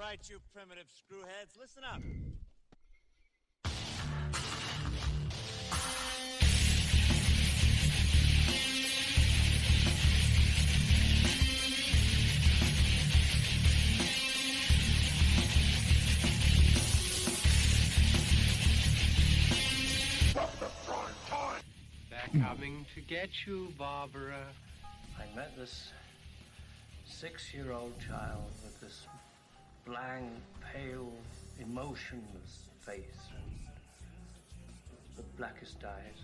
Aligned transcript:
right, 0.00 0.30
you 0.30 0.38
primitive 0.54 0.86
screwheads, 0.86 1.60
listen 1.60 1.82
up. 1.84 2.00
They're 22.08 22.42
coming 22.42 22.86
to 22.94 23.00
get 23.02 23.28
you, 23.46 23.70
Barbara. 23.78 24.46
I 25.18 25.36
met 25.36 25.54
this 25.58 25.90
six 27.04 27.52
year 27.52 27.72
old 27.72 27.92
child 28.00 28.50
with 28.64 28.80
this 28.80 29.06
blank, 29.84 30.30
pale, 30.72 31.12
emotionless 31.60 32.68
face 32.80 33.28
and 33.34 33.44
the 35.16 35.22
blackest 35.36 35.76
eyes, 35.84 36.22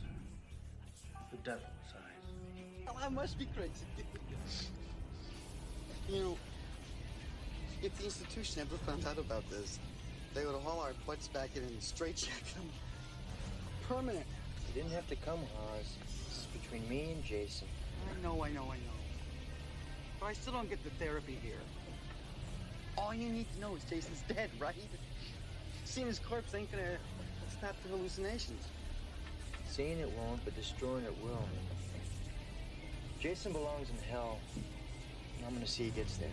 the 1.31 1.37
devil's 1.39 1.63
eyes. 1.95 2.57
Oh, 2.89 2.97
I 3.03 3.09
must 3.09 3.39
be 3.39 3.47
crazy. 3.57 3.73
you 6.09 6.23
know, 6.23 6.39
if 7.83 7.97
the 7.99 8.05
institution 8.05 8.63
ever 8.63 8.77
found 8.79 9.07
out 9.07 9.19
about 9.19 9.49
this, 9.51 9.79
they 10.35 10.45
would 10.45 10.55
haul 10.57 10.81
our 10.81 10.93
butts 11.07 11.29
back 11.29 11.51
in 11.57 11.63
and 11.63 11.83
straight 11.83 12.17
check 12.17 12.43
them. 12.55 12.69
Permanent. 13.89 14.27
You 14.69 14.83
didn't 14.83 14.93
have 14.93 15.09
to 15.09 15.17
come, 15.17 15.39
Hawes. 15.39 15.97
This 16.29 16.39
is 16.39 16.47
between 16.47 16.89
me 16.89 17.13
and 17.13 17.25
Jason. 17.25 17.69
I 18.11 18.23
know, 18.23 18.45
I 18.45 18.51
know, 18.51 18.65
I 18.65 18.77
know. 18.77 18.97
But 20.21 20.27
I 20.27 20.33
still 20.33 20.53
don't 20.53 20.69
get 20.69 20.83
the 20.85 20.91
therapy 20.91 21.39
here. 21.43 21.61
All 22.99 23.15
you 23.15 23.29
need 23.29 23.47
to 23.55 23.61
know 23.61 23.77
is 23.77 23.85
Jason's 23.85 24.23
dead, 24.35 24.51
right? 24.59 24.75
Seeing 25.85 26.07
his 26.07 26.19
corpse 26.19 26.55
ain't 26.55 26.71
gonna 26.71 26.99
stop 27.59 27.75
the 27.83 27.91
hallucinations. 27.91 28.65
Seeing 29.69 29.99
it 29.99 30.11
won't, 30.19 30.45
but 30.45 30.55
destroying 30.55 31.05
it 31.05 31.15
will. 31.23 31.45
Jason 33.21 33.53
belongs 33.53 33.89
in 33.91 33.97
hell, 34.11 34.39
and 34.55 35.47
I'm 35.47 35.55
gonna 35.55 35.67
see 35.67 35.85
he 35.85 35.91
gets 35.91 36.19
there. 36.19 36.31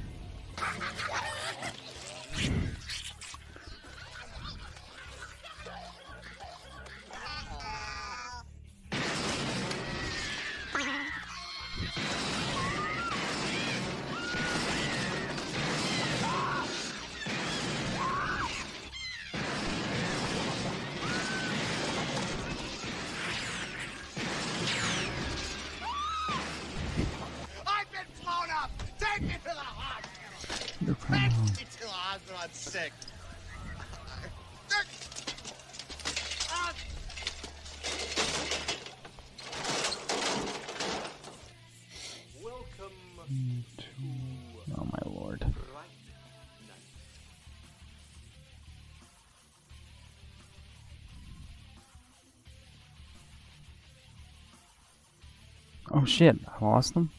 Oh 55.92 56.06
shit, 56.06 56.38
I 56.48 56.66
lost 56.66 56.94
them? 56.94 57.10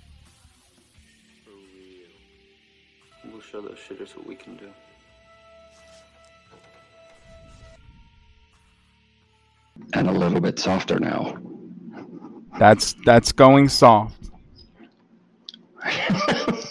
We'll 3.31 3.41
show 3.41 3.61
those 3.61 3.79
shitters 3.79 4.17
what 4.17 4.27
we 4.27 4.35
can 4.35 4.57
do. 4.57 4.69
And 9.93 10.09
a 10.09 10.13
little 10.13 10.41
bit 10.41 10.59
softer 10.59 10.99
now. 10.99 11.37
That's 12.59 12.95
that's 13.05 13.33
going 13.33 13.69
soft. 13.69 14.31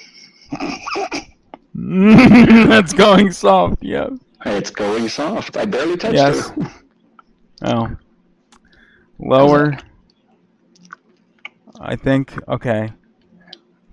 that's 1.76 2.94
going 2.94 3.32
soft, 3.32 3.84
yeah. 3.84 4.10
It's 4.46 4.70
going 4.70 5.10
soft. 5.10 5.58
I 5.58 5.66
barely 5.66 5.98
touched 5.98 6.16
Yes. 6.16 6.50
her. 6.50 6.72
Oh. 7.66 7.96
Lower. 9.20 9.78
I 11.94 11.96
think 11.96 12.34
okay. 12.48 12.92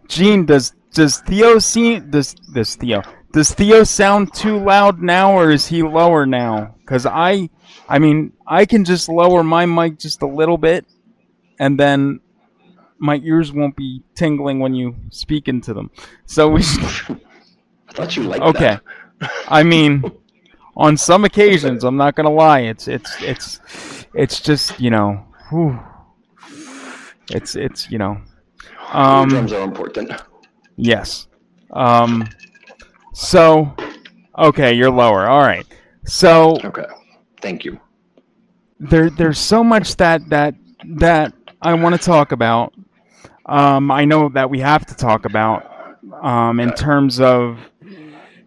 Gene, 0.09 0.47
does 0.47 0.73
does 0.95 1.21
Theo 1.21 1.59
see 1.59 2.01
does 2.01 2.35
this 2.55 2.77
Theo 2.77 3.03
does 3.31 3.53
Theo 3.53 3.85
sound 3.85 4.33
too 4.33 4.59
loud 4.59 5.03
now 5.03 5.37
or 5.39 5.51
is 5.51 5.67
he 5.67 5.83
lower 5.83 6.25
now? 6.25 6.77
Cause 6.87 7.05
I 7.05 7.51
I 7.91 7.99
mean 7.99 8.33
I 8.47 8.65
can 8.65 8.87
just 8.87 9.11
lower 9.11 9.43
my 9.45 9.67
mic 9.67 9.99
just 9.99 10.23
a 10.23 10.27
little 10.27 10.57
bit 10.57 10.87
and 11.59 11.79
then 11.79 12.21
my 12.99 13.17
ears 13.23 13.53
won't 13.53 13.77
be 13.77 14.03
tingling 14.15 14.61
when 14.61 14.75
you 14.75 14.97
speak 15.11 15.47
into 15.47 15.75
them. 15.75 15.91
So 16.25 16.49
we 16.49 16.63
should 16.63 16.83
I 17.91 17.93
thought 17.93 18.17
you 18.17 18.23
liked 18.23 18.43
Okay. 18.43 18.79
that. 19.21 19.31
I 19.47 19.63
mean, 19.63 20.11
on 20.75 20.97
some 20.97 21.27
occasions, 21.27 21.85
I'm 21.85 21.99
not 21.99 22.15
gonna 22.15 22.33
lie. 22.33 22.61
It's 22.61 22.89
it's 22.89 23.21
it's 23.21 23.61
it's 24.15 24.41
just 24.41 24.81
you 24.81 24.89
know, 24.89 25.23
whew, 25.51 25.79
it's 27.31 27.57
it's 27.57 27.91
you 27.91 27.99
know, 27.99 28.21
um, 28.93 29.29
drums 29.29 29.53
are 29.53 29.63
important. 29.63 30.13
yes. 30.77 31.27
Um, 31.73 32.29
so, 33.13 33.75
okay, 34.39 34.73
you're 34.75 34.91
lower. 34.91 35.27
All 35.29 35.41
right. 35.41 35.67
So 36.07 36.57
Okay. 36.65 36.85
Thank 37.41 37.65
you. 37.65 37.79
there 38.79 39.11
there's 39.11 39.39
so 39.39 39.63
much 39.63 39.97
that 39.97 40.29
that 40.31 40.55
that 40.97 41.33
I 41.63 41.75
want 41.75 41.95
to 41.95 42.01
talk 42.05 42.33
about. 42.33 42.75
Um, 43.47 43.91
I 43.91 44.05
know 44.05 44.29
that 44.31 44.49
we 44.51 44.61
have 44.61 44.87
to 44.87 44.95
talk 44.95 45.25
about 45.25 45.65
um, 46.23 46.61
in 46.61 46.73
terms 46.73 47.21
of 47.21 47.59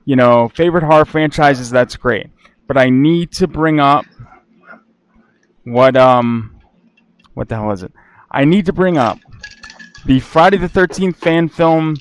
you 0.05 0.15
know 0.15 0.49
favorite 0.49 0.83
horror 0.83 1.05
franchises. 1.05 1.69
That's 1.69 1.95
great, 1.95 2.27
but 2.67 2.77
I 2.77 2.89
need 2.89 3.31
to 3.33 3.47
bring 3.47 3.79
up 3.79 4.05
what 5.65 5.95
um 5.95 6.59
what 7.33 7.49
the 7.49 7.55
hell 7.55 7.71
is 7.71 7.83
it? 7.83 7.91
I 8.33 8.45
need 8.45 8.65
to 8.65 8.73
bring 8.73 8.97
up 8.97 9.19
the 10.05 10.19
Friday 10.19 10.57
the 10.57 10.67
Thirteenth 10.67 11.17
fan 11.17 11.49
film 11.49 11.97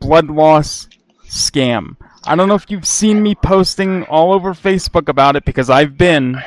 Blood 0.00 0.28
Loss 0.28 0.88
scam. 1.26 1.96
I 2.24 2.36
don't 2.36 2.48
know 2.48 2.54
if 2.54 2.70
you've 2.70 2.86
seen 2.86 3.22
me 3.22 3.34
posting 3.34 4.04
all 4.04 4.32
over 4.32 4.54
Facebook 4.54 5.08
about 5.08 5.34
it 5.34 5.44
because 5.44 5.70
I've 5.70 5.96
been 5.96 6.40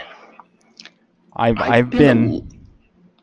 I've 1.35 1.59
I've 1.59 1.89
been 1.89 2.47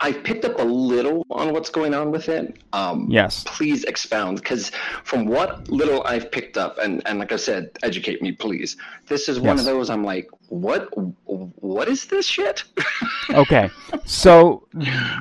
I've 0.02 0.24
picked 0.24 0.44
up 0.44 0.58
a 0.58 0.64
little 0.64 1.24
on 1.30 1.52
what's 1.52 1.70
going 1.70 1.94
on 1.94 2.10
with 2.10 2.28
it. 2.28 2.56
Um, 2.72 3.06
Yes. 3.08 3.44
Please 3.46 3.84
expound, 3.84 4.38
because 4.38 4.70
from 5.04 5.26
what 5.26 5.68
little 5.68 6.02
I've 6.04 6.30
picked 6.32 6.58
up, 6.58 6.78
and, 6.78 7.00
and 7.06 7.20
like 7.20 7.30
I 7.30 7.36
said, 7.36 7.70
educate 7.84 8.20
me, 8.20 8.32
please. 8.32 8.76
This 9.06 9.28
is 9.28 9.38
one 9.38 9.56
Yes. 9.56 9.60
of 9.60 9.66
those 9.66 9.90
I'm 9.90 10.04
like, 10.04 10.28
what? 10.48 10.88
What 11.24 11.88
is 11.88 12.06
this 12.06 12.26
shit? 12.26 12.64
okay. 13.30 13.70
So 14.04 14.66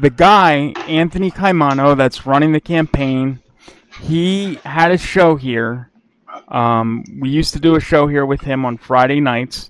the 0.02 0.10
guy, 0.10 0.74
Anthony 0.88 1.30
Caimano, 1.30 1.96
that's 1.96 2.26
running 2.26 2.52
the 2.52 2.60
campaign, 2.60 3.40
he 4.02 4.56
had 4.66 4.92
a 4.92 4.98
show 4.98 5.36
here. 5.36 5.92
Um, 6.48 7.04
we 7.20 7.30
used 7.30 7.54
to 7.54 7.60
do 7.60 7.76
a 7.76 7.80
show 7.80 8.08
here 8.08 8.26
with 8.26 8.42
him 8.42 8.66
on 8.66 8.78
Friday 8.78 9.20
nights 9.20 9.70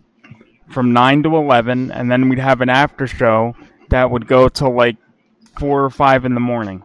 from 0.69 0.93
9 0.93 1.23
to 1.23 1.35
11, 1.35 1.91
and 1.91 2.09
then 2.09 2.29
we'd 2.29 2.39
have 2.39 2.61
an 2.61 2.69
after 2.69 3.07
show 3.07 3.53
that 3.91 4.09
would 4.09 4.27
go 4.27 4.49
till 4.49 4.75
like 4.75 4.97
4 5.59 5.85
or 5.85 5.89
5 5.89 6.25
in 6.25 6.33
the 6.33 6.39
morning. 6.39 6.83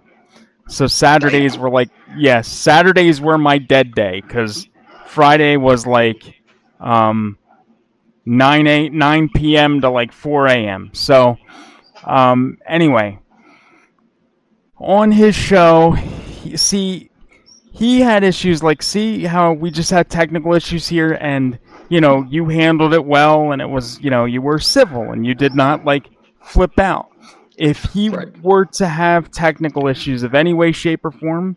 So 0.69 0.87
Saturdays 0.87 1.57
were 1.57 1.71
like, 1.71 1.91
yes, 2.17 2.49
Saturdays 2.49 3.21
were 3.21 3.39
my 3.39 3.59
dead 3.59 3.95
day 3.95 4.21
because 4.21 4.69
Friday 5.07 5.57
was 5.57 5.87
like 5.87 6.43
um, 6.81 7.39
9 8.27 8.67
8 8.67 8.93
9 8.93 9.29
p.m. 9.35 9.81
to 9.81 9.91
like 9.91 10.13
4 10.13 10.49
a.m. 10.49 10.91
So 10.93 11.39
um, 12.05 12.59
anyway, 12.67 13.19
on 14.79 15.13
his 15.13 15.35
show, 15.35 15.93
he, 15.93 16.57
see, 16.57 17.11
he 17.73 18.01
had 18.01 18.25
issues 18.25 18.63
like 18.63 18.83
see 18.83 19.25
how 19.25 19.53
we 19.53 19.71
just 19.71 19.91
had 19.91 20.11
technical 20.11 20.55
issues 20.55 20.89
here, 20.89 21.17
and 21.21 21.59
you 21.89 22.01
know 22.01 22.27
you 22.29 22.49
handled 22.49 22.93
it 22.93 23.05
well, 23.05 23.53
and 23.53 23.63
it 23.63 23.69
was 23.69 24.01
you 24.01 24.11
know 24.11 24.25
you 24.25 24.43
were 24.43 24.59
civil 24.59 25.13
and 25.13 25.25
you 25.25 25.35
did 25.35 25.55
not 25.55 25.85
like 25.85 26.09
flip 26.47 26.79
out. 26.79 27.11
If 27.57 27.85
he 27.85 28.11
were 28.43 28.67
to 28.67 28.87
have 28.87 29.31
technical 29.31 29.89
issues 29.89 30.23
of 30.23 30.35
any 30.35 30.53
way, 30.53 30.73
shape, 30.73 31.05
or 31.05 31.11
form, 31.11 31.57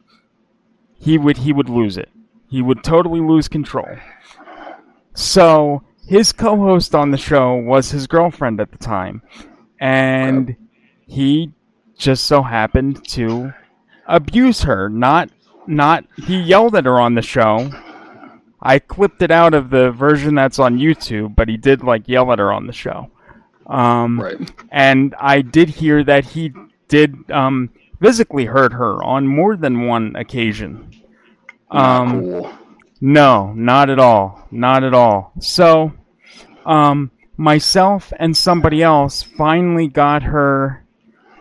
he 0.97 1.17
would 1.17 1.37
he 1.37 1.53
would 1.53 1.69
lose 1.69 1.97
it. 1.97 2.09
He 2.49 2.61
would 2.61 2.83
totally 2.83 3.19
lose 3.19 3.47
control. 3.47 3.97
So 5.13 5.83
his 6.07 6.31
co-host 6.31 6.95
on 6.95 7.11
the 7.11 7.17
show 7.17 7.55
was 7.55 7.91
his 7.91 8.07
girlfriend 8.07 8.59
at 8.59 8.71
the 8.71 8.77
time, 8.77 9.21
and 9.79 10.55
he 11.05 11.51
just 11.97 12.25
so 12.25 12.41
happened 12.41 13.03
to 13.09 13.53
abuse 14.07 14.61
her. 14.61 14.89
Not 14.89 15.29
not 15.67 16.05
he 16.25 16.39
yelled 16.39 16.75
at 16.75 16.85
her 16.85 16.99
on 16.99 17.15
the 17.15 17.21
show. 17.21 17.69
I 18.61 18.79
clipped 18.79 19.21
it 19.21 19.31
out 19.31 19.53
of 19.53 19.69
the 19.69 19.91
version 19.91 20.35
that's 20.35 20.59
on 20.59 20.79
YouTube, 20.79 21.35
but 21.35 21.47
he 21.47 21.57
did 21.57 21.83
like 21.83 22.07
yell 22.07 22.31
at 22.31 22.39
her 22.39 22.51
on 22.51 22.67
the 22.67 22.73
show. 22.73 23.11
Um, 23.69 24.19
Right. 24.19 24.51
and 24.71 25.15
I 25.19 25.41
did 25.41 25.69
hear 25.69 26.03
that 26.03 26.25
he 26.25 26.51
did 26.87 27.15
um, 27.31 27.69
physically 28.01 28.45
hurt 28.45 28.73
her 28.73 29.01
on 29.03 29.27
more 29.27 29.55
than 29.55 29.85
one 29.87 30.15
occasion. 30.15 30.91
Um, 31.71 32.21
cool. 32.21 32.51
no, 32.99 33.53
not 33.53 33.89
at 33.91 33.99
all. 33.99 34.47
Not 34.51 34.83
at 34.83 34.93
all. 34.95 35.31
So, 35.39 35.93
um, 36.65 37.11
myself 37.37 38.11
and 38.17 38.35
somebody 38.35 38.81
else 38.81 39.21
finally 39.21 39.87
got 39.87 40.23
her, 40.23 40.83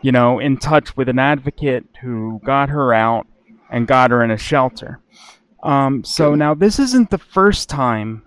you 0.02 0.12
know, 0.12 0.38
in 0.38 0.58
touch 0.58 0.96
with 0.96 1.08
an 1.08 1.18
advocate 1.18 1.86
who 2.02 2.40
got 2.44 2.68
her 2.68 2.92
out 2.92 3.26
and 3.70 3.86
got 3.86 4.10
her 4.10 4.22
in 4.22 4.30
a 4.30 4.36
shelter. 4.38 5.00
Um, 5.62 6.04
so 6.04 6.34
now 6.34 6.54
this 6.54 6.78
isn't 6.78 7.10
the 7.10 7.18
first 7.18 7.68
time 7.68 8.22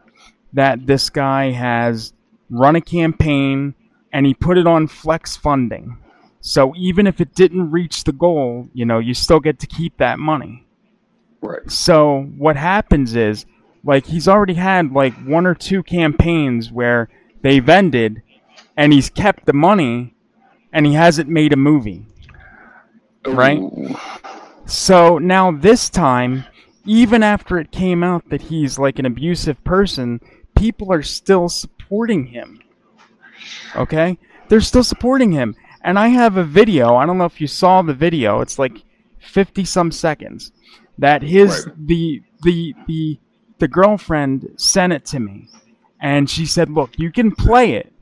that 0.54 0.86
this 0.88 1.10
guy 1.10 1.52
has 1.52 2.14
run 2.50 2.76
a 2.76 2.82
campaign 2.82 3.74
and 4.12 4.26
he 4.26 4.34
put 4.34 4.58
it 4.58 4.68
on 4.68 4.88
flex 4.88 5.36
funding. 5.38 5.98
So 6.42 6.74
even 6.76 7.06
if 7.08 7.22
it 7.22 7.36
didn't 7.36 7.72
reach 7.72 8.04
the 8.04 8.12
goal, 8.12 8.68
you 8.74 8.86
know, 8.86 9.00
you 9.00 9.14
still 9.14 9.40
get 9.40 9.60
to 9.60 9.68
keep 9.68 9.98
that 9.98 10.20
money. 10.20 10.66
Right. 11.42 11.70
So 11.70 12.24
what 12.38 12.56
happens 12.56 13.16
is, 13.16 13.46
like, 13.84 14.06
he's 14.06 14.28
already 14.28 14.56
had 14.56 14.92
like 14.92 15.14
one 15.26 15.46
or 15.46 15.56
two 15.56 15.84
campaigns 15.84 16.72
where 16.72 17.10
they've 17.42 17.68
ended, 17.68 18.22
and 18.78 18.94
he's 18.94 19.10
kept 19.10 19.46
the 19.46 19.54
money, 19.54 20.14
and 20.74 20.86
he 20.86 20.94
hasn't 20.94 21.30
made 21.30 21.54
a 21.54 21.58
movie. 21.58 22.06
Right. 23.26 23.60
Ooh. 23.60 23.96
So 24.66 25.18
now 25.18 25.52
this 25.52 25.90
time, 25.90 26.46
even 26.86 27.24
after 27.24 27.60
it 27.60 27.72
came 27.72 28.04
out 28.04 28.30
that 28.30 28.42
he's 28.42 28.80
like 28.80 29.00
an 29.00 29.06
abusive 29.06 29.64
person, 29.64 30.22
people 30.56 30.92
are 30.92 31.04
still 31.04 31.50
supporting 31.50 32.28
him. 32.28 32.62
Okay? 33.76 34.18
They're 34.50 34.62
still 34.62 34.84
supporting 34.84 35.32
him. 35.32 35.56
And 35.84 35.98
I 35.98 36.10
have 36.10 36.38
a 36.38 36.44
video, 36.44 36.96
I 36.96 37.06
don't 37.06 37.18
know 37.18 37.26
if 37.26 37.42
you 37.42 37.48
saw 37.48 37.82
the 37.82 37.94
video, 37.94 38.42
it's 38.42 38.60
like 38.60 38.84
50 39.20 39.66
some 39.66 39.92
seconds 39.92 40.52
that 40.98 41.22
his 41.24 41.66
Right. 41.66 41.88
the 41.88 42.22
the 42.44 42.76
the 42.88 43.20
the 43.60 43.68
girlfriend 43.68 44.48
sent 44.58 44.94
it 44.94 45.06
to 45.06 45.20
me. 45.20 45.48
And 46.00 46.30
she 46.30 46.46
said, 46.46 46.70
"Look, 46.70 46.98
you 46.98 47.12
can 47.12 47.32
play 47.32 47.74
it, 47.74 47.94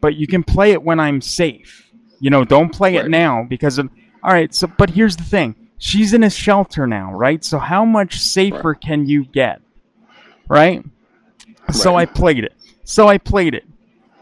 but 0.00 0.16
you 0.16 0.26
can 0.26 0.42
play 0.42 0.72
it 0.72 0.82
when 0.82 0.98
I'm 0.98 1.20
safe. 1.20 1.90
You 2.20 2.30
know, 2.30 2.44
don't 2.44 2.70
play 2.72 2.96
it 2.96 3.08
now 3.10 3.44
because 3.48 3.78
of 3.78 3.88
all 4.22 4.32
right, 4.32 4.54
so 4.54 4.66
but 4.66 4.90
here's 4.90 5.16
the 5.16 5.24
thing. 5.24 5.54
She's 5.78 6.14
in 6.14 6.22
a 6.22 6.30
shelter 6.30 6.86
now, 6.86 7.12
right? 7.12 7.44
So 7.44 7.58
how 7.58 7.84
much 7.84 8.18
safer 8.18 8.74
can 8.74 9.06
you 9.06 9.26
get? 9.26 9.60
Right? 10.48 10.82
So 11.72 11.96
I 11.96 12.06
played 12.06 12.44
it. 12.44 12.54
So 12.84 13.08
I 13.08 13.18
played 13.18 13.54
it. 13.54 13.64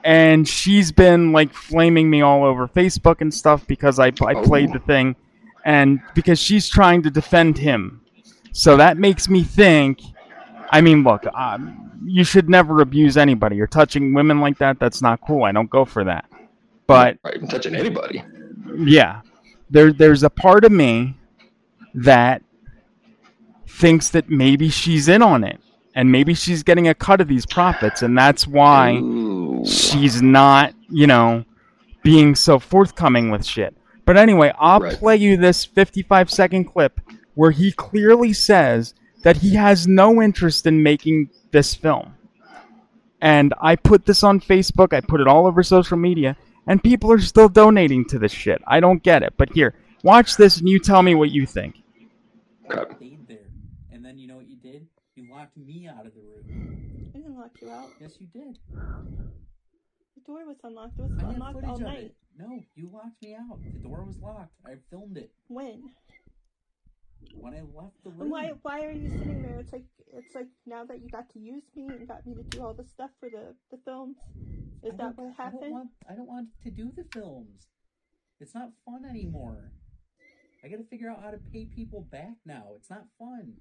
And 0.04 0.48
she's 0.48 0.90
been 0.92 1.32
like 1.32 1.52
flaming 1.54 2.10
me 2.10 2.22
all 2.22 2.44
over 2.44 2.66
Facebook 2.68 3.20
and 3.20 3.32
stuff 3.32 3.66
because 3.66 3.98
I 3.98 4.06
I 4.06 4.34
played 4.34 4.70
Oh. 4.70 4.72
the 4.74 4.78
thing 4.80 5.16
and 5.64 6.00
because 6.14 6.38
she's 6.40 6.68
trying 6.68 7.02
to 7.02 7.10
defend 7.10 7.58
him. 7.58 8.00
So 8.52 8.76
that 8.76 8.98
makes 8.98 9.28
me 9.28 9.42
think 9.44 10.00
I 10.70 10.80
mean, 10.80 11.04
look, 11.04 11.24
um, 11.34 11.90
you 12.04 12.24
should 12.24 12.48
never 12.48 12.80
abuse 12.80 13.16
anybody. 13.18 13.56
You're 13.56 13.66
touching 13.66 14.14
women 14.14 14.40
like 14.40 14.56
that, 14.58 14.78
that's 14.80 15.02
not 15.02 15.20
cool. 15.20 15.44
I 15.44 15.52
don't 15.52 15.68
go 15.68 15.84
for 15.84 16.02
that. 16.04 16.24
But. 16.86 17.18
I'm 17.24 17.46
touching 17.46 17.74
anybody. 17.76 18.24
yeah, 18.78 19.20
there 19.70 19.92
there's 19.92 20.22
a 20.22 20.30
part 20.30 20.64
of 20.64 20.72
me 20.72 21.14
that 21.94 22.42
thinks 23.66 24.08
that 24.10 24.30
maybe 24.30 24.68
she's 24.68 25.08
in 25.08 25.22
on 25.22 25.44
it, 25.44 25.60
and 25.94 26.10
maybe 26.10 26.34
she's 26.34 26.62
getting 26.62 26.88
a 26.88 26.94
cut 26.94 27.20
of 27.20 27.28
these 27.28 27.46
profits, 27.46 28.02
and 28.02 28.16
that's 28.16 28.46
why 28.46 28.94
Ooh. 28.96 29.21
She's 29.64 30.20
not, 30.22 30.74
you 30.88 31.06
know, 31.06 31.44
being 32.02 32.34
so 32.34 32.58
forthcoming 32.58 33.30
with 33.30 33.44
shit. 33.44 33.76
But 34.04 34.16
anyway, 34.16 34.52
I'll 34.58 34.80
Right. 34.80 34.98
play 34.98 35.16
you 35.16 35.36
this 35.36 35.64
55 35.64 36.30
second 36.30 36.64
clip 36.64 37.00
where 37.34 37.52
he 37.52 37.72
clearly 37.72 38.32
says 38.32 38.94
that 39.22 39.38
he 39.38 39.54
has 39.54 39.86
no 39.86 40.20
interest 40.20 40.66
in 40.66 40.82
making 40.82 41.30
this 41.52 41.74
film. 41.74 42.14
And 43.20 43.54
I 43.60 43.76
put 43.76 44.04
this 44.04 44.24
on 44.24 44.40
Facebook, 44.40 44.92
I 44.92 45.00
put 45.00 45.20
it 45.20 45.28
all 45.28 45.46
over 45.46 45.62
social 45.62 45.96
media, 45.96 46.36
and 46.66 46.82
people 46.82 47.12
are 47.12 47.20
still 47.20 47.48
donating 47.48 48.04
to 48.06 48.18
this 48.18 48.32
shit. 48.32 48.60
I 48.66 48.80
don't 48.80 49.02
get 49.02 49.22
it. 49.22 49.34
But 49.36 49.52
here, 49.54 49.74
watch 50.02 50.36
this 50.36 50.58
and 50.58 50.68
you 50.68 50.80
tell 50.80 51.02
me 51.02 51.14
what 51.14 51.30
you 51.30 51.46
think. 51.46 51.76
Crap. 52.68 53.00
And 53.92 54.04
then 54.04 54.18
you 54.18 54.26
know 54.26 54.36
what 54.36 54.48
you 54.48 54.56
did? 54.56 54.88
You 55.14 55.30
locked 55.30 55.56
me 55.56 55.86
out 55.86 56.04
of 56.04 56.12
the 56.14 56.20
room. 56.20 57.12
I 57.14 57.18
didn't 57.18 57.36
lock 57.36 57.52
you 57.60 57.70
out. 57.70 57.90
Yes, 58.00 58.16
you 58.18 58.26
did. 58.26 58.58
The 60.26 60.32
door 60.32 60.46
was 60.46 60.56
unlocked. 60.62 60.98
It 60.98 61.02
was 61.02 61.12
I 61.18 61.22
have 61.22 61.30
unlocked 61.34 61.54
footage 61.54 61.68
all 61.70 61.74
of 61.76 61.80
night. 61.82 61.98
it. 62.04 62.16
No, 62.38 62.60
you 62.76 62.90
locked 62.92 63.22
me 63.22 63.34
out. 63.34 63.58
The 63.62 63.88
door 63.88 64.04
was 64.04 64.16
locked. 64.18 64.54
I 64.66 64.74
filmed 64.90 65.16
it 65.18 65.32
When? 65.48 65.82
when 67.34 67.54
I 67.54 67.60
left 67.60 68.02
the 68.04 68.10
room. 68.10 68.22
And 68.22 68.30
why? 68.30 68.52
Why 68.62 68.80
are 68.84 68.90
you 68.92 69.08
sitting 69.08 69.42
there? 69.42 69.58
It's 69.60 69.72
like 69.72 69.84
it's 70.12 70.34
like 70.34 70.46
now 70.66 70.84
that 70.84 71.00
you 71.02 71.08
got 71.10 71.28
to 71.30 71.38
use 71.38 71.62
me 71.76 71.86
and 71.88 72.06
got 72.06 72.26
me 72.26 72.34
to 72.34 72.42
do 72.44 72.62
all 72.62 72.74
the 72.74 72.84
stuff 72.84 73.10
for 73.20 73.28
the 73.30 73.54
the 73.70 73.78
films. 73.84 74.16
Is 74.82 74.94
I 74.94 74.96
that 74.96 75.16
don't- 75.16 75.16
what 75.16 75.24
I 75.24 75.26
don't 75.26 75.52
happened? 75.52 75.72
want. 75.72 75.90
I 76.08 76.14
don't 76.14 76.28
want 76.28 76.48
to 76.64 76.70
do 76.70 76.90
the 76.96 77.04
films. 77.12 77.66
It's 78.40 78.54
not 78.54 78.70
fun 78.84 79.04
anymore. 79.08 79.72
I 80.64 80.68
got 80.68 80.76
to 80.78 80.84
figure 80.84 81.10
out 81.10 81.20
how 81.22 81.30
to 81.30 81.38
pay 81.52 81.66
people 81.66 82.02
back 82.10 82.36
now. 82.44 82.72
It's 82.76 82.90
not 82.90 83.04
fun. 83.18 83.54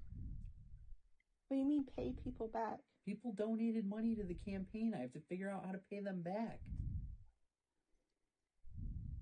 What 1.48 1.56
do 1.56 1.60
you 1.60 1.66
mean 1.66 1.84
pay 1.96 2.12
people 2.24 2.48
back? 2.48 2.78
People 3.04 3.32
donated 3.32 3.84
money 3.88 4.14
to 4.14 4.22
the 4.22 4.34
campaign. 4.48 4.92
I 4.96 5.00
have 5.02 5.12
to 5.14 5.20
figure 5.28 5.50
out 5.50 5.64
how 5.66 5.72
to 5.72 5.80
pay 5.90 6.00
them 6.00 6.22
back. 6.22 6.60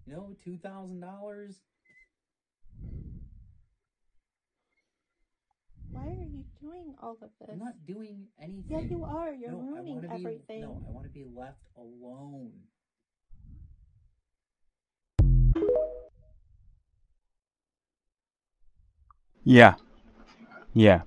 You 0.07 0.13
know, 0.13 0.37
two 0.45 0.59
thousand 0.59 1.01
dollars. 1.01 1.57
Why 5.93 6.03
are 6.07 6.13
you 6.13 6.45
doing 6.61 6.95
all 7.03 7.13
of 7.13 7.21
this? 7.21 7.49
I'm 7.51 7.59
not 7.59 7.75
doing 7.87 8.27
anything. 8.41 8.65
Yeah, 8.69 8.81
you 8.81 9.05
are. 9.05 9.33
You're 9.33 9.51
No, 9.53 9.59
I 9.61 9.63
ruining 9.79 9.95
wanna 9.97 10.09
be- 10.09 10.15
everything. 10.15 10.61
no, 10.61 10.83
I 10.87 10.91
want 10.93 11.07
to 11.07 11.13
be 11.13 11.25
left 11.35 11.63
alone. 11.77 12.53
Yeah. 19.45 19.75
Yeah. 20.75 21.03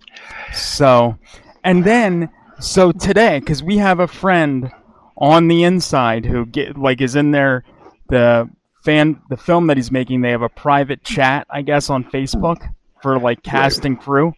So, 0.54 1.18
and 1.64 1.84
then, 1.84 2.30
so 2.60 2.92
today, 2.92 3.40
because 3.40 3.62
we 3.64 3.78
have 3.78 4.00
a 4.00 4.08
friend 4.08 4.72
on 5.18 5.48
the 5.48 5.64
inside 5.64 6.26
who 6.26 6.46
get 6.46 6.78
like 6.78 7.02
is 7.02 7.16
in 7.16 7.32
there, 7.32 7.64
the 8.10 8.50
fan, 8.84 9.22
the 9.30 9.38
film 9.38 9.68
that 9.68 9.78
he's 9.78 9.92
making. 9.92 10.22
They 10.22 10.32
have 10.32 10.42
a 10.42 10.50
private 10.50 11.04
chat, 11.04 11.48
I 11.50 11.62
guess, 11.62 11.90
on 11.90 12.04
Facebook 12.06 12.68
for 13.02 13.20
like 13.20 13.44
cast 13.44 13.86
and 13.86 14.00
crew. 14.00 14.34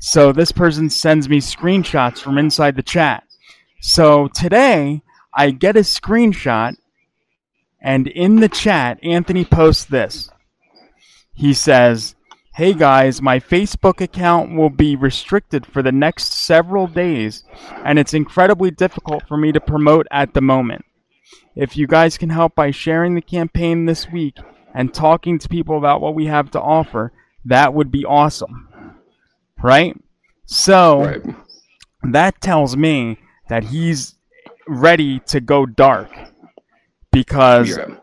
So 0.00 0.32
this 0.32 0.52
person 0.52 0.90
sends 0.90 1.28
me 1.28 1.40
screenshots 1.40 2.18
from 2.18 2.38
inside 2.38 2.76
the 2.76 2.82
chat. 2.82 3.24
So 3.80 4.28
today, 4.28 5.02
I 5.32 5.50
get 5.50 5.76
a 5.76 5.80
screenshot, 5.80 6.76
and 7.80 8.08
in 8.08 8.36
the 8.36 8.48
chat, 8.48 8.98
Anthony 9.04 9.44
posts 9.44 9.84
this. 9.84 10.30
He 11.34 11.54
says, 11.54 12.15
Hey 12.56 12.72
guys, 12.72 13.20
my 13.20 13.38
Facebook 13.38 14.00
account 14.00 14.56
will 14.56 14.70
be 14.70 14.96
restricted 14.96 15.66
for 15.66 15.82
the 15.82 15.92
next 15.92 16.32
several 16.32 16.86
days, 16.86 17.44
and 17.84 17.98
it's 17.98 18.14
incredibly 18.14 18.70
difficult 18.70 19.28
for 19.28 19.36
me 19.36 19.52
to 19.52 19.60
promote 19.60 20.06
at 20.10 20.32
the 20.32 20.40
moment. 20.40 20.86
If 21.54 21.76
you 21.76 21.86
guys 21.86 22.16
can 22.16 22.30
help 22.30 22.54
by 22.54 22.70
sharing 22.70 23.14
the 23.14 23.20
campaign 23.20 23.84
this 23.84 24.10
week 24.10 24.38
and 24.72 24.94
talking 24.94 25.38
to 25.38 25.50
people 25.50 25.76
about 25.76 26.00
what 26.00 26.14
we 26.14 26.28
have 26.28 26.50
to 26.52 26.60
offer, 26.62 27.12
that 27.44 27.74
would 27.74 27.90
be 27.90 28.06
awesome. 28.06 28.70
Right? 29.62 29.94
So, 30.46 31.04
Right. 31.04 31.36
that 32.04 32.40
tells 32.40 32.74
me 32.74 33.18
that 33.50 33.64
he's 33.64 34.14
ready 34.66 35.18
to 35.26 35.42
go 35.42 35.66
dark 35.66 36.10
because 37.12 37.76
Yeah. 37.76 37.96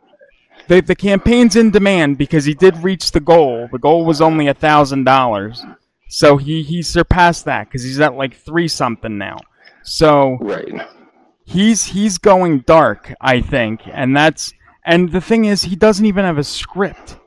The, 0.67 0.82
the 0.82 0.96
campaign's 0.96 1.55
in 1.55 1.72
demand 1.72 2.17
because 2.17 2.46
he 2.46 2.53
did 2.53 2.77
reach 2.77 3.12
the 3.12 3.20
goal. 3.20 3.67
The 3.72 3.79
goal 3.79 4.05
was 4.05 4.22
only 4.22 4.48
a 4.48 4.53
thousand 4.53 5.03
dollars, 5.03 5.63
so 6.10 6.38
he 6.38 6.63
he 6.63 6.82
surpassed 6.82 7.46
that 7.46 7.67
because 7.67 7.84
he's 7.84 8.00
at 8.00 8.15
like 8.15 8.36
three 8.36 8.67
something 8.67 9.17
now. 9.17 9.38
So 9.84 10.38
Right. 10.39 10.74
he's 11.46 11.86
he's 11.86 12.17
going 12.17 12.60
dark, 12.60 13.13
I 13.20 13.41
think, 13.41 13.82
and 13.91 14.15
that's 14.15 14.53
and 14.86 15.12
the 15.12 15.22
thing 15.22 15.46
is 15.46 15.63
he 15.63 15.75
doesn't 15.75 16.05
even 16.05 16.25
have 16.25 16.38
a 16.38 16.43
script, 16.43 17.17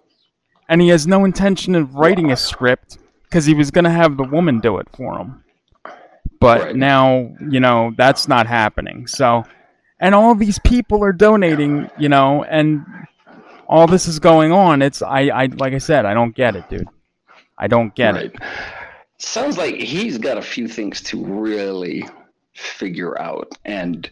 and 0.68 0.80
he 0.80 0.88
has 0.88 1.06
no 1.06 1.24
intention 1.24 1.74
of 1.74 1.94
writing 1.94 2.30
a 2.32 2.36
script 2.36 2.98
because 3.24 3.44
he 3.44 3.54
was 3.54 3.70
gonna 3.70 3.90
have 3.90 4.16
the 4.16 4.24
woman 4.24 4.60
do 4.60 4.78
it 4.78 4.88
for 4.96 5.18
him. 5.18 5.42
but 6.40 6.60
Right. 6.60 6.76
now 6.76 7.30
you 7.50 7.60
know 7.60 7.92
that's 7.96 8.28
not 8.28 8.46
happening. 8.46 9.06
So, 9.06 9.44
and 10.00 10.14
all 10.14 10.34
these 10.34 10.58
people 10.60 11.02
are 11.04 11.12
donating, 11.12 11.90
you 11.98 12.08
know, 12.08 12.44
and 12.44 12.84
all 13.68 13.86
this 13.86 14.06
is 14.08 14.18
going 14.18 14.52
on. 14.52 14.82
It's 14.82 15.02
I, 15.02 15.22
I 15.28 15.46
like 15.46 15.72
I 15.72 15.78
said, 15.78 16.04
I 16.06 16.14
don't 16.14 16.34
get 16.34 16.56
it, 16.56 16.68
dude. 16.68 16.88
I 17.58 17.66
don't 17.68 17.94
get 17.94 18.14
right. 18.14 18.24
it. 18.26 18.36
Sounds 19.18 19.56
like 19.56 19.76
he's 19.76 20.18
got 20.18 20.36
a 20.38 20.42
few 20.42 20.68
things 20.68 21.00
to 21.02 21.24
really 21.24 22.04
figure 22.54 23.20
out, 23.20 23.52
and 23.64 24.08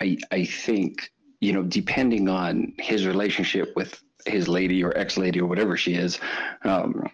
I 0.00 0.18
I 0.30 0.44
think 0.44 1.10
you 1.40 1.52
know 1.52 1.62
depending 1.62 2.28
on 2.28 2.72
his 2.78 3.06
relationship 3.06 3.72
with 3.76 4.00
his 4.26 4.48
lady 4.48 4.82
or 4.82 4.96
ex 4.96 5.16
lady 5.18 5.40
or 5.40 5.46
whatever 5.46 5.76
she 5.76 5.94
is. 5.94 6.18
Um, 6.62 7.08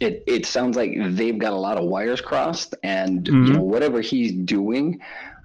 it, 0.00 0.24
it 0.26 0.44
sounds 0.46 0.76
like 0.76 0.92
they've 1.10 1.38
got 1.38 1.52
a 1.52 1.56
lot 1.56 1.78
of 1.78 1.84
wires 1.84 2.20
crossed, 2.20 2.74
and 2.82 3.24
Mhm. 3.24 3.46
you 3.46 3.52
know 3.54 3.62
whatever 3.62 4.00
he's 4.00 4.32
doing, 4.32 5.00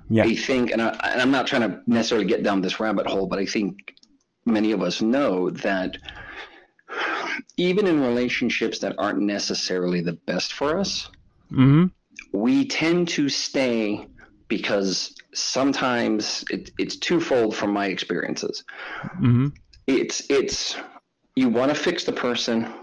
Yeah. 0.09 0.23
I 0.23 0.35
think, 0.35 0.71
and, 0.71 0.81
I, 0.81 0.89
and 1.03 1.21
I'm 1.21 1.29
not 1.31 1.45
trying 1.45 1.61
to 1.69 1.81
necessarily 1.85 2.25
get 2.25 2.41
down 2.43 2.61
this 2.61 2.79
rabbit 2.79 3.05
hole, 3.05 3.27
but 3.27 3.37
I 3.37 3.45
think 3.45 3.95
many 4.49 4.71
of 4.71 4.81
us 4.81 5.01
know 5.01 5.49
that 5.49 5.97
even 7.57 7.87
in 7.87 8.01
relationships 8.01 8.79
that 8.79 8.95
aren't 8.97 9.19
necessarily 9.19 10.01
the 10.01 10.13
best 10.13 10.53
for 10.53 10.77
us, 10.79 11.09
hmm 11.49 11.85
we 12.33 12.67
tend 12.67 13.07
to 13.07 13.29
stay 13.29 14.07
because 14.49 15.15
sometimes 15.33 16.43
it, 16.49 16.71
it's 16.77 16.97
twofold 16.97 17.55
from 17.55 17.71
my 17.71 17.87
experiences. 17.87 18.63
hmm 19.19 19.47
It's 19.87 20.29
it's 20.29 20.75
you 21.35 21.49
want 21.49 21.69
to 21.69 21.75
fix 21.75 22.03
the 22.03 22.11
person 22.11 22.73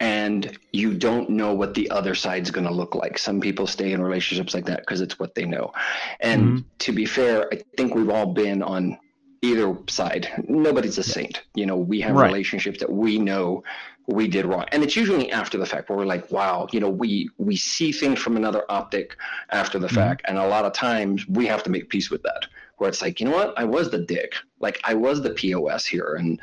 and 0.00 0.58
you 0.72 0.94
don't 0.94 1.30
know 1.30 1.54
what 1.54 1.74
the 1.74 1.90
other 1.90 2.14
side's 2.14 2.50
going 2.50 2.66
to 2.66 2.72
look 2.72 2.94
like. 2.94 3.18
Some 3.18 3.40
people 3.40 3.66
stay 3.66 3.92
in 3.92 4.02
relationships 4.02 4.54
like 4.54 4.66
that 4.66 4.80
because 4.80 5.00
it's 5.00 5.18
what 5.18 5.34
they 5.34 5.46
know. 5.46 5.72
And 6.20 6.58
Mhm. 6.58 6.64
to 6.80 6.92
be 6.92 7.06
fair, 7.06 7.48
I 7.52 7.62
think 7.76 7.94
we've 7.94 8.10
all 8.10 8.32
been 8.34 8.62
on 8.62 8.98
either 9.46 9.76
side. 9.88 10.28
Nobody's 10.48 10.98
a 10.98 11.02
saint. 11.02 11.42
You 11.54 11.66
know, 11.66 11.76
we 11.76 12.00
have 12.00 12.14
Right. 12.14 12.26
relationships 12.26 12.78
that 12.80 12.90
we 12.92 13.18
know 13.18 13.62
we 14.06 14.28
did 14.28 14.46
wrong. 14.46 14.64
And 14.72 14.82
it's 14.84 14.96
usually 14.96 15.32
after 15.32 15.58
the 15.58 15.66
fact 15.66 15.88
where 15.88 15.98
we're 15.98 16.04
like, 16.06 16.30
wow, 16.30 16.68
you 16.72 16.80
know, 16.80 16.88
we 16.88 17.28
we 17.38 17.56
see 17.56 17.90
things 17.92 18.18
from 18.20 18.36
another 18.36 18.64
optic 18.68 19.16
after 19.50 19.78
the 19.78 19.88
Mhm. 19.88 19.94
fact. 19.94 20.22
And 20.26 20.38
a 20.38 20.46
lot 20.46 20.64
of 20.64 20.72
times 20.72 21.26
we 21.28 21.46
have 21.46 21.62
to 21.64 21.70
make 21.70 21.88
peace 21.88 22.10
with 22.10 22.22
that. 22.22 22.46
Where 22.76 22.88
it's 22.88 23.02
like, 23.02 23.20
you 23.20 23.26
know 23.26 23.34
what? 23.34 23.54
I 23.58 23.64
was 23.64 23.90
the 23.90 23.98
dick. 23.98 24.34
Like 24.60 24.80
I 24.84 24.94
was 24.94 25.22
the 25.22 25.30
POS 25.30 25.86
here 25.86 26.14
and 26.18 26.40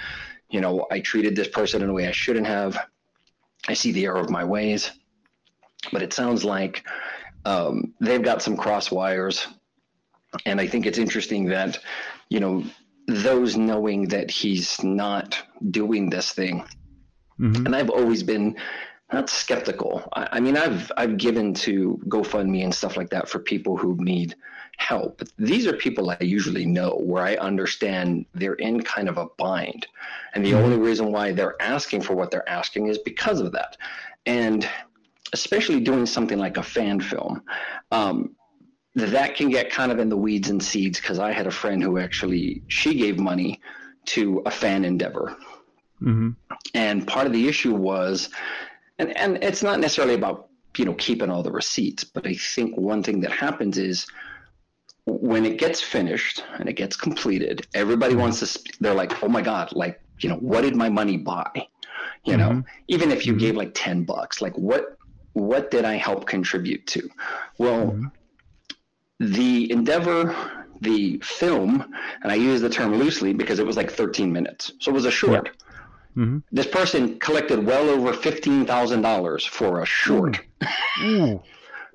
you 0.49 0.61
know, 0.61 0.85
I 0.91 0.99
treated 0.99 1.35
this 1.35 1.47
person 1.47 1.81
in 1.81 1.89
a 1.89 1.93
way 1.93 2.07
I 2.07 2.11
shouldn't 2.11 2.45
have. 2.45 2.77
I 3.67 3.73
see 3.73 3.91
the 3.91 4.05
error 4.05 4.19
of 4.19 4.29
my 4.29 4.43
ways. 4.43 4.91
But 5.91 6.03
it 6.03 6.13
sounds 6.13 6.43
like 6.45 6.85
um, 7.45 7.93
they've 7.99 8.21
got 8.21 8.41
some 8.41 8.55
cross 8.55 8.91
wires. 8.91 9.47
And 10.45 10.61
I 10.61 10.67
think 10.67 10.85
it's 10.85 10.97
interesting 10.99 11.45
that, 11.45 11.79
you 12.29 12.39
know, 12.39 12.63
those 13.07 13.57
knowing 13.57 14.07
that 14.09 14.31
he's 14.31 14.83
not 14.83 15.41
doing 15.71 16.09
this 16.09 16.31
thing, 16.31 16.63
hmm 17.37 17.65
and 17.65 17.75
I've 17.75 17.89
always 17.89 18.23
been 18.23 18.55
not 19.11 19.29
skeptical. 19.29 20.07
I, 20.13 20.27
I 20.33 20.39
mean, 20.39 20.57
I've 20.57 20.91
I've 20.97 21.17
given 21.17 21.53
to 21.55 21.99
GoFundMe 22.07 22.63
and 22.63 22.73
stuff 22.73 22.97
like 22.97 23.09
that 23.11 23.29
for 23.29 23.39
people 23.39 23.77
who 23.77 23.95
need 24.03 24.35
help. 24.77 25.19
But 25.19 25.29
these 25.37 25.67
are 25.67 25.73
people 25.73 26.09
I 26.09 26.17
usually 26.21 26.65
know, 26.65 26.99
where 27.03 27.23
I 27.23 27.35
understand 27.35 28.25
they're 28.33 28.55
in 28.55 28.81
kind 28.81 29.07
of 29.09 29.17
a 29.17 29.27
bind, 29.37 29.87
and 30.33 30.43
the 30.45 30.53
Mhm. 30.53 30.63
only 30.63 30.77
reason 30.77 31.11
why 31.11 31.31
they're 31.31 31.61
asking 31.61 32.01
for 32.01 32.15
what 32.15 32.31
they're 32.31 32.49
asking 32.49 32.87
is 32.87 32.97
because 32.99 33.39
of 33.39 33.51
that, 33.51 33.77
and 34.25 34.67
especially 35.33 35.79
doing 35.79 36.05
something 36.05 36.37
like 36.39 36.57
a 36.57 36.63
fan 36.63 36.99
film. 36.99 37.43
Um, 37.91 38.35
that 38.95 39.35
can 39.35 39.49
get 39.49 39.71
kind 39.71 39.91
of 39.91 39.99
in 39.99 40.09
the 40.09 40.17
weeds 40.17 40.49
and 40.49 40.61
seeds 40.61 40.99
because 40.99 41.19
I 41.19 41.31
had 41.31 41.47
a 41.47 41.51
friend 41.51 41.81
who 41.81 41.97
actually 41.99 42.63
she 42.67 42.95
gave 42.95 43.19
money 43.19 43.61
to 44.07 44.41
a 44.45 44.51
fan 44.51 44.85
endeavor 44.85 45.35
hmm 45.99 46.31
and 46.73 47.07
part 47.07 47.27
of 47.27 47.33
the 47.33 47.47
issue 47.47 47.73
was, 47.73 48.29
and, 48.99 49.15
and 49.17 49.43
it's 49.43 49.63
not 49.63 49.79
necessarily 49.79 50.15
about, 50.15 50.49
you 50.77 50.85
know, 50.85 50.93
keeping 50.95 51.29
all 51.29 51.43
the 51.43 51.51
receipts, 51.51 52.03
but 52.03 52.25
I 52.27 52.33
think 52.33 52.77
one 52.77 53.03
thing 53.03 53.21
that 53.21 53.31
happens 53.31 53.77
is 53.77 54.07
when 55.05 55.45
it 55.45 55.57
gets 55.57 55.81
finished 55.81 56.43
and 56.59 56.69
it 56.69 56.73
gets 56.73 56.95
completed, 56.95 57.67
everybody 57.73 58.15
wants 58.15 58.39
to, 58.39 58.45
sp- 58.47 58.77
they're 58.79 58.93
like, 58.93 59.21
oh 59.23 59.27
my 59.27 59.41
God, 59.41 59.71
like, 59.73 59.99
you 60.21 60.29
know, 60.29 60.37
what 60.37 60.61
did 60.61 60.75
my 60.75 60.89
money 60.89 61.17
buy? 61.17 61.51
You 62.25 62.37
know, 62.37 62.49
Mhm. 62.49 62.65
even 62.87 63.11
if 63.11 63.25
you 63.25 63.33
Mhm. 63.33 63.39
gave 63.39 63.55
like 63.55 63.71
10 63.73 64.03
bucks, 64.03 64.41
like 64.41 64.57
what, 64.57 64.97
what 65.33 65.71
did 65.71 65.85
I 65.85 65.95
help 65.95 66.25
contribute 66.25 66.87
to? 66.87 67.09
Well, 67.57 67.87
Mhm. 67.87 68.11
The 69.19 69.71
endeavor, 69.71 70.35
the 70.81 71.19
film, 71.23 71.85
and 72.23 72.31
I 72.31 72.35
use 72.35 72.61
the 72.61 72.69
term 72.69 72.95
loosely 72.95 73.33
because 73.33 73.59
it 73.59 73.65
was 73.65 73.77
like 73.77 73.91
13 73.91 74.31
minutes. 74.31 74.73
So 74.79 74.91
it 74.91 74.93
was 74.93 75.05
a 75.05 75.11
short. 75.11 75.49
hmm 76.15 76.39
This 76.51 76.67
person 76.67 77.19
collected 77.19 77.65
well 77.65 77.89
over 77.89 78.13
fifteen 78.13 78.65
thousand 78.65 79.01
dollars 79.01 79.45
for 79.45 79.81
a 79.81 79.85
short. 79.85 80.39
Ooh. 81.03 81.41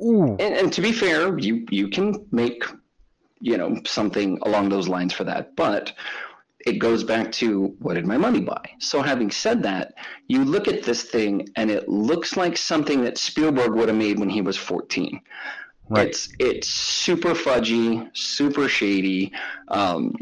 Ooh. 0.02 0.36
And, 0.38 0.54
and 0.54 0.72
to 0.72 0.80
be 0.80 0.92
fair, 0.92 1.38
you 1.38 1.66
you 1.70 1.88
can 1.88 2.26
make, 2.30 2.62
you 3.40 3.56
know, 3.58 3.76
something 3.86 4.38
along 4.42 4.68
those 4.68 4.88
lines 4.88 5.12
for 5.12 5.24
that. 5.24 5.54
But 5.56 5.92
it 6.66 6.78
goes 6.78 7.04
back 7.04 7.30
to 7.32 7.76
what 7.78 7.94
did 7.94 8.06
my 8.06 8.16
money 8.18 8.40
buy? 8.40 8.62
So 8.78 9.02
having 9.02 9.30
said 9.30 9.62
that, 9.62 9.94
you 10.26 10.44
look 10.44 10.68
at 10.68 10.82
this 10.82 11.02
thing 11.04 11.48
and 11.56 11.70
it 11.70 11.88
looks 11.88 12.36
like 12.36 12.56
something 12.56 13.02
that 13.04 13.18
Spielberg 13.18 13.72
would 13.74 13.88
have 13.88 13.96
made 13.98 14.18
when 14.18 14.28
he 14.30 14.42
was 14.42 14.56
fourteen. 14.56 15.20
Right. 15.88 16.08
It's 16.08 16.28
it's 16.38 16.68
super 16.68 17.30
fudgy, 17.30 18.08
super 18.16 18.68
shady. 18.68 19.32
Um, 19.68 20.14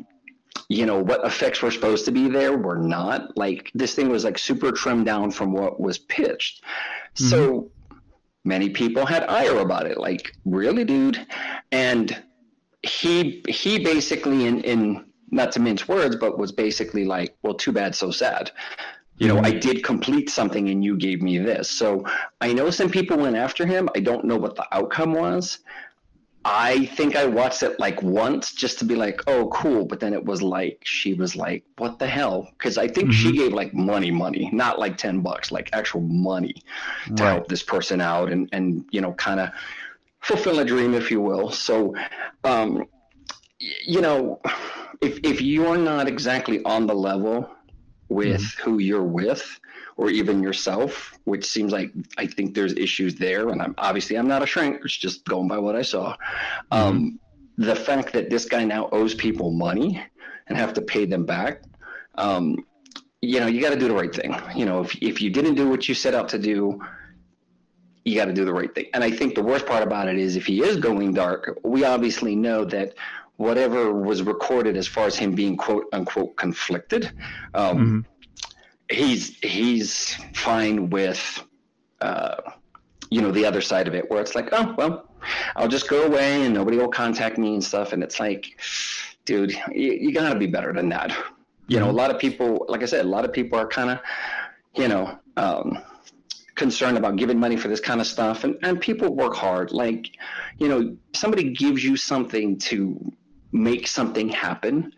you 0.68 0.86
know 0.86 1.00
what 1.00 1.24
effects 1.24 1.62
were 1.62 1.70
supposed 1.70 2.04
to 2.06 2.12
be 2.12 2.28
there 2.28 2.56
were 2.56 2.78
not. 2.78 3.36
Like 3.36 3.70
this 3.74 3.94
thing 3.94 4.08
was 4.08 4.24
like 4.24 4.38
super 4.38 4.72
trimmed 4.72 5.06
down 5.06 5.30
from 5.30 5.52
what 5.52 5.80
was 5.80 5.98
pitched. 5.98 6.62
So 7.14 7.70
many 8.44 8.70
people 8.70 9.06
had 9.06 9.24
ire 9.24 9.58
about 9.58 9.86
it. 9.86 9.98
Like 9.98 10.32
really, 10.44 10.84
dude. 10.84 11.26
And 11.72 12.22
he 12.82 13.44
he 13.48 13.78
basically 13.78 14.46
in 14.46 14.60
in 14.62 15.06
not 15.30 15.52
to 15.52 15.60
mince 15.60 15.88
words, 15.88 16.16
but 16.16 16.38
was 16.38 16.52
basically 16.52 17.04
like, 17.04 17.36
well, 17.42 17.54
too 17.54 17.72
bad, 17.72 17.94
so 17.94 18.10
sad. 18.10 18.50
You 19.18 19.28
know, 19.28 19.40
I 19.42 19.50
did 19.50 19.82
complete 19.82 20.28
something 20.28 20.68
and 20.68 20.84
you 20.84 20.96
gave 20.96 21.22
me 21.22 21.38
this. 21.38 21.70
So 21.70 22.04
I 22.40 22.52
know 22.52 22.70
some 22.70 22.90
people 22.90 23.16
went 23.16 23.36
after 23.36 23.64
him. 23.64 23.88
I 23.96 24.00
don't 24.00 24.24
know 24.24 24.36
what 24.36 24.56
the 24.56 24.66
outcome 24.72 25.14
was. 25.14 25.60
I 26.44 26.86
think 26.86 27.16
I 27.16 27.26
watched 27.26 27.64
it 27.64 27.80
like 27.80 28.02
once 28.02 28.52
just 28.52 28.78
to 28.78 28.84
be 28.84 28.94
like, 28.94 29.20
oh, 29.26 29.48
cool. 29.48 29.84
But 29.84 29.98
then 29.98 30.12
it 30.12 30.24
was 30.24 30.42
like, 30.42 30.80
she 30.84 31.14
was 31.14 31.34
like, 31.34 31.64
what 31.76 31.98
the 31.98 32.06
hell? 32.06 32.48
Because 32.56 32.78
I 32.78 32.86
think 32.86 33.12
she 33.12 33.32
gave 33.32 33.52
like 33.52 33.74
money, 33.74 34.12
money, 34.12 34.48
not 34.52 34.78
like 34.78 34.96
10 34.96 35.22
bucks, 35.22 35.50
like 35.50 35.70
actual 35.72 36.02
money 36.02 36.54
to 37.16 37.24
Right. 37.24 37.32
help 37.32 37.48
this 37.48 37.64
person 37.64 38.00
out 38.00 38.30
and, 38.30 38.48
and 38.52 38.84
you 38.92 39.00
know, 39.00 39.12
kind 39.14 39.40
of 39.40 39.50
fulfill 40.20 40.60
a 40.60 40.64
dream, 40.64 40.94
if 40.94 41.10
you 41.10 41.20
will. 41.20 41.50
So, 41.50 41.96
um, 42.44 42.84
you 43.58 44.00
know, 44.00 44.40
if, 45.00 45.18
if 45.24 45.40
you're 45.40 45.78
not 45.78 46.06
exactly 46.06 46.62
on 46.64 46.86
the 46.86 46.94
level 46.94 47.50
with 48.08 48.42
who 48.62 48.78
you're 48.78 49.02
with, 49.02 49.60
or 49.96 50.10
even 50.10 50.42
yourself, 50.42 51.18
which 51.24 51.44
seems 51.44 51.72
like 51.72 51.90
I 52.18 52.26
think 52.26 52.54
there's 52.54 52.74
issues 52.74 53.14
there. 53.14 53.48
And 53.48 53.62
I'm 53.62 53.74
obviously 53.78 54.16
I'm 54.16 54.28
not 54.28 54.42
a 54.42 54.46
shrink. 54.46 54.80
It's 54.84 54.96
just 54.96 55.24
going 55.24 55.48
by 55.48 55.58
what 55.58 55.76
I 55.76 55.82
saw. 55.82 56.16
Um, 56.70 57.18
the 57.58 57.74
fact 57.74 58.12
that 58.12 58.28
this 58.28 58.44
guy 58.44 58.64
now 58.64 58.88
owes 58.92 59.14
people 59.14 59.50
money 59.50 60.02
and 60.48 60.58
have 60.58 60.74
to 60.74 60.82
pay 60.82 61.06
them 61.06 61.24
back. 61.24 61.62
Um, 62.16 62.64
you 63.22 63.40
know, 63.40 63.46
you 63.46 63.60
got 63.60 63.70
to 63.70 63.78
do 63.78 63.88
the 63.88 63.94
right 63.94 64.14
thing. 64.14 64.34
You 64.54 64.66
know, 64.66 64.82
if 64.82 64.94
if 65.02 65.22
you 65.22 65.30
didn't 65.30 65.54
do 65.54 65.68
what 65.68 65.88
you 65.88 65.94
set 65.94 66.14
out 66.14 66.28
to 66.30 66.38
do, 66.38 66.80
you 68.04 68.14
got 68.14 68.26
to 68.26 68.32
do 68.32 68.44
the 68.44 68.52
right 68.52 68.72
thing. 68.74 68.86
And 68.94 69.02
I 69.02 69.10
think 69.10 69.34
the 69.34 69.42
worst 69.42 69.66
part 69.66 69.82
about 69.82 70.08
it 70.08 70.18
is 70.18 70.36
if 70.36 70.46
he 70.46 70.62
is 70.62 70.76
going 70.76 71.14
dark, 71.14 71.58
we 71.64 71.84
obviously 71.84 72.36
know 72.36 72.64
that 72.66 72.94
whatever 73.36 73.92
was 73.92 74.22
recorded 74.22 74.76
as 74.76 74.86
far 74.86 75.06
as 75.06 75.16
him 75.16 75.32
being 75.34 75.56
quote 75.56 75.84
unquote 75.92 76.36
conflicted, 76.36 77.10
um, 77.54 77.78
Mhm. 77.78 78.04
he's 78.90 79.36
he's 79.40 80.14
fine 80.34 80.90
with 80.90 81.42
uh, 82.00 82.36
you 83.10 83.20
know 83.20 83.30
the 83.30 83.44
other 83.44 83.60
side 83.60 83.88
of 83.88 83.94
it 83.94 84.10
where 84.10 84.20
it's 84.20 84.34
like 84.34 84.48
oh 84.52 84.74
well 84.76 85.08
i'll 85.56 85.68
just 85.68 85.88
go 85.88 86.04
away 86.04 86.44
and 86.44 86.52
nobody 86.54 86.76
will 86.76 86.88
contact 86.88 87.36
me 87.38 87.54
and 87.54 87.64
stuff. 87.64 87.92
And 87.92 88.02
it's 88.02 88.18
like 88.20 88.60
dude 89.24 89.52
you, 89.72 89.92
you 89.92 90.12
gotta 90.12 90.38
be 90.38 90.46
better 90.46 90.72
than 90.72 90.88
that. 90.90 91.10
You 91.68 91.80
know 91.80 91.90
a 91.90 91.98
lot 92.02 92.10
of 92.12 92.18
people 92.20 92.64
like 92.68 92.82
i 92.82 92.86
said 92.86 93.04
a 93.04 93.08
lot 93.08 93.24
of 93.24 93.32
people 93.32 93.58
are 93.58 93.66
kind 93.66 93.90
of 93.90 93.98
you 94.74 94.88
know 94.88 95.18
um, 95.36 95.78
concerned 96.54 96.96
about 96.96 97.16
giving 97.16 97.38
money 97.38 97.56
for 97.56 97.68
this 97.68 97.80
kind 97.80 98.00
of 98.00 98.06
stuff. 98.06 98.44
And, 98.44 98.56
and 98.62 98.80
people 98.80 99.14
work 99.14 99.34
hard. 99.34 99.72
Like 99.72 100.10
you 100.58 100.68
know 100.68 100.96
somebody 101.12 101.50
gives 101.52 101.82
you 101.84 101.96
something 101.96 102.58
to 102.70 103.12
make 103.52 103.86
something 103.86 104.28
happen 104.28 104.92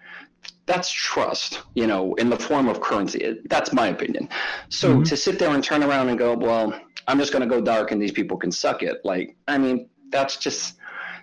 that's 0.67 0.91
trust, 0.91 1.63
you 1.75 1.87
know, 1.87 2.15
in 2.15 2.29
the 2.29 2.39
form 2.39 2.69
of 2.69 2.81
currency. 2.81 3.41
That's 3.47 3.73
my 3.73 3.89
opinion. 3.89 4.29
So 4.69 4.95
mm-hmm. 4.95 5.03
to 5.05 5.17
sit 5.17 5.39
there 5.39 5.51
and 5.51 5.65
turn 5.65 5.83
around 5.83 6.11
and 6.11 6.19
go, 6.19 6.37
well, 6.37 6.79
I'm 7.07 7.19
just 7.19 7.33
going 7.33 7.43
to 7.43 7.49
go 7.49 7.61
dark 7.61 7.91
and 7.91 8.01
these 8.01 8.13
people 8.13 8.37
can 8.37 8.53
suck 8.53 8.83
it. 8.83 9.01
Like, 9.03 9.35
I 9.49 9.57
mean, 9.57 9.89
that's 10.11 10.37
just 10.37 10.77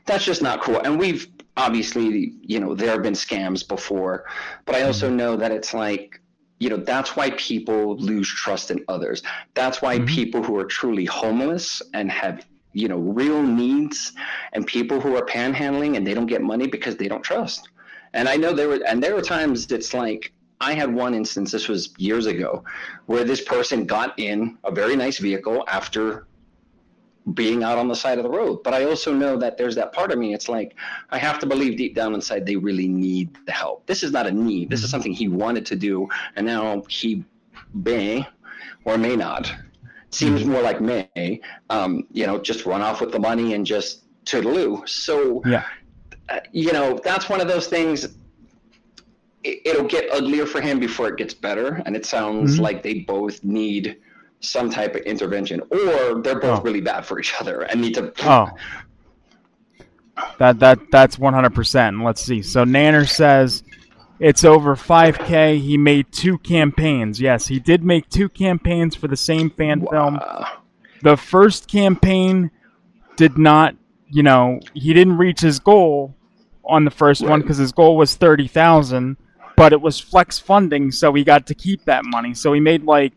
that's 0.06 0.26
just 0.26 0.42
not 0.42 0.62
cool. 0.62 0.80
And 0.80 1.00
we've 1.00 1.28
obviously, 1.58 2.34
you 2.42 2.60
know, 2.60 2.76
there 2.76 2.92
have 2.92 3.04
been 3.04 3.14
scams 3.14 3.68
before, 3.68 4.26
but 4.66 4.76
I 4.76 4.84
also 4.84 5.08
mm-hmm. 5.08 5.18
know 5.18 5.36
that 5.38 5.52
it's 5.52 5.74
like, 5.74 6.20
you 6.60 6.70
know, 6.70 6.78
that's 6.78 7.16
why 7.16 7.32
people 7.32 7.98
lose 7.98 8.28
trust 8.28 8.72
in 8.72 8.84
others. 8.88 9.24
That's 9.54 9.82
why 9.82 9.98
mm-hmm. 9.98 10.06
people 10.06 10.44
who 10.44 10.58
are 10.58 10.66
truly 10.66 11.06
homeless 11.06 11.82
and 11.94 12.12
have, 12.12 12.46
you 12.76 12.90
know, 12.90 12.98
real 12.98 13.42
needs 13.42 14.12
and 14.52 14.68
people 14.68 15.00
who 15.00 15.16
are 15.16 15.26
panhandling 15.26 15.96
and 15.96 16.06
they 16.06 16.14
don't 16.14 16.26
get 16.26 16.42
money 16.42 16.68
because 16.68 16.98
they 16.98 17.08
don't 17.08 17.24
trust. 17.24 17.70
And 18.14 18.28
I 18.28 18.36
know 18.36 18.54
there 18.54 18.68
were, 18.68 18.82
and 18.86 19.02
there 19.02 19.16
were 19.16 19.22
times 19.22 19.72
it's 19.72 19.94
like, 19.94 20.34
I 20.60 20.74
had 20.74 20.94
one 20.94 21.14
instance, 21.14 21.52
this 21.52 21.70
was 21.70 21.94
years 21.98 22.26
ago, 22.26 22.66
where 23.06 23.24
this 23.24 23.42
person 23.42 23.86
got 23.86 24.20
in 24.20 24.58
a 24.66 24.72
very 24.72 24.96
nice 24.98 25.20
vehicle 25.20 25.64
after 25.68 26.28
being 27.34 27.64
out 27.64 27.78
on 27.78 27.88
the 27.88 27.96
side 27.96 28.18
of 28.18 28.24
the 28.24 28.30
road. 28.30 28.62
But 28.62 28.74
I 28.74 28.84
also 28.84 29.14
know 29.14 29.38
that 29.38 29.58
there's 29.58 29.76
that 29.76 29.94
part 29.94 30.12
of 30.12 30.20
me. 30.20 30.34
It's 30.34 30.50
like 30.50 30.76
I 31.10 31.18
have 31.18 31.40
to 31.40 31.46
believe 31.46 31.78
deep 31.78 31.96
down 31.96 32.14
inside 32.14 32.46
they 32.46 32.58
really 32.58 32.88
need 32.88 33.38
the 33.46 33.54
help. 33.54 33.86
This 33.86 34.04
is 34.04 34.12
not 34.12 34.28
a 34.28 34.32
need. 34.32 34.70
This 34.70 34.82
is 34.82 34.88
mm-hmm. 34.88 34.92
something 34.92 35.14
he 35.14 35.30
wanted 35.30 35.66
to 35.68 35.76
do, 35.76 36.08
and 36.36 36.46
now 36.46 36.84
he 36.88 37.24
may 37.74 38.28
or 38.84 38.98
may 38.98 39.16
not. 39.16 39.54
Seems 40.12 40.46
more 40.46 40.62
like 40.62 40.80
may. 40.82 41.42
Um, 41.70 42.04
you 42.12 42.26
know, 42.26 42.38
just 42.40 42.66
run 42.66 42.82
off 42.82 43.02
with 43.02 43.12
the 43.12 43.20
money 43.20 43.54
and 43.54 43.66
just 43.66 44.04
toodaloo. 44.26 44.88
So 44.88 45.42
Yeah. 45.46 45.64
uh, 46.30 46.40
you 46.52 46.72
know, 46.74 47.00
that's 47.04 47.30
one 47.30 47.42
of 47.42 47.48
those 47.48 47.68
things. 47.68 48.06
It, 49.44 49.62
it'll 49.66 49.88
get 49.88 50.10
uglier 50.12 50.46
for 50.46 50.62
him 50.62 50.80
before 50.80 51.08
it 51.10 51.18
gets 51.18 51.34
better, 51.34 51.82
and 51.86 51.96
it 51.96 52.06
sounds 52.06 52.58
Mhm. 52.58 52.62
like 52.62 52.82
they 52.84 53.00
both 53.02 53.44
need 53.44 53.98
some 54.40 54.70
type 54.70 54.96
of 54.96 55.02
intervention, 55.02 55.62
or 55.72 56.22
they're 56.22 56.40
both 56.40 56.60
Oh. 56.60 56.62
really 56.64 56.82
bad 56.82 57.06
for 57.06 57.20
each 57.20 57.34
other 57.40 57.62
and 57.64 57.82
need 57.82 57.94
to. 57.96 58.12
Oh. 58.24 58.50
That 60.40 60.60
that 60.60 60.80
that's 60.92 61.18
100%. 61.20 62.04
Let's 62.04 62.22
see. 62.22 62.42
So 62.42 62.64
Nanner 62.64 63.08
says 63.08 63.64
it's 64.20 64.44
over 64.44 64.76
5k. 64.76 65.60
He 65.60 65.78
made 65.78 66.12
two 66.12 66.38
campaigns. 66.40 67.20
Yes, 67.20 67.48
he 67.48 67.60
did 67.60 67.84
make 67.84 68.10
two 68.10 68.30
campaigns 68.30 68.96
for 68.96 69.08
the 69.08 69.18
same 69.18 69.50
fan 69.50 69.86
film. 69.86 70.20
The 71.02 71.18
first 71.18 71.68
campaign 71.68 72.52
did 73.18 73.38
not, 73.38 73.76
you 74.10 74.24
know, 74.24 74.60
he 74.74 74.94
didn't 74.94 75.18
reach 75.18 75.42
his 75.42 75.60
goal 75.60 76.16
on 76.64 76.86
the 76.86 76.92
first 76.92 77.22
one 77.22 77.42
because 77.42 77.58
his 77.58 77.72
goal 77.72 77.98
was 77.98 78.16
30,000, 78.16 79.18
but 79.56 79.74
it 79.74 79.82
was 79.82 80.00
flex 80.00 80.40
funding, 80.40 80.92
so 80.92 81.14
he 81.14 81.24
got 81.24 81.46
to 81.48 81.56
keep 81.56 81.86
that 81.86 82.04
money. 82.06 82.34
So 82.34 82.54
he 82.54 82.60
made 82.60 82.84
like 82.84 83.14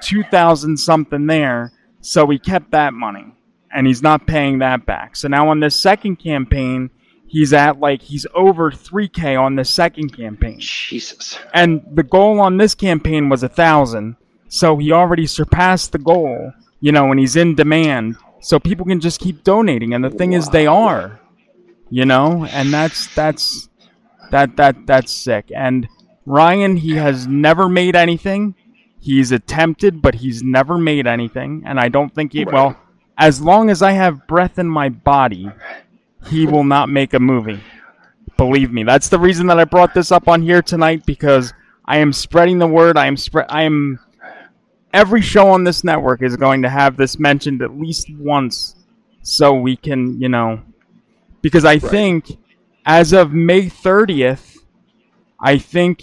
2,000 0.00 0.76
something 0.76 1.26
there, 1.26 1.72
so 2.00 2.26
he 2.28 2.38
kept 2.38 2.70
that 2.70 2.94
money 2.94 3.34
and 3.72 3.86
he's 3.86 4.02
not 4.02 4.26
paying 4.26 4.60
that 4.60 4.86
back. 4.86 5.16
So 5.16 5.28
now 5.28 5.48
on 5.48 5.60
this 5.60 5.76
second 5.76 6.16
campaign, 6.16 6.90
he's 7.28 7.52
at 7.52 7.78
like 7.78 8.02
he's 8.02 8.26
over 8.34 8.70
3k 8.70 9.40
on 9.40 9.54
the 9.54 9.64
second 9.64 10.16
campaign. 10.16 10.58
Jesus. 10.58 11.38
And 11.54 11.82
the 11.92 12.02
goal 12.02 12.40
on 12.40 12.56
this 12.56 12.74
campaign 12.74 13.28
was 13.28 13.42
a 13.42 13.48
thousand, 13.48 14.16
so 14.48 14.76
he 14.76 14.90
already 14.90 15.26
surpassed 15.26 15.92
the 15.92 15.98
goal. 15.98 16.52
You 16.80 16.92
know, 16.92 17.10
and 17.10 17.18
he's 17.20 17.36
in 17.36 17.54
demand, 17.54 18.16
so 18.40 18.58
people 18.58 18.86
can 18.86 19.00
just 19.00 19.20
keep 19.20 19.44
donating. 19.44 19.94
And 19.94 20.04
the 20.04 20.10
thing 20.10 20.32
is, 20.32 20.48
they 20.48 20.66
are. 20.66 21.20
You 21.90 22.04
know, 22.04 22.46
and 22.46 22.72
that's 22.72 23.12
that's 23.14 23.68
that 24.30 24.56
that 24.56 24.86
that's 24.86 25.12
sick. 25.12 25.50
And 25.54 25.88
Ryan, 26.26 26.76
he 26.76 26.94
has 26.96 27.26
never 27.26 27.68
made 27.68 27.96
anything. 27.96 28.54
He's 29.00 29.32
attempted, 29.32 30.02
but 30.02 30.16
he's 30.16 30.42
never 30.42 30.76
made 30.76 31.06
anything. 31.06 31.62
And 31.64 31.80
I 31.80 31.88
don't 31.88 32.14
think 32.14 32.32
he. 32.32 32.44
Well, 32.44 32.76
as 33.16 33.40
long 33.40 33.70
as 33.70 33.82
I 33.82 33.92
have 33.92 34.26
breath 34.26 34.58
in 34.58 34.68
my 34.68 34.88
body, 34.88 35.50
he 36.26 36.46
will 36.46 36.64
not 36.64 36.88
make 36.88 37.14
a 37.14 37.20
movie. 37.20 37.60
Believe 38.36 38.72
me. 38.72 38.84
That's 38.84 39.08
the 39.08 39.18
reason 39.18 39.46
that 39.48 39.58
I 39.58 39.64
brought 39.64 39.94
this 39.94 40.12
up 40.12 40.28
on 40.28 40.42
here 40.42 40.62
tonight 40.62 41.04
because 41.06 41.52
I 41.84 41.98
am 41.98 42.12
spreading 42.12 42.58
the 42.58 42.66
word. 42.66 42.96
I 42.96 43.06
am 43.06 43.16
spread. 43.16 43.46
I 43.48 43.62
am. 43.62 43.98
Every 44.92 45.20
show 45.20 45.48
on 45.48 45.64
this 45.64 45.84
network 45.84 46.22
is 46.22 46.36
going 46.36 46.62
to 46.62 46.68
have 46.68 46.96
this 46.96 47.18
mentioned 47.18 47.62
at 47.62 47.76
least 47.78 48.08
once, 48.14 48.74
so 49.22 49.52
we 49.54 49.76
can, 49.76 50.20
you 50.20 50.28
know, 50.28 50.62
because 51.42 51.64
I 51.64 51.78
think 51.78 52.38
as 52.86 53.12
of 53.12 53.32
May 53.32 53.68
thirtieth, 53.68 54.58
I 55.40 55.58
think 55.58 56.02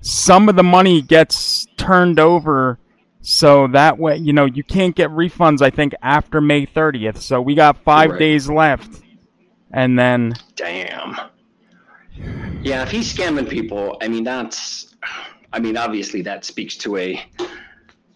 some 0.00 0.48
of 0.48 0.56
the 0.56 0.62
money 0.62 1.02
gets 1.02 1.66
turned 1.76 2.20
over 2.20 2.78
so 3.22 3.66
that 3.66 3.98
way 3.98 4.16
you 4.16 4.32
know 4.32 4.44
you 4.44 4.62
can't 4.62 4.94
get 4.94 5.10
refunds 5.10 5.60
i 5.60 5.68
think 5.68 5.92
after 6.00 6.40
may 6.40 6.64
30th 6.64 7.16
so 7.16 7.40
we 7.42 7.56
got 7.56 7.76
five 7.82 8.10
Right. 8.10 8.18
days 8.20 8.48
left 8.48 9.02
and 9.76 9.98
then 9.98 10.34
Damn. 10.56 11.16
Yeah, 12.62 12.82
if 12.82 12.90
he's 12.90 13.14
scamming 13.14 13.48
people, 13.48 13.98
I 14.00 14.08
mean 14.08 14.24
that's, 14.24 14.96
I 15.52 15.60
mean 15.60 15.76
obviously 15.76 16.22
that 16.22 16.44
speaks 16.44 16.76
to 16.78 16.96
a, 16.96 17.22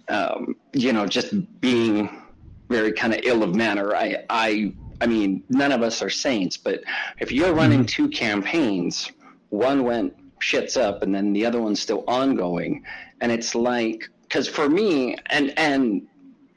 um, 0.08 0.56
you 0.72 0.92
know, 0.92 1.06
just 1.06 1.60
being 1.60 2.22
very 2.68 2.92
kind 2.92 3.14
of 3.14 3.20
ill 3.24 3.42
of 3.42 3.54
manner. 3.54 3.94
I, 3.94 4.24
I, 4.30 4.72
I 5.00 5.06
mean, 5.06 5.44
none 5.48 5.70
of 5.70 5.82
us 5.82 6.02
are 6.02 6.10
saints, 6.10 6.56
but 6.56 6.82
if 7.20 7.30
you're 7.30 7.52
running 7.52 7.86
two 7.86 8.08
campaigns, 8.08 9.12
one 9.50 9.84
went 9.84 10.14
shits 10.40 10.80
up, 10.80 11.02
and 11.02 11.14
then 11.14 11.32
the 11.32 11.44
other 11.46 11.60
one's 11.60 11.80
still 11.80 12.04
ongoing, 12.08 12.84
and 13.20 13.30
it's 13.30 13.54
like, 13.54 14.08
because 14.22 14.48
for 14.48 14.68
me, 14.68 15.16
and 15.26 15.56
and 15.58 16.06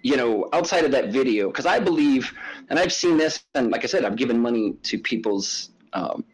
you 0.03 0.17
know, 0.17 0.49
outside 0.53 0.83
of 0.83 0.91
that 0.91 1.09
video, 1.09 1.47
because 1.47 1.65
I 1.65 1.79
believe, 1.79 2.31
and 2.69 2.77
I've 2.77 2.93
seen 2.93 3.17
this, 3.17 3.43
and 3.55 3.71
like 3.71 3.83
I 3.83 3.87
said, 3.87 4.03
I've 4.05 4.17
given 4.17 4.39
money 4.39 4.73
to 4.83 4.99
people's, 4.99 5.71
um, 5.93 6.25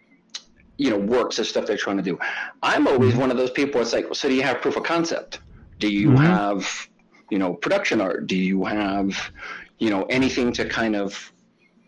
you 0.77 0.89
know, 0.89 0.97
works 0.97 1.37
and 1.37 1.45
stuff 1.45 1.65
they're 1.67 1.77
trying 1.77 1.97
to 1.97 2.03
do. 2.03 2.17
I'm 2.63 2.87
always 2.87 3.15
one 3.15 3.31
of 3.31 3.37
those 3.37 3.51
people. 3.51 3.79
It's 3.79 3.93
like, 3.93 4.05
well, 4.05 4.15
so 4.15 4.27
do 4.27 4.33
you 4.33 4.41
have 4.41 4.59
proof 4.61 4.75
of 4.75 4.83
concept? 4.83 5.41
Do 5.77 5.87
you 5.87 6.11
Mhm. 6.11 6.17
have, 6.17 6.89
you 7.29 7.37
know, 7.37 7.53
production 7.53 8.01
art? 8.01 8.27
Do 8.27 8.35
you 8.35 8.65
have, 8.65 9.31
you 9.77 9.89
know, 9.91 10.03
anything 10.03 10.51
to 10.53 10.67
kind 10.67 10.95
of 10.95 11.31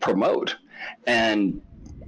promote? 0.00 0.56
And 1.06 1.60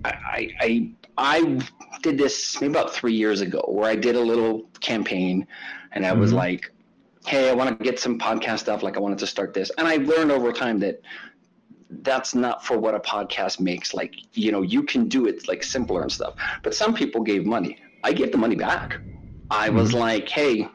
I, 0.05 0.15
I, 0.33 0.51
I, 0.61 0.91
I 1.17 1.61
did 2.03 2.17
this 2.17 2.61
maybe 2.61 2.73
about 2.75 2.95
three 2.95 3.15
years 3.15 3.41
ago, 3.41 3.65
where 3.67 3.91
I 3.91 3.97
did 3.97 4.15
a 4.15 4.21
little 4.21 4.69
campaign, 4.81 5.47
and 5.93 6.07
I 6.07 6.13
was 6.13 6.33
Mhm. 6.33 6.37
like, 6.37 6.71
hey, 7.27 7.51
I 7.51 7.55
want 7.55 7.79
to 7.79 7.85
get 7.85 7.99
some 7.99 8.19
podcast 8.19 8.61
stuff. 8.61 8.83
Like 8.83 8.97
I 8.97 9.01
wanted 9.01 9.19
to 9.19 9.27
start 9.27 9.55
this. 9.55 9.71
And 9.79 9.89
I 9.89 9.97
learned 9.97 10.31
over 10.31 10.53
time 10.53 10.79
that 10.81 11.01
that's 12.03 12.35
not 12.35 12.65
for 12.65 12.79
what 12.79 12.95
a 12.95 13.01
podcast 13.01 13.61
makes. 13.61 13.95
Like, 13.95 14.15
you 14.37 14.53
know, 14.53 14.63
you 14.63 14.83
can 14.83 15.09
do 15.09 15.27
it 15.27 15.49
like 15.49 15.63
simpler 15.63 16.03
and 16.03 16.13
stuff. 16.13 16.35
But 16.63 16.75
some 16.75 16.95
people 16.95 17.23
gave 17.23 17.47
money. 17.47 17.79
I 18.03 18.13
gave 18.13 18.33
the 18.33 18.39
money 18.39 18.57
back. 18.57 18.99
I 19.51 19.71
was 19.71 19.91
mm-hmm. 19.91 19.99
like, 19.99 20.29
hey, 20.29 20.69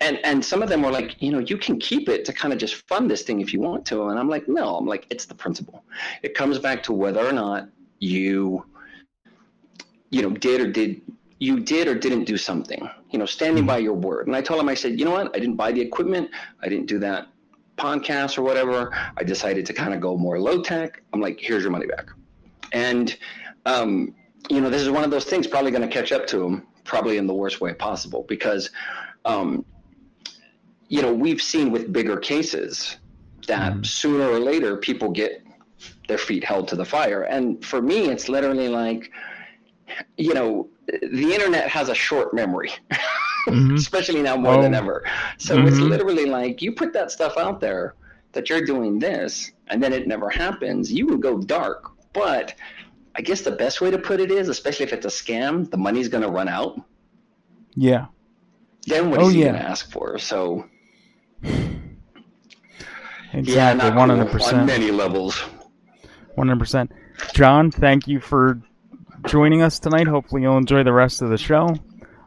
and 0.00 0.18
and 0.24 0.44
some 0.44 0.62
of 0.62 0.68
them 0.68 0.82
were 0.82 0.90
like, 0.90 1.20
you 1.20 1.30
know, 1.30 1.38
you 1.38 1.56
can 1.58 1.78
keep 1.78 2.08
it 2.08 2.24
to 2.26 2.32
kind 2.32 2.52
of 2.52 2.58
just 2.58 2.86
fund 2.88 3.10
this 3.10 3.22
thing 3.22 3.40
if 3.40 3.52
you 3.52 3.60
want 3.60 3.84
to. 3.86 4.08
And 4.08 4.18
I'm 4.18 4.28
like, 4.28 4.48
no, 4.48 4.76
I'm 4.76 4.86
like, 4.86 5.06
it's 5.10 5.24
the 5.24 5.34
principle. 5.34 5.84
It 6.22 6.34
comes 6.34 6.58
back 6.58 6.82
to 6.84 6.92
whether 6.92 7.26
or 7.26 7.32
not 7.32 7.68
you, 7.98 8.64
you 10.10 10.22
know, 10.22 10.30
did 10.30 10.60
or 10.60 10.70
did 10.70 11.00
you 11.38 11.60
did 11.60 11.88
or 11.88 11.94
didn't 11.94 12.24
do 12.24 12.36
something. 12.36 12.88
You 13.10 13.18
know, 13.18 13.26
standing 13.26 13.64
by 13.64 13.78
your 13.78 13.94
word. 13.94 14.26
And 14.26 14.36
I 14.36 14.42
told 14.42 14.60
him, 14.60 14.68
I 14.68 14.74
said, 14.74 14.98
you 14.98 15.04
know 15.04 15.12
what? 15.12 15.34
I 15.34 15.38
didn't 15.38 15.56
buy 15.56 15.72
the 15.72 15.80
equipment. 15.80 16.30
I 16.62 16.68
didn't 16.68 16.86
do 16.86 16.98
that 16.98 17.28
podcast 17.78 18.36
or 18.36 18.42
whatever. 18.42 18.92
I 19.16 19.22
decided 19.24 19.64
to 19.66 19.72
kind 19.72 19.94
of 19.94 20.00
go 20.00 20.16
more 20.16 20.38
low 20.38 20.62
tech. 20.62 21.02
I'm 21.12 21.20
like, 21.20 21.38
here's 21.40 21.62
your 21.62 21.72
money 21.72 21.86
back. 21.86 22.10
And, 22.72 23.16
um, 23.64 24.14
you 24.50 24.60
know, 24.60 24.68
this 24.68 24.82
is 24.82 24.90
one 24.90 25.04
of 25.04 25.10
those 25.10 25.24
things 25.24 25.46
probably 25.46 25.70
going 25.70 25.88
to 25.88 25.88
catch 25.88 26.12
up 26.12 26.26
to 26.28 26.44
him, 26.44 26.66
probably 26.84 27.16
in 27.16 27.26
the 27.26 27.34
worst 27.34 27.60
way 27.60 27.72
possible, 27.72 28.26
because, 28.28 28.70
um, 29.24 29.64
you 30.88 31.02
know, 31.02 31.12
we've 31.12 31.40
seen 31.40 31.70
with 31.70 31.92
bigger 31.92 32.16
cases 32.16 32.96
that 33.46 33.86
sooner 33.86 34.28
or 34.28 34.38
later 34.38 34.76
people 34.76 35.10
get 35.10 35.42
their 36.08 36.18
feet 36.18 36.44
held 36.44 36.68
to 36.68 36.76
the 36.76 36.84
fire. 36.84 37.22
And 37.22 37.64
for 37.64 37.80
me, 37.80 38.08
it's 38.08 38.28
literally 38.28 38.68
like, 38.68 39.10
you 40.16 40.34
know, 40.34 40.68
the 40.88 41.32
internet 41.34 41.68
has 41.68 41.88
a 41.88 41.94
short 41.94 42.32
memory. 42.34 42.70
especially 43.74 44.20
now 44.20 44.36
more 44.36 44.60
than 44.60 44.74
Oh. 44.74 44.78
ever. 44.78 45.04
So 45.38 45.64
it's 45.64 45.78
Mhm. 45.78 45.88
literally 45.88 46.26
like 46.26 46.60
you 46.60 46.72
put 46.72 46.92
that 46.92 47.10
stuff 47.10 47.38
out 47.38 47.60
there 47.60 47.94
that 48.32 48.50
you're 48.50 48.60
doing 48.64 48.98
this, 48.98 49.52
and 49.68 49.82
then 49.82 49.94
it 49.94 50.06
never 50.06 50.28
happens. 50.28 50.92
You 50.92 51.06
can 51.06 51.18
go 51.18 51.38
dark, 51.38 51.92
but 52.12 52.54
I 53.16 53.22
guess 53.22 53.40
the 53.40 53.52
best 53.52 53.80
way 53.80 53.90
to 53.90 53.98
put 53.98 54.20
it 54.20 54.30
is, 54.30 54.50
especially 54.50 54.84
if 54.84 54.92
it's 54.92 55.06
a 55.06 55.08
scam, 55.08 55.70
the 55.70 55.78
money's 55.78 56.08
going 56.08 56.24
to 56.24 56.28
run 56.30 56.48
out. 56.48 56.78
yeah 57.74 58.06
Then 58.86 59.10
what 59.10 59.20
Oh, 59.20 59.28
is 59.28 59.32
he 59.34 59.40
yeah. 59.40 59.50
going 59.52 59.62
to 59.62 59.68
ask 59.68 59.90
for? 59.90 60.18
So 60.18 60.66
exactly 63.32 63.88
one 63.90 64.08
hundred 64.10 64.20
on 64.26 64.28
percent 64.28 64.66
many 64.66 64.90
levels. 64.90 65.38
One 66.34 66.48
hundred 66.48 66.60
percent. 66.60 66.92
John, 67.34 67.70
thank 67.70 68.06
you 68.06 68.20
for 68.20 68.60
joining 69.26 69.62
us 69.62 69.78
tonight. 69.78 70.06
Hopefully, 70.06 70.42
you'll 70.42 70.58
enjoy 70.58 70.82
the 70.82 70.92
rest 70.92 71.22
of 71.22 71.30
the 71.30 71.38
show. 71.38 71.74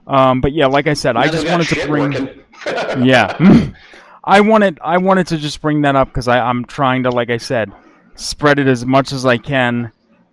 Um, 0.08 0.41
but 0.41 0.51
yeah, 0.54 0.65
like 0.67 0.88
I 0.88 0.93
said, 0.93 1.15
I 1.17 1.27
just 1.27 1.47
wanted 1.47 1.67
to 1.69 1.88
bring. 1.88 2.13
yeah, 3.06 3.71
I 4.23 4.41
wanted 4.41 4.80
I 4.84 4.97
wanted 4.97 5.27
to 5.27 5.38
just 5.38 5.62
bring 5.62 5.82
that 5.82 5.95
up 5.95 6.10
because 6.10 6.27
I'm 6.27 6.65
trying 6.65 7.04
to, 7.04 7.10
like 7.10 7.30
I 7.30 7.38
said, 7.38 7.71
spread 8.15 8.60
it 8.60 8.67
as 8.67 8.86
much 8.86 9.12
as 9.12 9.25
I 9.25 9.38
can. 9.38 9.91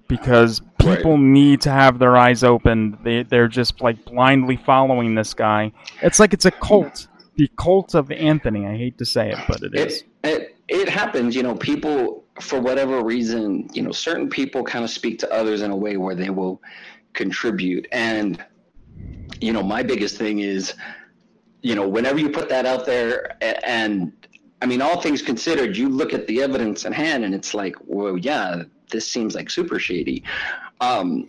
because 0.08 0.60
people 0.80 1.18
need 1.18 1.60
to 1.62 1.70
have 1.70 1.98
their 1.98 2.16
eyes 2.16 2.42
open. 2.42 2.98
They 3.04 3.22
they're 3.22 3.48
just 3.48 3.80
like 3.80 4.04
blindly 4.04 4.56
following 4.56 5.14
this 5.14 5.34
guy. 5.34 5.72
It's 6.02 6.18
like 6.18 6.32
it's 6.32 6.46
a 6.46 6.50
cult. 6.50 7.06
The 7.36 7.48
cult 7.56 7.94
of 7.94 8.10
Anthony. 8.10 8.66
I 8.66 8.76
hate 8.76 8.98
to 8.98 9.04
say 9.04 9.30
it, 9.30 9.38
but 9.46 9.62
it 9.62 9.74
is. 9.74 10.02
It, 10.24 10.28
it 10.28 10.56
it 10.68 10.88
happens, 10.88 11.34
you 11.36 11.42
know. 11.42 11.54
People, 11.54 12.24
for 12.40 12.60
whatever 12.60 13.02
reason, 13.02 13.68
you 13.72 13.82
know, 13.82 13.92
certain 13.92 14.28
people 14.28 14.62
kind 14.62 14.84
of 14.84 14.90
speak 14.90 15.18
to 15.20 15.32
others 15.32 15.62
in 15.62 15.70
a 15.70 15.76
way 15.76 15.96
where 15.96 16.14
they 16.14 16.30
will 16.30 16.62
contribute. 17.14 17.86
And 17.92 18.44
you 19.40 19.52
know, 19.52 19.62
my 19.62 19.82
biggest 19.82 20.16
thing 20.16 20.40
is, 20.40 20.74
you 21.62 21.74
know, 21.74 21.88
whenever 21.88 22.18
you 22.18 22.30
put 22.30 22.48
that 22.48 22.66
out 22.66 22.86
there, 22.86 23.36
and 23.64 24.12
I 24.62 24.66
mean, 24.66 24.82
all 24.82 25.00
things 25.00 25.22
considered, 25.22 25.76
you 25.76 25.88
look 25.88 26.12
at 26.12 26.26
the 26.26 26.42
evidence 26.42 26.84
in 26.84 26.92
hand, 26.92 27.24
and 27.24 27.34
it's 27.34 27.54
like, 27.54 27.76
well, 27.84 28.16
yeah, 28.16 28.62
this 28.90 29.10
seems 29.10 29.34
like 29.34 29.50
super 29.50 29.78
shady. 29.78 30.24
Um, 30.80 31.28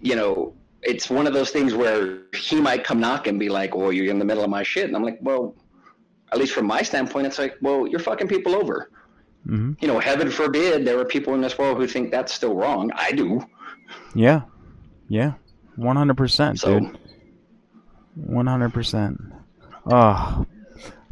you 0.00 0.16
know, 0.16 0.54
it's 0.82 1.08
one 1.08 1.26
of 1.26 1.32
those 1.32 1.50
things 1.50 1.74
where 1.74 2.22
he 2.34 2.60
might 2.60 2.84
come 2.84 3.00
knock 3.00 3.26
and 3.28 3.38
be 3.38 3.48
like, 3.48 3.74
"Well, 3.74 3.92
you're 3.92 4.10
in 4.10 4.18
the 4.18 4.24
middle 4.24 4.42
of 4.42 4.50
my 4.50 4.64
shit," 4.64 4.86
and 4.86 4.96
I'm 4.96 5.04
like, 5.04 5.18
"Well, 5.22 5.54
at 6.32 6.38
least 6.38 6.52
from 6.52 6.66
my 6.66 6.82
standpoint, 6.82 7.26
it's 7.26 7.38
like, 7.38 7.56
well, 7.62 7.86
you're 7.86 8.00
fucking 8.00 8.26
people 8.26 8.56
over." 8.56 8.90
Hmm 9.46 9.72
You 9.80 9.88
know, 9.88 9.98
heaven 9.98 10.30
forbid 10.30 10.84
there 10.84 10.98
are 10.98 11.04
people 11.04 11.34
in 11.34 11.40
this 11.40 11.58
world 11.58 11.76
who 11.78 11.86
think 11.86 12.10
that's 12.10 12.32
still 12.32 12.54
wrong. 12.54 12.90
I 12.94 13.12
do. 13.12 13.44
Yeah, 14.14 14.42
yeah, 15.08 15.32
one 15.76 15.96
hundred 15.96 16.16
percent, 16.16 16.60
So- 16.60 16.80
dude. 16.80 16.98
One 18.14 18.46
hundred 18.46 18.74
percent. 18.74 19.20
Oh, 19.90 20.46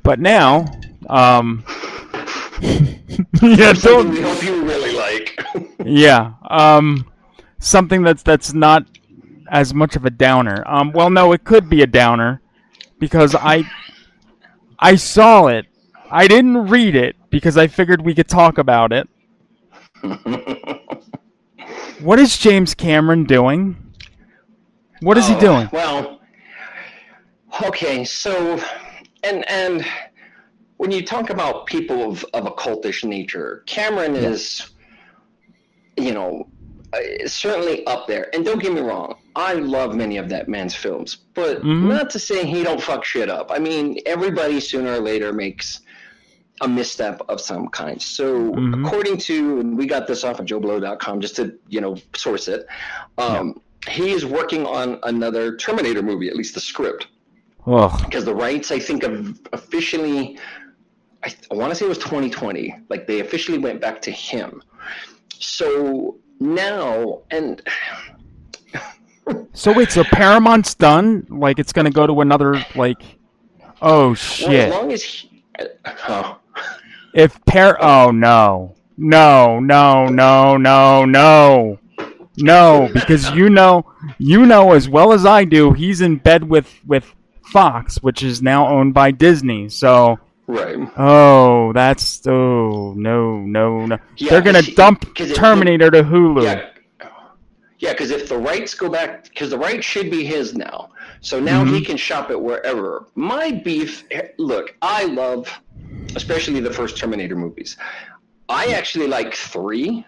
but 0.02 0.20
now, 0.20 0.66
um, 1.08 1.64
yeah, 2.62 3.72
Something 3.72 3.80
don't. 3.82 4.10
we 4.10 4.20
hope 4.20 4.42
you 4.42 4.62
really 4.64 4.94
like. 4.96 5.36
Yeah. 5.84 6.34
Um, 6.48 7.10
something 7.58 8.02
that's 8.02 8.22
that's 8.22 8.52
not 8.52 8.84
as 9.48 9.72
much 9.72 9.96
of 9.96 10.04
a 10.04 10.10
downer. 10.10 10.62
Um, 10.66 10.92
well, 10.92 11.08
no, 11.10 11.32
it 11.32 11.42
could 11.44 11.70
be 11.70 11.80
a 11.82 11.86
downer 11.86 12.42
because 12.98 13.34
I 13.34 13.64
I 14.78 14.96
saw 14.96 15.46
it. 15.46 15.66
I 16.10 16.28
didn't 16.28 16.68
read 16.68 16.94
it 16.94 17.16
because 17.30 17.56
I 17.56 17.66
figured 17.66 18.02
we 18.02 18.14
could 18.14 18.28
talk 18.28 18.58
about 18.58 18.92
it. 18.92 19.08
What 22.00 22.18
is 22.18 22.38
James 22.38 22.72
Cameron 22.74 23.24
doing? 23.24 23.76
What 25.00 25.18
is 25.18 25.28
he 25.28 25.34
Oh, 25.34 25.40
doing? 25.40 25.68
Well, 25.70 26.20
okay, 27.64 28.04
so 28.04 28.58
and 29.22 29.46
and 29.50 29.84
when 30.78 30.90
you 30.90 31.04
talk 31.04 31.28
about 31.28 31.66
people 31.66 32.10
of, 32.10 32.24
of 32.32 32.46
a 32.46 32.50
cultish 32.52 33.04
nature, 33.04 33.64
Cameron 33.66 34.16
is, 34.16 34.70
you 35.98 36.12
know, 36.14 36.48
uh, 36.94 36.98
certainly 37.28 37.86
up 37.86 38.06
there. 38.08 38.34
And 38.34 38.46
don't 38.46 38.62
get 38.62 38.72
me 38.72 38.80
wrong, 38.80 39.16
I 39.36 39.52
love 39.52 39.94
many 39.94 40.16
of 40.16 40.30
that 40.30 40.48
man's 40.48 40.74
films, 40.74 41.16
but 41.34 41.60
Mhm. 41.60 41.86
not 41.86 42.08
to 42.10 42.18
say 42.18 42.46
he 42.46 42.62
don't 42.62 42.80
fuck 42.82 43.04
shit 43.04 43.28
up. 43.28 43.50
I 43.52 43.58
mean, 43.58 43.98
everybody 44.06 44.58
sooner 44.58 44.92
or 44.94 45.00
later 45.00 45.34
makes 45.34 45.82
a 46.60 46.68
misstep 46.68 47.22
of 47.28 47.40
some 47.40 47.68
kind. 47.68 48.00
So 48.00 48.52
Mhm. 48.52 48.84
according 48.86 49.16
to, 49.18 49.60
and 49.60 49.76
we 49.78 49.86
got 49.86 50.06
this 50.06 50.24
off 50.24 50.40
of 50.40 50.46
JoBlo.com 50.46 51.20
just 51.20 51.36
to 51.36 51.54
you 51.68 51.80
know 51.80 51.96
source 52.14 52.48
it. 52.48 52.66
Um, 53.18 53.60
He 53.88 54.10
is 54.12 54.26
working 54.26 54.66
on 54.66 54.98
another 55.04 55.56
Terminator 55.56 56.02
movie, 56.02 56.28
at 56.28 56.36
least 56.36 56.52
the 56.52 56.60
script, 56.60 57.06
because 58.04 58.26
the 58.26 58.34
rights 58.34 58.70
I 58.70 58.78
think 58.78 59.04
of 59.04 59.40
officially, 59.54 60.38
I, 61.24 61.34
I 61.50 61.54
want 61.54 61.70
to 61.70 61.74
say 61.74 61.86
it 61.86 61.88
was 61.88 61.96
2020. 61.96 62.74
Like 62.90 63.06
they 63.06 63.20
officially 63.20 63.56
went 63.56 63.80
back 63.80 64.02
to 64.02 64.10
him. 64.10 64.62
So 65.38 66.18
now, 66.40 67.20
and 67.30 67.62
So 69.54 69.72
wait, 69.72 69.90
so 69.92 70.04
Paramount's 70.04 70.74
done? 70.74 71.26
Like 71.30 71.58
it's 71.58 71.72
gonna 71.72 71.90
go 71.90 72.06
to 72.06 72.20
another 72.20 72.64
like? 72.74 73.02
Oh 73.80 74.12
shit! 74.14 74.48
well, 74.48 74.60
as 74.60 74.70
long 74.70 74.92
as 74.92 75.02
he, 75.02 75.42
oh, 76.08 76.38
If 77.14 77.44
Par 77.44 77.76
oh 77.80 78.10
no, 78.10 78.74
no, 78.96 79.60
no, 79.60 80.06
no, 80.06 80.56
no, 80.56 81.04
no, 81.04 81.78
no, 82.36 82.90
because 82.92 83.30
you 83.30 83.50
know, 83.50 83.86
you 84.18 84.46
know 84.46 84.72
as 84.72 84.88
well 84.88 85.12
as 85.12 85.26
I 85.26 85.44
do, 85.44 85.72
he's 85.72 86.00
in 86.00 86.16
bed 86.16 86.48
with 86.48 86.72
with 86.86 87.12
Fox, 87.44 87.96
which 88.02 88.22
is 88.22 88.42
now 88.42 88.68
owned 88.68 88.94
by 88.94 89.10
Disney. 89.10 89.68
So, 89.68 90.18
right. 90.46 90.76
oh, 90.96 91.72
that's 91.72 92.26
oh 92.26 92.94
no, 92.96 93.40
no, 93.40 93.86
no. 93.86 93.98
Yeah, 94.16 94.30
They're 94.30 94.42
gonna 94.42 94.62
dump 94.62 95.00
dump 95.00 95.14
'cause 95.14 95.30
it- 95.30 95.36
Terminator 95.36 95.90
to 95.90 96.02
Hulu. 96.02 96.44
Yeah. 96.44 96.66
Yeah, 97.80 97.92
because 97.92 98.10
if 98.10 98.28
the 98.28 98.36
rights 98.36 98.74
go 98.74 98.90
back, 98.90 99.24
because 99.24 99.48
the 99.48 99.58
rights 99.58 99.86
should 99.86 100.10
be 100.10 100.22
his 100.22 100.54
now. 100.54 100.90
So 101.22 101.40
now 101.40 101.64
he 101.64 101.72
mm-hmm. 101.72 101.84
can 101.84 101.96
shop 101.96 102.30
it 102.30 102.38
wherever. 102.38 103.06
My 103.14 103.50
beef, 103.50 104.04
eh, 104.10 104.28
look, 104.36 104.76
I 104.82 105.04
love, 105.06 105.48
especially 106.16 106.60
the 106.60 106.72
first 106.72 106.96
Terminator 106.96 107.36
movies. 107.36 107.76
I 108.48 108.66
actually 108.68 109.06
like 109.06 109.34
3 109.34 110.04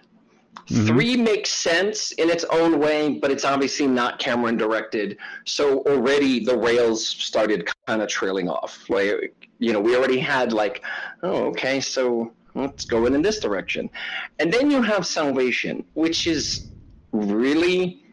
Three 0.67 1.17
makes 1.17 1.51
sense 1.51 2.11
in 2.13 2.29
its 2.29 2.45
own 2.45 2.79
way, 2.79 3.19
but 3.19 3.31
it's 3.31 3.43
obviously 3.43 3.85
not 3.85 4.17
Cameron 4.17 4.55
directed. 4.55 5.17
So 5.45 5.79
already 5.79 6.43
the 6.45 6.57
rails 6.57 7.05
started 7.05 7.69
kind 7.85 8.01
of 8.01 8.07
trailing 8.07 8.47
off. 8.47 8.89
Like, 8.89 9.35
you 9.59 9.73
know, 9.73 9.81
we 9.81 9.95
already 9.97 10.19
had 10.19 10.53
like, 10.53 10.83
oh, 11.21 11.47
okay, 11.47 11.81
so 11.81 12.31
let's 12.55 12.85
go 12.85 13.05
in, 13.07 13.13
in 13.13 13.21
this 13.21 13.39
direction. 13.39 13.89
And 14.39 14.53
then 14.53 14.71
you 14.71 14.81
have 14.81 15.05
Salvation, 15.05 15.83
which 15.95 16.27
is 16.27 16.67
really 17.11 18.05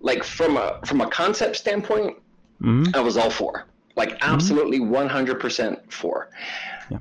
like 0.00 0.24
from 0.24 0.56
a 0.56 0.80
from 0.84 1.00
a 1.00 1.08
concept 1.08 1.56
standpoint, 1.56 2.16
Mhm. 2.62 2.96
I 2.96 3.00
was 3.00 3.16
all 3.16 3.30
for. 3.30 3.66
Like 3.96 4.18
absolutely 4.22 4.80
100% 4.80 5.92
for. 5.92 6.30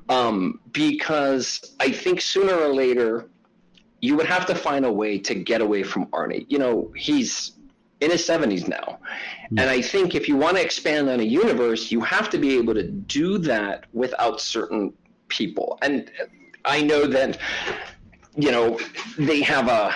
Um, 0.09 0.59
because 0.71 1.75
I 1.79 1.91
think 1.91 2.21
sooner 2.21 2.53
or 2.53 2.73
later 2.73 3.29
you 4.01 4.15
would 4.15 4.25
have 4.27 4.45
to 4.45 4.55
find 4.55 4.85
a 4.85 4.91
way 4.91 5.17
to 5.19 5.35
get 5.35 5.61
away 5.61 5.83
from 5.83 6.05
Arnie. 6.07 6.45
You 6.47 6.59
know, 6.59 6.91
he's 6.95 7.53
in 8.01 8.11
his 8.11 8.27
70s 8.27 8.67
now. 8.67 8.99
And 9.57 9.69
I 9.69 9.81
think 9.81 10.15
if 10.15 10.27
you 10.27 10.35
want 10.35 10.57
to 10.57 10.63
expand 10.63 11.09
on 11.09 11.19
a 11.19 11.23
universe, 11.23 11.91
you 11.91 12.01
have 12.01 12.29
to 12.31 12.37
be 12.37 12.57
able 12.57 12.73
to 12.73 12.83
do 12.83 13.37
that 13.39 13.85
without 13.93 14.41
certain 14.41 14.93
people. 15.27 15.79
And 15.81 16.11
I 16.65 16.81
know 16.81 17.07
that, 17.07 17.37
you 18.35 18.51
know, 18.51 18.79
they 19.17 19.41
have 19.41 19.67
a, 19.67 19.93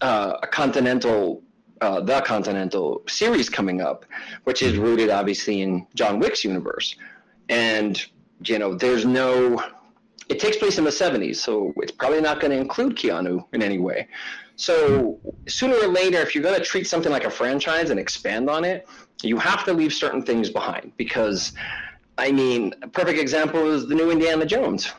uh, 0.00 0.38
a 0.42 0.46
continental, 0.46 1.42
uh, 1.80 2.00
the 2.00 2.20
continental 2.20 3.02
series 3.08 3.48
coming 3.48 3.80
up, 3.80 4.04
which 4.44 4.62
is 4.62 4.76
rooted 4.76 5.10
obviously 5.10 5.62
in 5.62 5.86
John 5.94 6.18
Wick's 6.18 6.44
universe. 6.44 6.94
And, 7.48 8.04
you 8.42 8.58
know, 8.58 8.74
there's 8.74 9.04
no, 9.04 9.62
it 10.28 10.38
takes 10.40 10.56
place 10.56 10.78
in 10.78 10.84
the 10.84 10.90
70s, 10.90 11.36
so 11.36 11.72
it's 11.78 11.92
probably 11.92 12.20
not 12.20 12.40
going 12.40 12.50
to 12.50 12.56
include 12.56 12.96
Keanu 12.96 13.44
in 13.52 13.62
any 13.62 13.78
way. 13.78 14.08
So 14.56 15.18
sooner 15.48 15.76
or 15.76 15.88
later, 15.88 16.18
if 16.18 16.34
you're 16.34 16.44
going 16.44 16.58
to 16.58 16.64
treat 16.64 16.86
something 16.86 17.10
like 17.10 17.24
a 17.24 17.30
franchise 17.30 17.90
and 17.90 17.98
expand 17.98 18.48
on 18.48 18.64
it, 18.64 18.86
you 19.22 19.38
have 19.38 19.64
to 19.64 19.72
leave 19.72 19.92
certain 19.92 20.22
things 20.22 20.50
behind 20.50 20.92
because, 20.96 21.52
I 22.18 22.30
mean, 22.30 22.72
a 22.82 22.88
perfect 22.88 23.18
example 23.18 23.70
is 23.72 23.88
the 23.88 23.94
new 23.94 24.10
Indiana 24.10 24.46
Jones, 24.46 24.92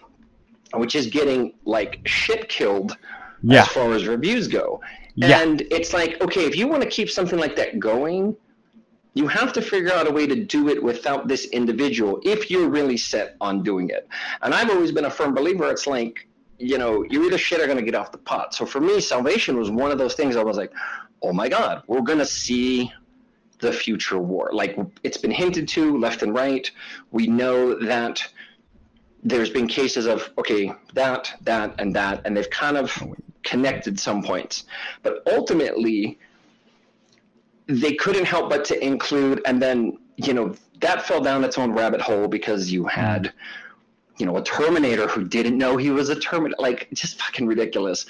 which 0.74 0.96
is 0.96 1.08
getting 1.08 1.54
like 1.64 2.02
shit 2.06 2.50
killed 2.50 2.98
Yeah. 3.44 3.62
as 3.62 3.68
far 3.70 3.94
as 3.94 4.08
reviews 4.08 4.48
go. 4.48 4.82
Yeah. 5.16 5.42
And 5.42 5.62
it's 5.72 5.94
like, 5.94 6.22
okay, 6.22 6.46
if 6.46 6.58
you 6.58 6.68
want 6.68 6.84
to 6.84 6.90
keep 6.90 7.10
something 7.10 7.40
like 7.40 7.56
that 7.56 7.80
going, 7.80 8.36
you 9.16 9.28
have 9.28 9.54
to 9.54 9.62
figure 9.62 9.92
out 9.94 10.08
a 10.08 10.12
way 10.12 10.28
to 10.28 10.36
do 10.36 10.68
it 10.70 10.84
without 10.84 11.28
this 11.28 11.46
individual 11.46 12.20
if 12.24 12.52
you're 12.52 12.70
really 12.70 12.98
set 12.98 13.36
on 13.42 13.64
doing 13.64 13.90
it. 13.90 14.08
And 14.42 14.54
I've 14.54 14.70
always 14.70 14.92
been 14.92 15.06
a 15.06 15.10
firm 15.10 15.34
believer 15.34 15.70
it's 15.72 15.88
like, 15.88 16.28
you 16.60 16.78
know, 16.78 17.04
you 17.10 17.26
either 17.26 17.38
shit 17.38 17.62
or 17.62 17.66
going 17.66 17.78
to 17.78 17.84
get 17.84 17.96
off 17.96 18.12
the 18.12 18.18
pot. 18.18 18.54
So 18.54 18.66
for 18.66 18.80
me, 18.80 19.00
Salvation 19.00 19.58
was 19.58 19.72
one 19.72 19.92
of 19.92 19.98
those 19.98 20.16
things 20.16 20.36
I 20.36 20.44
was 20.44 20.58
like, 20.58 20.72
oh 21.22 21.34
my 21.34 21.48
God, 21.48 21.84
we're 21.88 22.02
going 22.02 22.20
to 22.20 22.26
see 22.26 22.92
the 23.60 23.72
future 23.72 24.20
war. 24.20 24.50
Like 24.52 24.78
it's 25.04 25.18
been 25.18 25.32
hinted 25.32 25.68
to 25.70 25.98
left 25.98 26.22
and 26.22 26.34
right. 26.34 26.70
We 27.12 27.28
know 27.28 27.80
that 27.86 28.26
there's 29.24 29.50
been 29.50 29.68
cases 29.68 30.06
of, 30.08 30.30
okay, 30.38 30.74
that, 30.94 31.34
that, 31.42 31.80
and 31.80 31.96
that, 31.96 32.22
and 32.26 32.36
they've 32.36 32.50
kind 32.50 32.78
of 32.78 32.96
oh, 33.02 33.16
connected 33.44 33.98
some 34.00 34.22
points. 34.22 34.66
But 35.04 35.24
ultimately, 35.26 36.20
they 37.68 37.94
couldn't 37.94 38.26
help 38.26 38.50
but 38.50 38.66
to 38.66 38.86
include, 38.86 39.42
and 39.46 39.62
then, 39.62 39.98
you 40.18 40.34
know, 40.34 40.56
that 40.82 41.06
fell 41.06 41.22
down 41.22 41.44
its 41.44 41.58
own 41.58 41.72
rabbit 41.72 42.02
hole 42.02 42.28
because 42.28 42.72
you 42.72 42.86
had, 42.86 43.34
you 44.18 44.26
know, 44.26 44.38
a 44.38 44.44
Terminator 44.44 45.08
who 45.08 45.24
didn't 45.24 45.58
know 45.58 45.78
he 45.78 45.90
was 45.90 46.10
a 46.10 46.20
Terminator. 46.20 46.56
Like, 46.60 46.90
just 46.94 47.20
fucking 47.22 47.48
ridiculous. 47.48 48.06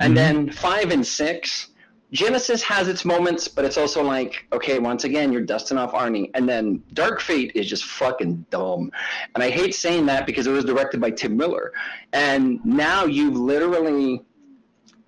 And 0.00 0.16
mm-hmm. 0.16 0.46
then 0.46 0.50
five 0.50 0.90
and 0.90 1.06
six, 1.06 1.68
Genisys 2.12 2.62
has 2.62 2.88
its 2.88 3.04
moments, 3.04 3.48
but 3.48 3.64
it's 3.64 3.76
also 3.76 4.02
like, 4.02 4.46
okay, 4.52 4.78
once 4.78 5.04
again, 5.04 5.32
you're 5.32 5.42
dusting 5.42 5.76
off 5.76 5.92
Arnie. 5.92 6.30
And 6.34 6.48
then 6.48 6.82
Dark 6.92 7.20
Fate 7.20 7.52
is 7.54 7.68
just 7.68 7.84
fucking 7.84 8.46
dumb. 8.50 8.92
And 9.34 9.42
I 9.42 9.50
hate 9.50 9.74
saying 9.74 10.06
that 10.06 10.26
because 10.26 10.46
it 10.46 10.52
was 10.52 10.64
directed 10.64 11.00
by 11.00 11.10
Tim 11.10 11.36
Miller. 11.36 11.72
And 12.12 12.64
now 12.64 13.04
you've 13.04 13.36
literally 13.36 14.24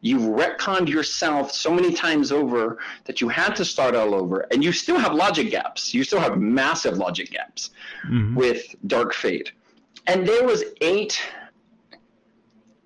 you've 0.00 0.22
retconned 0.22 0.88
yourself 0.88 1.50
so 1.52 1.72
many 1.72 1.92
times 1.92 2.30
over 2.30 2.78
that 3.04 3.20
you 3.20 3.28
had 3.28 3.56
to 3.56 3.64
start 3.64 3.94
all 3.96 4.14
over, 4.14 4.46
and 4.52 4.62
you 4.62 4.72
still 4.72 4.98
have 4.98 5.12
logic 5.14 5.50
gaps. 5.50 5.92
You 5.92 6.04
still 6.04 6.20
have 6.20 6.38
massive 6.38 6.98
logic 6.98 7.30
gaps 7.30 7.70
Mhm. 8.08 8.34
with 8.34 8.62
Dark 8.86 9.12
Fate. 9.12 9.52
And 10.06 10.26
there 10.26 10.44
was 10.44 10.64
eight 10.80 11.20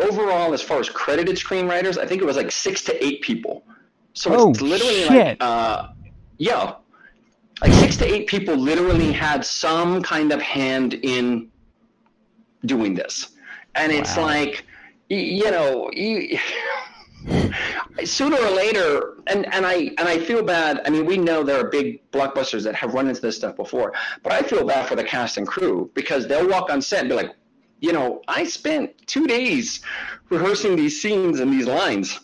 overall, 0.00 0.52
as 0.52 0.62
far 0.62 0.80
as 0.80 0.88
credited 0.88 1.36
screenwriters. 1.36 1.96
I 1.98 2.06
think 2.06 2.22
it 2.22 2.24
was 2.24 2.36
like 2.36 2.50
six 2.50 2.82
to 2.84 3.04
eight 3.04 3.22
people. 3.22 3.64
So 4.14 4.34
Oh, 4.34 4.50
it's 4.50 4.60
literally 4.60 5.04
like, 5.04 5.36
uh, 5.40 5.88
yeah, 6.38 6.74
like 7.62 7.72
six 7.74 7.96
to 7.98 8.04
eight 8.04 8.26
people 8.26 8.56
literally 8.56 9.12
had 9.12 9.44
some 9.44 10.02
kind 10.02 10.32
of 10.32 10.42
hand 10.42 10.94
in 10.94 11.50
doing 12.64 12.94
this, 12.94 13.30
and 13.74 13.92
it's 13.92 14.16
Wow. 14.16 14.24
like, 14.24 14.66
you 15.08 15.50
know, 15.50 15.90
you. 15.92 16.38
Sooner 18.04 18.36
or 18.36 18.50
later 18.50 19.14
and, 19.26 19.52
and 19.54 19.64
i 19.66 19.74
and 19.98 20.08
i 20.08 20.18
feel 20.18 20.42
bad. 20.42 20.80
I 20.84 20.90
mean 20.90 21.04
we 21.06 21.16
know 21.18 21.42
there 21.44 21.58
are 21.64 21.68
big 21.68 22.10
blockbusters 22.10 22.64
that 22.64 22.74
have 22.74 22.94
run 22.94 23.08
into 23.08 23.20
this 23.20 23.36
stuff 23.36 23.56
before 23.56 23.92
but 24.22 24.32
i 24.32 24.42
feel 24.42 24.64
bad 24.66 24.88
for 24.88 24.96
the 24.96 25.04
cast 25.04 25.36
and 25.36 25.46
crew 25.46 25.90
because 25.94 26.26
they'll 26.26 26.48
walk 26.48 26.70
on 26.70 26.80
set 26.82 27.00
and 27.00 27.08
be 27.08 27.14
like 27.14 27.34
you 27.80 27.92
know 27.92 28.22
i 28.28 28.44
spent 28.44 28.90
two 29.06 29.26
days 29.26 29.82
rehearsing 30.30 30.76
these 30.76 31.00
scenes 31.00 31.40
and 31.40 31.52
these 31.52 31.66
lines. 31.66 32.20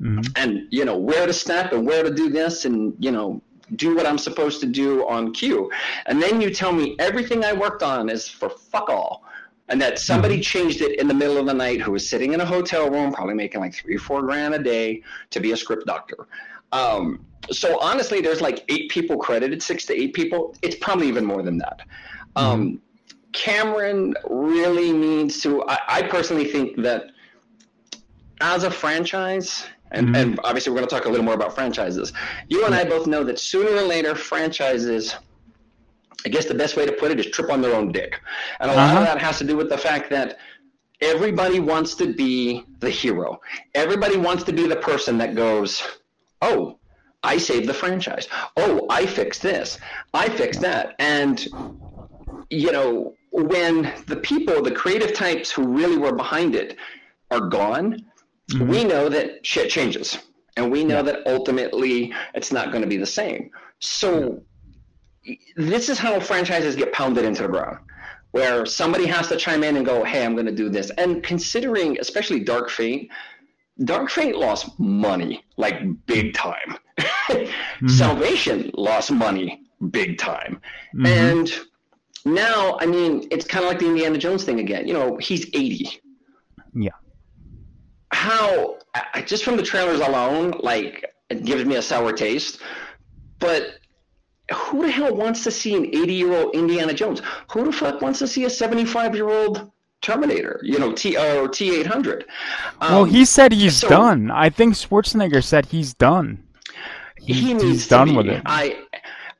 Mhm. 0.00 0.24
and 0.36 0.68
you 0.70 0.84
know 0.84 0.96
where 0.96 1.26
to 1.26 1.32
step 1.32 1.72
and 1.72 1.84
where 1.84 2.04
to 2.04 2.10
do 2.14 2.28
this 2.30 2.64
and 2.66 2.94
you 3.00 3.10
know 3.10 3.42
do 3.76 3.96
what 3.96 4.06
i'm 4.06 4.16
supposed 4.18 4.60
to 4.60 4.66
do 4.66 5.06
on 5.08 5.32
cue. 5.32 5.70
And 6.06 6.22
then 6.22 6.40
you 6.40 6.50
tell 6.54 6.72
me 6.72 6.94
everything 7.00 7.44
i 7.44 7.52
worked 7.52 7.82
on 7.82 8.08
is 8.08 8.28
for 8.28 8.48
fuck 8.48 8.88
all 8.88 9.24
and 9.68 9.80
that 9.80 9.98
somebody 9.98 10.40
changed 10.40 10.80
it 10.80 10.98
in 10.98 11.08
the 11.08 11.14
middle 11.14 11.36
of 11.36 11.46
the 11.46 11.54
night 11.54 11.80
who 11.80 11.92
was 11.92 12.08
sitting 12.08 12.32
in 12.32 12.40
a 12.40 12.44
hotel 12.44 12.90
room 12.90 13.12
probably 13.12 13.34
making 13.34 13.60
like 13.60 13.74
three 13.74 13.96
or 13.96 13.98
four 13.98 14.22
grand 14.22 14.54
a 14.54 14.58
day 14.58 15.02
to 15.30 15.40
be 15.40 15.52
a 15.52 15.56
script 15.56 15.86
doctor. 15.86 16.26
Um, 16.72 17.24
so 17.50 17.78
honestly 17.80 18.20
there's 18.20 18.40
like 18.40 18.64
eight 18.68 18.90
people 18.90 19.16
credited 19.18 19.62
six 19.62 19.84
to 19.86 19.94
eight 19.94 20.14
people. 20.14 20.54
It's 20.62 20.76
probably 20.76 21.08
even 21.08 21.24
more 21.24 21.42
than 21.42 21.58
that. 21.58 21.82
Um, 22.36 22.80
cameron 23.32 24.14
really 24.28 24.92
needs 24.92 25.40
to 25.42 25.62
I, 25.64 25.78
I 25.88 26.02
personally 26.02 26.46
think 26.46 26.80
that 26.82 27.10
as 28.40 28.64
a 28.64 28.70
franchise, 28.70 29.66
and, 29.90 30.08
Mhm. 30.08 30.16
and 30.16 30.40
obviously 30.44 30.70
we're 30.70 30.78
going 30.78 30.88
to 30.88 30.94
talk 30.94 31.06
a 31.06 31.08
little 31.08 31.24
more 31.24 31.34
about 31.34 31.54
franchises. 31.54 32.12
You 32.48 32.64
and 32.66 32.74
I 32.74 32.84
both 32.84 33.06
know 33.06 33.24
that 33.24 33.38
sooner 33.38 33.70
or 33.70 33.82
later, 33.82 34.14
franchises, 34.14 35.16
I 36.26 36.28
guess 36.30 36.46
the 36.46 36.54
best 36.54 36.76
way 36.76 36.84
to 36.84 36.92
put 36.92 37.10
it 37.10 37.20
is 37.20 37.26
trip 37.26 37.50
on 37.50 37.60
their 37.60 37.74
own 37.74 37.92
dick. 37.92 38.20
And 38.60 38.70
a 38.70 38.74
lot 38.74 38.90
Uh-huh. 38.90 38.98
of 39.00 39.04
that 39.06 39.18
has 39.20 39.38
to 39.38 39.44
do 39.44 39.56
with 39.56 39.68
the 39.68 39.78
fact 39.78 40.10
that 40.10 40.38
everybody 41.00 41.60
wants 41.60 41.94
to 41.96 42.12
be 42.12 42.64
the 42.80 42.90
hero. 42.90 43.40
Everybody 43.74 44.16
wants 44.16 44.42
to 44.44 44.52
be 44.52 44.66
the 44.66 44.76
person 44.76 45.16
that 45.18 45.34
goes, 45.36 45.82
oh, 46.42 46.78
I 47.22 47.38
saved 47.38 47.68
the 47.68 47.74
franchise. 47.74 48.26
Oh, 48.56 48.86
I 48.90 49.06
fixed 49.06 49.42
this. 49.42 49.78
I 50.12 50.28
fixed 50.28 50.60
that. 50.62 50.94
And, 50.98 51.46
you 52.50 52.72
know, 52.72 53.14
when 53.30 53.92
the 54.06 54.16
people, 54.16 54.62
the 54.62 54.70
creative 54.72 55.14
types 55.14 55.50
who 55.50 55.66
really 55.68 55.98
were 55.98 56.14
behind 56.14 56.54
it 56.54 56.76
are 57.30 57.40
gone, 57.40 58.04
we 58.60 58.82
know 58.82 59.08
that 59.08 59.44
shit 59.46 59.70
changes. 59.70 60.18
And 60.56 60.72
we 60.72 60.82
know 60.82 61.02
that 61.02 61.20
ultimately 61.26 62.12
it's 62.34 62.50
not 62.50 62.70
going 62.72 62.82
to 62.82 62.88
be 62.88 62.96
the 62.96 63.06
same. 63.06 63.50
So 63.78 64.42
this 65.56 65.88
is 65.88 65.98
how 65.98 66.18
franchises 66.20 66.76
get 66.76 66.92
pounded 66.92 67.24
into 67.24 67.42
the 67.42 67.48
ground, 67.48 67.78
where 68.32 68.66
somebody 68.66 69.06
has 69.06 69.28
to 69.28 69.36
chime 69.36 69.62
in 69.64 69.76
and 69.76 69.84
go, 69.86 70.04
hey, 70.04 70.24
I'm 70.24 70.34
going 70.34 70.46
to 70.46 70.52
do 70.54 70.68
this. 70.68 70.90
And 70.98 71.22
considering, 71.22 71.98
especially 72.00 72.40
Dark 72.40 72.70
Fate, 72.70 73.10
Dark 73.84 74.10
Fate 74.10 74.36
lost 74.36 74.78
money, 74.78 75.44
like 75.56 75.80
big 76.06 76.34
time. 76.34 76.76
Salvation 77.86 78.70
lost 78.74 79.10
money, 79.10 79.62
big 79.90 80.18
time. 80.18 80.60
Mhm. 80.94 81.06
And 81.06 81.52
now, 82.24 82.76
I 82.80 82.86
mean, 82.86 83.28
it's 83.30 83.46
kind 83.46 83.64
of 83.64 83.70
like 83.70 83.78
the 83.78 83.86
Indiana 83.86 84.18
Jones 84.18 84.44
thing 84.44 84.58
again. 84.60 84.88
You 84.88 84.94
know, 84.94 85.16
he's 85.18 85.46
80 85.54 86.00
Yeah. 86.74 86.90
how 88.12 88.78
I- 88.94 89.22
just 89.22 89.44
from 89.44 89.56
the 89.56 89.62
trailers 89.62 90.00
alone, 90.00 90.54
like 90.60 91.04
it 91.30 91.44
gives 91.44 91.64
me 91.64 91.76
a 91.76 91.82
sour 91.82 92.12
taste. 92.12 92.60
But 93.38 93.77
who 94.54 94.82
the 94.82 94.90
hell 94.90 95.14
wants 95.14 95.44
to 95.44 95.50
see 95.50 95.74
an 95.74 95.86
80 95.86 96.12
year 96.14 96.32
old 96.32 96.54
Indiana 96.54 96.94
Jones? 96.94 97.20
Who 97.52 97.64
the 97.64 97.72
fuck 97.72 98.00
wants 98.00 98.18
to 98.20 98.26
see 98.28 98.44
a 98.44 98.50
75 98.50 99.14
year 99.14 99.28
old 99.28 99.70
Terminator? 100.00 100.60
You 100.62 100.78
know, 100.78 100.92
T 100.92 101.16
or 101.16 101.48
T 101.48 101.80
800. 101.80 102.24
Well, 102.80 103.02
Um, 103.02 103.08
he 103.10 103.24
said 103.24 103.52
he's 103.52 103.76
so- 103.78 103.88
done. 103.88 104.30
I 104.30 104.48
think 104.50 104.74
Schwarzenegger 104.74 105.42
said 105.44 105.66
he's 105.66 105.92
done. 105.94 106.42
he 107.20 107.32
He's, 107.34 107.44
needs 107.54 107.62
he's 107.64 107.88
done 107.88 108.08
be. 108.10 108.16
with 108.16 108.26
it. 108.28 108.42
I 108.46 108.78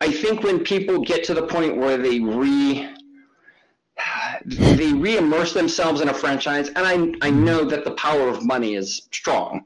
I 0.00 0.12
think 0.12 0.42
when 0.42 0.60
people 0.60 1.00
get 1.00 1.24
to 1.24 1.34
the 1.34 1.42
point 1.42 1.76
where 1.76 1.96
they 1.96 2.20
re 2.20 2.88
they 4.44 4.92
re-immerse 4.92 5.54
themselves 5.54 6.00
in 6.00 6.08
a 6.08 6.14
franchise, 6.14 6.68
and 6.68 6.86
I 6.86 7.26
I 7.26 7.30
know 7.30 7.64
that 7.64 7.84
the 7.84 7.90
power 7.92 8.28
of 8.28 8.44
money 8.44 8.74
is 8.74 9.08
strong, 9.12 9.64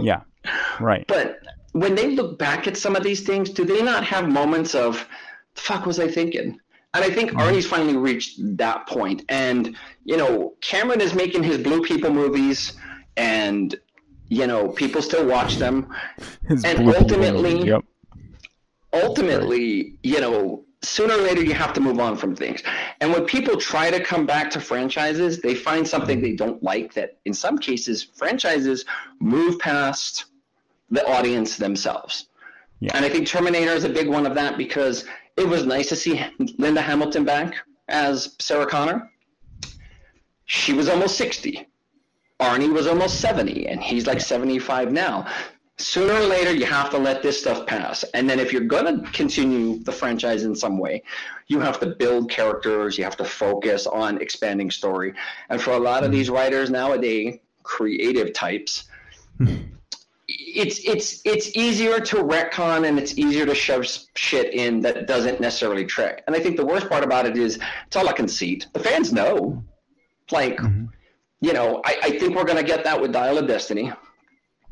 Yeah. 0.00 0.20
Right. 0.80 1.06
but 1.06 1.38
when 1.72 1.94
they 1.94 2.10
look 2.10 2.38
back 2.38 2.66
at 2.66 2.76
some 2.76 2.96
of 2.96 3.02
these 3.02 3.22
things, 3.22 3.50
do 3.50 3.64
they 3.64 3.82
not 3.82 4.04
have 4.04 4.28
moments 4.28 4.74
of 4.74 5.06
the 5.54 5.60
fuck 5.60 5.86
was 5.86 5.98
I 5.98 6.08
thinking? 6.08 6.58
And 6.94 7.04
I 7.04 7.10
think 7.10 7.30
mm-hmm. 7.30 7.40
Arnie's 7.40 7.66
finally 7.66 7.96
reached 7.96 8.38
that 8.58 8.86
point. 8.86 9.24
And, 9.28 9.76
you 10.04 10.16
know, 10.16 10.54
Cameron 10.60 11.00
is 11.00 11.14
making 11.14 11.42
his 11.42 11.58
Blue 11.58 11.82
People 11.82 12.10
movies 12.10 12.74
and, 13.16 13.74
you 14.28 14.46
know, 14.46 14.68
people 14.68 15.00
still 15.00 15.26
watch 15.26 15.56
them. 15.56 15.92
His 16.46 16.64
and 16.64 16.80
blue 16.80 16.94
ultimately- 16.94 17.66
Yep. 17.66 17.84
ultimately, 18.92 19.98
you 20.02 20.20
know, 20.20 20.64
sooner 20.82 21.14
or 21.14 21.22
later 21.22 21.42
you 21.42 21.54
have 21.54 21.72
to 21.72 21.80
move 21.80 21.98
on 21.98 22.16
from 22.16 22.36
things. 22.36 22.62
And 23.00 23.10
when 23.12 23.24
people 23.24 23.56
try 23.56 23.90
to 23.90 24.02
come 24.02 24.26
back 24.26 24.50
to 24.50 24.60
franchises, 24.60 25.40
they 25.40 25.54
find 25.54 25.88
something 25.88 26.18
mm-hmm. 26.18 26.24
they 26.26 26.36
don't 26.36 26.62
like 26.62 26.92
that 26.94 27.18
in 27.24 27.32
some 27.32 27.56
cases 27.56 28.02
franchises 28.02 28.84
move 29.18 29.58
past 29.60 30.26
the 30.92 31.04
audience 31.10 31.56
themselves. 31.56 32.26
Yeah. 32.80 32.92
And 32.94 33.04
I 33.04 33.08
think 33.08 33.26
Terminator 33.26 33.72
is 33.72 33.84
a 33.84 33.88
big 33.88 34.08
one 34.08 34.26
of 34.26 34.34
that 34.34 34.56
because 34.56 35.04
it 35.36 35.48
was 35.48 35.64
nice 35.66 35.88
to 35.88 35.96
see 35.96 36.24
Linda 36.58 36.82
Hamilton 36.82 37.24
back 37.24 37.54
as 37.88 38.36
Sarah 38.38 38.66
Connor. 38.66 39.10
She 40.44 40.72
was 40.72 40.88
almost 40.88 41.16
60. 41.16 41.66
Arnie 42.40 42.72
was 42.72 42.86
almost 42.86 43.20
70, 43.20 43.68
and 43.68 43.80
he's 43.80 44.06
like 44.06 44.20
75 44.20 44.92
now. 44.92 45.26
Sooner 45.78 46.12
or 46.12 46.26
later, 46.26 46.52
you 46.52 46.66
have 46.66 46.90
to 46.90 46.98
let 46.98 47.22
this 47.22 47.40
stuff 47.40 47.66
pass. 47.66 48.04
And 48.14 48.28
then, 48.28 48.38
if 48.38 48.52
you're 48.52 48.64
going 48.64 49.02
to 49.02 49.10
continue 49.12 49.78
the 49.78 49.92
franchise 49.92 50.44
in 50.44 50.54
some 50.54 50.76
way, 50.78 51.02
you 51.46 51.60
have 51.60 51.80
to 51.80 51.86
build 51.86 52.30
characters, 52.30 52.98
you 52.98 53.04
have 53.04 53.16
to 53.16 53.24
focus 53.24 53.86
on 53.86 54.20
expanding 54.20 54.70
story. 54.70 55.14
And 55.48 55.60
for 55.60 55.70
a 55.70 55.78
lot 55.78 56.02
of 56.02 56.10
hmm. 56.10 56.16
these 56.16 56.28
writers 56.28 56.68
nowadays, 56.68 57.38
creative 57.62 58.32
types, 58.34 58.84
hmm. 59.38 59.54
It's 60.54 60.78
it's 60.84 61.20
it's 61.24 61.56
easier 61.56 62.00
to 62.00 62.16
retcon 62.16 62.86
and 62.86 62.98
it's 62.98 63.16
easier 63.18 63.46
to 63.46 63.54
shove 63.54 63.86
shit 64.14 64.52
in 64.54 64.80
that 64.80 65.06
doesn't 65.06 65.40
necessarily 65.40 65.84
trick. 65.84 66.22
And 66.26 66.36
I 66.36 66.40
think 66.40 66.56
the 66.56 66.66
worst 66.66 66.88
part 66.88 67.04
about 67.04 67.26
it 67.26 67.36
is 67.36 67.58
it's 67.86 67.96
all 67.96 68.08
a 68.08 68.12
conceit. 68.12 68.66
The 68.72 68.80
fans 68.80 69.12
know. 69.12 69.64
Like, 70.30 70.56
mm-hmm. 70.56 70.86
you 71.40 71.52
know, 71.52 71.82
I, 71.84 71.98
I 72.02 72.18
think 72.18 72.36
we're 72.36 72.44
gonna 72.44 72.62
get 72.62 72.84
that 72.84 73.00
with 73.00 73.12
Dial 73.12 73.38
of 73.38 73.46
Destiny, 73.46 73.92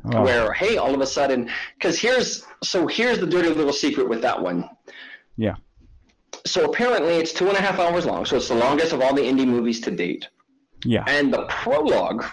Oh, 0.05 0.23
where 0.23 0.51
hey, 0.53 0.77
all 0.77 0.93
of 0.93 1.01
a 1.01 1.05
sudden, 1.05 1.49
because 1.75 1.99
here's 1.99 2.43
so 2.63 2.87
here's 2.87 3.19
the 3.19 3.27
dirty 3.27 3.49
little 3.49 3.73
secret 3.73 4.09
with 4.09 4.21
that 4.23 4.41
one. 4.41 4.67
Yeah. 5.37 5.55
So 6.45 6.65
apparently, 6.65 7.13
it's 7.15 7.33
two 7.33 7.47
and 7.47 7.57
a 7.57 7.61
half 7.61 7.77
hours 7.79 8.05
long. 8.05 8.25
So 8.25 8.37
it's 8.37 8.47
the 8.47 8.55
longest 8.55 8.93
of 8.93 9.01
all 9.01 9.13
the 9.13 9.23
Indy 9.23 9.45
movies 9.45 9.79
to 9.81 9.91
date. 9.91 10.27
Yeah. 10.83 11.03
And 11.07 11.31
the 11.31 11.45
prologue, 11.45 12.25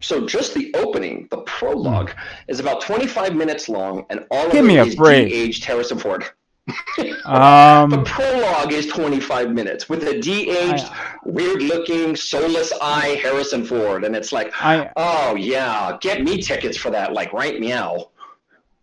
so 0.00 0.26
just 0.26 0.54
the 0.54 0.72
opening, 0.74 1.28
the 1.30 1.38
prologue 1.42 2.10
is 2.48 2.58
about 2.60 2.80
25 2.80 3.34
minutes 3.34 3.68
long, 3.68 4.04
and 4.10 4.26
all 4.30 4.46
of 4.46 4.52
Give 4.52 4.64
it 4.64 4.68
me 4.68 4.78
a 4.78 4.84
is 4.84 4.96
break. 4.96 5.28
de-aged 5.28 5.64
Harrison 5.64 5.98
Ford. 5.98 6.24
the 6.96 7.16
Um. 7.24 8.04
prologue 8.04 8.72
is 8.72 8.86
25 8.86 9.50
minutes 9.50 9.88
with 9.88 10.04
a 10.04 10.20
de-aged, 10.20 10.86
weird-looking, 11.24 12.14
soulless 12.16 12.72
eye 12.80 13.18
Harrison 13.22 13.64
Ford, 13.64 14.04
and 14.04 14.14
it's 14.14 14.32
like, 14.32 14.52
I 14.60 14.90
oh 14.96 15.34
yeah, 15.36 15.96
get 16.00 16.22
me 16.22 16.40
tickets 16.40 16.76
for 16.76 16.90
that, 16.90 17.12
like 17.12 17.32
right 17.32 17.58
meow. 17.58 18.10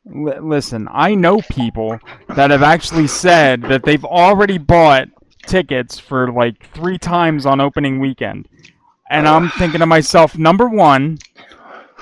li- 0.05 0.39
listen. 0.41 0.87
I 0.91 1.15
know 1.15 1.39
people 1.49 1.99
that 2.29 2.51
have 2.51 2.63
actually 2.63 3.07
said 3.07 3.61
that 3.63 3.83
they've 3.83 4.05
already 4.05 4.57
bought 4.57 5.07
tickets 5.45 5.97
for 5.97 6.31
like 6.31 6.69
three 6.73 6.97
times 6.97 7.45
on 7.45 7.61
opening 7.61 7.99
weekend, 7.99 8.47
and 9.09 9.27
I'm 9.27 9.49
thinking 9.51 9.79
to 9.79 9.85
myself, 9.85 10.37
number 10.37 10.67
one, 10.67 11.17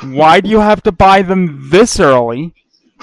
why 0.02 0.42
do 0.42 0.50
you 0.50 0.60
have 0.60 0.84
to 0.84 0.92
buy 0.92 1.22
them 1.22 1.70
this 1.70 2.00
early? 2.00 2.54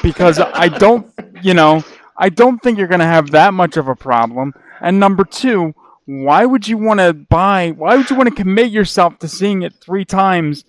Because 0.02 0.38
I 0.38 0.68
don't, 0.68 1.12
you 1.42 1.54
know, 1.54 1.84
I 2.16 2.28
don't 2.28 2.62
think 2.62 2.78
you're 2.78 2.88
going 2.88 3.00
to 3.00 3.06
have 3.06 3.30
that 3.30 3.54
much 3.54 3.76
of 3.76 3.88
a 3.88 3.96
problem. 3.96 4.54
And 4.80 4.98
number 4.98 5.24
two, 5.24 5.74
why 6.04 6.44
would 6.44 6.66
you 6.66 6.78
want 6.78 7.00
to 7.00 7.12
buy? 7.12 7.70
Why 7.70 7.96
would 7.96 8.10
you 8.10 8.16
want 8.16 8.28
to 8.28 8.34
commit 8.34 8.70
yourself 8.70 9.18
to 9.20 9.28
seeing 9.28 9.62
it 9.62 9.74
three 9.74 10.04
times 10.04 10.64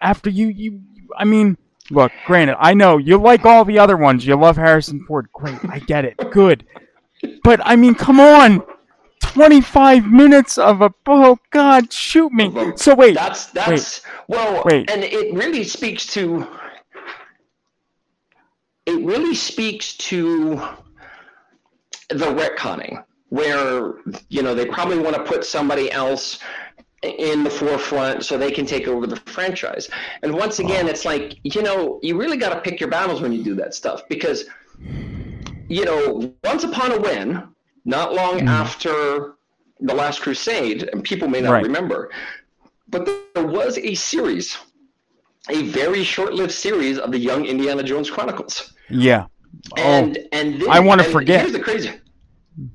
after 0.00 0.30
you 0.30 0.48
you 0.48 0.82
I 1.16 1.24
mean, 1.24 1.56
look, 1.90 2.12
granted, 2.26 2.56
I 2.60 2.74
know 2.74 2.98
you 2.98 3.16
like 3.16 3.44
all 3.44 3.64
the 3.64 3.78
other 3.78 3.96
ones. 3.96 4.26
You 4.26 4.36
love 4.36 4.56
Harrison 4.56 5.04
Ford. 5.06 5.28
Great, 5.32 5.58
I 5.68 5.80
get 5.80 6.04
it. 6.04 6.16
Good. 6.30 6.64
But 7.42 7.60
I 7.64 7.76
mean, 7.76 7.94
come 7.94 8.20
on. 8.20 8.62
25 9.36 10.06
minutes 10.10 10.58
of 10.58 10.82
a 10.82 10.90
oh 11.06 11.38
god 11.50 11.92
shoot 11.92 12.32
me 12.32 12.50
so 12.76 12.94
wait 12.94 13.14
That's 13.14 13.46
that's 13.46 14.00
well, 14.28 14.62
Wait. 14.64 14.90
and 14.90 15.04
it 15.04 15.34
really 15.34 15.64
speaks 15.64 16.06
to. 16.14 16.46
It 18.86 19.04
really 19.04 19.34
speaks 19.34 19.96
to 19.96 20.60
the 22.08 22.26
retconning, 22.26 23.04
where 23.28 23.94
you 24.28 24.42
know 24.42 24.54
they 24.54 24.66
probably 24.66 24.98
want 24.98 25.16
to 25.16 25.22
put 25.22 25.44
somebody 25.44 25.90
else 25.92 26.40
in 27.02 27.44
the 27.44 27.50
forefront 27.50 28.24
so 28.24 28.36
they 28.36 28.50
can 28.50 28.66
take 28.66 28.88
over 28.88 29.06
the 29.06 29.16
franchise. 29.16 29.88
And 30.22 30.34
once 30.34 30.58
again, 30.58 30.88
it's 30.88 31.04
like 31.04 31.38
you 31.44 31.62
know 31.62 32.00
you 32.02 32.16
really 32.16 32.36
got 32.36 32.52
to 32.54 32.60
pick 32.60 32.80
your 32.80 32.90
battles 32.90 33.20
when 33.20 33.32
you 33.32 33.42
do 33.44 33.54
that 33.56 33.74
stuff 33.74 34.02
because 34.08 34.46
you 35.68 35.84
know 35.84 36.34
once 36.42 36.64
upon 36.64 36.92
a 36.92 37.00
when, 37.00 37.48
not 37.86 38.12
long 38.14 38.36
after 38.62 39.34
the 39.80 39.94
Last 39.94 40.20
Crusade, 40.22 40.80
and 40.92 41.02
people 41.04 41.28
may 41.28 41.40
not 41.40 41.52
Right. 41.52 41.62
remember, 41.70 42.10
but 42.88 43.02
there 43.34 43.46
was 43.46 43.78
a 43.78 43.94
series, 43.94 44.56
a 45.48 45.62
very 45.80 46.02
short-lived 46.02 46.52
series 46.52 46.98
of 46.98 47.08
the 47.12 47.18
Young 47.18 47.42
Indiana 47.46 47.82
Jones 47.82 48.10
Chronicles. 48.10 48.54
yeah 48.90 49.22
And 49.76 50.18
oh 50.18 50.22
and 50.38 50.48
then, 50.60 50.68
I 50.70 50.80
wanna 50.80 51.04
forget. 51.04 51.40
Here's 51.40 51.52
the 51.52 51.64
crazy. 51.68 51.90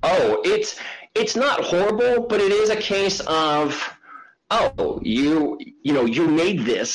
Oh, 0.03 0.41
it's 0.53 0.69
it's 1.21 1.35
not 1.35 1.57
horrible, 1.71 2.13
but 2.31 2.39
it 2.47 2.51
is 2.61 2.69
a 2.69 2.75
case 2.93 3.19
of 3.27 3.67
oh, 4.57 4.99
you 5.17 5.57
you 5.85 5.93
know 5.93 6.05
you 6.17 6.23
made 6.43 6.59
this 6.73 6.89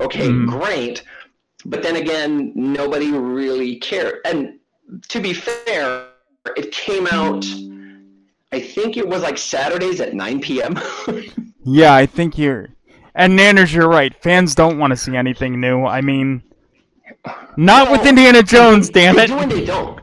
okay, 0.00 0.28
Mhm. 0.28 0.46
great, 0.56 0.96
but 1.64 1.82
then 1.84 1.96
again, 1.96 2.52
nobody 2.54 3.10
really 3.10 3.72
cared. 3.88 4.14
And 4.30 4.38
to 5.12 5.18
be 5.26 5.32
fair, 5.32 5.86
it 6.56 6.72
came 6.72 7.06
out. 7.06 7.44
I 8.52 8.60
think 8.60 8.96
it 8.96 9.06
was 9.06 9.22
like 9.22 9.38
Saturdays 9.38 10.00
at 10.00 10.14
9 10.14 10.40
p.m. 10.40 10.78
yeah 11.64 11.92
i 11.92 12.06
think 12.06 12.38
you're 12.38 12.68
and 13.16 13.36
nanners 13.36 13.74
you're 13.74 13.88
right 13.88 14.14
fans 14.22 14.54
don't 14.54 14.78
want 14.78 14.92
to 14.92 14.96
see 14.96 15.16
anything 15.16 15.60
new 15.60 15.84
i 15.84 16.00
mean 16.00 16.40
not 17.56 17.90
with 17.90 18.06
indiana 18.06 18.40
jones 18.40 18.88
damn 18.88 19.18
it. 19.18 19.18
they 19.18 19.26
do 19.26 19.38
and 19.38 19.50
they 19.50 19.64
don't. 19.64 20.00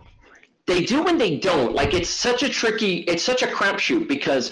They 0.66 0.84
do 0.84 1.08
and 1.08 1.20
they 1.20 1.38
don't. 1.40 1.74
Like 1.74 1.94
it's 1.94 2.10
such 2.10 2.44
a 2.44 2.50
tricky, 2.50 3.00
it's 3.00 3.24
such 3.24 3.44
a 3.44 3.48
crapshoot 3.48 4.08
because 4.08 4.52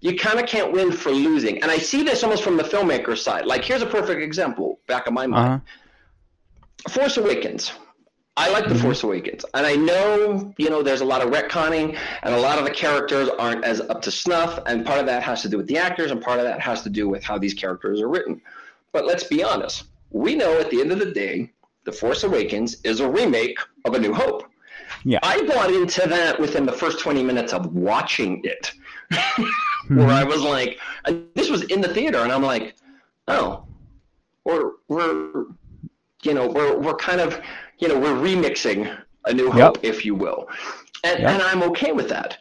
you 0.00 0.16
kind 0.16 0.38
of 0.40 0.46
can't 0.46 0.72
win 0.72 0.90
for 0.90 1.10
losing. 1.10 1.62
And 1.62 1.70
I 1.70 1.76
see 1.78 2.02
this 2.02 2.22
almost 2.22 2.42
from 2.42 2.56
the 2.56 2.62
filmmaker 2.62 3.16
side. 3.16 3.44
Like 3.44 3.62
here's 3.64 3.82
a 3.82 3.86
perfect 3.86 4.22
example 4.22 4.80
back 4.86 5.06
of 5.06 5.12
my 5.12 5.26
mind. 5.26 5.46
uh-huh 5.46 5.60
Force 6.88 7.16
Awakens. 7.16 7.72
I 8.36 8.50
like 8.50 8.64
The 8.64 8.74
mm-hmm. 8.74 8.82
Force 8.82 9.04
Awakens, 9.04 9.44
and 9.54 9.64
I 9.64 9.76
know 9.76 10.52
you 10.58 10.68
know 10.68 10.82
there's 10.82 11.02
a 11.02 11.04
lot 11.04 11.22
of 11.22 11.30
retconning, 11.30 11.96
and 12.22 12.34
a 12.34 12.40
lot 12.40 12.58
of 12.58 12.64
the 12.64 12.70
characters 12.70 13.28
aren't 13.38 13.64
as 13.64 13.80
up 13.80 14.02
to 14.02 14.10
snuff, 14.10 14.58
and 14.66 14.84
part 14.84 14.98
of 14.98 15.06
that 15.06 15.22
has 15.22 15.40
to 15.42 15.48
do 15.48 15.56
with 15.56 15.68
the 15.68 15.78
actors, 15.78 16.10
and 16.10 16.20
part 16.20 16.40
of 16.40 16.44
that 16.44 16.60
has 16.60 16.82
to 16.82 16.90
do 16.90 17.08
with 17.08 17.22
how 17.22 17.38
these 17.38 17.54
characters 17.54 18.00
are 18.00 18.08
written. 18.08 18.40
But 18.92 19.06
let's 19.06 19.24
be 19.24 19.44
honest, 19.44 19.84
we 20.10 20.34
know 20.34 20.58
at 20.58 20.70
the 20.70 20.80
end 20.80 20.90
of 20.90 20.98
the 20.98 21.12
day, 21.12 21.52
The 21.84 21.92
Force 21.92 22.24
Awakens 22.24 22.76
is 22.82 22.98
a 22.98 23.08
remake 23.08 23.58
of 23.84 23.94
A 23.94 24.00
New 24.00 24.12
Hope. 24.12 24.44
Yeah. 25.04 25.20
I 25.22 25.42
bought 25.42 25.70
into 25.70 26.08
that 26.08 26.40
within 26.40 26.66
the 26.66 26.72
first 26.72 26.98
20 26.98 27.22
minutes 27.22 27.52
of 27.52 27.72
watching 27.74 28.40
it, 28.42 28.72
where 29.10 29.18
mm-hmm. 29.88 30.10
I 30.10 30.24
was 30.24 30.42
like, 30.42 30.78
and 31.04 31.26
this 31.34 31.50
was 31.50 31.62
in 31.64 31.80
the 31.80 31.92
theater, 31.94 32.18
and 32.18 32.32
I'm 32.32 32.42
like, 32.42 32.74
oh, 33.28 33.64
we're 34.44 34.72
we're 34.88 35.46
you 36.22 36.34
know 36.34 36.48
we're 36.48 36.78
we're 36.78 36.96
kind 36.96 37.20
of 37.20 37.40
you 37.84 37.90
know 37.90 37.98
we're 38.04 38.20
remixing 38.30 38.80
a 39.26 39.32
new 39.40 39.50
hope 39.50 39.76
if 39.82 40.04
you 40.06 40.14
will. 40.14 40.40
And, 41.08 41.18
Yep. 41.20 41.30
and 41.32 41.42
i'm 41.42 41.62
okay 41.70 41.92
with 41.92 42.08
that. 42.08 42.38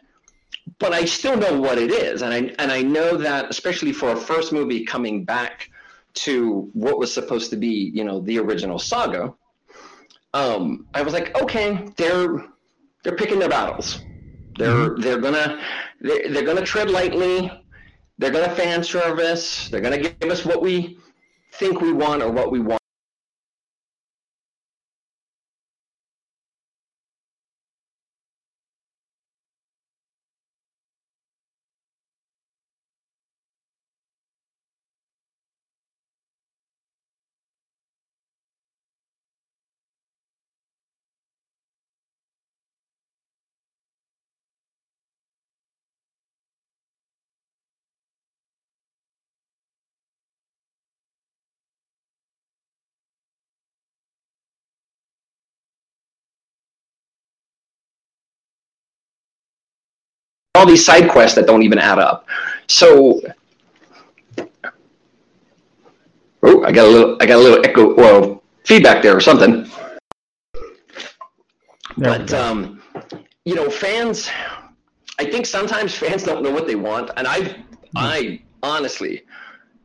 But 0.79 0.91
i 0.93 1.03
still 1.17 1.37
know 1.43 1.53
what 1.59 1.77
it 1.77 1.91
is. 1.91 2.21
And 2.23 2.33
i 2.33 2.39
and 2.61 2.71
i 2.71 2.81
know 2.81 3.09
that 3.17 3.49
especially 3.49 3.93
for 4.01 4.09
a 4.11 4.19
first 4.31 4.49
movie 4.57 4.81
coming 4.85 5.25
back 5.25 5.69
to 6.25 6.33
what 6.83 6.95
was 7.01 7.11
supposed 7.13 7.49
to 7.53 7.57
be 7.57 7.91
you 7.97 8.03
know 8.07 8.17
the 8.21 8.37
original 8.45 8.77
saga 8.77 9.33
um 10.41 10.85
i 10.93 11.01
was 11.01 11.11
like 11.17 11.27
okay 11.43 11.67
they're 11.97 12.33
they're 13.03 13.15
picking 13.23 13.39
their 13.39 13.49
battles. 13.49 13.87
They're 14.57 14.95
they're 15.03 15.19
gonna 15.19 15.47
they're, 15.99 16.29
they're 16.31 16.47
gonna 16.49 16.61
tread 16.73 16.89
lightly. 16.89 17.51
They're 18.17 18.31
gonna 18.37 18.55
fan 18.55 18.83
service. 18.83 19.67
They're 19.69 19.81
gonna 19.81 19.97
give 19.97 20.29
us 20.35 20.45
what 20.45 20.61
we 20.61 20.97
think 21.59 21.81
we 21.81 21.91
want 21.91 22.23
or 22.23 22.31
what 22.31 22.51
we 22.51 22.59
want 22.59 22.82
all 60.63 60.69
these 60.69 60.85
side 60.85 61.09
quests 61.09 61.35
that 61.35 61.45
don't 61.45 61.61
even 61.61 61.77
add 61.77 61.99
up. 61.99 62.25
So, 62.67 63.19
oh, 66.41 66.63
I 66.63 66.71
got 66.71 66.85
a 66.85 66.89
little, 66.89 67.17
I 67.19 67.25
got 67.25 67.35
a 67.35 67.43
little 67.43 67.65
echo, 67.65 67.93
well, 67.95 68.41
feedback 68.63 69.03
there 69.03 69.15
or 69.15 69.19
something. 69.19 69.69
There 71.97 72.17
but 72.17 72.33
um, 72.33 72.81
you 73.43 73.55
know, 73.55 73.69
fans, 73.69 74.29
I 75.19 75.25
think 75.25 75.45
sometimes 75.45 75.93
fans 75.93 76.23
don't 76.23 76.41
know 76.41 76.51
what 76.51 76.65
they 76.65 76.75
want, 76.75 77.11
and 77.17 77.27
I, 77.27 77.57
I 77.97 78.41
honestly 78.63 79.23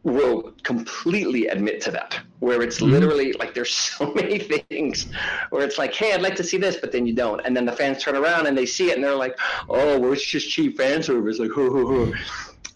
will 0.09 0.53
completely 0.63 1.47
admit 1.49 1.81
to 1.83 1.91
that. 1.93 2.19
Where 2.41 2.63
it's 2.63 2.81
Mhm. 2.81 2.91
literally 2.91 3.33
like 3.35 3.55
there's 3.55 3.75
so 3.99 4.13
many 4.15 4.39
things 4.39 5.07
where 5.51 5.65
it's 5.65 5.79
like, 5.79 5.95
hey, 5.95 6.13
I'd 6.15 6.23
like 6.23 6.37
to 6.37 6.45
see 6.45 6.57
this, 6.59 6.77
but 6.77 6.93
then 6.93 7.07
you 7.07 7.15
don't, 7.15 7.41
and 7.45 7.57
then 7.57 7.65
the 7.65 7.73
fans 7.73 8.03
turn 8.03 8.17
around 8.17 8.47
and 8.47 8.57
they 8.57 8.67
see 8.67 8.91
it 8.91 8.95
and 8.97 9.05
they're 9.05 9.15
like, 9.15 9.39
oh, 9.69 9.99
well, 9.99 10.13
it's 10.13 10.25
just 10.25 10.49
cheap 10.51 10.77
fan 10.77 11.03
service, 11.03 11.39
like, 11.39 11.51
hoo, 11.51 11.71
hoo, 11.71 11.87
hoo. 11.87 12.15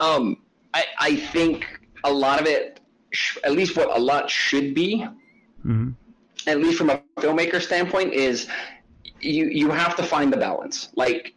Um, 0.00 0.38
I, 0.74 0.84
I 0.98 1.16
think 1.16 1.66
a 2.04 2.12
lot 2.12 2.40
of 2.40 2.46
it, 2.46 2.80
sh- 3.12 3.38
at 3.44 3.52
least 3.52 3.76
what 3.76 3.96
a 3.96 4.00
lot 4.00 4.30
should 4.30 4.74
be, 4.74 5.06
Mhm. 5.66 5.94
at 6.46 6.58
least 6.58 6.78
from 6.78 6.90
a 6.90 7.00
filmmaker 7.18 7.60
standpoint, 7.62 8.12
is 8.14 8.48
you 9.20 9.46
you 9.46 9.70
have 9.70 9.94
to 9.96 10.02
find 10.02 10.32
the 10.32 10.36
balance. 10.36 10.88
Like, 10.96 11.34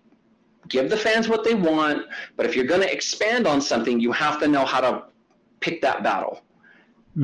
give 0.67 0.89
the 0.89 0.97
fans 0.97 1.27
what 1.29 1.43
they 1.43 1.53
want, 1.53 2.07
but 2.35 2.45
if 2.47 2.55
you're 2.55 2.65
going 2.65 2.81
to 2.81 2.91
expand 2.91 3.45
on 3.45 3.61
something, 3.61 3.99
you 3.99 4.11
have 4.11 4.39
to 4.39 4.47
know 4.47 4.65
how 4.65 4.81
to 4.81 5.03
pick 5.65 5.81
that 5.81 6.03
battle. 6.03 6.35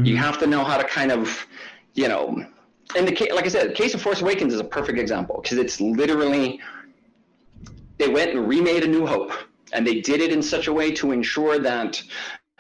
You 0.04 0.16
Mhm. 0.16 0.24
have 0.26 0.38
to 0.40 0.48
know 0.48 0.64
how 0.64 0.78
to 0.78 0.84
kind 0.84 1.12
of, 1.12 1.48
you 1.94 2.08
know, 2.08 2.24
in 3.00 3.06
the 3.06 3.12
case, 3.12 3.32
like 3.38 3.46
I 3.46 3.50
said, 3.50 3.70
the 3.70 3.80
case 3.84 3.94
of 3.94 4.02
Force 4.02 4.22
Awakens 4.22 4.54
is 4.54 4.60
a 4.60 4.70
perfect 4.78 4.98
example 5.06 5.40
because 5.42 5.58
it's 5.64 5.80
literally 5.80 6.60
they 8.00 8.08
went 8.08 8.32
and 8.32 8.48
remade 8.48 8.84
A 8.84 8.88
New 8.88 9.06
Hope, 9.06 9.32
and 9.74 9.86
they 9.86 10.02
did 10.02 10.20
it 10.26 10.32
in 10.34 10.42
such 10.42 10.66
a 10.68 10.74
way 10.74 10.92
to 11.00 11.12
ensure 11.12 11.60
that, 11.60 12.02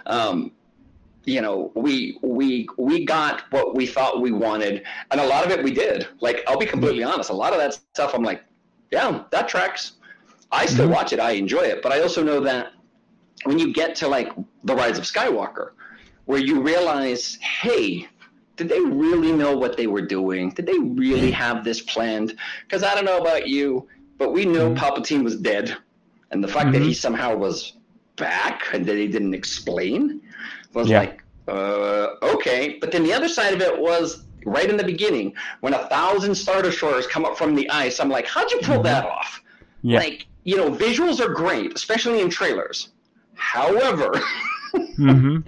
um, 0.05 0.51
you 1.25 1.41
know, 1.41 1.71
we 1.75 2.19
we 2.21 2.67
we 2.77 3.05
got 3.05 3.35
what 3.49 3.75
we 3.75 3.85
thought 3.87 4.21
we 4.21 4.31
wanted, 4.31 4.83
and 5.09 5.19
a 5.19 5.27
lot 5.33 5.41
of 5.45 5.51
it 5.51 5.63
we 5.63 5.71
did. 5.71 6.07
Like 6.19 6.37
I'll 6.47 6.59
be 6.65 6.69
completely 6.75 7.03
honest, 7.03 7.29
a 7.31 7.33
lot 7.43 7.53
of 7.53 7.59
that 7.59 7.73
stuff 7.73 8.13
I'm 8.13 8.23
like, 8.31 8.41
yeah, 8.91 9.23
that 9.31 9.45
tracks. 9.49 9.83
I 10.51 10.65
still 10.65 10.89
Mhm. 10.89 10.93
watch 10.97 11.11
it, 11.13 11.19
I 11.19 11.31
enjoy 11.31 11.65
it, 11.73 11.81
but 11.81 11.91
I 11.95 12.01
also 12.01 12.21
know 12.29 12.39
that 12.41 12.73
when 13.45 13.57
you 13.57 13.73
get 13.73 13.95
to 14.01 14.07
like 14.07 14.29
the 14.63 14.75
Rise 14.75 14.97
of 14.97 15.05
Skywalker, 15.05 15.67
where 16.31 16.39
you 16.39 16.61
realize, 16.61 17.37
hey, 17.41 18.07
did 18.55 18.69
they 18.69 18.79
really 18.79 19.33
know 19.33 19.57
what 19.57 19.75
they 19.75 19.87
were 19.87 20.01
doing? 20.01 20.49
Did 20.51 20.65
they 20.65 20.79
really 20.79 21.29
have 21.29 21.65
this 21.65 21.81
planned? 21.81 22.37
Because 22.63 22.83
I 22.83 22.95
don't 22.95 23.03
know 23.03 23.17
about 23.17 23.49
you, 23.49 23.89
but 24.17 24.31
we 24.31 24.45
know 24.45 24.69
mm-hmm. 24.69 24.81
Palpatine 24.81 25.25
was 25.25 25.35
dead, 25.35 25.75
and 26.31 26.41
the 26.41 26.47
fact 26.47 26.71
that 26.71 26.81
he 26.81 26.91
mm-hmm. 26.91 26.93
somehow 26.93 27.35
was 27.35 27.73
back 28.15 28.63
and 28.71 28.85
that 28.85 28.95
he 28.95 29.09
didn't 29.09 29.33
explain 29.33 30.21
was 30.73 30.87
Yeah. 30.87 30.99
like, 30.99 31.21
uh, 31.49 32.15
okay. 32.23 32.77
But 32.79 32.93
then 32.93 33.03
the 33.03 33.11
other 33.11 33.27
side 33.27 33.53
of 33.53 33.59
it 33.59 33.77
was 33.77 34.23
right 34.45 34.69
in 34.69 34.77
the 34.77 34.85
beginning 34.85 35.33
when 35.59 35.73
a 35.73 35.85
thousand 35.89 36.33
Star 36.33 36.61
Destroyers 36.61 37.07
come 37.07 37.25
up 37.25 37.37
from 37.37 37.55
the 37.55 37.69
ice. 37.69 37.99
I'm 37.99 38.09
like, 38.09 38.25
how'd 38.25 38.49
you 38.51 38.59
pull 38.59 38.75
mm-hmm. 38.75 38.83
that 38.83 39.05
off? 39.05 39.41
Yeah. 39.81 39.99
Like, 39.99 40.27
you 40.45 40.55
know, 40.55 40.71
visuals 40.71 41.19
are 41.19 41.33
great, 41.33 41.75
especially 41.75 42.21
in 42.21 42.29
trailers. 42.29 42.91
However, 43.33 44.13
Mhm. 44.73 45.43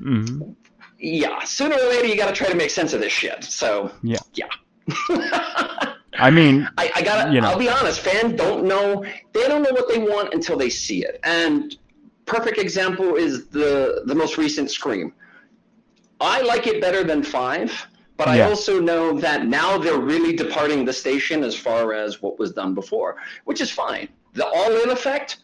Mhm. 0.00 0.54
yeah, 0.98 1.42
sooner 1.44 1.76
or 1.76 1.88
later 1.88 2.06
you 2.06 2.16
got 2.16 2.28
to 2.28 2.34
try 2.34 2.48
to 2.48 2.56
make 2.56 2.70
sense 2.70 2.92
of 2.92 3.00
this 3.00 3.12
shit. 3.12 3.44
So 3.44 3.90
Yeah. 4.02 4.18
yeah. 4.34 4.48
I 6.20 6.30
mean, 6.30 6.68
I, 6.76 6.90
I 6.96 7.02
gotta. 7.02 7.32
You 7.32 7.40
know. 7.40 7.48
I'll 7.50 7.58
be 7.58 7.68
honest. 7.68 8.00
Fans 8.00 8.36
don't 8.36 8.64
know. 8.64 9.04
They 9.32 9.46
don't 9.46 9.62
know 9.62 9.70
what 9.70 9.88
they 9.88 9.98
want 9.98 10.34
until 10.34 10.56
they 10.56 10.70
see 10.70 11.04
it. 11.04 11.20
And 11.22 11.76
perfect 12.26 12.58
example 12.58 13.14
is 13.14 13.46
the 13.48 14.02
the 14.06 14.14
most 14.14 14.36
recent 14.36 14.70
Scream. 14.70 15.12
I 16.20 16.40
like 16.42 16.66
it 16.66 16.80
better 16.80 17.04
than 17.04 17.22
five, 17.22 17.70
but 18.16 18.26
I 18.26 18.40
also 18.40 18.80
know 18.80 19.18
that 19.20 19.46
now 19.46 19.78
they're 19.78 20.00
really 20.00 20.34
departing 20.34 20.84
the 20.84 20.92
station 20.92 21.44
as 21.44 21.54
far 21.54 21.92
as 21.92 22.20
what 22.20 22.38
was 22.38 22.50
done 22.52 22.74
before, 22.74 23.16
which 23.44 23.60
is 23.60 23.70
fine. 23.70 24.08
The 24.32 24.44
all-in 24.46 24.90
effect. 24.90 25.38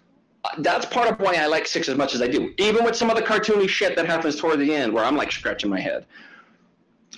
That's 0.59 0.87
part 0.87 1.09
of 1.11 1.19
why 1.21 1.35
I 1.37 1.47
like 1.47 1.67
six 1.67 1.89
as 1.89 1.97
much 1.97 2.15
as 2.15 2.21
I 2.23 2.29
do, 2.29 2.53
even 2.59 2.85
with 2.85 2.95
some 2.95 3.09
of 3.11 3.17
the 3.17 3.23
cartoony 3.23 3.69
shit 3.69 3.97
that 3.97 4.07
happens 4.07 4.37
toward 4.37 4.59
the 4.61 4.75
end, 4.75 4.93
where 4.93 5.05
I'm 5.05 5.17
like 5.17 5.33
scratching 5.33 5.71
my 5.71 5.81
head. 5.81 6.07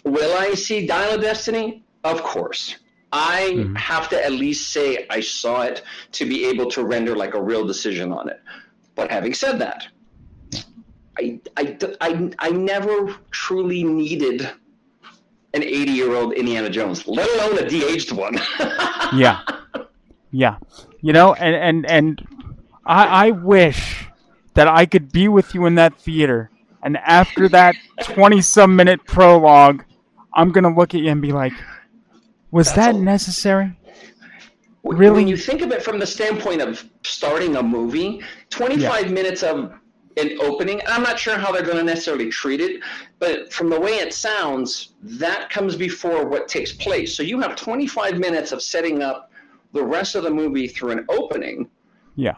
Will 0.04 0.36
I 0.38 0.54
see 0.54 0.86
Dial 0.86 1.14
of 1.16 1.20
Destiny? 1.20 1.84
Of 2.04 2.22
course. 2.22 2.76
I 3.12 3.50
Mhm. 3.56 3.76
have 3.76 4.08
to 4.10 4.24
at 4.24 4.32
least 4.32 4.72
say 4.72 5.06
I 5.10 5.20
saw 5.20 5.62
it 5.62 5.82
to 6.12 6.24
be 6.26 6.44
able 6.46 6.70
to 6.70 6.84
render 6.84 7.16
like 7.16 7.34
a 7.34 7.42
real 7.42 7.64
decision 7.66 8.12
on 8.12 8.28
it. 8.28 8.40
But 8.94 9.10
having 9.10 9.34
said 9.34 9.58
that, 9.58 9.86
I, 11.18 11.40
I, 11.56 11.76
I, 12.00 12.30
I 12.38 12.50
never 12.50 13.14
truly 13.30 13.82
needed 13.82 14.48
an 15.54 15.62
80 15.62 15.92
year 15.92 16.14
old 16.14 16.34
Indiana 16.34 16.68
Jones, 16.68 17.06
let 17.08 17.28
alone 17.34 17.58
a 17.58 17.68
de 17.68 17.84
aged 17.84 18.12
one. 18.12 18.38
yeah, 19.14 19.40
yeah. 20.30 20.56
You 21.00 21.12
know, 21.12 21.34
and 21.34 21.54
and 21.54 21.86
and 21.86 22.22
I 22.86 23.26
I 23.26 23.30
wish 23.30 24.08
that 24.54 24.68
I 24.68 24.86
could 24.86 25.12
be 25.12 25.28
with 25.28 25.54
you 25.54 25.66
in 25.66 25.74
that 25.76 25.98
theater, 25.98 26.50
and 26.82 26.96
after 26.98 27.48
that 27.50 27.74
twenty 28.02 28.40
some 28.40 28.76
minute 28.76 29.04
prologue, 29.06 29.84
I'm 30.34 30.52
gonna 30.52 30.74
look 30.74 30.94
at 30.94 31.00
you 31.00 31.10
and 31.10 31.20
be 31.20 31.32
like, 31.32 31.52
was 32.50 32.66
That's 32.68 32.76
that 32.76 32.94
all. 32.94 33.00
necessary? 33.00 33.76
Really? 34.82 35.16
When 35.16 35.28
you 35.28 35.36
think 35.36 35.62
of 35.62 35.72
it 35.72 35.82
from 35.82 35.98
the 35.98 36.06
standpoint 36.06 36.62
of 36.62 36.88
starting 37.02 37.56
a 37.56 37.62
movie, 37.62 38.22
25 38.50 39.10
minutes 39.10 39.42
of 39.42 39.72
an 40.16 40.38
opening, 40.40 40.80
I'm 40.86 41.02
not 41.02 41.18
sure 41.18 41.36
how 41.36 41.50
they're 41.50 41.62
going 41.64 41.76
to 41.76 41.82
necessarily 41.82 42.30
treat 42.30 42.60
it, 42.60 42.80
but 43.18 43.52
from 43.52 43.68
the 43.68 43.80
way 43.80 43.98
it 43.98 44.14
sounds, 44.14 44.94
that 45.02 45.50
comes 45.50 45.74
before 45.74 46.26
what 46.26 46.46
takes 46.46 46.72
place. 46.72 47.16
So 47.16 47.24
you 47.24 47.40
have 47.40 47.56
25 47.56 48.18
minutes 48.18 48.52
of 48.52 48.62
setting 48.62 49.02
up 49.02 49.32
the 49.72 49.84
rest 49.84 50.14
of 50.14 50.22
the 50.22 50.30
movie 50.30 50.68
through 50.68 50.92
an 50.92 51.04
opening. 51.08 51.68
Yeah. 52.14 52.36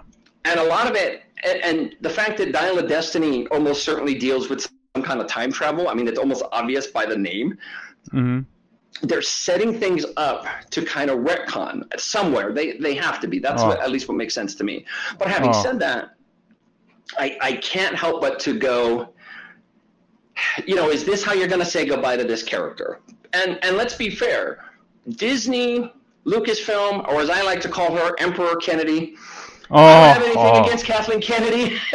And 0.49 0.59
a 0.59 0.65
lot 0.65 0.87
of 0.91 0.95
it, 0.97 1.23
and, 1.45 1.59
and 1.69 1.97
the 2.01 2.11
fact 2.11 2.39
that 2.39 2.53
Dial 2.53 2.79
of 2.79 2.89
Destiny 2.89 3.47
almost 3.49 3.85
certainly 3.85 4.15
deals 4.27 4.49
with 4.51 4.61
some 4.63 5.03
kind 5.03 5.21
of 5.21 5.27
time 5.29 5.53
travel, 5.53 5.89
I 5.89 5.95
mean, 5.95 6.09
it's 6.09 6.19
almost 6.19 6.43
obvious 6.53 6.87
by 6.99 7.05
the 7.07 7.17
name 7.17 7.57
hmm 8.11 8.41
they're 9.03 9.23
setting 9.23 9.79
things 9.79 10.05
up 10.17 10.45
to 10.71 10.85
kind 10.85 11.09
of 11.09 11.19
retcon 11.21 11.75
somewhere. 12.01 12.53
They 12.53 12.73
they 12.79 12.95
have 12.97 13.21
to 13.21 13.29
be. 13.29 13.39
That's 13.39 13.63
Oh. 13.63 13.69
what, 13.69 13.81
at 13.81 13.91
least 13.93 14.09
what 14.09 14.17
makes 14.17 14.35
sense 14.35 14.57
to 14.57 14.65
me. 14.65 14.85
But 15.21 15.29
having 15.29 15.51
Oh. 15.55 15.63
said 15.63 15.79
that, 15.87 16.03
I 17.17 17.39
I 17.41 17.53
can't 17.73 17.95
help 17.95 18.21
but 18.21 18.41
to 18.41 18.59
go. 18.59 19.11
You 20.67 20.75
know, 20.75 20.89
is 20.91 21.05
this 21.05 21.23
how 21.23 21.33
you're 21.33 21.47
going 21.55 21.61
to 21.69 21.73
say 21.77 21.85
goodbye 21.85 22.17
to 22.17 22.25
this 22.25 22.43
character? 22.43 22.99
And 23.35 23.59
and 23.65 23.77
let's 23.77 23.95
be 23.95 24.11
fair, 24.11 24.65
Disney, 25.11 25.93
Lucasfilm, 26.27 27.07
or 27.09 27.21
as 27.21 27.31
I 27.31 27.43
like 27.43 27.61
to 27.61 27.69
call 27.69 27.95
her, 27.95 28.17
Emperor 28.19 28.57
Kennedy. 28.57 29.15
Oh, 29.71 29.83
I 29.83 30.15
don't 30.15 30.15
have 30.15 30.23
anything 30.23 30.43
oh. 30.43 30.65
against 30.65 30.85
Kathleen 30.85 31.21
Kennedy. 31.21 31.79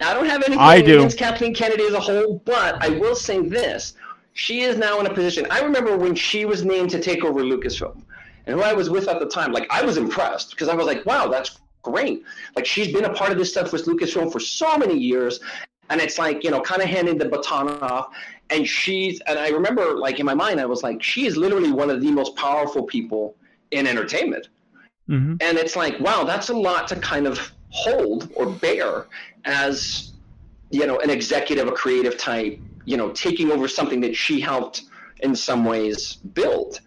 I 0.00 0.14
don't 0.14 0.26
have 0.26 0.42
anything 0.42 0.58
I 0.58 0.80
do. 0.80 0.98
against 0.98 1.18
Kathleen 1.18 1.54
Kennedy 1.54 1.84
as 1.84 1.92
a 1.92 2.00
whole, 2.00 2.40
but 2.44 2.82
I 2.82 2.88
will 2.88 3.14
say 3.14 3.40
this. 3.40 3.94
She 4.34 4.60
is 4.60 4.76
now 4.76 5.00
in 5.00 5.06
a 5.06 5.14
position. 5.14 5.46
I 5.50 5.60
remember 5.60 5.96
when 5.96 6.14
she 6.14 6.44
was 6.44 6.64
named 6.64 6.90
to 6.90 7.00
take 7.00 7.24
over 7.24 7.42
Lucasfilm, 7.42 8.02
and 8.46 8.56
who 8.56 8.62
I 8.62 8.72
was 8.72 8.88
with 8.88 9.08
at 9.08 9.18
the 9.18 9.26
time, 9.26 9.52
like, 9.52 9.66
I 9.70 9.82
was 9.82 9.96
impressed 9.96 10.50
because 10.50 10.68
I 10.68 10.74
was 10.74 10.86
like, 10.86 11.04
wow, 11.04 11.28
that's 11.28 11.58
great. 11.82 12.22
Like, 12.54 12.64
she's 12.64 12.92
been 12.92 13.04
a 13.04 13.12
part 13.12 13.32
of 13.32 13.38
this 13.38 13.50
stuff 13.50 13.72
with 13.72 13.86
Lucasfilm 13.86 14.30
for 14.30 14.40
so 14.40 14.76
many 14.78 14.96
years, 14.96 15.40
and 15.90 16.00
it's 16.00 16.18
like, 16.18 16.44
you 16.44 16.50
know, 16.50 16.60
kind 16.60 16.82
of 16.82 16.88
handing 16.88 17.18
the 17.18 17.28
baton 17.28 17.68
off. 17.82 18.14
And 18.50 18.66
she's, 18.66 19.20
and 19.26 19.38
I 19.38 19.48
remember, 19.48 19.96
like, 19.96 20.20
in 20.20 20.26
my 20.26 20.34
mind, 20.34 20.60
I 20.60 20.66
was 20.66 20.82
like, 20.82 21.02
she 21.02 21.26
is 21.26 21.36
literally 21.36 21.72
one 21.72 21.90
of 21.90 22.00
the 22.00 22.10
most 22.10 22.36
powerful 22.36 22.84
people 22.84 23.36
in 23.72 23.86
entertainment 23.86 24.48
hmm 25.08 25.34
and 25.40 25.58
it's 25.58 25.74
like 25.74 25.98
wow 26.00 26.22
that's 26.24 26.48
a 26.50 26.54
lot 26.54 26.86
to 26.86 26.96
kind 26.96 27.26
of 27.26 27.52
hold 27.70 28.30
or 28.36 28.46
bear 28.46 29.06
as 29.44 30.12
you 30.70 30.86
know 30.86 30.98
an 31.00 31.10
executive 31.10 31.66
a 31.66 31.72
creative 31.72 32.16
type 32.18 32.60
you 32.84 32.96
know 32.96 33.10
taking 33.12 33.50
over 33.50 33.66
something 33.66 34.00
that 34.00 34.14
she 34.14 34.40
helped 34.40 34.82
in 35.20 35.34
some 35.34 35.64
ways 35.64 36.14
build. 36.34 36.80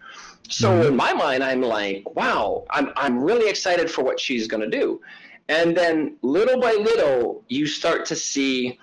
So 0.49 0.87
in 0.87 0.95
my 0.95 1.13
mind 1.13 1.43
i'm 1.43 1.61
like 1.61 2.03
wow 2.15 2.65
i'm, 2.71 2.89
I'm 2.97 3.23
really 3.23 3.49
excited 3.49 3.89
for 3.89 4.03
what 4.03 4.19
she's 4.19 4.47
going 4.47 4.69
to 4.69 4.69
do. 4.79 5.01
And 5.47 5.75
then 5.75 6.17
little 6.21 6.59
by 6.59 6.73
little 6.73 7.43
you 7.47 7.65
start 7.67 8.05
to 8.07 8.15
see 8.15 8.77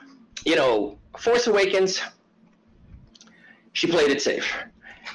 you 0.46 0.56
know 0.56 0.96
force 1.18 1.46
awakens 1.46 2.00
she 3.74 3.86
played 3.86 4.10
it 4.10 4.20
safe. 4.20 4.52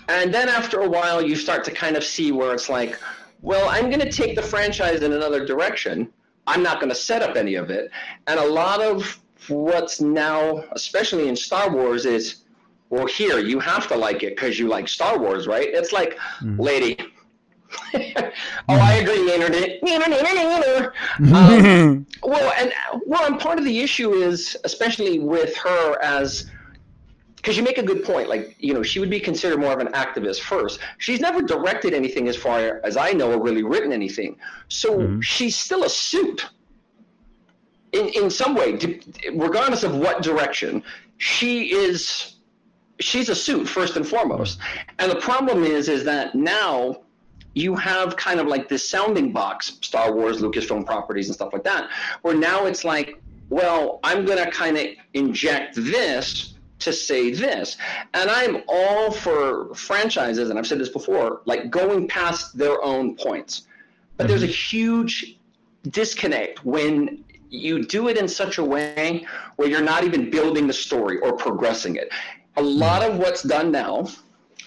And 0.08 0.34
then 0.34 0.48
after 0.48 0.82
a 0.82 0.90
while 0.90 1.22
you 1.22 1.36
start 1.36 1.64
to 1.66 1.72
kind 1.72 1.98
of 1.98 2.04
see 2.04 2.32
where 2.32 2.54
it's 2.54 2.70
like 2.70 3.00
well, 3.44 3.70
I'm 3.70 3.90
going 3.90 4.00
to 4.00 4.12
take 4.12 4.36
the 4.36 4.42
franchise 4.42 5.04
in 5.04 5.12
another 5.12 5.46
direction. 5.46 6.12
I'm 6.48 6.64
not 6.64 6.80
going 6.80 6.90
to 6.90 6.96
set 6.96 7.22
up 7.22 7.36
any 7.36 7.56
of 7.56 7.70
it. 7.70 7.92
And 8.26 8.40
a 8.40 8.46
lot 8.46 8.82
of 8.82 9.20
what's 9.50 10.00
now, 10.02 10.64
especially 10.72 11.28
in 11.28 11.36
Star 11.36 11.70
Wars, 11.70 12.06
is 12.06 12.44
well, 12.90 13.06
here, 13.06 13.40
you 13.40 13.60
have 13.60 13.88
to 13.88 13.98
like 13.98 14.24
it 14.24 14.36
because 14.36 14.58
you 14.58 14.68
like 14.68 14.88
Star 14.88 15.20
Wars, 15.20 15.46
right? 15.46 15.68
It's 15.68 15.92
like, 15.92 16.18
lady. 16.42 16.98
oh, 17.96 18.32
I 18.70 18.94
agree, 18.96 19.34
internet. 19.34 19.82
um, 21.34 22.06
well, 22.22 22.54
and 22.58 22.72
well, 23.06 23.26
and 23.26 23.40
part 23.40 23.58
of 23.58 23.66
the 23.66 23.80
issue 23.80 24.14
is, 24.14 24.56
especially 24.64 25.20
with 25.20 25.58
her 25.58 26.00
as 26.02 26.52
because 27.44 27.58
you 27.58 27.64
make 27.64 27.78
a 27.78 27.84
good 27.84 28.06
point. 28.06 28.30
Like, 28.30 28.56
you 28.58 28.74
know, 28.74 28.82
she 28.82 29.02
would 29.02 29.10
be 29.10 29.20
considered 29.20 29.60
more 29.60 29.74
of 29.74 29.80
an 29.80 29.90
activist 29.90 30.40
first. 30.40 30.80
She's 30.98 31.20
never 31.20 31.42
directed 31.42 31.94
anything, 31.94 32.30
as 32.30 32.38
far 32.38 32.80
as 32.86 32.96
I 32.96 33.12
know, 33.12 33.34
or 33.34 33.44
really 33.44 33.64
written 33.64 33.92
anything. 33.92 34.38
So 34.70 34.98
Mhm. 34.98 35.22
she's 35.22 35.58
still 35.58 35.84
a 35.84 35.90
suit. 35.90 36.46
In 37.92 38.08
in 38.10 38.30
some 38.30 38.56
way, 38.56 38.80
regardless 39.34 39.84
of 39.84 39.94
what 39.96 40.24
direction, 40.24 40.84
she 41.18 41.74
is. 41.74 42.36
She's 43.00 43.28
a 43.28 43.36
suit 43.36 43.68
first 43.68 43.98
and 43.98 44.08
foremost. 44.08 44.60
And 45.00 45.12
the 45.12 45.18
problem 45.18 45.66
is, 45.66 45.90
is 45.90 46.06
that 46.06 46.36
now 46.36 47.02
you 47.56 47.76
have 47.76 48.16
kind 48.16 48.40
of 48.40 48.48
like 48.48 48.70
this 48.70 48.88
sounding 48.90 49.34
box, 49.34 49.80
Star 49.82 50.14
Wars, 50.16 50.42
Lucasfilm 50.42 50.86
properties, 50.86 51.28
and 51.28 51.36
stuff 51.36 51.52
like 51.52 51.64
that, 51.66 51.90
where 52.22 52.36
now 52.36 52.66
it's 52.66 52.86
like, 52.86 53.22
well, 53.50 54.00
I'm 54.04 54.24
going 54.24 54.44
to 54.44 54.50
kind 54.50 54.78
of 54.78 54.86
inject 55.14 55.76
this 55.76 56.53
to 56.84 56.94
say 56.94 57.32
this. 57.32 57.78
And 58.14 58.30
I'm 58.30 58.64
all 58.68 59.12
for 59.12 59.74
franchises, 59.76 60.50
and 60.50 60.60
I've 60.60 60.68
said 60.68 60.80
this 60.80 60.90
before, 60.90 61.42
like 61.46 61.70
going 61.70 62.08
past 62.08 62.58
their 62.58 62.82
own 62.84 63.16
points. 63.16 63.64
But 64.18 64.28
there's 64.28 64.44
a 64.44 64.48
mm-hmm. 64.48 64.54
huge 64.54 65.38
disconnect 65.90 66.64
when 66.64 67.24
you 67.50 67.86
do 67.86 68.08
it 68.08 68.18
in 68.18 68.28
such 68.28 68.58
a 68.58 68.64
way 68.64 69.26
where 69.58 69.68
you're 69.68 69.82
not 69.82 70.04
even 70.04 70.30
building 70.30 70.68
the 70.68 70.74
story 70.74 71.20
or 71.20 71.34
progressing 71.34 71.96
it. 71.96 72.10
A 72.58 72.62
mm-hmm. 72.62 72.80
lot 72.80 73.04
of 73.04 73.18
what's 73.18 73.44
done 73.44 73.72
now, 73.72 74.08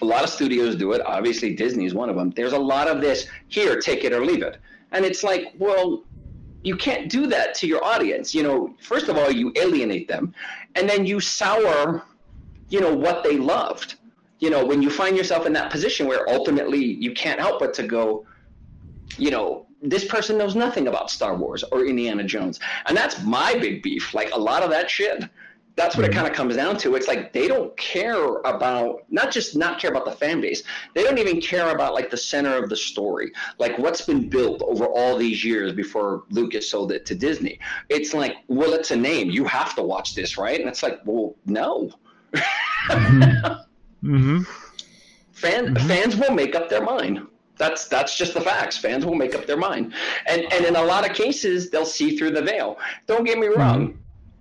a 0.01 0.05
lot 0.05 0.23
of 0.23 0.29
studios 0.29 0.75
do 0.75 0.93
it. 0.93 1.01
Obviously, 1.05 1.55
Disney 1.55 1.85
is 1.85 1.93
one 1.93 2.09
of 2.09 2.15
them. 2.15 2.31
There's 2.31 2.53
a 2.53 2.59
lot 2.59 2.87
of 2.87 3.01
this 3.01 3.27
here, 3.47 3.79
take 3.79 4.03
it 4.03 4.13
or 4.13 4.25
leave 4.25 4.43
it. 4.43 4.57
And 4.91 5.03
it's 5.03 5.23
like, 5.23 5.53
well, 5.57 6.03
you 6.67 6.75
can't 6.75 7.09
do 7.09 7.27
that 7.27 7.55
to 7.55 7.67
your 7.67 7.83
audience. 7.83 8.35
You 8.35 8.43
know, 8.43 8.75
first 8.81 9.07
of 9.07 9.17
all, 9.17 9.31
you 9.31 9.53
alienate 9.55 10.07
them, 10.07 10.33
and 10.75 10.87
then 10.87 11.05
you 11.05 11.19
sour, 11.19 12.03
you 12.69 12.81
know, 12.81 12.93
what 12.93 13.23
they 13.23 13.37
loved. 13.37 13.95
You 14.39 14.49
know, 14.49 14.63
when 14.63 14.81
you 14.81 14.89
find 14.89 15.17
yourself 15.17 15.45
in 15.47 15.53
that 15.53 15.71
position 15.71 16.07
where 16.07 16.29
ultimately 16.29 16.83
you 16.83 17.13
can't 17.13 17.39
help 17.39 17.59
but 17.59 17.73
to 17.75 17.83
go, 17.83 18.25
you 19.17 19.31
know, 19.31 19.65
this 19.81 20.05
person 20.05 20.37
knows 20.37 20.55
nothing 20.55 20.87
about 20.87 21.09
Star 21.09 21.35
Wars 21.35 21.63
or 21.71 21.85
Indiana 21.85 22.23
Jones. 22.23 22.59
And 22.85 22.95
that's 22.95 23.23
my 23.23 23.55
big 23.55 23.81
beef. 23.81 24.13
Like 24.13 24.31
a 24.33 24.39
lot 24.39 24.61
of 24.61 24.69
that 24.71 24.89
shit, 24.89 25.23
that's 25.77 25.95
what 25.95 26.03
it 26.03 26.09
mm-hmm. 26.09 26.21
kind 26.21 26.27
of 26.29 26.35
comes 26.35 26.55
down 26.55 26.75
to. 26.77 26.95
It's 26.95 27.07
like 27.07 27.31
they 27.31 27.47
don't 27.47 27.75
care 27.77 28.39
about 28.39 29.03
not 29.09 29.31
just 29.31 29.55
not 29.55 29.79
care 29.79 29.91
about 29.91 30.05
the 30.05 30.11
fan 30.11 30.41
base. 30.41 30.63
They 30.95 31.03
don't 31.03 31.19
even 31.19 31.39
care 31.39 31.73
about 31.73 31.93
like 31.93 32.09
the 32.09 32.17
center 32.17 32.61
of 32.61 32.67
the 32.69 32.75
story, 32.75 33.31
like 33.59 33.77
what's 33.77 34.01
been 34.01 34.27
built 34.27 34.63
over 34.63 34.85
all 34.85 35.15
these 35.17 35.45
years 35.45 35.73
before 35.73 36.23
Lucas 36.31 36.69
sold 36.69 36.91
it 36.91 37.05
to 37.05 37.15
Disney. 37.15 37.59
It's 37.89 38.15
like, 38.15 38.37
well, 38.47 38.73
it's 38.73 38.89
a 38.89 38.95
name. 38.95 39.29
You 39.29 39.45
have 39.45 39.75
to 39.75 39.83
watch 39.83 40.15
this, 40.15 40.35
right? 40.37 40.59
And 40.59 40.67
it's 40.67 40.81
like, 40.81 40.99
well, 41.05 41.35
no. 41.45 41.91
hmm 44.01 44.41
Fan, 45.31 45.75
mm-hmm. 45.75 45.87
Fans 45.87 46.15
will 46.15 46.33
make 46.33 46.55
up 46.55 46.69
their 46.69 46.83
mind. 46.83 47.21
That's 47.59 47.87
that's 47.87 48.17
just 48.17 48.33
the 48.33 48.41
facts. 48.41 48.77
Fans 48.77 49.05
will 49.05 49.15
make 49.15 49.35
up 49.35 49.45
their 49.45 49.57
mind, 49.57 49.93
and 50.27 50.41
and 50.51 50.65
in 50.65 50.75
a 50.75 50.83
lot 50.83 51.07
of 51.09 51.15
cases, 51.15 51.69
they'll 51.69 51.85
see 51.85 52.17
through 52.17 52.31
the 52.31 52.41
veil. 52.41 52.77
Don't 53.07 53.23
get 53.23 53.37
me 53.37 53.47
wrong. 53.47 53.97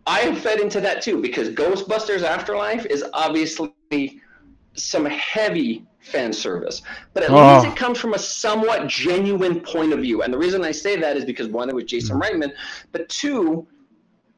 I 0.07 0.21
have 0.21 0.39
fed 0.39 0.61
into 0.61 0.81
that 0.81 1.03
too 1.03 1.21
because 1.21 1.49
Ghostbusters 1.51 2.23
Afterlife 2.23 2.87
is 2.87 3.05
obviously 3.13 4.21
some 4.75 5.05
heavy 5.07 5.85
fan 6.01 6.33
service, 6.33 6.83
but 7.13 7.25
at 7.25 7.31
Oh. 7.31 7.35
least 7.35 7.67
ah. 7.67 7.73
it 7.73 7.77
comes 7.77 7.99
from 7.99 8.15
a 8.15 8.19
somewhat 8.19 8.87
genuine 8.87 9.61
point 9.61 9.93
of 9.93 10.01
view. 10.01 10.23
And 10.23 10.33
the 10.33 10.39
reason 10.39 10.65
I 10.65 10.71
say 10.71 10.97
that 10.97 11.17
is 11.17 11.25
because 11.25 11.49
one, 11.49 11.69
it 11.69 11.75
was 11.75 11.85
Jason 11.85 12.21
mm-hmm. 12.21 12.43
Reitman, 12.43 12.53
but 12.93 13.09
two, 13.09 13.67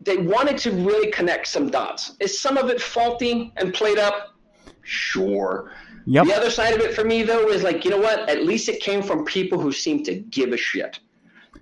they 0.00 0.16
wanted 0.16 0.56
to 0.58 0.70
really 0.70 1.10
connect 1.10 1.48
some 1.48 1.70
dots. 1.70 2.12
Is 2.20 2.40
some 2.40 2.56
of 2.56 2.70
it 2.70 2.80
faulty 2.80 3.52
and 3.56 3.74
played 3.74 3.98
up? 3.98 4.34
Sure. 4.82 5.72
Yep. 6.06 6.26
The 6.26 6.34
other 6.34 6.50
side 6.50 6.72
of 6.72 6.80
it 6.80 6.94
for 6.94 7.04
me, 7.04 7.22
though, 7.22 7.48
is 7.48 7.62
like, 7.62 7.84
you 7.84 7.90
know 7.90 8.00
what? 8.00 8.30
At 8.30 8.44
least 8.44 8.70
it 8.70 8.80
came 8.80 9.02
from 9.02 9.26
people 9.26 9.60
who 9.60 9.72
seem 9.72 10.02
to 10.04 10.14
give 10.14 10.52
a 10.52 10.56
shit. 10.56 11.00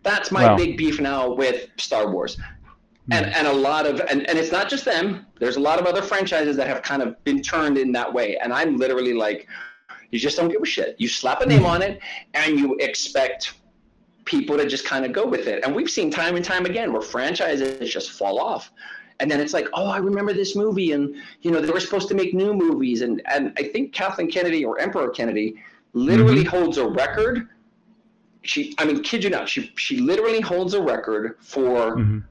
That's 0.04 0.30
my 0.30 0.44
Well- 0.44 0.56
big 0.56 0.76
beef 0.76 1.00
now 1.00 1.32
with 1.32 1.68
Star 1.78 2.08
Wars. 2.08 2.38
And, 3.10 3.26
hmm. 3.26 3.32
and 3.36 3.46
a 3.46 3.52
lot 3.52 3.86
of 3.86 4.00
and, 4.00 4.28
and 4.28 4.38
it's 4.38 4.50
not 4.50 4.68
just 4.68 4.84
them. 4.84 5.26
There's 5.38 5.56
a 5.56 5.60
lot 5.60 5.78
of 5.78 5.86
other 5.86 6.02
franchises 6.02 6.56
that 6.56 6.66
have 6.66 6.82
kind 6.82 7.02
of 7.02 7.22
been 7.24 7.40
turned 7.42 7.78
in 7.78 7.92
that 7.92 8.12
way. 8.12 8.36
And 8.38 8.52
i'm 8.52 8.76
literally 8.76 9.14
like 9.14 9.46
you 10.10 10.18
just 10.18 10.36
don't 10.36 10.48
give 10.48 10.62
a 10.62 10.66
shit. 10.66 10.96
You 10.98 11.08
slap 11.08 11.40
a 11.40 11.46
name 11.46 11.60
hmm. 11.60 11.66
on 11.66 11.82
it 11.82 12.00
and 12.34 12.58
you 12.58 12.76
expect 12.76 13.54
people 14.24 14.56
to 14.56 14.66
just 14.66 14.84
kind 14.84 15.04
of 15.04 15.12
go 15.12 15.26
with 15.26 15.46
it. 15.46 15.64
And 15.64 15.74
we've 15.74 15.90
seen 15.90 16.10
time 16.10 16.36
and 16.36 16.44
time 16.44 16.66
again 16.66 16.92
where 16.92 17.02
franchises 17.02 17.90
just 17.92 18.10
fall 18.12 18.40
off. 18.40 18.72
And 19.20 19.30
then 19.30 19.40
it's 19.40 19.52
like 19.52 19.68
oh 19.74 19.86
i 19.86 19.98
remember 19.98 20.32
this 20.32 20.56
movie 20.56 20.92
and 20.92 21.14
you 21.42 21.50
know 21.50 21.60
they 21.60 21.70
were 21.70 21.80
supposed 21.80 22.08
to 22.08 22.14
make 22.14 22.34
new 22.34 22.52
movies. 22.52 23.02
And 23.02 23.22
and 23.26 23.52
i 23.56 23.62
think 23.62 23.92
kathleen 23.92 24.30
kennedy 24.30 24.64
or 24.64 24.78
emperor 24.80 25.10
kennedy 25.10 25.62
literally 25.92 26.44
mm-hmm. 26.44 26.56
holds 26.56 26.76
a 26.78 26.86
record. 26.86 27.48
She 28.42 28.74
i 28.78 28.84
mean 28.84 29.02
kid 29.02 29.24
you 29.24 29.30
not 29.30 29.48
she 29.48 29.72
she 29.76 29.98
literally 29.98 30.40
holds 30.40 30.74
a 30.74 30.82
record 30.82 31.36
for 31.40 31.96
Mhm. 31.96 32.24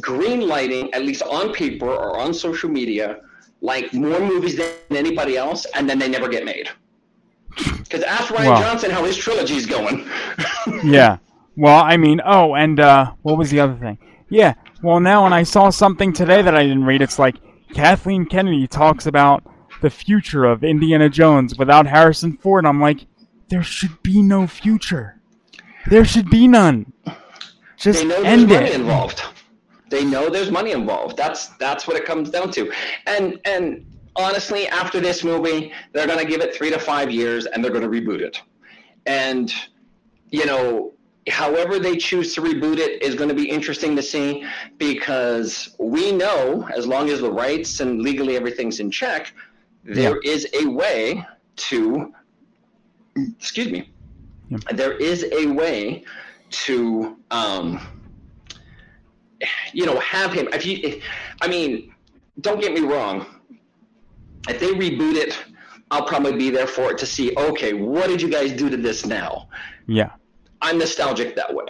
Green 0.00 0.46
lighting 0.46 0.92
at 0.94 1.02
least 1.02 1.22
on 1.22 1.52
paper 1.52 1.88
or 1.88 2.18
on 2.18 2.34
social 2.34 2.68
media 2.68 3.20
like 3.62 3.92
more 3.94 4.20
movies 4.20 4.56
than 4.56 4.68
anybody 4.90 5.36
else 5.36 5.64
and 5.74 5.88
then 5.88 5.98
they 5.98 6.08
never 6.08 6.28
get 6.28 6.44
made 6.44 6.68
because 7.78 8.02
ask 8.02 8.32
rian 8.34 8.46
Wow. 8.50 8.60
johnson 8.60 8.90
how 8.90 9.02
his 9.04 9.16
trilogy 9.16 9.54
is 9.56 9.64
going 9.66 10.06
Yeah. 10.84 11.18
Well, 11.56 11.82
I 11.82 11.96
mean, 11.96 12.20
oh, 12.24 12.54
and 12.54 12.78
uh, 12.78 13.12
what 13.22 13.38
was 13.38 13.50
the 13.50 13.60
other 13.60 13.76
thing? 13.76 13.96
Yeah. 14.28 14.54
Well, 14.82 15.00
now 15.00 15.22
when 15.24 15.32
I 15.32 15.42
saw 15.42 15.70
something 15.70 16.12
today 16.12 16.42
that 16.42 16.54
I 16.54 16.62
didn't 16.64 16.84
read, 16.84 17.00
it's 17.00 17.18
like 17.18 17.36
Kathleen 17.72 18.26
Kennedy 18.26 18.66
talks 18.66 19.06
about 19.06 19.42
the 19.80 19.88
future 19.88 20.44
of 20.44 20.62
Indiana 20.64 21.08
Jones 21.08 21.56
without 21.56 21.86
Harrison 21.86 22.36
Ford. 22.36 22.66
I'm 22.66 22.78
like, 22.80 23.06
there 23.48 23.62
should 23.62 24.02
be 24.02 24.20
no 24.20 24.46
future. 24.46 25.18
There 25.86 26.04
should 26.04 26.28
be 26.28 26.46
none. 26.46 26.92
Just 27.78 28.04
end 28.04 28.50
it. 28.52 28.74
involved. 28.74 29.22
They 29.88 30.04
know 30.04 30.28
there's 30.28 30.50
money 30.50 30.72
involved. 30.72 31.16
That's 31.16 31.48
that's 31.58 31.86
what 31.86 31.96
it 31.96 32.04
comes 32.04 32.30
down 32.30 32.50
to. 32.52 32.72
And 33.06 33.40
and 33.44 33.86
honestly, 34.16 34.66
after 34.68 35.00
this 35.00 35.22
movie, 35.22 35.72
they're 35.92 36.06
gonna 36.06 36.24
give 36.24 36.40
it 36.40 36.54
three 36.54 36.70
to 36.70 36.78
five 36.78 37.10
years, 37.10 37.46
and 37.46 37.64
they're 37.64 37.72
gonna 37.72 37.88
reboot 37.88 38.20
it. 38.20 38.42
And 39.06 39.52
you 40.30 40.46
know, 40.46 40.92
however 41.28 41.78
they 41.78 41.96
choose 41.96 42.34
to 42.34 42.40
reboot 42.40 42.78
it 42.78 43.02
is 43.02 43.14
going 43.14 43.28
to 43.28 43.34
be 43.34 43.48
interesting 43.48 43.96
to 43.96 44.02
see 44.02 44.44
because 44.78 45.74
we 45.78 46.12
know 46.12 46.68
as 46.74 46.86
long 46.86 47.10
as 47.10 47.20
the 47.20 47.30
rights 47.30 47.80
and 47.80 48.02
legally 48.02 48.36
everything's 48.36 48.80
in 48.80 48.90
check, 48.90 49.32
there 49.84 50.18
is 50.18 50.48
a 50.60 50.66
way 50.66 51.24
to. 51.56 52.12
Excuse 53.38 53.70
me. 53.70 53.90
There 54.72 54.92
is 54.92 55.24
a 55.32 55.46
way 55.46 56.04
to 56.50 57.16
um, 57.30 57.80
you 59.72 59.86
know 59.86 59.98
have 60.00 60.32
him. 60.32 60.48
If 60.52 60.64
you 60.66 60.78
if, 60.82 61.04
i 61.40 61.48
mean 61.48 61.94
don't 62.40 62.60
get 62.60 62.72
me 62.72 62.80
wrong. 62.80 63.26
If 64.48 64.60
they 64.60 64.68
reboot 64.68 65.16
it 65.16 65.38
i'll 65.90 66.04
probably 66.04 66.36
be 66.36 66.50
there 66.50 66.66
for 66.66 66.90
it 66.90 66.98
to 66.98 67.06
see 67.06 67.32
okay 67.36 67.72
what 67.72 68.08
did 68.08 68.20
you 68.20 68.28
guys 68.28 68.52
do 68.52 68.68
to 68.68 68.76
this 68.76 69.06
now? 69.06 69.48
Yeah. 69.86 70.10
i'm 70.62 70.78
nostalgic 70.78 71.36
that 71.36 71.52
way. 71.52 71.66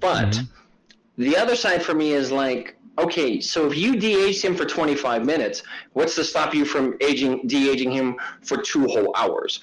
But 0.00 0.28
mm-hmm. 0.28 1.22
the 1.22 1.36
other 1.36 1.56
side 1.56 1.82
for 1.82 1.94
me 1.94 2.12
is 2.12 2.30
like 2.30 2.76
okay 2.98 3.40
so 3.40 3.66
if 3.66 3.76
you 3.76 3.96
de-age 3.96 4.42
him 4.42 4.54
for 4.54 4.64
25 4.64 5.24
minutes 5.24 5.62
what's 5.92 6.14
to 6.16 6.24
stop 6.24 6.54
you 6.54 6.64
from 6.64 6.96
aging 7.00 7.46
de-aging 7.46 7.90
him 7.90 8.16
for 8.42 8.58
two 8.58 8.86
whole 8.86 9.12
hours 9.16 9.60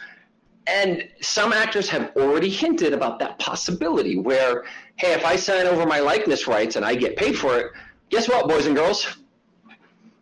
and 0.67 1.07
some 1.21 1.53
actors 1.53 1.89
have 1.89 2.11
already 2.17 2.49
hinted 2.49 2.93
about 2.93 3.19
that 3.19 3.39
possibility 3.39 4.17
where, 4.17 4.65
hey, 4.97 5.13
if 5.13 5.25
I 5.25 5.35
sign 5.35 5.65
over 5.67 5.85
my 5.85 5.99
likeness 5.99 6.47
rights 6.47 6.75
and 6.75 6.85
I 6.85 6.95
get 6.95 7.15
paid 7.15 7.37
for 7.37 7.57
it, 7.57 7.71
guess 8.09 8.27
what, 8.27 8.47
boys 8.47 8.65
and 8.67 8.75
girls? 8.75 9.17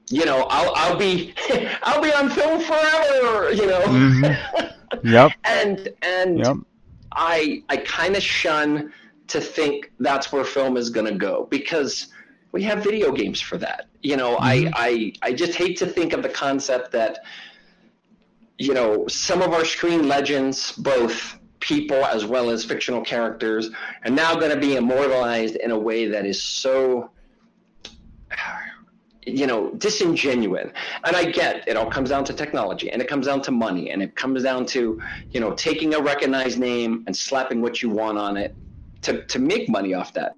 You 0.10 0.26
know, 0.26 0.46
I'll 0.50 0.72
I'll 0.76 0.98
be 0.98 1.34
I'll 1.84 2.02
be 2.02 2.14
on 2.14 2.30
film 2.30 2.62
forever, 2.62 3.52
you 3.52 3.66
know. 3.68 3.82
Mhm. 3.82 4.38
Yep. 5.04 5.32
and 5.44 5.90
and 6.04 6.40
Yep. 6.40 6.58
I 7.14 7.64
I 7.70 7.78
kind 7.78 8.16
of 8.16 8.24
shun 8.24 8.94
to 9.28 9.42
think 9.42 9.92
that's 10.00 10.32
where 10.32 10.44
film 10.44 10.78
is 10.78 10.90
going 10.90 11.08
to 11.08 11.14
go 11.16 11.48
because 11.50 12.08
we 12.52 12.62
have 12.64 12.84
video 12.84 13.12
games 13.12 13.42
for 13.42 13.58
that. 13.58 13.88
You 14.04 14.16
know, 14.16 14.38
I, 14.40 14.72
I 14.76 15.14
I 15.24 15.34
just 15.34 15.56
hate 15.56 15.78
to 15.80 15.86
think 15.88 16.14
of 16.14 16.22
the 16.22 16.30
concept 16.30 16.92
that 16.92 17.20
you 18.58 18.74
know 18.74 19.08
some 19.08 19.42
of 19.42 19.54
our 19.54 19.66
screen 19.66 20.08
legends, 20.08 20.72
both 20.74 21.38
people 21.60 22.06
as 22.06 22.26
well 22.26 22.50
as 22.50 22.64
fictional 22.64 23.02
characters, 23.02 23.70
are 24.04 24.12
now 24.12 24.36
going 24.36 24.52
to 24.52 24.58
be 24.58 24.76
immortalized 24.76 25.56
in 25.56 25.72
a 25.72 25.80
way 25.80 26.08
that 26.08 26.26
is 26.26 26.42
so 26.42 27.10
you 29.28 29.48
know 29.48 29.72
disingenuous 29.72 30.72
and 31.04 31.16
i 31.16 31.26
get 31.26 31.68
it 31.68 31.76
all 31.76 31.90
comes 31.90 32.12
down 32.12 32.24
to 32.24 32.32
technology 32.32 32.92
and 32.92 33.02
it 33.02 33.08
comes 33.08 33.26
down 33.26 33.42
to 33.42 33.50
money 33.50 33.90
and 33.90 34.04
it 34.04 34.16
comes 34.16 34.44
down 34.44 34.64
to 34.64 35.02
you 35.32 35.40
know 35.40 35.52
taking 35.56 35.96
a 35.96 36.00
recognized 36.00 36.60
name 36.60 37.04
and 37.08 37.18
slapping 37.18 37.60
what 37.60 37.82
you 37.82 37.90
want 37.90 38.20
on 38.20 38.38
it 38.38 38.56
to, 39.02 39.26
to 39.26 39.40
make 39.40 39.68
money 39.68 39.96
off 39.96 40.14
that. 40.14 40.36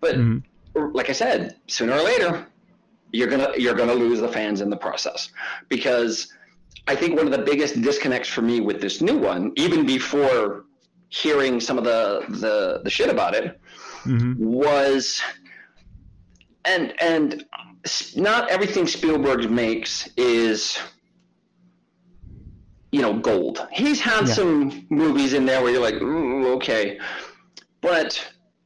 But 0.00 0.14
mm-hmm. 0.14 0.92
like 0.94 1.10
i 1.10 1.12
said 1.12 1.56
sooner 1.66 1.92
or 1.92 2.02
later 2.02 2.46
you're 3.12 3.28
gonna 3.28 3.52
you're 3.56 3.74
gonna 3.74 3.94
lose 3.94 4.20
the 4.20 4.28
fans 4.28 4.60
in 4.60 4.70
the 4.70 4.76
process. 4.76 5.30
Because 5.68 6.32
i 6.88 6.94
think 6.94 7.16
one 7.16 7.26
of 7.26 7.32
the 7.32 7.44
biggest 7.50 7.80
disconnects 7.82 8.28
for 8.28 8.42
me 8.42 8.60
with 8.60 8.80
this 8.80 9.00
new 9.00 9.16
one 9.18 9.52
even 9.56 9.84
before 9.86 10.64
hearing 11.08 11.60
some 11.60 11.78
of 11.78 11.84
the 11.84 12.24
the, 12.28 12.80
the 12.84 12.90
shit 12.90 13.08
about 13.10 13.34
it 13.34 13.60
was 14.38 15.20
and 16.64 16.94
and 17.00 17.44
not 18.16 18.48
everything 18.50 18.86
Spielberg 18.86 19.50
makes 19.50 20.08
is 20.16 20.78
you 22.92 23.02
know 23.02 23.14
gold. 23.18 23.66
He's 23.72 24.00
had 24.00 24.26
Yeah. 24.28 24.34
some 24.34 24.86
movies 24.90 25.32
in 25.32 25.44
there 25.46 25.60
where 25.62 25.72
you're 25.72 25.82
like, 25.82 26.00
Ooh, 26.00 26.52
okay, 26.54 26.98
but 27.80 28.10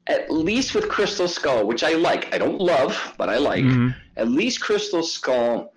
at 0.06 0.30
least 0.30 0.74
with 0.74 0.88
Crystal 0.88 1.28
Skull, 1.28 1.66
which 1.66 1.82
I 1.82 1.92
like, 1.94 2.32
I 2.34 2.38
don't 2.38 2.60
love, 2.60 3.14
but 3.18 3.28
I 3.28 3.38
like. 3.38 3.64
Mhm. 3.64 3.94
At 4.16 4.28
least 4.28 4.60
Crystal 4.60 5.02
Skull 5.02 5.72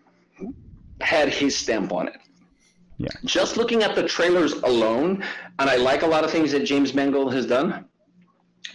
had 1.01 1.29
his 1.29 1.55
stamp 1.55 1.91
on 1.91 2.07
it. 2.07 2.15
Yeah. 3.04 3.10
Just 3.26 3.58
looking 3.58 3.84
at 3.84 3.95
the 3.95 4.04
trailers 4.08 4.54
alone, 4.54 5.26
and 5.60 5.70
I 5.70 5.76
like 5.76 6.04
a 6.04 6.08
lot 6.08 6.24
of 6.24 6.32
things 6.32 6.54
that 6.54 6.62
James 6.62 6.93
Mangold 6.93 7.34
has 7.34 7.45
done, 7.45 7.84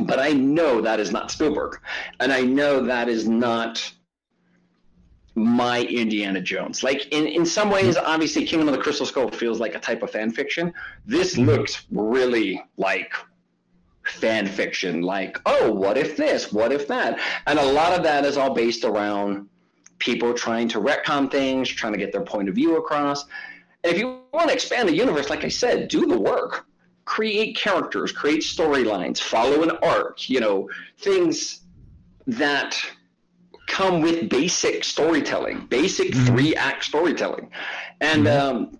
but 0.00 0.18
I 0.18 0.32
know 0.32 0.82
that 0.82 1.00
is 1.00 1.10
not 1.10 1.30
Spielberg, 1.30 1.80
and 2.20 2.30
I 2.30 2.42
know 2.42 2.84
that 2.84 3.08
is 3.08 3.26
not 3.26 3.90
my 5.34 5.84
Indiana 5.84 6.42
Jones. 6.42 6.82
Like 6.82 7.06
in 7.06 7.26
in 7.26 7.46
some 7.46 7.70
ways, 7.70 7.96
mm-hmm. 7.96 8.06
obviously, 8.06 8.44
Kingdom 8.44 8.68
of 8.68 8.74
the 8.74 8.82
Crystal 8.82 9.06
Skull 9.06 9.30
feels 9.30 9.60
like 9.60 9.74
a 9.74 9.80
type 9.80 10.02
of 10.02 10.10
fan 10.10 10.30
fiction. 10.30 10.74
This 11.06 11.34
mm-hmm. 11.34 11.48
looks 11.48 11.86
really 11.90 12.62
like 12.76 13.14
fan 14.04 14.46
fiction. 14.46 15.00
Like, 15.00 15.38
oh, 15.46 15.72
what 15.72 15.96
if 15.96 16.18
this? 16.18 16.52
What 16.52 16.70
if 16.70 16.86
that? 16.88 17.18
And 17.46 17.58
a 17.58 17.64
lot 17.64 17.94
of 17.94 18.02
that 18.02 18.26
is 18.26 18.36
all 18.36 18.52
based 18.52 18.84
around 18.84 19.48
people 19.98 20.34
trying 20.34 20.68
to 20.68 20.80
retcon 20.80 21.30
things, 21.30 21.68
trying 21.70 21.94
to 21.94 21.98
get 21.98 22.12
their 22.12 22.24
point 22.24 22.50
of 22.50 22.54
view 22.54 22.76
across. 22.76 23.24
And 23.88 23.96
if 23.96 24.02
you 24.02 24.20
want 24.34 24.48
to 24.48 24.54
expand 24.54 24.86
the 24.86 24.94
universe, 24.94 25.30
like 25.30 25.44
I 25.44 25.48
said, 25.48 25.88
do 25.88 26.04
the 26.04 26.18
work. 26.18 26.66
Create 27.06 27.56
characters, 27.56 28.12
create 28.12 28.42
storylines, 28.42 29.18
follow 29.18 29.62
an 29.62 29.70
arc, 29.82 30.28
you 30.28 30.40
know, 30.40 30.68
things 30.98 31.60
that 32.26 32.78
come 33.66 34.02
with 34.02 34.28
basic 34.28 34.84
storytelling, 34.84 35.64
basic 35.70 36.14
three 36.14 36.54
act 36.54 36.84
storytelling. 36.84 37.50
And, 38.02 38.28
um, 38.28 38.78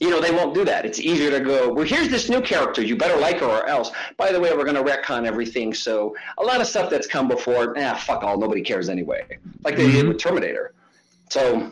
you 0.00 0.08
know, 0.08 0.18
they 0.18 0.30
won't 0.30 0.54
do 0.54 0.64
that. 0.64 0.86
It's 0.86 0.98
easier 0.98 1.30
to 1.30 1.40
go, 1.40 1.70
well, 1.70 1.84
here's 1.84 2.08
this 2.08 2.30
new 2.30 2.40
character. 2.40 2.80
You 2.80 2.96
better 2.96 3.20
like 3.20 3.40
her 3.40 3.46
or 3.46 3.66
else. 3.66 3.90
By 4.16 4.32
the 4.32 4.40
way, 4.40 4.56
we're 4.56 4.64
going 4.64 4.82
to 4.82 4.82
retcon 4.82 5.26
everything. 5.26 5.74
So 5.74 6.16
a 6.38 6.42
lot 6.42 6.62
of 6.62 6.66
stuff 6.66 6.88
that's 6.88 7.06
come 7.06 7.28
before, 7.28 7.74
ah, 7.78 7.94
fuck 7.96 8.22
all. 8.22 8.38
Nobody 8.38 8.62
cares 8.62 8.88
anyway. 8.88 9.26
Like 9.62 9.76
they 9.76 9.92
did 9.92 10.08
with 10.08 10.18
Terminator. 10.18 10.72
So 11.28 11.70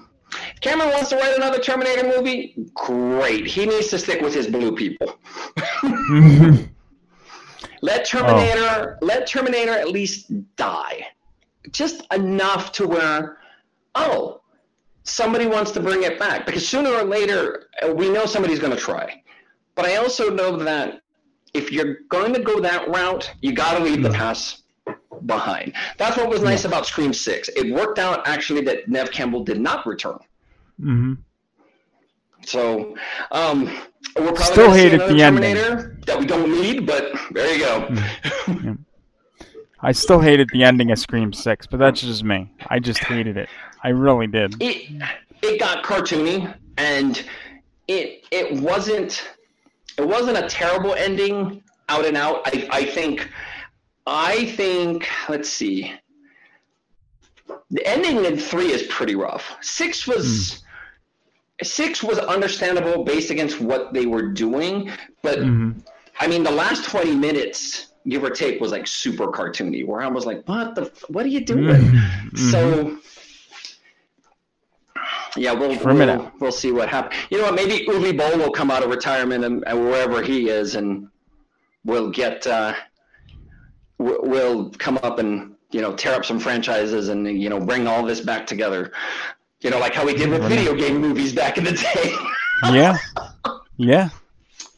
Cameron 0.61 0.91
wants 0.91 1.11
to 1.11 1.16
write 1.16 1.37
another 1.37 1.59
Terminator 1.59 2.07
movie, 2.07 2.55
great. 2.74 3.47
He 3.47 3.66
needs 3.66 3.89
to 3.89 3.99
stick 3.99 4.20
with 4.20 4.35
his 4.35 4.47
blue 4.49 4.74
people. 4.74 5.18
let 7.83 8.05
Terminator, 8.05 8.99
let 9.03 9.27
Terminator 9.27 9.72
at 9.72 9.91
least 9.91 10.33
die. 10.57 11.07
just 11.72 12.07
enough 12.12 12.72
to 12.72 12.87
where, 12.87 13.39
oh, 13.95 14.41
somebody 15.05 15.47
wants 15.47 15.70
to 15.72 15.81
bring 15.81 16.03
it 16.03 16.18
back 16.18 16.47
because 16.47 16.68
sooner 16.68 16.91
or 16.91 17.05
later 17.05 17.68
uh, 17.83 17.93
we 17.93 18.11
know 18.11 18.27
somebody's 18.27 18.59
going 18.59 18.72
to 18.72 18.79
try. 18.79 19.22
But 19.74 19.87
I 19.87 19.97
also 19.97 20.31
know 20.31 20.57
that 20.57 21.03
if 21.55 21.70
you're 21.70 21.99
going 22.09 22.33
to 22.35 22.41
go 22.41 22.61
that 22.61 22.89
route, 22.89 23.33
you 23.41 23.53
got 23.53 23.79
to 23.79 23.85
leave 23.85 24.03
the 24.03 24.11
past 24.11 24.64
behind. 25.25 25.73
That's 25.99 26.17
what 26.17 26.29
was 26.29 26.43
nice 26.43 26.64
about 26.64 26.87
Scream 26.87 27.12
Six. 27.12 27.49
It 27.57 27.73
worked 27.73 27.99
out 27.99 28.27
actually 28.27 28.62
that 28.62 28.89
Neve 28.89 29.11
Campbell 29.11 29.45
did 29.45 29.61
not 29.61 29.87
return. 29.87 30.19
hmm 30.81 31.14
So 32.45 32.95
um, 33.33 33.64
we're 34.17 34.33
probably 34.33 34.45
Still 34.45 34.71
hated 34.73 35.01
the 35.01 35.23
ending. 35.23 35.55
That 36.07 36.19
we 36.19 36.27
don't 36.27 36.51
need, 36.51 36.87
but 36.87 37.12
there 37.33 37.55
you 37.55 37.61
go. 37.64 38.77
I 39.81 39.93
still 39.93 40.21
hated 40.21 40.49
the 40.53 40.64
ending 40.64 40.91
of 40.91 40.99
Scream 40.99 41.33
Six, 41.33 41.67
but 41.67 41.79
that's 41.79 42.01
just 42.01 42.25
me. 42.25 42.51
I 42.69 42.79
just 42.79 43.01
hated 43.05 43.37
it. 43.37 43.49
I 43.83 43.91
really 43.91 44.27
did. 44.27 44.55
it 44.61 45.03
it 45.43 45.61
got 45.61 45.85
cartoony 45.85 46.53
and 46.79 47.25
it 47.89 48.25
it 48.33 48.61
wasn't 48.61 49.29
it 49.99 50.07
wasn't 50.07 50.37
a 50.37 50.49
terrible 50.49 50.95
ending 50.95 51.62
out 51.89 52.05
and 52.05 52.17
out 52.17 52.41
i 52.47 52.69
i 52.73 52.85
think 52.85 53.29
i 54.07 54.44
think 54.46 55.09
let's 55.28 55.48
see. 55.48 55.92
The 57.70 57.86
ending 57.86 58.24
in 58.24 58.36
three 58.36 58.70
is 58.72 58.84
pretty 58.84 59.14
rough. 59.16 59.57
Six 59.61 60.07
was 60.07 60.62
six 61.62 62.02
was 62.02 62.18
understandable 62.18 63.02
based 63.04 63.30
against 63.30 63.61
what 63.61 63.92
they 63.94 64.04
were 64.04 64.28
doing 64.28 64.90
but 65.22 65.38
i 66.20 66.26
mean 66.26 66.42
the 66.42 66.50
last 66.50 66.84
20 66.84 67.14
minutes 67.16 67.94
give 68.09 68.22
or 68.22 68.28
take 68.28 68.61
was 68.61 68.72
like 68.72 68.86
super 68.86 69.28
cartoony 69.28 69.86
where 69.86 70.02
i 70.02 70.07
was 70.07 70.26
like 70.26 70.46
what 70.46 70.74
the 70.74 70.90
what 71.09 71.24
are 71.24 71.30
you 71.30 71.42
doing? 71.44 71.98
So 72.36 72.98
yeah, 75.36 75.52
we'll 75.52 75.76
we'll, 76.18 76.32
we'll 76.40 76.52
see 76.52 76.72
what 76.72 76.88
happens. 76.88 77.20
You 77.30 77.38
know 77.38 77.44
what? 77.44 77.54
Maybe 77.54 77.86
Uwe 77.86 78.16
Boll 78.16 78.38
will 78.38 78.50
come 78.50 78.70
out 78.70 78.82
of 78.82 78.90
retirement 78.90 79.44
and, 79.44 79.64
and 79.66 79.80
wherever 79.84 80.22
he 80.22 80.48
is, 80.48 80.74
and 80.76 81.09
we'll 81.84 82.11
get 82.11 82.46
uh, 82.46 82.74
w- 83.99 84.20
we'll 84.22 84.70
come 84.72 84.99
up 85.03 85.18
and 85.18 85.55
you 85.70 85.80
know 85.80 85.94
tear 85.94 86.14
up 86.14 86.24
some 86.24 86.38
franchises 86.38 87.09
and 87.09 87.26
you 87.40 87.49
know 87.49 87.61
bring 87.61 87.86
all 87.86 88.05
this 88.05 88.20
back 88.20 88.47
together. 88.47 88.92
You 89.61 89.70
know, 89.70 89.78
like 89.78 89.94
how 89.94 90.05
we 90.05 90.14
did 90.14 90.28
with 90.28 90.42
video 90.44 90.74
game 90.74 90.99
movies 91.01 91.34
back 91.34 91.59
in 91.59 91.64
the 91.64 91.72
day. 91.72 92.14
yeah, 92.72 92.97
yeah. 93.76 94.11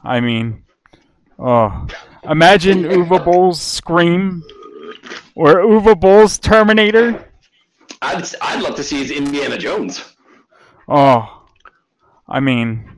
I 0.04 0.20
mean, 0.20 0.64
oh, 1.38 1.86
imagine 2.24 2.84
Uwe 2.84 3.24
Boll's 3.24 3.60
Scream 3.60 4.42
or 5.34 5.56
Uwe 5.56 5.98
Boll's 6.00 6.38
Terminator. 6.38 7.24
I'd 8.00 8.24
I'd 8.40 8.62
love 8.62 8.76
to 8.76 8.84
see 8.84 8.98
his 8.98 9.10
Indiana 9.10 9.58
Jones, 9.58 10.14
Oh, 10.88 11.44
I 12.28 12.40
mean, 12.40 12.88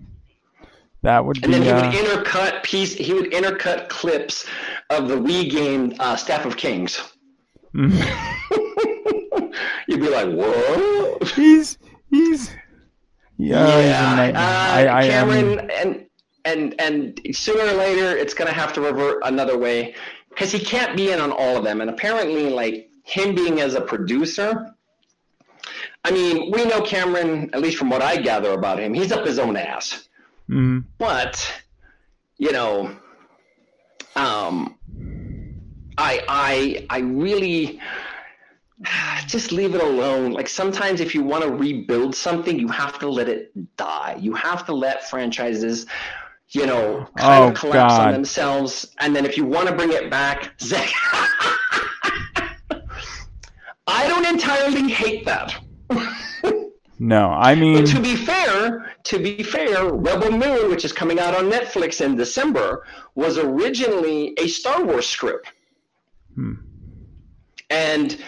that 1.02 1.24
would 1.24 1.42
and 1.42 1.52
then 1.52 1.62
he 1.62 1.70
Uh, 1.70 1.80
would 1.86 1.94
intercut 1.94 2.62
piece. 2.62 2.94
He 2.94 3.14
would 3.14 3.32
intercut 3.32 3.88
clips 3.88 4.46
of 4.90 5.08
the 5.08 5.16
Wii 5.16 5.50
game 5.50 5.94
uh, 5.98 6.16
Staff 6.16 6.44
of 6.46 6.56
Kings. 6.56 7.00
mm. 7.74 7.90
You'd 9.88 10.00
be 10.00 10.08
like, 10.08 10.28
whoa. 10.28 11.18
he's 11.34 11.78
he's. 12.10 12.50
Yeah, 13.36 13.78
yeah, 13.80 14.38
uh, 14.38 14.40
I, 14.40 14.84
I, 14.86 14.98
I 14.98 15.08
Cameron, 15.08 15.48
mean, 15.56 15.70
and 15.70 16.06
and 16.44 16.80
and 16.80 17.20
sooner 17.34 17.62
or 17.64 17.72
later, 17.72 18.16
it's 18.16 18.34
gonna 18.34 18.52
have 18.52 18.72
to 18.74 18.80
revert 18.82 19.22
another 19.24 19.56
way 19.56 19.94
because 20.28 20.52
he 20.52 20.58
can't 20.58 20.96
be 20.96 21.10
in 21.10 21.20
on 21.20 21.32
all 21.32 21.56
of 21.56 21.64
them. 21.64 21.80
And 21.80 21.88
apparently, 21.88 22.50
like 22.50 22.90
him 23.04 23.34
being 23.34 23.60
as 23.60 23.74
a 23.74 23.80
producer, 23.80 24.74
I 26.04 26.10
mean, 26.10 26.50
we 26.52 26.66
know 26.66 26.82
Cameron, 26.82 27.50
at 27.54 27.60
least 27.62 27.78
from 27.78 27.88
what 27.88 28.02
I 28.02 28.16
gather 28.18 28.52
about 28.52 28.78
him, 28.78 28.92
he's 28.92 29.10
up 29.10 29.24
his 29.24 29.38
own 29.38 29.56
ass. 29.56 30.08
mhm. 30.48 30.84
But 30.98 31.62
you 32.36 32.52
know, 32.52 32.94
um, 34.16 34.76
I 36.00 36.24
I 36.28 36.86
I 36.90 36.98
really 37.00 37.78
just 39.26 39.52
leave 39.52 39.74
it 39.74 39.82
alone. 39.82 40.32
Like 40.32 40.48
sometimes 40.48 41.00
if 41.00 41.14
you 41.14 41.22
want 41.22 41.44
to 41.44 41.50
rebuild 41.50 42.14
something, 42.14 42.58
you 42.58 42.68
have 42.68 42.98
to 43.00 43.08
let 43.08 43.28
it 43.28 43.52
die. 43.76 44.16
You 44.18 44.32
have 44.34 44.64
to 44.66 44.72
let 44.74 45.08
franchises, 45.10 45.86
you 46.48 46.66
know, 46.66 47.06
kind 47.16 47.44
Oh, 47.44 47.48
of 47.48 47.54
collapse 47.54 47.94
on 47.94 48.12
themselves. 48.12 48.72
And 48.98 49.14
then 49.14 49.24
if 49.26 49.36
you 49.36 49.44
want 49.44 49.68
to 49.68 49.74
bring 49.74 49.92
it 49.92 50.10
back, 50.10 50.54
Zach, 50.60 50.90
I 53.86 54.08
don't 54.08 54.26
entirely 54.26 54.88
hate 54.90 55.24
that. 55.26 55.54
no, 56.98 57.28
I 57.30 57.54
mean, 57.54 57.84
But 57.84 57.90
to 57.94 58.00
be 58.00 58.16
fair, 58.16 58.94
to 59.04 59.18
be 59.18 59.42
fair, 59.42 59.92
Rebel 59.92 60.30
Moon, 60.32 60.70
which 60.70 60.84
is 60.84 60.92
coming 60.92 61.18
out 61.18 61.34
on 61.34 61.50
Netflix 61.50 62.00
in 62.00 62.16
December, 62.16 62.86
was 63.14 63.36
originally 63.38 64.34
a 64.38 64.46
Star 64.48 64.82
Wars 64.84 65.06
script. 65.06 65.52
Hmm. 66.34 66.54
And 67.70 68.18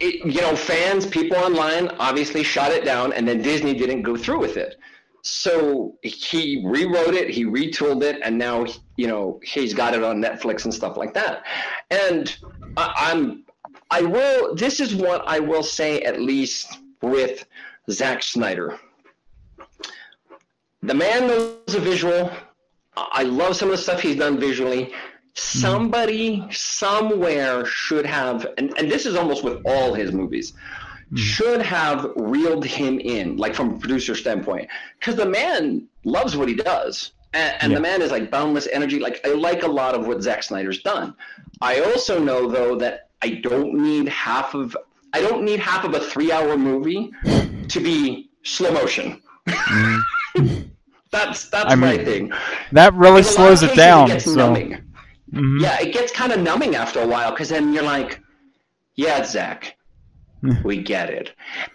it, 0.00 0.24
you 0.24 0.40
know, 0.40 0.56
fans, 0.56 1.06
people 1.06 1.36
online 1.36 1.88
obviously 1.98 2.42
shot 2.42 2.72
it 2.72 2.84
down, 2.84 3.12
and 3.12 3.26
then 3.26 3.42
Disney 3.42 3.74
didn't 3.74 4.02
go 4.02 4.16
through 4.16 4.40
with 4.40 4.56
it. 4.56 4.76
So 5.22 5.96
he 6.02 6.62
rewrote 6.64 7.14
it, 7.14 7.30
he 7.30 7.44
retooled 7.44 8.02
it, 8.02 8.20
and 8.22 8.36
now 8.36 8.66
you 8.96 9.06
know 9.06 9.40
he's 9.42 9.72
got 9.72 9.94
it 9.94 10.02
on 10.02 10.20
Netflix 10.20 10.64
and 10.64 10.74
stuff 10.74 10.96
like 10.96 11.14
that. 11.14 11.44
And 11.90 12.36
I, 12.76 12.92
I'm, 12.96 13.44
I 13.90 14.02
will. 14.02 14.54
This 14.54 14.80
is 14.80 14.94
what 14.94 15.24
I 15.26 15.38
will 15.38 15.62
say 15.62 16.02
at 16.02 16.20
least 16.20 16.78
with 17.00 17.46
Zack 17.90 18.22
Snyder. 18.22 18.78
The 20.82 20.94
man 20.94 21.26
knows 21.26 21.74
a 21.74 21.80
visual. 21.80 22.30
I 22.96 23.22
love 23.22 23.56
some 23.56 23.70
of 23.70 23.76
the 23.76 23.82
stuff 23.82 24.00
he's 24.00 24.16
done 24.16 24.38
visually. 24.38 24.92
Mm-hmm. 25.34 25.58
Somebody 25.58 26.46
somewhere 26.50 27.64
should 27.66 28.06
have, 28.06 28.46
and, 28.56 28.72
and 28.78 28.90
this 28.90 29.04
is 29.04 29.16
almost 29.16 29.42
with 29.42 29.60
all 29.66 29.92
his 29.92 30.12
movies, 30.12 30.52
mm-hmm. 30.52 31.16
should 31.16 31.60
have 31.62 32.12
reeled 32.16 32.64
him 32.64 33.00
in, 33.00 33.36
like 33.36 33.54
from 33.54 33.74
a 33.74 33.78
producer 33.78 34.14
standpoint, 34.14 34.68
because 35.00 35.16
the 35.16 35.26
man 35.26 35.88
loves 36.04 36.36
what 36.36 36.48
he 36.48 36.54
does, 36.54 37.12
and, 37.32 37.56
and 37.60 37.72
Yeah. 37.72 37.78
the 37.78 37.82
man 37.82 38.00
is 38.00 38.12
like 38.12 38.30
boundless 38.30 38.68
energy. 38.72 39.00
Like 39.00 39.20
I 39.26 39.30
like 39.30 39.64
a 39.64 39.68
lot 39.68 39.96
of 39.96 40.06
what 40.06 40.22
Zack 40.22 40.44
Snyder's 40.44 40.82
done. 40.82 41.14
I 41.60 41.80
also 41.80 42.20
know 42.22 42.48
though 42.48 42.76
that 42.76 43.08
I 43.22 43.30
don't 43.30 43.74
need 43.74 44.08
half 44.08 44.54
of 44.54 44.76
I 45.12 45.20
don't 45.20 45.42
need 45.44 45.58
half 45.60 45.84
of 45.84 45.94
a 45.94 46.00
three-hour 46.00 46.56
movie 46.56 47.10
to 47.68 47.80
be 47.80 48.30
slow 48.44 48.72
motion. 48.72 49.20
Mm-hmm. 49.48 50.60
that's 51.10 51.48
that's 51.48 51.72
I 51.72 51.74
my 51.74 51.96
mean, 51.96 52.04
thing. 52.04 52.32
that 52.72 52.94
really 52.94 53.20
In 53.20 53.24
a 53.24 53.26
lot 53.26 53.52
of 53.52 53.58
slows 53.58 53.62
it 53.64 53.74
down. 53.74 54.20
so, 54.20 54.34
numbing. 54.34 54.80
Mhm. 55.34 55.60
Yeah, 55.60 55.80
it 55.80 55.92
gets 55.92 56.12
kind 56.12 56.32
of 56.32 56.40
numbing 56.40 56.76
after 56.76 57.00
a 57.00 57.06
while 57.06 57.30
because 57.30 57.48
then 57.48 57.72
you're 57.72 57.82
like, 57.82 58.20
yeah, 58.94 59.24
Zack, 59.24 59.76
we 60.62 60.82
get 60.82 61.10
it. 61.10 61.32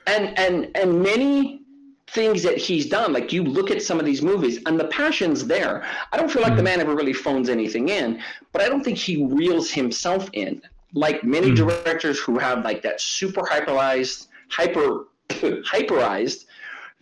And 0.07 0.37
and 0.39 0.71
and 0.75 1.01
many 1.01 1.61
things 2.11 2.41
that 2.43 2.57
he's 2.57 2.87
done, 2.87 3.13
like 3.13 3.31
you 3.31 3.43
look 3.43 3.69
at 3.69 3.81
some 3.81 3.99
of 3.99 4.05
these 4.05 4.21
movies, 4.21 4.59
and 4.65 4.79
the 4.79 4.85
passion's 4.85 5.45
there. 5.45 5.85
I 6.11 6.17
don't 6.17 6.31
feel 6.31 6.41
like 6.41 6.53
the 6.53 6.57
mm-hmm. 6.57 6.63
man 6.65 6.81
ever 6.81 6.95
really 6.95 7.13
phones 7.13 7.49
anything 7.49 7.89
in, 7.89 8.21
but 8.51 8.61
I 8.61 8.69
don't 8.69 8.83
think 8.83 8.97
he 8.97 9.25
reels 9.25 9.69
himself 9.69 10.29
in. 10.33 10.61
Like 10.93 11.23
many 11.23 11.47
mm-hmm. 11.47 11.67
directors 11.67 12.19
who 12.19 12.39
have 12.39 12.63
like 12.63 12.81
that 12.83 12.99
super 13.01 13.41
hyperized, 13.41 14.27
hyper 14.49 15.05
hyperized 15.29 16.45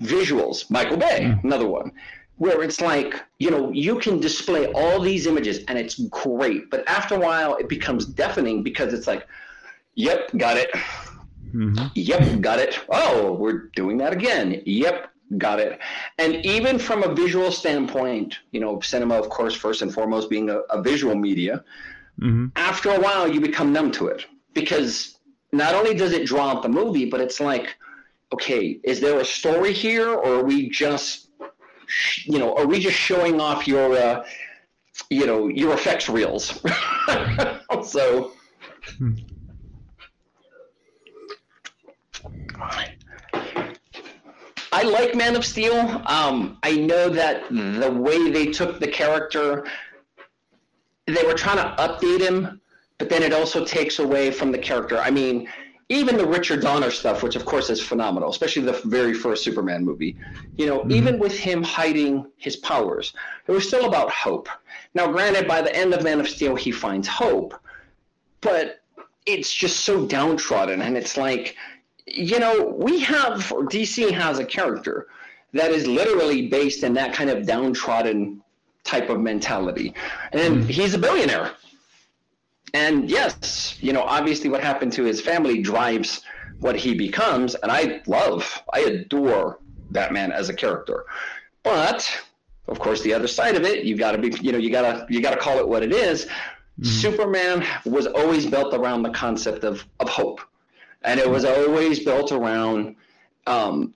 visuals. 0.02 0.70
Michael 0.70 0.98
Bay, 0.98 1.22
mm-hmm. 1.22 1.48
another 1.48 1.68
one, 1.68 1.92
where 2.38 2.62
it's 2.64 2.82
like, 2.82 3.24
you 3.40 3.50
know, 3.50 3.72
you 3.72 3.98
can 4.00 4.20
display 4.20 4.68
all 4.74 5.02
these 5.02 5.26
images 5.26 5.60
and 5.68 5.78
it's 5.78 5.96
great, 6.10 6.70
but 6.70 6.88
after 6.88 7.16
a 7.16 7.20
while 7.20 7.56
it 7.56 7.68
becomes 7.68 8.06
deafening 8.06 8.64
because 8.64 8.94
it's 8.94 9.08
like, 9.08 9.28
yep, 9.96 10.30
got 10.38 10.58
it. 10.58 10.70
Mhm. 11.54 11.92
Yep, 11.96 12.42
got 12.42 12.60
it. 12.60 12.80
Oh, 12.90 13.34
we're 13.34 13.70
doing 13.76 13.98
that 13.98 14.14
again. 14.14 14.62
Yep, 14.66 15.10
got 15.38 15.60
it. 15.60 15.80
And 16.20 16.46
even 16.46 16.78
from 16.78 17.04
a 17.04 17.14
visual 17.14 17.52
standpoint, 17.52 18.38
you 18.52 18.60
know, 18.60 18.80
cinema, 18.82 19.16
of 19.16 19.30
course, 19.30 19.56
first 19.56 19.82
and 19.82 19.92
foremost 19.94 20.30
being 20.30 20.50
a, 20.50 20.60
a 20.70 20.82
visual 20.82 21.16
media, 21.16 21.64
Mhm. 22.22 22.52
after 22.56 22.90
a 22.92 23.00
while 23.00 23.28
you 23.28 23.40
become 23.40 23.72
numb 23.72 23.92
to 23.92 24.08
it 24.08 24.26
because 24.54 25.20
not 25.52 25.76
only 25.76 25.94
does 25.94 26.12
it 26.14 26.26
draw 26.26 26.50
out 26.50 26.64
the 26.64 26.70
movie, 26.70 27.06
but 27.06 27.22
it's 27.22 27.40
like, 27.40 27.76
okay, 28.34 28.80
is 28.84 29.00
there 29.00 29.20
a 29.20 29.26
story 29.26 29.72
here, 29.72 30.10
or 30.10 30.40
are 30.40 30.44
we 30.44 30.68
just, 30.70 31.27
you 32.26 32.40
know, 32.40 32.56
are 32.56 32.66
we 32.66 32.80
just 32.80 32.98
showing 32.98 33.40
off 33.40 33.68
your, 33.68 33.94
uh, 33.94 34.26
you 35.10 35.26
know, 35.26 35.48
your 35.48 35.74
effects 35.74 36.10
reels? 36.10 36.62
so. 37.84 38.34
I 44.72 44.84
like 44.84 45.16
Man 45.16 45.36
of 45.36 45.46
Steel. 45.46 46.04
Um, 46.06 46.58
I 46.64 46.76
know 46.76 47.10
that 47.10 47.50
the 47.50 47.92
way 47.92 48.30
they 48.30 48.48
took 48.48 48.80
the 48.80 48.88
character, 48.88 49.66
they 51.08 51.24
were 51.24 51.34
trying 51.34 51.58
to 51.58 51.76
update 51.82 52.20
him, 52.20 52.62
but 52.98 53.10
then 53.10 53.24
it 53.24 53.34
also 53.34 53.64
takes 53.64 54.00
away 54.00 54.30
from 54.30 54.52
the 54.52 54.58
character. 54.58 54.98
I 54.98 55.10
mean, 55.10 55.48
even 55.90 56.18
the 56.18 56.26
Richard 56.26 56.62
Donner 56.62 56.92
stuff, 56.92 57.24
which 57.24 57.36
of 57.36 57.46
course 57.46 57.70
is 57.70 57.82
phenomenal, 57.82 58.30
especially 58.30 58.64
the 58.64 58.82
very 58.86 59.14
first 59.14 59.44
Superman 59.44 59.86
movie. 59.86 60.18
You 60.58 60.66
know, 60.66 60.80
mm-hmm. 60.80 60.92
even 60.92 61.20
with 61.20 61.38
him 61.38 61.64
hiding 61.64 62.30
his 62.38 62.58
powers, 62.58 63.14
it 63.48 63.52
was 63.52 63.68
still 63.68 63.86
about 63.86 64.12
hope. 64.12 64.50
Now, 64.94 65.12
granted, 65.12 65.48
by 65.48 65.62
the 65.62 65.74
end 65.76 65.94
of 65.94 66.04
Man 66.04 66.20
of 66.20 66.28
Steel, 66.28 66.56
he 66.56 66.72
finds 66.72 67.08
hope, 67.08 67.54
but 68.42 68.82
it's 69.26 69.54
just 69.54 69.82
so 69.82 70.06
downtrodden, 70.06 70.82
and 70.82 70.98
it's 70.98 71.18
like, 71.18 71.56
you 72.06 72.40
know, 72.40 72.66
we 72.78 73.00
have 73.00 73.52
or 73.52 73.66
DC 73.66 74.12
has 74.12 74.40
a 74.40 74.46
character 74.46 75.08
that 75.54 75.72
is 75.72 75.88
literally 75.88 76.48
based 76.48 76.84
in 76.84 76.94
that 76.94 77.14
kind 77.14 77.30
of 77.30 77.46
downtrodden 77.46 78.42
type 78.84 79.10
of 79.10 79.20
mentality, 79.22 79.94
and 80.34 80.58
mm-hmm. 80.58 80.68
he's 80.68 80.94
a 80.94 80.98
billionaire. 81.00 81.52
And 82.74 83.10
yes, 83.10 83.78
you 83.80 83.94
know, 83.94 84.04
obviously 84.04 84.50
what 84.50 84.62
happened 84.62 84.94
to 84.94 85.04
his 85.04 85.22
family 85.22 85.62
drives 85.62 86.22
what 86.60 86.76
he 86.76 86.96
becomes, 86.96 87.56
and 87.56 87.72
I 87.72 88.02
love, 88.08 88.62
I 88.74 88.80
adore 88.82 89.60
Batman 89.92 90.32
as 90.32 90.50
a 90.50 90.54
character. 90.54 91.06
But 91.64 92.10
of 92.68 92.80
course, 92.80 93.02
the 93.02 93.14
other 93.14 93.28
side 93.28 93.56
of 93.56 93.64
it—you've 93.64 94.00
got 94.00 94.12
to 94.12 94.18
be, 94.18 94.30
you 94.42 94.52
know, 94.52 94.58
you 94.58 94.70
gotta, 94.70 95.06
you 95.10 95.22
gotta 95.22 95.38
call 95.38 95.60
it 95.60 95.68
what 95.68 95.84
it 95.84 95.94
is. 95.94 96.28
Superman 96.84 97.66
was 97.86 98.06
always 98.06 98.46
built 98.46 98.74
around 98.74 99.02
the 99.04 99.10
concept 99.10 99.64
of 99.64 99.86
of 100.00 100.10
hope, 100.10 100.42
and 101.04 101.20
it 101.20 101.30
was 101.30 101.46
always 101.46 102.04
built 102.04 102.32
around, 102.32 102.96
um, 103.48 103.94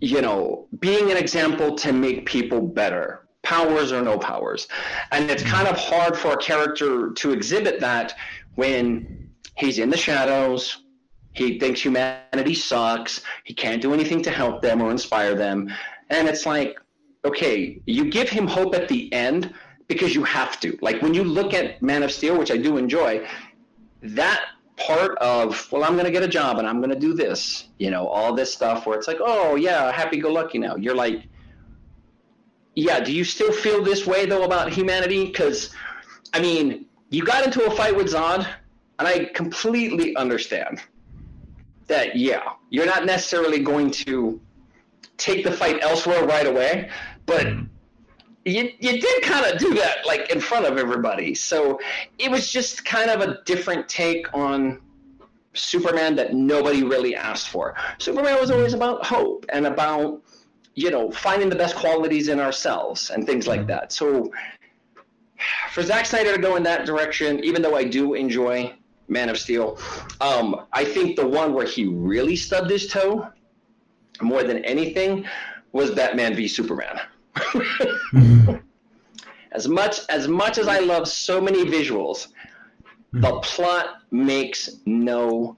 you 0.00 0.22
know, 0.22 0.66
being 0.80 1.10
an 1.10 1.16
example 1.16 1.74
to 1.76 1.92
make 1.92 2.24
people 2.24 2.60
better 2.60 3.25
powers 3.46 3.92
or 3.92 4.02
no 4.02 4.18
powers. 4.18 4.66
And 5.12 5.30
it's 5.30 5.42
hmm. 5.42 5.48
kind 5.48 5.68
of 5.68 5.76
hard 5.78 6.16
for 6.16 6.32
a 6.32 6.36
character 6.36 7.12
to 7.12 7.32
exhibit 7.32 7.78
that 7.80 8.14
when 8.56 9.30
he's 9.54 9.78
in 9.78 9.88
the 9.88 9.96
shadows, 9.96 10.82
he 11.32 11.58
thinks 11.60 11.80
humanity 11.80 12.54
sucks, 12.54 13.20
he 13.44 13.54
can't 13.54 13.80
do 13.80 13.94
anything 13.94 14.20
to 14.22 14.30
help 14.30 14.62
them 14.62 14.82
or 14.82 14.90
inspire 14.90 15.34
them. 15.34 15.70
And 16.10 16.26
it's 16.26 16.44
like, 16.44 16.80
okay, 17.24 17.80
you 17.86 18.10
give 18.10 18.28
him 18.28 18.46
hope 18.48 18.74
at 18.74 18.88
the 18.88 19.12
end 19.12 19.54
because 19.86 20.14
you 20.14 20.24
have 20.24 20.58
to. 20.60 20.76
Like 20.80 21.00
when 21.00 21.14
you 21.14 21.22
look 21.22 21.54
at 21.54 21.80
Man 21.82 22.02
of 22.02 22.10
Steel, 22.10 22.36
which 22.36 22.50
I 22.50 22.56
do 22.56 22.78
enjoy, 22.78 23.28
that 24.02 24.44
part 24.76 25.16
of 25.18 25.72
well 25.72 25.82
i'm 25.84 25.94
going 25.94 26.04
to 26.04 26.10
get 26.10 26.22
a 26.22 26.28
job 26.28 26.58
and 26.58 26.68
i'm 26.68 26.82
going 26.82 26.90
to 26.90 26.98
do 26.98 27.14
this 27.14 27.68
you 27.78 27.90
know 27.90 28.06
all 28.06 28.34
this 28.34 28.52
stuff 28.52 28.84
where 28.84 28.98
it's 28.98 29.08
like 29.08 29.16
oh 29.22 29.54
yeah 29.54 29.90
happy 29.90 30.18
go 30.18 30.30
lucky 30.30 30.58
now 30.58 30.76
you're 30.76 30.94
like 30.94 31.26
yeah, 32.76 33.00
do 33.00 33.12
you 33.12 33.24
still 33.24 33.52
feel 33.52 33.82
this 33.82 34.06
way 34.06 34.26
though 34.26 34.44
about 34.44 34.70
humanity? 34.70 35.24
Because, 35.24 35.70
I 36.32 36.40
mean, 36.40 36.86
you 37.10 37.24
got 37.24 37.44
into 37.44 37.64
a 37.64 37.70
fight 37.70 37.96
with 37.96 38.08
Zod, 38.12 38.46
and 38.98 39.08
I 39.08 39.24
completely 39.34 40.14
understand 40.14 40.80
that. 41.86 42.16
Yeah, 42.16 42.52
you're 42.70 42.86
not 42.86 43.06
necessarily 43.06 43.60
going 43.60 43.90
to 43.92 44.40
take 45.16 45.42
the 45.42 45.52
fight 45.52 45.82
elsewhere 45.82 46.24
right 46.26 46.46
away, 46.46 46.90
but 47.24 47.46
you 48.44 48.70
you 48.78 49.00
did 49.00 49.22
kind 49.22 49.46
of 49.46 49.58
do 49.58 49.74
that 49.74 50.06
like 50.06 50.30
in 50.30 50.40
front 50.40 50.66
of 50.66 50.76
everybody. 50.76 51.34
So 51.34 51.80
it 52.18 52.30
was 52.30 52.52
just 52.52 52.84
kind 52.84 53.10
of 53.10 53.22
a 53.22 53.42
different 53.44 53.88
take 53.88 54.32
on 54.34 54.82
Superman 55.54 56.14
that 56.16 56.34
nobody 56.34 56.82
really 56.82 57.16
asked 57.16 57.48
for. 57.48 57.74
Superman 57.98 58.38
was 58.38 58.50
always 58.50 58.74
about 58.74 59.06
hope 59.06 59.46
and 59.48 59.66
about 59.66 60.22
you 60.76 60.90
know, 60.90 61.10
finding 61.10 61.48
the 61.48 61.56
best 61.56 61.74
qualities 61.74 62.28
in 62.28 62.38
ourselves 62.38 63.10
and 63.10 63.26
things 63.26 63.48
like 63.48 63.60
mm-hmm. 63.60 63.68
that. 63.70 63.92
So 63.92 64.30
for 65.72 65.82
Zack 65.82 66.06
Snyder 66.06 66.34
to 66.34 66.40
go 66.40 66.56
in 66.56 66.62
that 66.62 66.86
direction, 66.86 67.42
even 67.42 67.62
though 67.62 67.74
I 67.74 67.84
do 67.84 68.14
enjoy 68.14 68.72
Man 69.08 69.30
of 69.30 69.38
Steel, 69.38 69.78
um, 70.20 70.66
I 70.72 70.84
think 70.84 71.16
the 71.16 71.26
one 71.26 71.54
where 71.54 71.66
he 71.66 71.86
really 71.86 72.36
stubbed 72.36 72.70
his 72.70 72.88
toe 72.88 73.26
more 74.20 74.42
than 74.42 74.64
anything 74.64 75.26
was 75.72 75.90
Batman 75.90 76.34
v 76.34 76.46
Superman. 76.46 77.00
Mm-hmm. 77.34 78.56
as 79.52 79.68
much 79.68 80.00
as 80.10 80.28
much 80.28 80.58
as 80.58 80.68
I 80.68 80.80
love 80.80 81.08
so 81.08 81.40
many 81.40 81.64
visuals, 81.64 82.28
the 83.12 83.28
mm-hmm. 83.28 83.40
plot 83.40 84.02
makes 84.10 84.78
no 84.84 85.56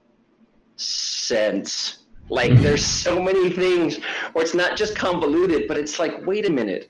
sense. 0.77 1.98
Like 2.29 2.53
there's 2.59 2.85
so 2.85 3.21
many 3.21 3.49
things 3.49 3.97
where 4.33 4.45
it's 4.45 4.53
not 4.53 4.77
just 4.77 4.95
convoluted, 4.95 5.67
but 5.67 5.77
it's 5.77 5.99
like, 5.99 6.25
wait 6.25 6.45
a 6.45 6.51
minute. 6.51 6.89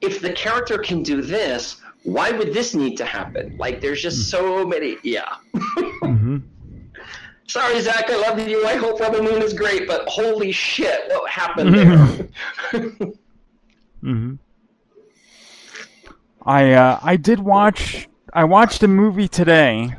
If 0.00 0.20
the 0.20 0.32
character 0.32 0.78
can 0.78 1.02
do 1.02 1.22
this, 1.22 1.76
why 2.02 2.30
would 2.32 2.52
this 2.52 2.74
need 2.74 2.96
to 2.96 3.04
happen? 3.04 3.56
Like 3.58 3.80
there's 3.80 4.02
just 4.02 4.30
so 4.30 4.66
many 4.66 4.96
yeah. 5.02 5.36
Sorry, 7.46 7.80
Zack, 7.80 8.08
I 8.08 8.16
love 8.16 8.48
you. 8.48 8.64
I 8.64 8.76
hope 8.76 9.00
Rebel 9.00 9.24
Moon 9.24 9.42
is 9.42 9.52
great, 9.52 9.88
but 9.88 10.08
holy 10.08 10.52
shit, 10.52 11.02
what 11.08 11.28
happened 11.28 11.74
there? 11.74 12.28
hmm 14.00 14.34
I 16.46 16.72
uh, 16.72 16.98
I 17.02 17.16
did 17.16 17.40
watch 17.40 18.08
I 18.32 18.44
watched 18.44 18.82
a 18.82 18.88
movie 18.88 19.28
today 19.28 19.94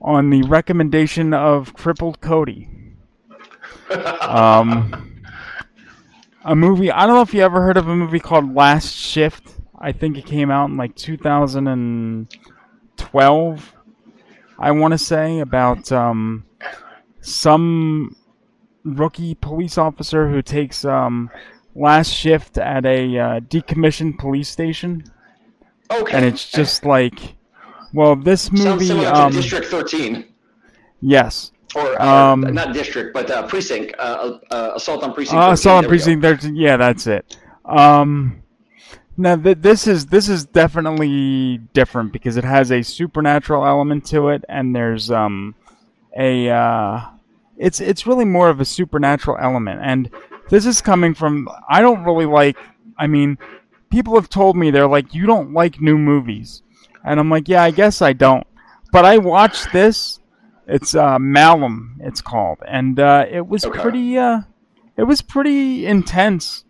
on 0.00 0.30
the 0.30 0.42
recommendation 0.42 1.34
of 1.34 1.74
crippled 1.74 2.20
Cody. 2.20 2.68
Um, 3.90 5.22
a 6.44 6.54
movie 6.54 6.90
I 6.90 7.06
don't 7.06 7.14
know 7.16 7.22
if 7.22 7.34
you 7.34 7.42
ever 7.42 7.60
heard 7.62 7.76
of 7.76 7.88
a 7.88 7.96
movie 7.96 8.20
called 8.20 8.54
Last 8.54 8.94
Shift. 8.94 9.54
I 9.78 9.92
think 9.92 10.16
it 10.18 10.26
came 10.26 10.50
out 10.50 10.68
in 10.70 10.76
like 10.76 10.94
2012. 10.96 13.74
I 14.58 14.70
want 14.72 14.92
to 14.92 14.98
say 14.98 15.38
about 15.40 15.90
um, 15.90 16.44
some 17.20 18.14
rookie 18.84 19.34
police 19.34 19.78
officer 19.78 20.28
who 20.28 20.42
takes 20.42 20.84
um, 20.84 21.30
last 21.74 22.10
shift 22.12 22.58
at 22.58 22.84
a 22.84 23.18
uh, 23.18 23.40
decommissioned 23.40 24.18
police 24.18 24.50
station. 24.50 25.02
Okay. 25.90 26.14
And 26.16 26.24
it's 26.26 26.50
just 26.50 26.84
like, 26.84 27.36
well, 27.94 28.14
this 28.16 28.42
Sounds 28.42 28.62
movie. 28.64 28.86
similar 28.86 29.08
Um, 29.08 29.32
District 29.32 29.66
13. 29.66 30.26
yes. 31.00 31.52
Or, 31.74 32.00
uh, 32.00 32.32
Um, 32.32 32.40
not 32.40 32.72
district, 32.72 33.14
but 33.14 33.30
uh, 33.30 33.46
precinct. 33.46 33.94
Uh, 33.98 34.38
uh, 34.50 34.72
assault 34.74 35.02
on 35.02 35.12
precinct. 35.12 35.36
Uh, 35.38 35.42
13. 35.42 35.52
Assault 35.52 35.76
on 35.76 35.82
There 35.82 35.90
we 35.90 35.98
go. 35.98 36.04
Precinct. 36.04 36.22
There's, 36.22 36.46
yeah, 36.52 36.76
that's 36.76 37.06
it. 37.06 37.36
Um, 37.64 38.42
now 39.16 39.36
th- 39.36 39.58
this 39.60 39.86
is 39.86 40.06
this 40.06 40.28
is 40.28 40.46
definitely 40.46 41.58
different 41.74 42.12
because 42.12 42.36
it 42.36 42.44
has 42.44 42.72
a 42.72 42.82
supernatural 42.82 43.66
element 43.66 44.06
to 44.06 44.30
it, 44.30 44.44
and 44.48 44.74
there's 44.74 45.10
um 45.10 45.54
a 46.18 46.48
uh, 46.48 47.02
it's 47.58 47.80
it's 47.80 48.06
really 48.06 48.24
more 48.24 48.48
of 48.48 48.60
a 48.60 48.64
supernatural 48.64 49.36
element, 49.40 49.80
and 49.82 50.10
this 50.48 50.66
is 50.66 50.80
coming 50.80 51.14
from 51.14 51.48
I 51.68 51.82
don't 51.82 52.04
really 52.04 52.26
like. 52.26 52.56
I 52.98 53.06
mean, 53.06 53.38
people 53.90 54.14
have 54.14 54.28
told 54.28 54.56
me 54.56 54.70
they're 54.70 54.88
like 54.88 55.14
you 55.14 55.26
don't 55.26 55.52
like 55.52 55.80
new 55.80 55.98
movies, 55.98 56.62
and 57.04 57.20
I'm 57.20 57.30
like 57.30 57.48
yeah, 57.48 57.62
I 57.62 57.70
guess 57.70 58.02
I 58.02 58.12
don't, 58.12 58.46
but 58.92 59.04
I 59.04 59.18
watched 59.18 59.72
this. 59.72 60.19
It's 60.70 60.94
uh, 60.94 61.18
Malum, 61.18 61.96
it's 62.00 62.20
called, 62.20 62.58
and 62.66 62.98
uh, 63.00 63.26
it 63.28 63.46
was 63.46 63.64
Okay. 63.64 63.80
pretty. 63.80 64.16
Uh, 64.16 64.42
it 64.96 65.02
was 65.04 65.20
pretty 65.20 65.84
intense 65.86 66.64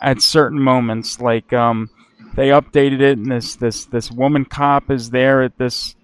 at 0.00 0.22
certain 0.22 0.58
moments. 0.60 1.20
Like 1.20 1.52
um, 1.52 1.90
they 2.34 2.48
updated 2.48 3.00
it, 3.00 3.18
and 3.18 3.30
this 3.30 3.56
this 3.56 3.84
this 3.86 4.10
woman 4.10 4.44
cop 4.46 4.90
is 4.90 5.10
there 5.10 5.42
at 5.42 5.58
this 5.58 5.96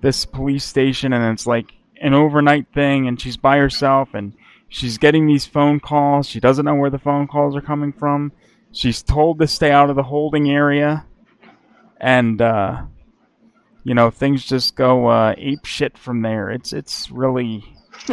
this 0.00 0.24
police 0.24 0.64
station, 0.64 1.12
and 1.12 1.32
it's 1.32 1.46
like 1.46 1.66
an 2.00 2.14
overnight 2.14 2.66
thing, 2.72 3.06
and 3.06 3.20
she's 3.20 3.36
by 3.36 3.58
herself, 3.58 4.08
and 4.14 4.32
she's 4.68 4.96
getting 4.96 5.26
these 5.26 5.44
phone 5.44 5.80
calls. 5.80 6.26
She 6.26 6.40
doesn't 6.40 6.64
know 6.64 6.76
where 6.76 6.90
the 6.90 6.98
phone 6.98 7.26
calls 7.26 7.54
are 7.54 7.60
coming 7.60 7.92
from. 7.92 8.32
She's 8.72 9.02
told 9.02 9.40
to 9.40 9.46
stay 9.46 9.72
out 9.72 9.90
of 9.90 9.96
the 9.96 10.04
holding 10.04 10.50
area, 10.50 11.04
and 12.00 12.40
uh, 12.40 12.82
you 13.88 13.94
know 13.94 14.10
things 14.10 14.44
just 14.44 14.76
go 14.76 15.06
uh, 15.06 15.34
ape 15.38 15.64
shit 15.64 15.96
from 15.96 16.20
there. 16.20 16.50
It's 16.50 16.74
it's 16.74 17.10
really. 17.10 17.64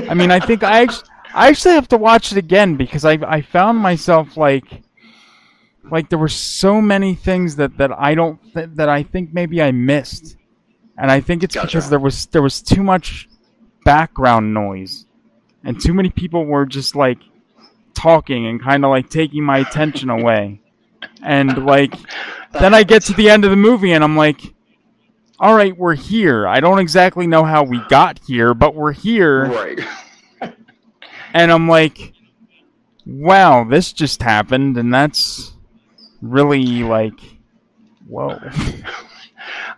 I 0.10 0.14
mean, 0.14 0.32
I 0.32 0.40
think 0.40 0.64
I 0.76 0.84
actually, 0.84 1.10
I 1.34 1.50
actually 1.50 1.74
have 1.74 1.90
to 1.90 1.98
watch 1.98 2.32
it 2.32 2.38
again 2.38 2.78
because 2.78 3.04
I 3.04 3.14
I 3.28 3.42
found 3.42 3.80
myself 3.80 4.38
like 4.38 4.84
like 5.92 6.08
there 6.10 6.18
were 6.18 6.30
so 6.30 6.82
many 6.82 7.14
things 7.14 7.58
that 7.58 7.78
that 7.78 7.92
I 7.92 8.16
don't 8.16 8.40
th- 8.54 8.70
that 8.76 8.88
I 8.88 9.04
think 9.04 9.34
maybe 9.34 9.62
I 9.62 9.72
missed, 9.74 10.38
and 10.98 11.12
I 11.12 11.20
think 11.20 11.44
it's 11.44 11.58
because 11.58 11.90
there 11.90 12.00
was 12.00 12.28
there 12.28 12.42
was 12.42 12.62
too 12.62 12.82
much 12.82 13.28
background 13.84 14.54
noise, 14.54 15.06
and 15.66 15.80
too 15.80 15.94
many 15.94 16.10
people 16.10 16.46
were 16.46 16.66
just 16.66 16.96
like 16.96 17.20
talking 17.94 18.48
and 18.48 18.64
kind 18.64 18.86
of 18.86 18.92
like 18.92 19.10
taking 19.10 19.44
my 19.44 19.58
attention 19.58 20.10
away, 20.10 20.62
and 21.22 21.66
like 21.66 21.94
then 22.54 22.74
I 22.74 22.84
get 22.84 23.04
to 23.04 23.14
the 23.14 23.30
end 23.30 23.44
of 23.44 23.52
the 23.52 23.58
movie 23.58 23.92
and 23.92 24.06
I'm 24.06 24.16
like, 24.16 24.56
all 25.40 25.54
right, 25.56 25.78
we're 25.78 25.96
here. 25.96 26.48
I 26.48 26.60
don't 26.60 26.80
exactly 26.80 27.28
know 27.28 27.44
how 27.44 27.64
we 27.64 27.80
got 27.90 28.20
here, 28.26 28.54
but 28.54 28.76
we're 28.76 28.94
here, 28.94 29.46
Right. 29.46 29.80
and 31.34 31.52
I'm 31.52 31.68
like, 31.68 32.14
wow, 33.06 33.64
this 33.64 33.92
just 33.94 34.22
happened, 34.22 34.78
and 34.78 34.94
that's 34.94 35.54
really 36.22 36.84
like, 36.84 37.20
whoa. 38.08 38.40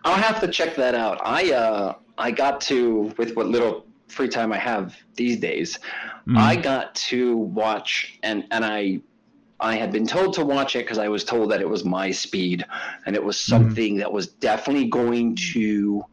I'll 0.06 0.16
have 0.22 0.40
to 0.42 0.48
check 0.48 0.76
that 0.76 0.96
out. 0.96 1.20
I 1.24 1.52
uh, 1.52 1.96
I 2.18 2.32
got 2.32 2.62
to 2.62 3.14
with 3.18 3.36
what 3.36 3.48
little 3.48 3.86
free 4.08 4.30
time 4.30 4.54
I 4.54 4.58
have 4.58 4.96
these 5.16 5.38
days, 5.40 5.80
Mm. 6.28 6.38
I 6.38 6.58
got 6.58 6.94
to 6.96 7.38
watch 7.38 8.20
and 8.22 8.46
and 8.52 8.66
I 8.66 9.00
I 9.60 9.76
had 9.76 9.92
been 9.92 10.06
told 10.08 10.34
to 10.36 10.46
watch 10.46 10.76
it 10.76 10.80
because 10.80 10.98
I 10.98 11.08
was 11.08 11.24
told 11.24 11.52
that 11.52 11.62
it 11.62 11.70
was 11.70 11.84
my 11.84 12.12
speed 12.12 12.66
and 13.06 13.16
it 13.16 13.24
was 13.24 13.40
something 13.40 13.98
that 13.98 14.12
was 14.12 14.28
definitely 14.28 14.86
going 14.88 15.36
to 15.54 16.04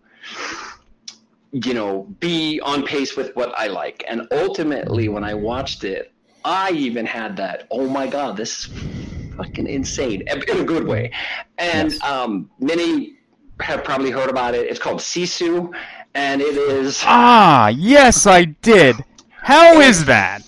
you 1.53 1.74
know 1.74 2.03
be 2.20 2.61
on 2.61 2.84
pace 2.84 3.16
with 3.16 3.34
what 3.36 3.53
I 3.57 3.66
like. 3.68 4.03
And 4.09 4.26
ultimately 4.32 5.09
when 5.09 5.24
I 5.24 5.34
watched 5.34 5.84
it, 5.84 6.12
I 6.45 6.70
even 6.72 7.07
had 7.07 7.36
that, 7.36 7.66
oh 7.70 7.88
my 7.88 8.07
god, 8.07 8.36
this 8.36 8.66
is 8.66 9.34
fucking 9.36 9.66
insane 9.66 10.22
in 10.28 10.59
a 10.61 10.64
good 10.64 10.86
way. 10.86 11.11
And 11.59 11.92
Yes. 11.92 12.03
um, 12.03 12.51
many 12.59 13.14
have 13.61 13.84
probably 13.84 14.11
heard 14.11 14.30
about 14.30 14.55
it. 14.55 14.68
It's 14.68 14.80
called 14.80 14.99
Sisu, 15.01 15.72
and 16.14 16.40
it 16.42 16.57
is 16.57 17.03
Ah, 17.05 17.68
yes, 17.68 18.26
I 18.26 18.45
did. 18.47 19.05
How 19.30 19.80
is 19.80 20.05
that? 20.07 20.42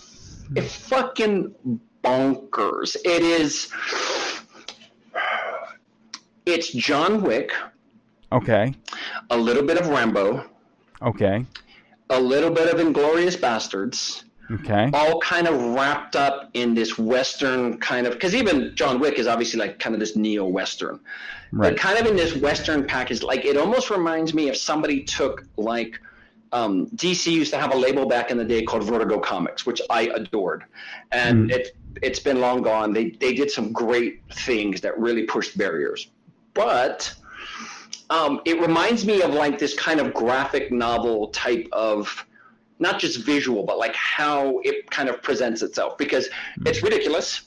it's 0.55 0.75
fucking 0.75 1.55
bonkers. 2.07 2.97
It 3.05 3.23
is. 3.23 3.69
It's 6.47 6.73
John 6.73 7.23
Wick, 7.23 7.51
Okay. 8.33 8.73
a 9.31 9.37
little 9.37 9.65
bit 9.65 9.79
of 9.79 9.89
Rambo, 9.89 10.45
Okay. 11.03 11.45
a 12.11 12.21
little 12.21 12.51
bit 12.51 12.73
of 12.73 12.79
Inglourious 12.81 13.37
Basterds, 13.37 14.23
Okay. 14.53 14.91
all 14.95 15.19
kind 15.21 15.49
of 15.49 15.61
wrapped 15.75 16.15
up 16.15 16.51
in 16.55 16.73
this 16.75 16.97
Western 16.97 17.79
kind 17.79 18.07
of. 18.07 18.13
Because 18.13 18.35
even 18.35 18.77
John 18.77 19.01
Wick 19.01 19.19
is 19.19 19.27
obviously 19.27 19.59
like 19.59 19.81
kind 19.81 19.95
of 19.95 19.99
this 19.99 20.15
neo 20.15 20.45
Western. 20.45 21.01
Right. 21.53 21.71
But 21.71 21.79
kind 21.81 21.99
of 21.99 22.07
in 22.07 22.15
this 22.17 22.37
Western 22.37 22.85
package, 22.87 23.23
like 23.25 23.45
it 23.45 23.57
almost 23.57 23.91
reminds 23.91 24.33
me 24.35 24.49
if 24.49 24.57
somebody 24.57 25.03
took 25.03 25.45
like 25.57 25.99
um, 26.53 26.87
DC 26.95 27.33
used 27.33 27.53
to 27.53 27.59
have 27.59 27.75
a 27.75 27.77
label 27.77 28.07
back 28.07 28.31
in 28.31 28.39
the 28.39 28.45
day 28.45 28.63
called 28.63 28.85
Vertigo 28.85 29.19
Comics, 29.19 29.67
which 29.67 29.81
I 29.91 30.03
adored, 30.15 30.65
and 31.11 31.51
it 31.51 31.77
it's 32.03 32.21
been 32.21 32.41
long 32.41 32.63
gone. 32.63 32.93
They 32.93 33.11
they 33.11 33.35
did 33.35 33.51
some 33.51 33.73
great 33.73 34.23
things 34.33 34.81
that 34.81 34.99
really 34.99 35.25
pushed 35.25 35.57
barriers, 35.57 36.09
but 36.55 37.13
um, 38.11 38.41
it 38.45 38.61
reminds 38.61 39.05
me 39.05 39.23
of 39.23 39.35
like 39.35 39.59
this 39.59 39.75
kind 39.75 40.01
of 40.01 40.15
graphic 40.15 40.71
novel 40.71 41.29
type 41.29 41.69
of 41.73 42.25
not 42.79 42.99
just 42.99 43.25
visual, 43.25 43.65
but 43.65 43.79
like 43.79 43.95
how 43.95 44.61
it 44.63 44.91
kind 44.91 45.09
of 45.09 45.23
presents 45.23 45.63
itself 45.63 45.97
because 45.97 46.29
it's 46.67 46.83
ridiculous. 46.83 47.43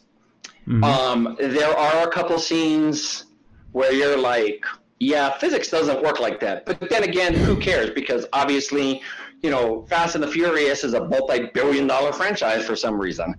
Mhm. 0.67 0.83
Um, 0.83 1.37
there 1.39 1.75
are 1.75 2.07
a 2.07 2.11
couple 2.11 2.37
scenes 2.39 3.25
where 3.71 3.93
you're 3.93 4.17
like, 4.17 4.65
yeah, 4.99 5.37
physics 5.37 5.69
doesn't 5.69 6.03
work 6.03 6.19
like 6.19 6.39
that. 6.41 6.65
But 6.65 6.89
then 6.89 7.03
again, 7.03 7.33
who 7.33 7.55
cares? 7.55 7.91
Because 7.91 8.25
obviously, 8.33 9.01
you 9.41 9.49
know, 9.49 9.85
Fast 9.89 10.15
and 10.15 10.23
the 10.23 10.27
Furious 10.27 10.83
is 10.83 10.93
a 10.93 11.05
multi-billion 11.05 11.87
dollar 11.87 12.11
franchise 12.11 12.65
for 12.65 12.75
some 12.75 12.99
reason. 12.99 13.35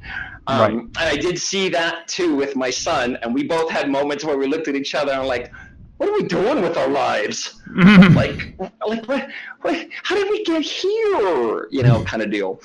Um, 0.47 0.61
Right. 0.61 0.73
And 0.73 0.99
I 0.99 1.17
did 1.17 1.39
see 1.39 1.69
that 1.71 2.09
too 2.09 2.35
with 2.35 2.57
my 2.57 2.71
son, 2.71 3.19
and 3.23 3.35
we 3.35 3.45
both 3.45 3.71
had 3.71 3.91
moments 3.91 4.25
where 4.25 4.37
we 4.37 4.47
looked 4.47 4.69
at 4.69 4.75
each 4.75 4.95
other 4.95 5.13
and 5.13 5.27
like, 5.27 5.53
what 5.99 6.09
are 6.09 6.15
we 6.15 6.23
doing 6.23 6.63
with 6.63 6.79
our 6.79 6.89
lives? 6.89 7.61
like, 8.15 8.55
like 8.89 9.07
what, 9.07 9.29
what? 9.61 9.87
How 10.03 10.15
did 10.15 10.31
we 10.31 10.43
get 10.45 10.63
here? 10.63 11.69
You 11.71 11.83
know, 11.83 12.03
kind 12.05 12.23
of 12.23 12.31
deal. 12.31 12.61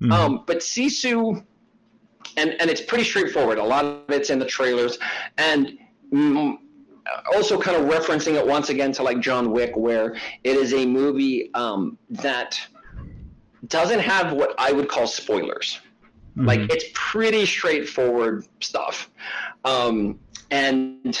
Mhm. 0.00 0.12
Um, 0.12 0.44
but 0.46 0.60
Sisu, 0.60 1.44
and 2.38 2.50
and 2.58 2.70
it's 2.70 2.80
pretty 2.80 3.04
straightforward. 3.04 3.58
A 3.58 3.64
lot 3.64 3.84
of 3.84 4.00
it's 4.08 4.30
in 4.30 4.38
the 4.38 4.46
trailers, 4.46 4.98
and 5.36 5.78
mm, 6.10 6.56
also 7.34 7.60
kind 7.60 7.76
of 7.76 7.90
referencing 7.90 8.34
it 8.34 8.46
once 8.46 8.70
again 8.70 8.92
to 8.92 9.02
like 9.02 9.20
John 9.20 9.52
Wick, 9.52 9.76
where 9.76 10.16
it 10.44 10.56
is 10.56 10.72
a 10.72 10.86
movie 10.86 11.52
um, 11.54 11.98
that 12.08 12.58
doesn't 13.68 14.00
have 14.00 14.32
what 14.32 14.54
I 14.58 14.72
would 14.72 14.88
call 14.88 15.06
spoilers. 15.06 15.80
Like 16.36 16.60
Mhm. 16.60 16.72
it's 16.72 16.84
pretty 16.94 17.44
straightforward 17.44 18.46
stuff, 18.60 19.10
um, 19.64 20.18
and 20.50 21.18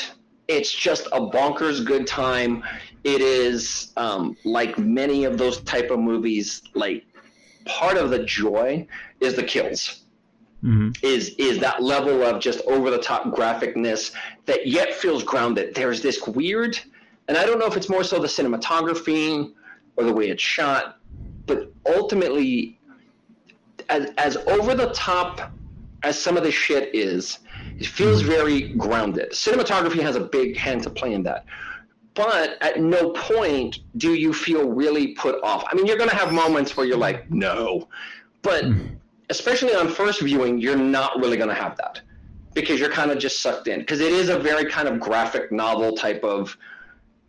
it's 0.48 0.72
just 0.72 1.06
a 1.08 1.20
bonkers 1.20 1.84
good 1.84 2.06
time. 2.06 2.62
It 3.04 3.20
is 3.20 3.92
um, 3.96 4.36
like 4.44 4.78
many 4.78 5.24
of 5.24 5.36
those 5.36 5.60
type 5.62 5.90
of 5.90 5.98
movies. 5.98 6.62
Like 6.74 7.04
part 7.66 7.96
of 7.98 8.10
the 8.10 8.20
joy 8.20 8.86
is 9.20 9.34
the 9.34 9.42
kills. 9.42 10.02
Mhm. 10.64 10.96
Is 11.02 11.30
is 11.38 11.58
that 11.58 11.82
level 11.82 12.22
of 12.22 12.40
just 12.40 12.60
over 12.66 12.90
the 12.90 12.98
top 12.98 13.24
graphicness 13.24 14.12
that 14.46 14.66
yet 14.66 14.94
feels 14.94 15.24
grounded. 15.24 15.74
There's 15.74 16.02
this 16.02 16.24
weird, 16.26 16.78
and 17.28 17.36
I 17.36 17.44
don't 17.44 17.58
know 17.58 17.66
if 17.66 17.76
it's 17.76 17.88
more 17.88 18.04
so 18.04 18.18
the 18.20 18.28
cinematography 18.28 19.52
or 19.96 20.04
the 20.04 20.12
way 20.12 20.28
it's 20.30 20.42
shot, 20.42 20.99
but 21.50 21.72
ultimately 21.96 22.78
as 23.88 24.10
as 24.18 24.36
over 24.36 24.74
the 24.74 24.90
top 24.92 25.52
as 26.02 26.18
some 26.18 26.36
of 26.36 26.44
the 26.44 26.50
shit 26.50 26.94
is, 26.94 27.40
it 27.78 27.86
feels 27.86 28.22
very 28.22 28.68
grounded. 28.74 29.32
Cinematography 29.32 30.00
has 30.00 30.16
a 30.16 30.20
big 30.20 30.56
hand 30.56 30.82
to 30.84 30.90
play 30.90 31.12
in 31.12 31.22
that. 31.24 31.44
But 32.14 32.56
at 32.62 32.80
no 32.80 33.10
point 33.10 33.80
do 33.98 34.14
you 34.14 34.32
feel 34.32 34.70
really 34.70 35.08
put 35.08 35.42
off. 35.42 35.64
I 35.70 35.74
mean, 35.74 35.86
you're 35.86 35.98
going 35.98 36.08
to 36.08 36.16
have 36.16 36.32
moments 36.32 36.76
where 36.76 36.86
you're 36.86 36.96
like, 36.96 37.30
no. 37.30 37.88
But 38.42 38.64
especially 39.28 39.74
on 39.74 39.88
first 39.88 40.22
viewing, 40.22 40.58
you're 40.58 40.76
not 40.76 41.18
really 41.18 41.36
going 41.36 41.50
to 41.50 41.54
have 41.54 41.76
that 41.76 42.00
because 42.54 42.80
you're 42.80 42.90
kind 42.90 43.10
of 43.10 43.18
just 43.18 43.42
sucked 43.42 43.68
in. 43.68 43.80
Because 43.80 44.00
it 44.00 44.12
is 44.12 44.28
a 44.30 44.38
very 44.38 44.64
kind 44.64 44.88
of 44.88 44.98
graphic 44.98 45.52
novel 45.52 45.92
type 45.96 46.24
of 46.24 46.56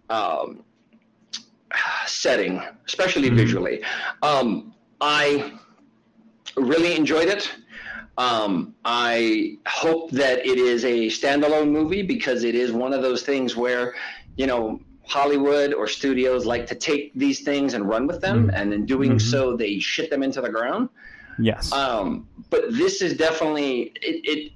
um, 0.10 0.64
setting, 2.06 2.62
especially 2.88 3.30
visually. 3.30 3.82
Um, 4.22 4.74
I 5.00 5.54
really 6.58 6.96
enjoyed 6.96 7.28
it. 7.28 7.52
Um, 8.18 8.76
I 8.86 9.58
hope 9.68 10.12
that 10.12 10.46
it 10.46 10.58
is 10.58 10.84
a 10.86 11.08
standalone 11.08 11.72
movie 11.72 12.04
because 12.04 12.44
it 12.44 12.56
is 12.56 12.72
one 12.72 12.94
of 12.94 13.02
those 13.02 13.24
things 13.24 13.56
where, 13.56 13.96
you 14.36 14.48
know, 14.48 14.82
Hollywood 15.08 15.74
or 15.74 15.88
studios 15.88 16.46
like 16.46 16.68
to 16.68 16.76
take 16.76 17.14
these 17.16 17.42
things 17.42 17.74
and 17.74 17.88
run 17.88 18.08
with 18.08 18.22
them, 18.22 18.52
and 18.54 18.74
in 18.74 18.86
doing 18.86 19.14
Mhm. 19.14 19.22
so, 19.22 19.58
they 19.58 19.80
shit 19.80 20.10
them 20.10 20.24
into 20.24 20.42
the 20.42 20.50
ground. 20.50 20.90
Yes. 21.40 21.72
Um, 21.72 22.28
but 22.50 22.72
this 22.72 23.02
is 23.02 23.16
definitely 23.16 23.94
it, 24.02 24.22
it. 24.24 24.52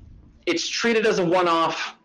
It's 0.46 0.68
treated 0.68 1.06
as 1.08 1.18
a 1.20 1.26
one-off. 1.26 1.96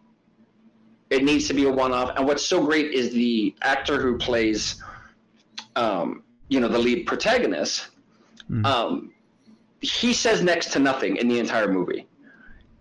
It 1.11 1.25
needs 1.25 1.47
to 1.49 1.55
be 1.55 1.65
a 1.67 1.71
one-off, 1.71 2.17
and 2.17 2.27
what's 2.27 2.45
so 2.45 2.65
great 2.65 2.93
is 2.93 3.11
the 3.11 3.55
actor 3.63 4.01
who 4.01 4.17
plays, 4.17 4.83
um, 5.77 6.23
you 6.49 6.61
know, 6.61 6.69
the 6.69 6.79
lead 6.79 7.07
protagonist. 7.07 7.89
Mm. 8.51 8.67
Um, 8.67 9.13
he 9.81 10.13
says 10.13 10.43
next 10.43 10.73
to 10.73 10.79
nothing 10.79 11.17
in 11.17 11.29
the 11.29 11.39
entire 11.39 11.73
movie, 11.73 12.07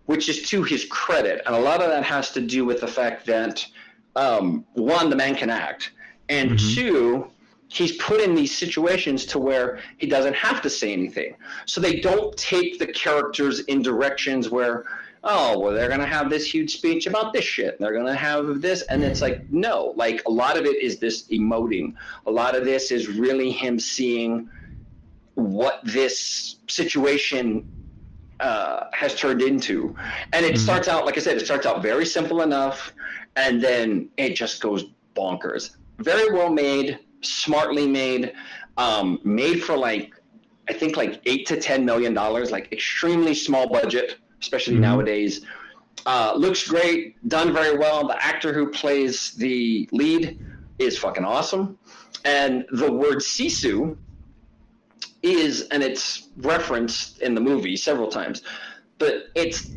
which 0.06 0.28
is 0.28 0.50
to 0.50 0.64
his 0.64 0.86
credit, 0.86 1.42
and 1.46 1.56
a 1.56 1.60
lot 1.60 1.82
of 1.82 1.90
that 1.90 2.04
has 2.04 2.32
to 2.32 2.42
do 2.42 2.66
with 2.66 2.82
the 2.82 2.88
fact 2.88 3.26
that 3.28 3.66
um, 4.16 4.66
one, 4.74 5.10
the 5.10 5.16
man 5.16 5.36
can 5.36 5.50
act, 5.50 5.92
and 6.30 6.52
Mhm. 6.52 6.76
two, 6.76 7.32
he's 7.70 7.96
put 7.98 8.20
in 8.20 8.34
these 8.34 8.56
situations 8.58 9.26
to 9.28 9.38
where 9.40 9.80
he 9.98 10.08
doesn't 10.08 10.36
have 10.36 10.62
to 10.64 10.70
say 10.70 10.92
anything. 10.92 11.36
So 11.66 11.80
they 11.80 12.00
don't 12.00 12.36
take 12.36 12.80
the 12.80 12.88
characters 12.88 13.60
in 13.62 13.82
directions 13.84 14.50
where, 14.50 14.86
oh, 15.24 15.60
well, 15.60 15.74
they're 15.74 15.88
going 15.90 16.00
to 16.00 16.06
have 16.06 16.30
this 16.30 16.52
huge 16.52 16.74
speech 16.78 17.08
about 17.08 17.34
this 17.34 17.44
shit. 17.44 17.80
They're 17.80 17.94
going 17.94 18.06
to 18.06 18.16
have 18.16 18.62
this. 18.62 18.84
And 18.84 19.04
it's 19.04 19.22
like, 19.22 19.46
no, 19.50 19.94
like 19.96 20.22
a 20.26 20.32
lot 20.32 20.58
of 20.58 20.66
it 20.66 20.82
is 20.82 20.98
this 21.00 21.28
emoting. 21.28 21.94
A 22.26 22.32
lot 22.32 22.56
of 22.56 22.64
this 22.66 22.92
is 22.92 23.08
really 23.08 23.52
him 23.52 23.80
seeing 23.80 24.50
what 25.36 25.82
this 25.84 26.58
situation 26.68 27.66
uh, 28.40 28.86
has 28.94 29.14
turned 29.16 29.42
into. 29.42 29.94
And 30.32 30.46
it 30.46 30.54
Mhm. 30.54 30.60
starts 30.60 30.88
out, 30.88 31.06
like 31.06 31.18
I 31.18 31.20
said, 31.20 31.36
it 31.36 31.46
starts 31.46 31.66
out 31.66 31.82
very 31.82 32.06
simple 32.06 32.42
enough, 32.42 32.94
and 33.36 33.62
then 33.62 34.10
it 34.16 34.34
just 34.34 34.62
goes 34.62 34.86
bonkers. 35.14 35.72
Very 36.00 36.32
well 36.32 36.50
made, 36.50 37.00
smartly 37.22 37.86
made, 37.86 38.32
um, 38.78 39.20
made 39.26 39.62
for 39.62 39.76
like, 39.76 40.14
I 40.70 40.74
think 40.74 40.96
like 40.96 41.20
eight 41.26 41.48
to 41.48 41.60
ten 41.60 41.84
million 41.84 42.14
dollars, 42.14 42.50
like 42.50 42.72
extremely 42.72 43.34
small 43.34 43.68
budget, 43.68 44.16
especially 44.42 44.76
Mhm. 44.76 44.82
nowadays. 44.82 45.42
Uh, 46.06 46.34
looks 46.36 46.68
great, 46.68 47.16
done 47.28 47.54
very 47.54 47.78
well. 47.78 48.08
The 48.08 48.24
actor 48.24 48.54
who 48.54 48.68
plays 48.68 49.32
the 49.32 49.88
lead 49.92 50.40
is 50.78 50.98
fucking 50.98 51.26
awesome. 51.26 51.78
And 52.26 52.66
the 52.72 52.92
word 52.92 53.18
sisu 53.18 53.98
is, 55.22 55.64
and 55.72 55.84
it's 55.84 56.30
referenced 56.38 57.22
in 57.22 57.36
the 57.36 57.42
movie 57.42 57.76
several 57.76 58.08
times, 58.08 58.42
but 58.98 59.26
it's 59.36 59.72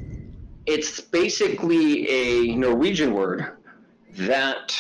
it's 0.65 1.01
basically 1.01 2.09
a 2.09 2.55
Norwegian 2.55 3.13
word 3.15 3.57
that 4.17 4.73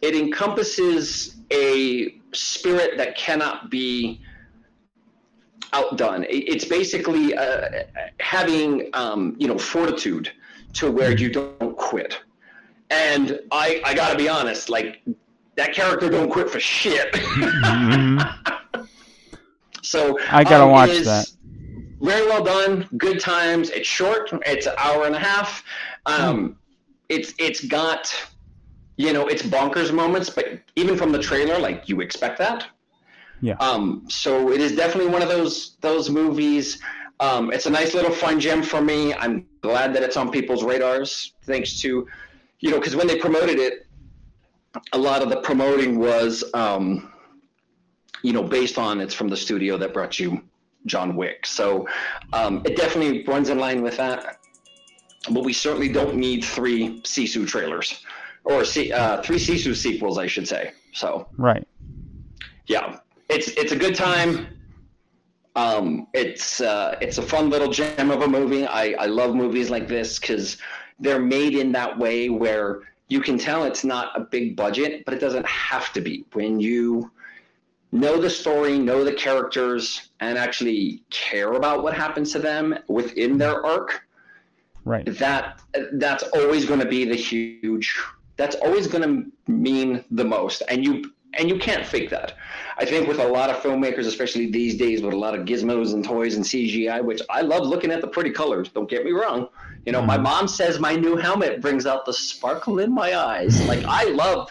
it 0.00 0.14
encompasses 0.14 1.36
a 1.50 2.16
spirit 2.32 2.96
that 2.96 3.16
cannot 3.16 3.70
be 3.70 4.20
outdone. 5.72 6.26
It's 6.28 6.64
basically 6.64 7.34
uh, 7.34 7.68
having 8.20 8.88
um, 8.94 9.36
you 9.38 9.48
know 9.48 9.58
fortitude 9.58 10.30
to 10.74 10.90
where 10.90 11.16
you 11.16 11.30
don't 11.30 11.76
quit. 11.76 12.20
And 12.90 13.40
I 13.50 13.80
I 13.84 13.94
gotta 13.94 14.16
be 14.16 14.28
honest, 14.28 14.68
like 14.68 15.02
that 15.56 15.74
character 15.74 16.08
don't 16.08 16.30
quit 16.30 16.50
for 16.50 16.60
shit. 16.60 17.12
Mhm. 17.12 18.38
So 19.82 20.18
I 20.30 20.44
gotta 20.44 20.64
um, 20.64 20.70
watch 20.70 20.90
that. 21.00 21.26
Very 22.00 22.26
well 22.26 22.42
done. 22.42 22.88
Good 22.96 23.20
times. 23.20 23.70
It's 23.70 23.86
short. 23.86 24.30
It's 24.46 24.66
an 24.66 24.74
hour 24.78 25.06
and 25.06 25.14
a 25.14 25.18
half. 25.18 25.62
Um, 26.06 26.56
it's 27.08 27.34
it's 27.38 27.64
got 27.64 28.12
you 28.96 29.12
know 29.12 29.26
it's 29.26 29.42
bonkers 29.42 29.92
moments, 29.92 30.30
but 30.30 30.60
even 30.76 30.96
from 30.96 31.12
the 31.12 31.18
trailer, 31.18 31.58
like 31.58 31.88
you 31.88 32.00
expect 32.00 32.38
that. 32.38 32.66
Yeah. 33.42 33.54
Um, 33.54 34.04
so 34.08 34.52
it 34.52 34.60
is 34.60 34.74
definitely 34.74 35.10
one 35.10 35.20
of 35.20 35.28
those 35.28 35.76
those 35.80 36.08
movies. 36.08 36.80
Um, 37.20 37.52
it's 37.52 37.66
a 37.66 37.70
nice 37.70 37.92
little 37.92 38.10
fun 38.10 38.40
gem 38.40 38.62
for 38.62 38.80
me. 38.80 39.12
I'm 39.14 39.46
glad 39.60 39.94
that 39.94 40.02
it's 40.02 40.16
on 40.16 40.30
people's 40.30 40.64
radars, 40.64 41.34
thanks 41.44 41.80
to, 41.80 42.06
you 42.60 42.70
know, 42.70 42.78
because 42.78 42.96
when 42.96 43.06
they 43.06 43.16
promoted 43.16 43.58
it, 43.58 43.86
a 44.92 44.98
lot 44.98 45.22
of 45.22 45.28
the 45.28 45.40
promoting 45.40 45.98
was, 45.98 46.42
um, 46.54 47.12
you 48.22 48.32
know, 48.32 48.42
based 48.42 48.78
on 48.78 49.00
it's 49.00 49.14
from 49.14 49.28
the 49.28 49.36
studio 49.36 49.76
that 49.76 49.92
brought 49.92 50.18
you 50.18 50.42
John 50.86 51.14
Wick. 51.14 51.46
So 51.46 51.86
um, 52.32 52.62
it 52.64 52.76
definitely 52.76 53.24
runs 53.24 53.50
in 53.50 53.58
line 53.58 53.82
with 53.82 53.96
that. 53.98 54.38
But 55.30 55.44
we 55.44 55.52
certainly 55.52 55.88
don't 55.88 56.16
need 56.16 56.44
three 56.44 57.00
Sisu 57.02 57.46
trailers 57.46 58.04
or 58.44 58.62
uh, 58.62 59.22
three 59.22 59.38
Sisu 59.38 59.76
sequels, 59.76 60.18
I 60.18 60.26
should 60.26 60.48
say. 60.48 60.72
So 60.92 61.28
Right. 61.36 61.66
yeah, 62.66 62.98
it's 63.32 63.48
it's 63.48 63.72
a 63.72 63.76
good 63.76 63.94
time. 63.94 64.46
Um, 65.54 66.06
it's 66.14 66.60
uh, 66.60 66.96
it's 67.00 67.18
a 67.18 67.22
fun 67.22 67.50
little 67.50 67.70
gem 67.70 68.10
of 68.10 68.22
a 68.22 68.28
movie. 68.28 68.66
I, 68.66 68.92
I 68.98 69.06
love 69.06 69.34
movies 69.34 69.68
like 69.70 69.86
this 69.88 70.18
because 70.18 70.58
they're 70.98 71.20
made 71.20 71.54
in 71.54 71.72
that 71.72 71.98
way 71.98 72.28
where 72.28 72.80
you 73.08 73.20
can 73.20 73.36
tell 73.36 73.64
it's 73.64 73.84
not 73.84 74.18
a 74.18 74.20
big 74.20 74.56
budget, 74.56 75.04
but 75.04 75.12
it 75.14 75.20
doesn't 75.20 75.46
have 75.46 75.92
to 75.92 76.00
be. 76.00 76.24
When 76.32 76.58
you 76.60 77.10
know 77.90 78.18
the 78.18 78.30
story, 78.30 78.78
know 78.78 79.04
the 79.04 79.12
characters, 79.12 80.10
and 80.20 80.38
actually 80.38 81.02
care 81.10 81.52
about 81.52 81.82
what 81.82 81.94
happens 81.94 82.32
to 82.32 82.38
them 82.38 82.74
within 82.88 83.36
their 83.36 83.64
arc, 83.64 84.06
Right. 84.84 85.06
that 85.18 85.60
that's 85.92 86.24
always 86.34 86.64
going 86.64 86.80
to 86.80 86.86
be 86.86 87.04
the 87.04 87.14
huge 87.14 87.96
that's 88.36 88.56
always 88.56 88.88
going 88.88 89.04
to 89.08 89.52
mean 89.52 90.04
the 90.10 90.24
most 90.24 90.62
and 90.68 90.84
you 90.84 91.12
and 91.34 91.48
you 91.48 91.58
can't 91.58 91.86
fake 91.86 92.10
that. 92.10 92.34
I 92.78 92.84
think 92.84 93.08
with 93.08 93.18
a 93.18 93.26
lot 93.26 93.50
of 93.50 93.56
filmmakers 93.56 94.06
especially 94.06 94.50
these 94.50 94.76
days 94.76 95.02
with 95.02 95.12
a 95.12 95.16
lot 95.16 95.34
of 95.38 95.46
gizmos 95.46 95.92
and 95.94 96.04
toys 96.04 96.36
and 96.36 96.44
cgi 96.44 97.04
which 97.04 97.20
i 97.30 97.40
love 97.40 97.66
looking 97.66 97.90
at 97.90 98.00
the 98.00 98.06
pretty 98.08 98.30
colors 98.30 98.68
don't 98.70 98.88
get 98.88 99.04
me 99.04 99.12
wrong. 99.12 99.48
You 99.86 99.92
know 99.92 100.02
my 100.02 100.18
mom 100.18 100.48
says 100.48 100.78
my 100.78 100.94
new 100.94 101.16
helmet 101.16 101.60
brings 101.60 101.86
out 101.86 102.06
the 102.06 102.12
sparkle 102.12 102.78
in 102.78 102.92
my 102.92 103.16
eyes. 103.16 103.60
Like 103.72 103.84
i 103.84 104.04
love 104.04 104.50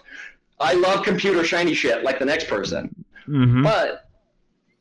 i 0.60 0.74
love 0.74 1.04
computer 1.04 1.44
shiny 1.44 1.74
shit 1.74 2.04
like 2.04 2.20
the 2.20 2.26
next 2.26 2.48
person. 2.48 3.06
Hmm 3.26 3.64
but 3.64 4.08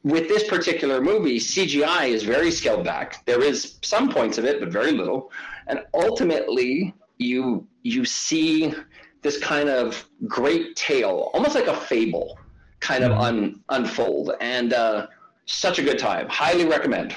with 0.03 0.29
this 0.29 0.49
particular 0.49 1.01
movie, 1.03 1.39
CGI 1.39 2.09
is 2.09 2.23
very 2.23 2.51
scaled 2.51 2.85
back. 2.85 3.25
There 3.27 3.43
is 3.43 3.79
some 3.83 4.11
points 4.11 4.39
of 4.39 4.45
it, 4.47 4.59
but 4.61 4.71
very 4.71 4.93
little. 4.93 5.31
And 5.67 5.81
ultimately, 5.93 6.95
you 7.19 7.67
you 7.83 8.05
see 8.05 8.75
this 9.23 9.39
kind 9.39 9.69
of 9.69 10.05
great 10.27 10.77
tale, 10.77 11.31
almost 11.35 11.55
like 11.55 11.67
a 11.67 11.77
fable, 11.77 12.39
kind 12.81 13.05
of 13.05 13.13
un, 13.13 13.61
unfold. 13.69 14.33
And 14.41 14.73
uh, 14.73 15.07
such 15.47 15.79
a 15.79 15.83
good 15.83 15.99
time. 15.99 16.29
Highly 16.29 16.67
recommend. 16.67 17.17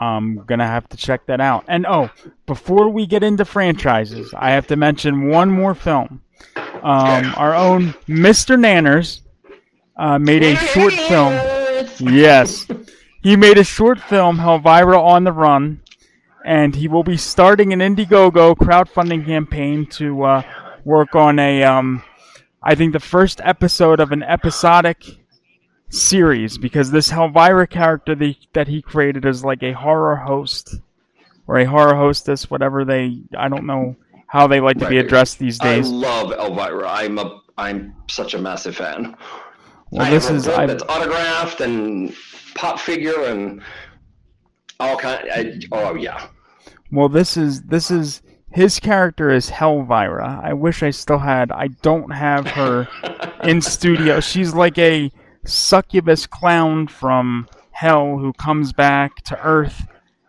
I'm 0.00 0.44
gonna 0.44 0.66
have 0.66 0.88
to 0.90 0.96
check 0.96 1.26
that 1.26 1.40
out. 1.40 1.64
And 1.66 1.84
oh, 1.86 2.10
before 2.46 2.88
we 2.88 3.06
get 3.06 3.22
into 3.24 3.44
franchises, 3.44 4.32
I 4.36 4.50
have 4.50 4.66
to 4.68 4.76
mention 4.76 5.28
one 5.28 5.50
more 5.50 5.74
film. 5.74 6.22
Um, 6.56 7.34
our 7.36 7.54
own 7.54 7.94
Mr. 8.06 8.56
Nanners 8.56 9.22
uh, 9.96 10.18
made 10.18 10.44
a 10.44 10.54
short 10.54 10.92
film. 10.92 11.32
Yes, 12.14 12.68
he 13.22 13.34
made 13.34 13.58
a 13.58 13.64
short 13.64 13.98
film, 14.00 14.38
Hellvira 14.38 15.02
on 15.02 15.24
the 15.24 15.32
Run, 15.32 15.80
and 16.44 16.76
he 16.76 16.86
will 16.86 17.02
be 17.02 17.16
starting 17.16 17.72
an 17.72 17.80
Indiegogo 17.80 18.54
crowdfunding 18.54 19.26
campaign 19.26 19.86
to 19.86 20.22
uh, 20.22 20.42
work 20.88 21.14
on 21.14 21.38
a, 21.38 21.62
um, 21.62 22.02
I 22.62 22.74
think, 22.74 22.94
the 22.94 23.00
first 23.00 23.40
episode 23.44 24.00
of 24.00 24.10
an 24.10 24.22
episodic 24.22 25.04
series 25.90 26.58
because 26.58 26.90
this 26.90 27.10
Hellvira 27.10 27.68
character 27.68 28.14
the, 28.14 28.34
that 28.54 28.68
he 28.68 28.80
created 28.80 29.24
is 29.26 29.44
like 29.44 29.62
a 29.62 29.72
horror 29.72 30.16
host 30.16 30.76
or 31.46 31.58
a 31.58 31.64
horror 31.64 31.94
hostess, 31.94 32.50
whatever 32.50 32.84
they, 32.84 33.20
I 33.36 33.48
don't 33.48 33.66
know 33.66 33.96
how 34.26 34.46
they 34.46 34.60
like 34.60 34.78
to 34.78 34.88
be 34.88 34.98
addressed 34.98 35.38
these 35.38 35.58
days. 35.58 35.86
I 35.86 35.90
love 35.90 36.32
Elvira. 36.32 36.88
I'm 36.88 37.18
a 37.18 37.42
I'm 37.56 37.96
such 38.08 38.34
a 38.34 38.38
massive 38.38 38.76
fan. 38.76 39.16
Well, 39.90 40.06
I 40.06 40.10
this 40.10 40.30
is 40.30 40.46
I, 40.46 40.66
that's 40.66 40.84
autographed 40.84 41.60
and 41.60 42.14
pop 42.54 42.78
figure 42.78 43.24
and 43.24 43.62
all 44.78 44.96
kind. 44.96 45.28
I, 45.32 45.58
oh 45.72 45.94
yeah. 45.94 46.28
well, 46.92 47.08
this 47.08 47.36
is 47.36 47.62
this 47.62 47.90
is 47.90 48.22
his 48.50 48.80
character 48.80 49.30
is 49.30 49.50
Hellvira. 49.50 50.42
I 50.42 50.52
wish 50.54 50.82
I 50.82 50.90
still 50.90 51.18
had. 51.18 51.52
I 51.52 51.68
don't 51.82 52.10
have 52.10 52.46
her 52.48 52.88
in 53.44 53.60
studio. 53.76 54.20
She's 54.20 54.54
like 54.54 54.78
a 54.78 55.10
succubus 55.44 56.26
clown 56.26 56.88
from 56.88 57.48
hell 57.70 58.18
who 58.18 58.32
comes 58.34 58.72
back 58.72 59.22
to 59.24 59.38
Earth 59.44 59.86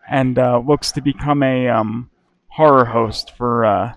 and 0.08 0.38
uh, 0.38 0.58
looks 0.66 0.92
to 0.92 1.00
become 1.00 1.42
a 1.42 1.68
um, 1.68 2.10
horror 2.48 2.84
host 2.84 3.36
for 3.36 3.64
uh, 3.64 3.92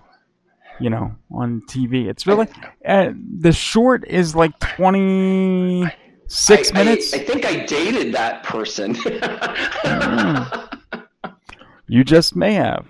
you 0.79 0.89
know 0.89 1.15
on 1.31 1.61
TV. 1.69 2.07
It's 2.07 2.25
really 2.25 2.47
uh, 2.85 3.11
the 3.39 3.51
short 3.51 4.05
is 4.07 4.35
like 4.35 4.57
twenty 4.59 5.85
six 6.27 6.71
I- 6.71 6.79
I- 6.79 6.83
minutes. 6.83 7.13
I, 7.13 7.19
think 7.19 7.45
I 7.45 7.65
dated 7.65 8.13
that 8.13 8.43
person. 8.43 8.95
You 11.87 12.03
just 12.03 12.35
may 12.35 12.53
have. 12.53 12.85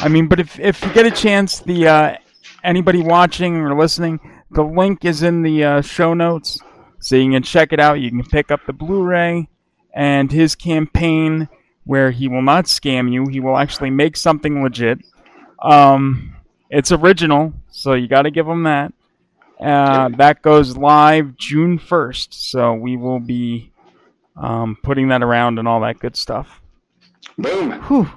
I 0.00 0.08
mean, 0.08 0.28
but 0.28 0.40
if 0.40 0.58
if 0.58 0.82
you 0.82 0.92
get 0.92 1.06
a 1.06 1.10
chance, 1.10 1.60
the 1.60 1.88
uh, 1.88 2.16
anybody 2.62 3.00
watching 3.00 3.56
or 3.56 3.76
listening, 3.76 4.20
the 4.50 4.62
link 4.62 5.04
is 5.04 5.22
in 5.22 5.42
the 5.42 5.64
uh, 5.64 5.80
show 5.82 6.14
notes, 6.14 6.60
so 7.00 7.16
you 7.16 7.30
can 7.30 7.42
check 7.42 7.72
it 7.72 7.80
out. 7.80 8.00
You 8.00 8.10
can 8.10 8.24
pick 8.24 8.50
up 8.50 8.60
the 8.66 8.72
Blu-ray 8.72 9.48
and 9.94 10.30
his 10.30 10.54
campaign, 10.54 11.48
where 11.84 12.10
he 12.10 12.28
will 12.28 12.42
not 12.42 12.66
scam 12.66 13.12
you. 13.12 13.26
He 13.26 13.40
will 13.40 13.56
actually 13.56 13.90
make 13.90 14.16
something 14.16 14.62
legit. 14.62 14.98
Um, 15.62 16.36
it's 16.70 16.92
original, 16.92 17.52
so 17.70 17.94
you 17.94 18.08
got 18.08 18.22
to 18.22 18.30
give 18.30 18.46
him 18.46 18.62
that. 18.64 18.92
Uh, 19.60 20.08
that 20.10 20.40
goes 20.42 20.76
live 20.76 21.36
June 21.36 21.78
first, 21.78 22.50
so 22.50 22.74
we 22.74 22.96
will 22.96 23.18
be 23.18 23.72
um, 24.36 24.76
putting 24.84 25.08
that 25.08 25.22
around 25.22 25.58
and 25.58 25.66
all 25.66 25.80
that 25.80 25.98
good 25.98 26.16
stuff. 26.16 26.60
Boom. 27.36 27.72
Whew. 27.82 28.08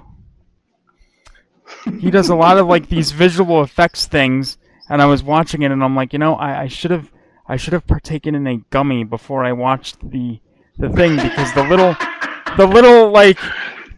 He 1.98 2.10
does 2.10 2.28
a 2.28 2.34
lot 2.34 2.58
of 2.58 2.66
like 2.66 2.88
these 2.88 3.10
visual 3.24 3.62
effects 3.62 4.06
things, 4.06 4.58
and 4.88 5.02
I 5.02 5.06
was 5.06 5.22
watching 5.22 5.62
it, 5.62 5.70
and 5.70 5.82
I'm 5.82 5.96
like, 5.96 6.12
you 6.12 6.18
know, 6.18 6.34
I, 6.34 6.62
I 6.62 6.68
should 6.68 6.90
have, 6.90 7.10
I 7.46 7.56
should 7.56 7.72
have 7.72 7.86
partaken 7.86 8.34
in 8.34 8.46
a 8.46 8.58
gummy 8.70 9.04
before 9.04 9.44
I 9.44 9.52
watched 9.52 10.10
the 10.10 10.40
the 10.78 10.88
thing 10.88 11.16
because 11.16 11.52
the 11.54 11.64
little, 11.64 11.96
the 12.56 12.66
little 12.66 13.10
like, 13.10 13.38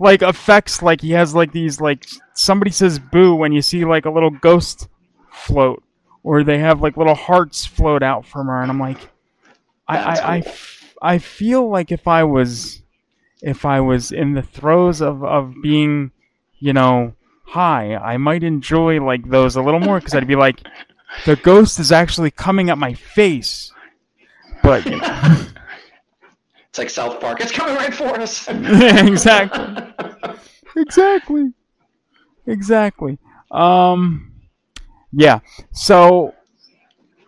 like 0.00 0.22
effects, 0.22 0.82
like 0.82 1.00
he 1.00 1.12
has 1.12 1.34
like 1.34 1.52
these 1.52 1.80
like 1.80 2.06
somebody 2.34 2.70
says 2.70 2.98
boo 2.98 3.34
when 3.34 3.52
you 3.52 3.62
see 3.62 3.84
like 3.84 4.06
a 4.06 4.10
little 4.10 4.30
ghost 4.30 4.88
float, 5.30 5.82
or 6.22 6.42
they 6.42 6.58
have 6.58 6.80
like 6.80 6.96
little 6.96 7.14
hearts 7.14 7.64
float 7.64 8.02
out 8.02 8.26
from 8.26 8.48
her, 8.48 8.60
and 8.60 8.70
I'm 8.70 8.80
like, 8.80 8.98
I, 9.86 9.98
I, 9.98 10.36
I, 10.36 10.54
I 11.02 11.18
feel 11.18 11.68
like 11.68 11.92
if 11.92 12.08
I 12.08 12.24
was 12.24 12.82
if 13.44 13.66
I 13.66 13.80
was 13.80 14.10
in 14.10 14.32
the 14.32 14.42
throes 14.42 15.02
of, 15.02 15.22
of 15.22 15.54
being, 15.62 16.12
you 16.58 16.72
know, 16.72 17.14
high, 17.44 17.96
I 17.96 18.16
might 18.16 18.42
enjoy 18.42 19.00
like 19.00 19.28
those 19.28 19.56
a 19.56 19.62
little 19.62 19.80
more 19.80 19.98
because 19.98 20.14
I'd 20.14 20.26
be 20.26 20.36
like, 20.36 20.66
the 21.26 21.36
ghost 21.36 21.78
is 21.78 21.92
actually 21.92 22.30
coming 22.30 22.70
at 22.70 22.78
my 22.78 22.94
face. 22.94 23.72
But 24.62 24.84
you 24.86 24.98
know, 24.98 25.46
It's 26.74 26.78
like 26.80 26.90
South 26.90 27.20
Park. 27.20 27.40
It's 27.40 27.52
coming 27.52 27.76
right 27.76 27.94
for 27.94 28.18
us. 28.20 28.48
exactly, 28.50 29.84
exactly, 30.74 31.52
exactly. 32.48 33.18
Um, 33.52 34.32
yeah. 35.12 35.38
So, 35.70 36.34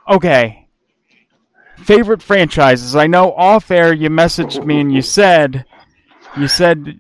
okay. 0.09 0.67
Favorite 1.77 2.23
franchises. 2.23 2.97
I 2.97 3.07
know 3.07 3.33
off 3.35 3.71
air 3.71 3.93
you 3.93 4.11
messaged 4.11 4.67
me 4.67 4.81
and 4.81 4.93
you 4.93 5.01
said, 5.01 5.65
you 6.37 6.49
said, 6.49 6.99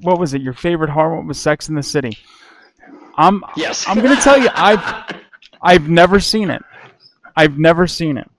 what 0.00 0.18
was 0.18 0.34
it? 0.34 0.42
Your 0.42 0.54
favorite 0.54 0.90
horror 0.90 1.20
was 1.20 1.38
Sex 1.38 1.68
in 1.68 1.76
the 1.76 1.84
City. 1.84 2.18
I'm 3.16 3.42
yes. 3.56 3.86
I'm 3.88 4.00
gonna 4.00 4.20
tell 4.20 4.38
you, 4.40 4.48
I've 4.54 5.20
I've 5.62 5.88
never 5.88 6.20
seen 6.20 6.50
it. 6.50 6.62
I've 7.36 7.58
never 7.58 7.86
seen 7.86 8.16
it. 8.18 8.30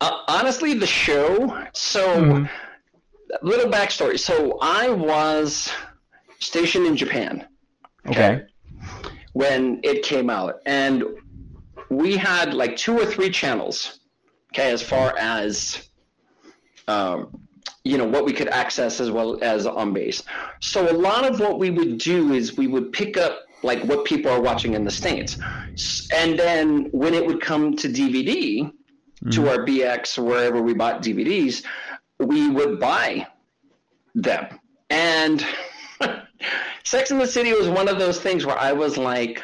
Uh, 0.00 0.22
honestly, 0.28 0.74
the 0.74 0.86
show. 0.86 1.56
So, 1.72 2.06
Mhm. 2.06 2.50
little 3.42 3.70
backstory. 3.70 4.18
So, 4.18 4.58
I 4.60 4.90
was 4.90 5.72
stationed 6.38 6.86
in 6.86 6.96
Japan. 6.96 7.46
Okay. 8.08 8.42
When 9.32 9.80
it 9.82 10.02
came 10.02 10.28
out, 10.30 10.56
and 10.66 11.04
we 11.90 12.16
had 12.16 12.52
like 12.54 12.76
two 12.76 12.98
or 12.98 13.06
three 13.06 13.30
channels. 13.30 14.00
Okay, 14.52 14.70
as 14.70 14.82
far 14.82 15.14
as 15.18 15.88
um, 16.88 17.45
you 17.86 17.98
know 17.98 18.06
what 18.06 18.24
we 18.24 18.32
could 18.32 18.48
access 18.48 19.00
as 19.00 19.10
well 19.10 19.38
as 19.42 19.66
on 19.66 19.92
base. 19.92 20.22
So 20.60 20.90
a 20.90 20.96
lot 20.96 21.24
of 21.24 21.40
what 21.40 21.58
we 21.58 21.70
would 21.70 21.98
do 21.98 22.32
is 22.32 22.56
we 22.56 22.66
would 22.66 22.92
pick 22.92 23.16
up 23.16 23.42
like 23.62 23.82
what 23.84 24.04
people 24.04 24.30
are 24.30 24.40
watching 24.40 24.74
in 24.74 24.84
the 24.84 24.90
states, 24.90 25.38
and 26.12 26.38
then 26.38 26.88
when 26.92 27.14
it 27.14 27.26
would 27.26 27.40
come 27.40 27.76
to 27.76 27.88
DVD, 27.88 28.70
to 29.30 29.40
mm-hmm. 29.40 29.48
our 29.48 29.64
BX 29.64 30.18
or 30.18 30.22
wherever 30.24 30.60
we 30.60 30.74
bought 30.74 31.02
DVDs, 31.02 31.64
we 32.18 32.50
would 32.50 32.78
buy 32.78 33.26
them. 34.14 34.60
And 34.90 35.44
Sex 36.84 37.10
in 37.10 37.18
the 37.18 37.26
City 37.26 37.52
was 37.52 37.68
one 37.68 37.88
of 37.88 37.98
those 37.98 38.20
things 38.20 38.44
where 38.44 38.58
I 38.58 38.72
was 38.72 38.96
like, 38.96 39.42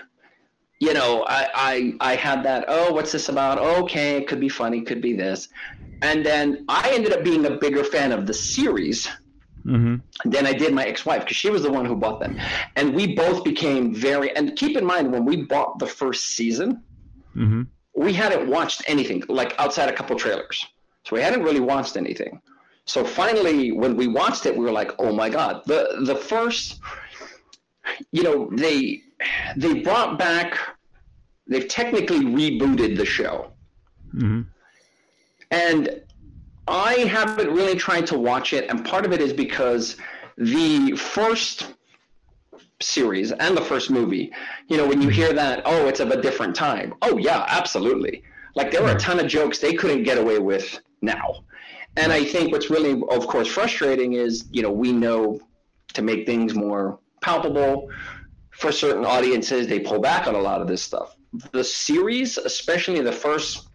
you 0.79 0.93
know, 0.95 1.25
I, 1.27 1.49
I 1.55 1.95
I 2.13 2.17
had 2.17 2.43
that, 2.45 2.65
oh, 2.69 2.93
what's 2.93 3.13
this 3.13 3.29
about? 3.29 3.59
Okay, 3.59 4.17
it 4.17 4.27
could 4.27 4.41
be 4.41 4.49
funny, 4.49 4.83
could 4.83 5.01
be 5.01 5.15
this. 5.15 5.49
And 6.03 6.27
then 6.27 6.65
I 6.69 6.91
ended 6.93 7.13
up 7.13 7.23
being 7.25 7.47
a 7.47 7.53
bigger 7.65 7.85
fan 7.85 8.13
of 8.13 8.27
the 8.27 8.35
series 8.35 9.09
Mm-hmm. 9.65 10.29
than 10.29 10.45
I 10.45 10.53
did 10.53 10.75
my 10.75 10.85
ex-wife 10.85 11.21
because 11.21 11.37
she 11.37 11.49
was 11.49 11.63
the 11.63 11.71
one 11.71 11.85
who 11.85 11.95
bought 11.95 12.19
them. 12.19 12.37
And 12.75 12.93
we 12.97 13.15
both 13.15 13.45
became 13.45 13.95
very 13.95 14.35
and 14.37 14.57
keep 14.57 14.77
in 14.77 14.85
mind 14.85 15.13
when 15.13 15.25
we 15.25 15.37
bought 15.55 15.79
the 15.79 15.87
first 15.87 16.23
season, 16.39 16.83
Mm-hmm. 17.37 17.63
we 17.95 18.13
hadn't 18.13 18.49
watched 18.51 18.83
anything 18.89 19.23
like 19.29 19.55
outside 19.61 19.89
a 19.89 19.93
couple 19.93 20.17
trailers. 20.17 20.67
So 21.05 21.15
we 21.17 21.23
hadn't 21.23 21.45
really 21.45 21.61
watched 21.61 21.97
anything. 21.97 22.41
So 22.87 23.05
finally, 23.05 23.71
when 23.71 23.97
we 23.97 24.09
watched 24.09 24.47
it, 24.47 24.53
we 24.59 24.65
were 24.65 24.73
like, 24.73 24.91
"Oh 24.99 25.13
my 25.23 25.29
god!" 25.31 25.63
the 25.67 25.81
The 26.11 26.17
first, 26.17 26.81
you 28.11 28.23
know, 28.27 28.51
they 28.65 29.03
they 29.57 29.75
brought 29.89 30.19
back, 30.19 30.59
they've 31.47 31.69
technically 31.69 32.21
rebooted 32.39 32.97
the 32.97 33.07
show, 33.07 33.53
Mm-hmm. 34.15 34.41
And 35.53 36.03
I 36.67 36.95
haven't 36.95 37.51
really 37.51 37.77
tried 37.77 38.07
to 38.09 38.19
watch 38.19 38.53
it. 38.53 38.69
And 38.71 38.85
part 38.85 39.05
of 39.05 39.13
it 39.13 39.21
is 39.21 39.33
because 39.33 39.97
the 40.37 40.93
first 40.97 41.75
series 42.81 43.33
and 43.33 43.57
the 43.57 43.63
first 43.63 43.91
movie, 43.91 44.33
you 44.69 44.77
know, 44.77 44.87
when 44.87 45.01
you 45.01 45.09
hear 45.09 45.33
that, 45.35 45.63
oh, 45.65 45.87
it's 45.87 46.01
of 46.01 46.11
a 46.11 46.21
different 46.21 46.57
time. 46.57 46.95
Oh 47.03 47.19
yeah, 47.19 47.45
absolutely. 47.49 48.25
Like 48.55 48.71
there 48.71 48.83
were 48.83 48.93
a 48.93 48.99
ton 48.99 49.21
of 49.21 49.27
jokes 49.27 49.59
they 49.59 49.75
couldn't 49.75 50.03
get 50.05 50.19
away 50.19 50.39
with 50.39 50.81
now. 51.03 51.45
And 51.97 52.11
I 52.11 52.25
think 52.25 52.53
what's 52.53 52.71
really, 52.71 53.03
of 53.11 53.27
course, 53.27 53.47
frustrating 53.47 54.15
is, 54.15 54.47
you 54.51 54.63
know, 54.63 54.71
we 54.71 54.93
know 54.93 55.39
to 55.93 56.03
make 56.03 56.25
things 56.25 56.55
more 56.55 56.99
palpable 57.21 57.91
for 58.53 58.73
certain 58.73 59.05
audiences, 59.05 59.67
they 59.67 59.81
pull 59.81 59.99
back 59.99 60.27
on 60.27 60.35
a 60.35 60.39
lot 60.39 60.63
of 60.63 60.69
this 60.69 60.83
stuff. 60.83 61.17
The 61.53 61.65
series, 61.65 62.39
especially 62.39 63.01
the 63.01 63.13
first 63.13 63.69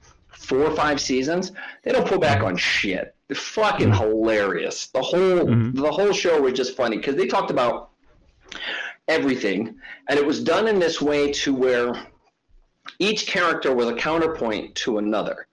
four 0.47 0.59
or 0.59 0.75
five 0.75 1.01
seasons, 1.01 1.51
they 1.83 1.91
don't 1.91 2.07
pull 2.07 2.19
back 2.19 2.41
on 2.41 2.55
shit. 2.55 3.13
They're 3.27 3.35
fucking 3.35 3.89
mm-hmm. 3.89 4.01
hilarious. 4.01 4.87
The 4.87 5.01
whole 5.01 5.45
mm-hmm. 5.45 5.81
the 5.81 5.91
whole 5.91 6.13
show 6.13 6.41
was 6.41 6.53
just 6.53 6.77
funny 6.77 6.97
because 6.97 7.15
they 7.15 7.27
talked 7.27 7.51
about 7.51 7.89
everything, 9.09 9.75
and 10.07 10.17
it 10.17 10.25
was 10.25 10.41
done 10.41 10.67
in 10.67 10.79
this 10.79 11.01
way 11.01 11.31
to 11.33 11.53
where 11.53 12.07
each 12.99 13.27
character 13.27 13.75
was 13.75 13.89
a 13.89 13.95
counterpoint 13.95 14.75
to 14.75 14.99
another, 14.99 15.47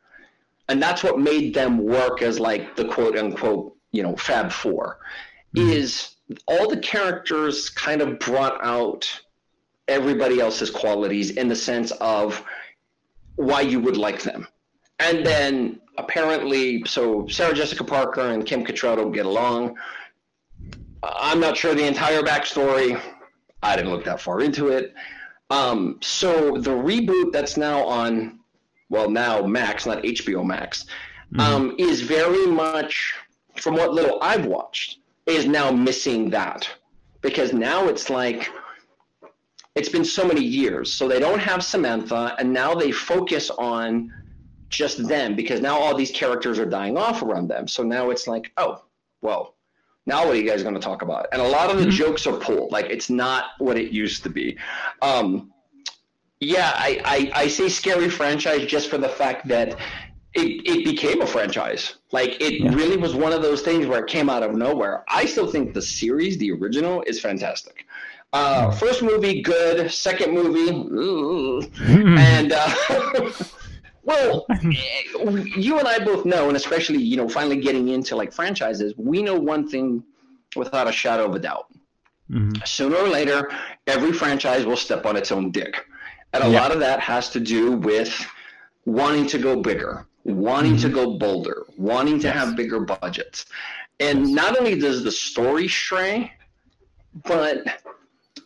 and 0.69 0.81
that's 0.81 1.03
what 1.03 1.19
made 1.19 1.53
them 1.53 1.79
work 1.79 2.23
as 2.23 2.39
like 2.39 2.77
the 2.77 2.85
quote 2.85 3.19
unquote 3.19 3.77
you 3.91 4.05
know 4.05 4.15
Fab 4.17 4.53
4 4.53 4.99
mm-hmm. 5.57 5.71
Is 5.71 6.15
all 6.47 6.71
the 6.71 6.79
characters 6.79 7.69
kind 7.69 8.01
of 8.01 8.19
brought 8.21 8.65
out 8.65 9.21
everybody 9.89 10.41
else's 10.41 10.71
qualities 10.71 11.31
in 11.33 11.49
the 11.49 11.57
sense 11.57 11.91
of 12.01 12.43
why 13.37 13.61
you 13.61 13.81
would 13.81 13.97
like 13.97 14.23
them. 14.23 14.47
And 14.99 15.25
then 15.25 15.81
apparently, 15.99 16.83
so 16.87 17.27
Sarah 17.29 17.55
Jessica 17.55 17.85
Parker 17.85 18.21
and 18.21 18.47
Kim 18.47 18.65
Cattrall 18.65 18.97
don't 18.97 19.13
get 19.13 19.27
along. 19.27 19.77
I'm 21.03 21.41
not 21.41 21.57
sure 21.57 21.75
the 21.75 21.87
entire 21.87 22.23
backstory. 22.23 23.01
I 23.63 23.77
didn't 23.77 23.91
look 23.91 24.05
that 24.05 24.21
far 24.21 24.41
into 24.41 24.69
it. 24.69 24.95
Um, 25.51 25.99
so 26.03 26.59
the 26.59 26.71
reboot 26.71 27.33
that's 27.33 27.57
now 27.57 27.85
on, 27.85 28.41
well, 28.89 29.11
now 29.11 29.43
Max, 29.43 29.87
not 29.87 30.03
HBO 30.03 30.45
Max, 30.45 30.87
um, 31.39 31.75
is 31.79 32.01
very 32.01 32.47
much, 32.47 33.15
from 33.57 33.75
what 33.75 33.93
little 33.93 34.19
I've 34.23 34.47
watched, 34.47 34.99
is 35.27 35.47
now 35.47 35.71
missing 35.71 36.31
that 36.31 36.69
because 37.23 37.53
now 37.53 37.89
it's 37.89 38.11
like 38.11 38.51
it's 39.75 39.89
been 39.89 40.05
so 40.05 40.27
many 40.27 40.43
years, 40.45 40.93
so 40.93 41.09
they 41.09 41.19
don't 41.19 41.41
have 41.41 41.65
Samantha, 41.65 42.37
and 42.39 42.53
now 42.53 42.75
they 42.75 42.93
focus 42.93 43.51
on 43.51 44.13
just 44.77 45.07
them 45.07 45.35
because 45.35 45.61
now 45.61 45.79
all 45.79 45.95
these 45.95 46.11
characters 46.11 46.59
are 46.59 46.67
dying 46.67 46.97
off 46.97 47.23
around 47.23 47.49
them. 47.49 47.69
So 47.69 47.83
now 47.83 48.11
it's 48.11 48.27
like, 48.27 48.53
oh, 48.57 48.85
well, 49.21 49.55
now 50.07 50.27
what 50.27 50.37
are 50.37 50.39
you 50.39 50.49
guys 50.49 50.63
going 50.63 50.75
to 50.75 50.81
talk 50.81 51.03
about? 51.03 51.27
And 51.33 51.41
a 51.41 51.49
lot 51.49 51.71
of 51.71 51.79
the 51.79 51.89
jokes 51.89 52.27
are 52.27 52.37
pulled. 52.37 52.73
Like 52.73 52.87
it's 52.87 53.09
not 53.09 53.53
what 53.59 53.79
it 53.79 53.91
used 53.91 54.23
to 54.25 54.31
be. 54.31 54.59
Um, 55.01 55.53
yeah, 56.41 56.73
I, 56.75 57.01
I, 57.35 57.43
I 57.43 57.49
say 57.49 57.69
scary 57.69 58.11
franchise 58.11 58.67
just 58.67 58.91
for 58.91 58.99
the 58.99 59.09
fact 59.09 59.49
that 59.49 59.79
it, 60.35 60.67
it 60.67 60.85
became 60.85 61.23
a 61.23 61.27
franchise. 61.27 61.97
Like 62.13 62.41
it 62.41 62.75
really 62.75 62.97
was 62.97 63.15
one 63.15 63.33
of 63.33 63.41
those 63.41 63.63
things 63.63 63.87
where 63.87 64.05
it 64.05 64.11
came 64.11 64.29
out 64.29 64.43
of 64.43 64.55
nowhere. 64.55 65.05
I 65.09 65.25
still 65.25 65.51
think 65.51 65.73
the 65.73 65.83
series, 65.83 66.37
the 66.39 66.53
original, 66.53 67.03
is 67.07 67.21
fantastic. 67.21 67.87
Uh, 68.33 68.71
first 68.73 69.01
movie, 69.01 69.43
good. 69.43 69.91
Second 69.93 70.35
movie, 70.35 70.71
ugh. 70.71 71.71
and 72.19 72.53
uh, 72.53 73.31
well, 74.05 74.47
you 74.63 75.79
and 75.79 75.89
I 75.89 75.99
both 76.05 76.25
know, 76.25 76.49
and 76.49 76.57
especially 76.57 76.99
you 76.99 77.17
know, 77.17 77.29
finally 77.29 77.57
getting 77.57 77.89
into 77.89 78.17
like 78.17 78.33
franchises, 78.33 78.95
we 78.97 79.23
know 79.23 79.39
one 79.39 79.69
thing 79.69 80.05
without 80.57 80.87
a 80.89 80.93
shadow 80.93 81.27
of 81.27 81.35
a 81.35 81.39
doubt. 81.39 81.67
Mm-hmm. 82.31 82.63
Sooner 82.65 82.97
or 82.97 83.09
later, 83.09 83.51
every 83.87 84.13
franchise 84.13 84.65
will 84.65 84.77
step 84.77 85.05
on 85.07 85.17
its 85.17 85.31
own 85.33 85.51
dick, 85.51 85.85
and 86.33 86.43
a 86.45 86.49
Yeah. 86.49 86.61
lot 86.61 86.73
of 86.73 86.81
that 86.81 87.01
has 87.01 87.31
to 87.31 87.41
do 87.41 87.73
with 87.73 88.13
wanting 88.87 89.27
to 89.29 89.39
go 89.39 89.61
bigger, 89.61 90.07
wanting 90.25 90.77
to 90.79 90.87
mm-hmm. 90.87 90.95
go 90.95 91.19
bolder, 91.19 91.65
wanting 91.77 92.19
to 92.21 92.31
have 92.31 92.57
bigger 92.57 92.81
budgets, 92.81 93.47
and 94.01 94.35
not 94.35 94.59
only 94.59 94.79
does 94.79 95.05
the 95.05 95.13
story 95.13 95.69
stray, 95.69 96.33
but 97.27 97.65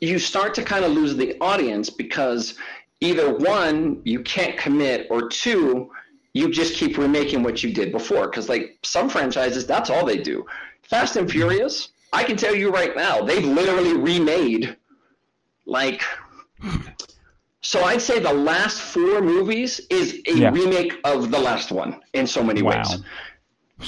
you 0.00 0.18
start 0.18 0.54
to 0.54 0.62
kind 0.62 0.84
of 0.84 0.92
lose 0.92 1.16
the 1.16 1.36
audience 1.40 1.90
because 1.90 2.54
either 3.00 3.32
one 3.34 4.00
you 4.04 4.20
can't 4.22 4.56
commit 4.58 5.06
or 5.10 5.28
two 5.28 5.90
you 6.34 6.50
just 6.50 6.74
keep 6.74 6.98
remaking 6.98 7.42
what 7.42 7.62
you 7.62 7.72
did 7.72 7.92
before 7.92 8.28
because 8.28 8.48
like 8.48 8.78
some 8.82 9.08
franchises 9.08 9.66
that's 9.66 9.90
all 9.90 10.04
they 10.04 10.18
do 10.18 10.44
fast 10.82 11.16
and 11.16 11.30
furious 11.30 11.90
i 12.12 12.22
can 12.24 12.36
tell 12.36 12.54
you 12.54 12.70
right 12.70 12.96
now 12.96 13.20
they've 13.22 13.44
literally 13.44 13.94
remade 13.94 14.76
like 15.66 16.02
so 17.60 17.84
i'd 17.84 18.02
say 18.02 18.18
the 18.18 18.32
last 18.32 18.80
four 18.80 19.20
movies 19.20 19.80
is 19.90 20.20
a 20.26 20.32
Yeah. 20.36 20.50
remake 20.50 20.94
of 21.04 21.30
the 21.30 21.38
last 21.38 21.70
one 21.70 22.00
in 22.14 22.26
so 22.26 22.42
many 22.42 22.62
Wow. 22.62 22.78
ways 22.82 23.02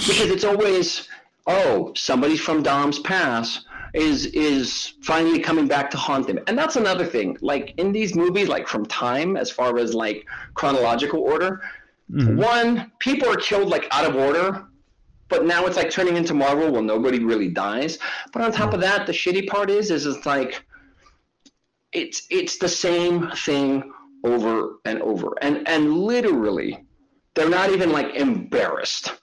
because 0.07 0.31
it's 0.31 0.45
always 0.45 1.09
oh 1.47 1.93
somebody's 1.97 2.41
from 2.41 2.63
dom's 2.63 2.99
past 3.01 3.67
is 3.95 4.27
is 4.27 4.95
finally 5.03 5.39
coming 5.39 5.67
back 5.67 5.91
to 5.91 5.97
haunt 5.97 6.27
them 6.27 6.39
and 6.47 6.57
that's 6.59 6.77
another 6.77 7.05
thing. 7.05 7.37
Like 7.41 7.75
in 7.79 7.93
these 7.93 8.15
movies 8.15 8.49
like 8.49 8.69
from 8.69 8.87
time 8.87 9.37
as 9.37 9.51
far 9.51 9.79
as 9.79 9.95
like 9.95 10.27
chronological 10.55 11.21
order 11.21 11.63
mm-hmm. 12.11 12.37
one 12.37 12.93
people 12.99 13.29
are 13.29 13.37
killed 13.37 13.69
like 13.69 13.87
out 13.91 14.09
of 14.09 14.17
order 14.17 14.67
but 15.29 15.47
now 15.47 15.67
it's 15.67 15.77
like 15.77 15.91
turning 15.91 16.17
into 16.17 16.35
marvel 16.35 16.71
well 16.71 16.83
nobody 16.83 17.23
really 17.25 17.49
dies. 17.49 17.99
But 18.33 18.43
on 18.43 18.53
top 18.53 18.75
of 18.75 18.81
that 18.81 19.07
the 19.07 19.13
shitty 19.13 19.49
part 19.49 19.71
is 19.71 19.91
is 19.91 20.07
it's 20.07 20.27
like 20.27 20.65
it's 21.93 22.27
it's 22.31 22.59
the 22.59 22.69
same 22.69 23.31
thing 23.31 23.93
over 24.25 24.77
and 24.85 25.01
over. 25.03 25.37
And 25.43 25.67
and 25.69 25.95
literally 25.95 26.85
they're 27.35 27.49
not 27.49 27.71
even 27.71 27.91
like 27.91 28.15
embarrassed 28.15 29.20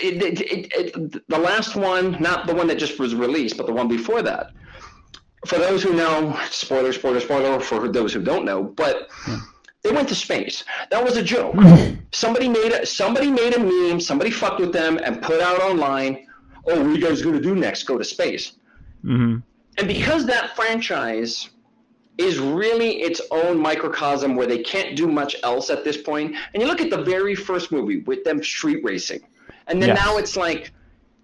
it, 0.00 0.40
it, 0.40 0.72
it, 0.72 1.28
the 1.28 1.38
last 1.38 1.76
one, 1.76 2.16
not 2.20 2.46
the 2.46 2.54
one 2.54 2.66
that 2.68 2.78
just 2.78 2.98
was 2.98 3.14
released, 3.14 3.56
but 3.56 3.66
the 3.66 3.72
one 3.72 3.88
before 3.88 4.22
that. 4.22 4.52
For 5.46 5.58
those 5.58 5.82
who 5.82 5.92
know, 5.92 6.38
spoiler, 6.50 6.92
spoiler, 6.92 7.20
spoiler. 7.20 7.58
For 7.60 7.88
those 7.88 8.12
who 8.12 8.22
don't 8.22 8.44
know, 8.44 8.62
but 8.62 9.10
they 9.82 9.90
went 9.90 10.08
to 10.08 10.14
space. 10.14 10.64
That 10.90 11.02
was 11.02 11.16
a 11.16 11.22
joke. 11.22 11.56
somebody 12.12 12.48
made 12.48 12.72
a 12.72 12.86
somebody 12.86 13.30
made 13.30 13.54
a 13.54 13.58
meme. 13.58 14.00
Somebody 14.00 14.30
fucked 14.30 14.60
with 14.60 14.72
them 14.72 14.98
and 14.98 15.20
put 15.20 15.40
out 15.40 15.60
online. 15.60 16.26
Oh, 16.68 16.78
what 16.78 16.86
are 16.86 16.92
you 16.92 17.00
guys 17.00 17.22
going 17.22 17.34
to 17.34 17.40
do 17.42 17.56
next? 17.56 17.82
Go 17.84 17.98
to 17.98 18.04
space. 18.04 18.52
Mm-hmm. 19.04 19.38
And 19.78 19.88
because 19.88 20.26
that 20.26 20.54
franchise 20.54 21.50
is 22.18 22.38
really 22.38 23.02
its 23.02 23.20
own 23.30 23.58
microcosm 23.58 24.36
where 24.36 24.46
they 24.46 24.62
can't 24.62 24.96
do 24.96 25.08
much 25.08 25.34
else 25.42 25.70
at 25.70 25.82
this 25.82 25.96
point, 25.96 26.36
and 26.52 26.62
you 26.62 26.68
look 26.68 26.80
at 26.80 26.90
the 26.90 27.02
very 27.02 27.34
first 27.34 27.72
movie 27.72 28.00
with 28.02 28.22
them 28.22 28.42
street 28.42 28.84
racing, 28.84 29.20
and 29.66 29.80
then 29.80 29.90
Yes. 29.90 30.04
now 30.04 30.16
it's 30.16 30.36
like 30.36 30.72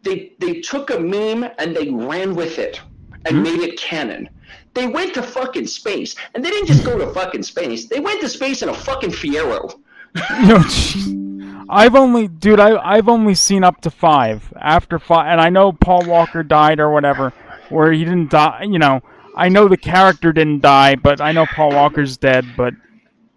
they 0.02 0.32
they 0.38 0.60
took 0.60 0.90
a 0.90 0.98
meme 0.98 1.48
and 1.58 1.76
they 1.76 1.88
ran 1.90 2.34
with 2.34 2.58
it 2.58 2.80
and 3.24 3.36
hmm? 3.38 3.42
made 3.42 3.60
it 3.60 3.78
canon. 3.78 4.28
They 4.74 4.86
went 4.86 5.14
to 5.14 5.22
fucking 5.22 5.66
space, 5.66 6.14
and 6.34 6.44
they 6.44 6.50
didn't 6.50 6.68
just 6.68 6.84
go 6.84 6.96
to 6.98 7.12
fucking 7.12 7.42
space. 7.42 7.86
They 7.86 8.00
went 8.00 8.20
to 8.20 8.28
space 8.28 8.62
in 8.62 8.68
a 8.68 8.74
fucking 8.74 9.10
Fiero. 9.10 9.80
Know, 10.46 11.64
I've 11.68 11.94
only, 11.94 12.28
dude, 12.28 12.60
I 12.60 12.76
I've 12.82 13.08
only 13.08 13.34
seen 13.34 13.62
up 13.62 13.80
to 13.82 13.90
five. 13.90 14.52
After 14.58 14.98
five, 14.98 15.26
and 15.26 15.40
I 15.40 15.50
know 15.50 15.72
Paul 15.72 16.06
Walker 16.06 16.42
died 16.42 16.80
or 16.80 16.90
whatever, 16.90 17.32
where 17.68 17.92
he 17.92 18.04
didn't 18.04 18.30
die. 18.30 18.62
You 18.62 18.78
know, 18.78 19.02
I 19.36 19.48
know 19.48 19.68
the 19.68 19.76
character 19.76 20.32
didn't 20.32 20.60
die, 20.62 20.96
but 20.96 21.20
I 21.20 21.32
know 21.32 21.44
Paul 21.46 21.72
Walker's 21.72 22.16
dead. 22.16 22.46
But 22.56 22.74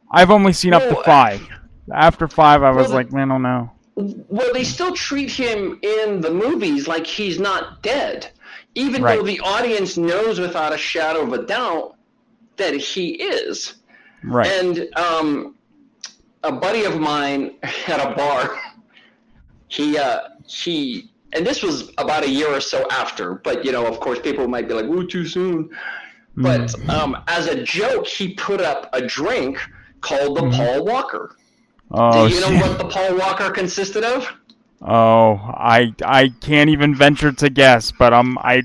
I've 0.10 0.32
only 0.32 0.54
seen 0.54 0.74
up 0.74 0.84
to 0.84 1.04
five. 1.04 1.46
After 1.94 2.28
five, 2.28 2.64
I 2.64 2.72
was 2.72 2.88
well, 2.88 2.96
like, 2.96 3.12
man, 3.12 3.32
I 3.32 3.36
don't 3.36 3.42
no. 3.42 3.72
Well, 3.96 4.54
they 4.54 4.64
still 4.64 4.94
treat 4.94 5.30
him 5.32 5.80
in 5.82 6.22
the 6.22 6.32
movies 6.32 6.88
like 6.88 7.06
he's 7.06 7.40
not 7.40 7.84
dead, 7.84 8.30
even 8.76 9.02
Right. 9.04 9.18
though 9.18 9.26
the 9.26 9.40
audience 9.42 9.98
knows 9.98 10.40
without 10.40 10.74
a 10.74 10.78
shadow 10.78 11.22
of 11.22 11.34
a 11.34 11.44
doubt 11.46 11.96
that 12.58 12.74
he 12.76 13.12
is. 13.12 13.76
Right. 14.24 14.48
And 14.48 14.88
um, 14.96 15.56
a 16.44 16.52
buddy 16.52 16.86
of 16.86 17.00
mine 17.00 17.56
at 17.88 18.00
a 18.00 18.16
bar, 18.16 18.58
he 19.68 19.98
uh, 19.98 20.20
he, 20.48 21.12
and 21.34 21.46
this 21.46 21.64
was 21.64 21.92
about 21.98 22.24
a 22.24 22.30
year 22.30 22.48
or 22.48 22.62
so 22.62 22.88
after. 22.92 23.36
But 23.36 23.66
you 23.66 23.72
know, 23.72 23.86
of 23.86 24.00
course, 24.00 24.20
people 24.20 24.48
might 24.48 24.68
be 24.68 24.74
like, 24.74 24.86
"Ooh, 24.86 25.08
too 25.08 25.26
soon." 25.26 25.70
But 26.38 26.74
um, 26.90 27.22
as 27.28 27.48
a 27.48 27.62
joke, 27.64 28.08
he 28.08 28.34
put 28.36 28.62
up 28.62 28.90
a 28.94 29.02
drink 29.06 29.60
called 30.00 30.38
the 30.38 30.50
Paul 30.50 30.86
Walker. 30.86 31.36
Oh, 31.94 32.28
Do 32.28 32.34
you 32.34 32.42
know 32.42 32.48
shit. 32.48 32.62
what 32.62 32.78
the 32.78 32.86
Paul 32.86 33.18
Walker 33.18 33.50
consisted 33.52 34.04
of? 34.04 34.28
Oh, 34.82 35.34
I 35.58 35.94
I 36.04 36.30
can't 36.42 36.70
even 36.70 36.96
venture 36.96 37.32
to 37.32 37.50
guess, 37.50 37.92
but 37.92 38.14
I'm 38.14 38.38
I 38.40 38.64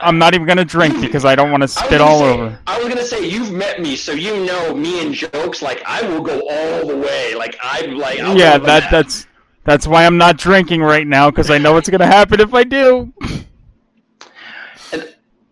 I'm 0.00 0.18
not 0.18 0.34
even 0.34 0.46
gonna 0.46 0.64
drink 0.64 1.00
because 1.00 1.24
I 1.24 1.34
don't 1.34 1.50
want 1.50 1.62
to 1.62 1.68
spit 1.68 2.00
all 2.00 2.20
say- 2.20 2.32
over. 2.32 2.58
I 2.66 2.78
was 2.78 2.88
gonna 2.88 3.04
say 3.04 3.28
you've 3.28 3.52
met 3.52 3.80
me, 3.82 3.96
so 3.96 4.12
you 4.12 4.44
know 4.46 4.74
me 4.74 5.04
and 5.04 5.12
jokes. 5.14 5.62
Like 5.62 5.82
I 5.86 6.02
will 6.08 6.22
go 6.22 6.40
all 6.48 6.86
the 6.86 6.96
way. 6.96 7.34
Like 7.34 7.56
I'm 7.62 7.96
like 7.98 8.20
I'll 8.20 8.36
yeah, 8.36 8.56
the 8.58 8.66
that 8.66 8.90
that's 8.90 9.26
that's 9.64 9.86
why 9.86 10.06
I'm 10.06 10.16
not 10.16 10.38
drinking 10.38 10.80
right 10.80 11.06
now 11.06 11.30
because 11.30 11.50
I 11.50 11.58
know 11.58 11.72
what's 11.72 11.88
gonna 11.90 12.06
happen 12.06 12.40
if 12.40 12.54
I 12.54 12.64
do. 12.64 13.12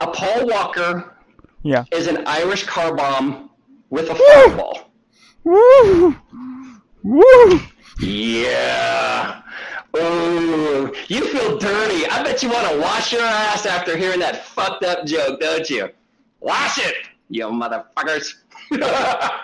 a 0.00 0.06
Paul 0.06 0.46
Walker 0.48 1.16
Yeah. 1.62 1.84
is 1.92 2.06
an 2.06 2.24
Irish 2.26 2.64
car 2.64 2.94
bomb 2.94 3.50
with 3.90 4.08
a 4.10 4.14
fireball. 4.14 4.90
Woo! 5.44 6.16
Woo! 7.02 7.60
Yeah. 8.00 9.42
Ooh, 9.96 10.92
you 11.08 11.26
feel 11.26 11.58
dirty. 11.58 12.06
I 12.06 12.22
bet 12.22 12.42
you 12.42 12.48
want 12.50 12.68
to 12.72 12.78
wash 12.80 13.12
your 13.12 13.22
ass 13.22 13.66
after 13.66 13.96
hearing 13.96 14.20
that 14.20 14.44
fucked 14.46 14.84
up 14.84 15.04
joke, 15.04 15.40
don't 15.40 15.68
you? 15.68 15.90
Wash 16.40 16.78
it, 16.78 16.94
you 17.28 17.44
motherfuckers. 17.46 18.34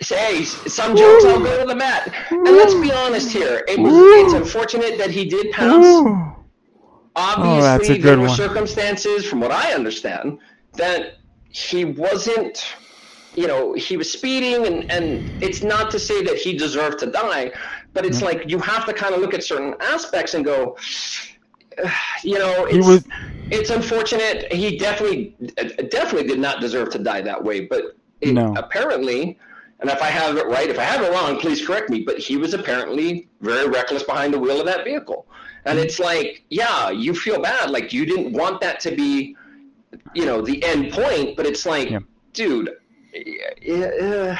Say, 0.00 0.44
some 0.44 0.96
jokes 0.96 1.24
I'll 1.24 1.40
go 1.40 1.60
to 1.60 1.66
the 1.66 1.74
mat. 1.74 2.14
And 2.30 2.44
let's 2.44 2.74
be 2.74 2.92
honest 2.92 3.30
here. 3.30 3.64
It 3.68 3.78
was 3.80 3.92
it's 3.94 4.32
unfortunate 4.32 4.96
that 4.98 5.10
he 5.10 5.24
did 5.24 5.52
pounce. 5.52 6.34
Obviously, 7.16 7.98
Oh, 7.98 8.02
there 8.02 8.16
were 8.18 8.28
one. 8.28 8.36
circumstances, 8.36 9.26
from 9.26 9.40
what 9.40 9.50
I 9.50 9.72
understand, 9.72 10.38
that 10.74 11.14
he 11.50 11.84
wasn't, 11.84 12.64
you 13.34 13.46
know, 13.46 13.72
he 13.74 13.96
was 13.96 14.10
speeding, 14.10 14.66
and, 14.66 14.90
and 14.90 15.42
it's 15.42 15.62
not 15.62 15.90
to 15.92 15.98
say 15.98 16.22
that 16.22 16.36
he 16.36 16.56
deserved 16.56 16.98
to 17.00 17.06
die, 17.06 17.52
but 17.92 18.04
it's 18.04 18.18
mm-hmm. 18.18 18.38
like 18.38 18.50
you 18.50 18.58
have 18.58 18.86
to 18.86 18.92
kind 18.92 19.14
of 19.14 19.20
look 19.20 19.34
at 19.34 19.44
certain 19.44 19.74
aspects 19.80 20.34
and 20.34 20.44
go, 20.44 20.76
you 22.24 22.38
know, 22.38 22.64
it's, 22.64 22.86
was- 22.86 23.04
it's 23.50 23.70
unfortunate. 23.70 24.52
He 24.52 24.78
definitely, 24.78 25.34
definitely 25.90 26.28
did 26.28 26.38
not 26.38 26.60
deserve 26.60 26.90
to 26.90 26.98
die 26.98 27.22
that 27.22 27.42
way, 27.42 27.60
but 27.66 27.96
it, 28.20 28.32
No. 28.34 28.54
apparently, 28.56 29.38
and 29.80 29.88
if 29.88 30.02
I 30.02 30.06
have 30.06 30.36
it 30.36 30.46
right, 30.46 30.68
if 30.68 30.78
I 30.78 30.82
have 30.82 31.02
it 31.02 31.12
wrong, 31.12 31.38
please 31.38 31.64
correct 31.64 31.88
me. 31.88 32.02
But 32.02 32.18
he 32.18 32.36
was 32.36 32.52
apparently 32.52 33.28
very 33.40 33.68
reckless 33.68 34.02
behind 34.02 34.34
the 34.34 34.38
wheel 34.38 34.60
of 34.60 34.66
that 34.66 34.84
vehicle, 34.84 35.26
and 35.64 35.78
mm-hmm. 35.78 35.86
it's 35.86 35.98
like, 35.98 36.42
yeah, 36.50 36.90
you 36.90 37.14
feel 37.14 37.40
bad, 37.40 37.70
like 37.70 37.92
you 37.92 38.04
didn't 38.04 38.32
want 38.32 38.60
that 38.60 38.80
to 38.80 38.90
be, 38.90 39.36
you 40.14 40.26
know, 40.26 40.42
the 40.42 40.62
end 40.64 40.92
point. 40.92 41.36
But 41.36 41.46
it's 41.46 41.64
like, 41.64 41.90
Yeah. 41.90 42.00
dude, 42.32 42.70
uh, 43.14 44.36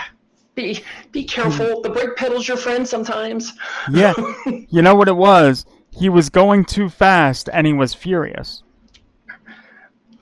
be 0.54 0.82
be 1.12 1.24
careful. 1.24 1.80
The 1.82 1.90
brake 1.90 2.16
pedal's 2.16 2.46
your 2.48 2.56
friend 2.56 2.86
sometimes. 2.86 3.52
Yeah. 3.90 4.12
You 4.70 4.82
know 4.82 4.94
what 4.94 5.08
it 5.08 5.16
was? 5.16 5.64
He 5.90 6.08
was 6.08 6.28
going 6.28 6.64
too 6.64 6.88
fast 6.88 7.48
and 7.52 7.66
he 7.66 7.72
was 7.72 7.94
furious. 7.94 8.62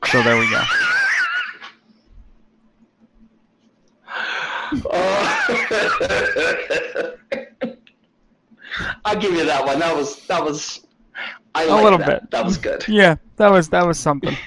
So 0.06 0.22
there 0.22 0.38
we 0.38 0.48
go. 0.50 0.62
Oh. 4.90 5.46
I'll 9.04 9.16
give 9.18 9.32
you 9.34 9.44
that 9.46 9.64
one. 9.64 9.78
That 9.78 9.94
was 9.96 10.26
that 10.26 10.42
was. 10.44 10.86
I 11.54 11.64
A 11.64 11.68
like 11.68 11.84
little 11.84 11.98
that. 11.98 12.22
bit. 12.22 12.30
That 12.30 12.44
was 12.44 12.58
good. 12.58 12.84
Yeah, 12.88 13.16
that 13.36 13.50
was 13.50 13.68
that 13.70 13.86
was 13.86 13.98
something. 13.98 14.36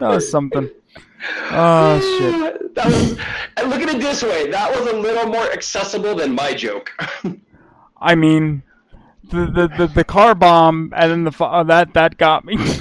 That 0.00 0.08
was 0.14 0.30
something. 0.30 0.70
Oh 1.52 2.00
shit. 2.00 2.56
That 2.74 2.86
was. 2.86 3.18
And 3.56 3.68
look 3.68 3.82
at 3.82 3.88
it 3.88 4.00
this 4.00 4.22
way. 4.22 4.48
That 4.48 4.70
was 4.70 4.88
a 4.88 4.96
little 4.96 5.26
more 5.26 5.50
accessible 5.50 6.14
than 6.14 6.36
my 6.36 6.54
joke. 6.54 6.92
I 8.00 8.14
mean, 8.14 8.62
the 9.24 9.46
the, 9.46 9.68
the, 9.76 9.86
the 9.88 10.04
car 10.04 10.36
bomb 10.36 10.92
and 10.96 11.10
then 11.10 11.24
the 11.24 11.44
uh, 11.44 11.64
that 11.64 11.94
that 11.94 12.16
got 12.16 12.44
me. 12.44 12.56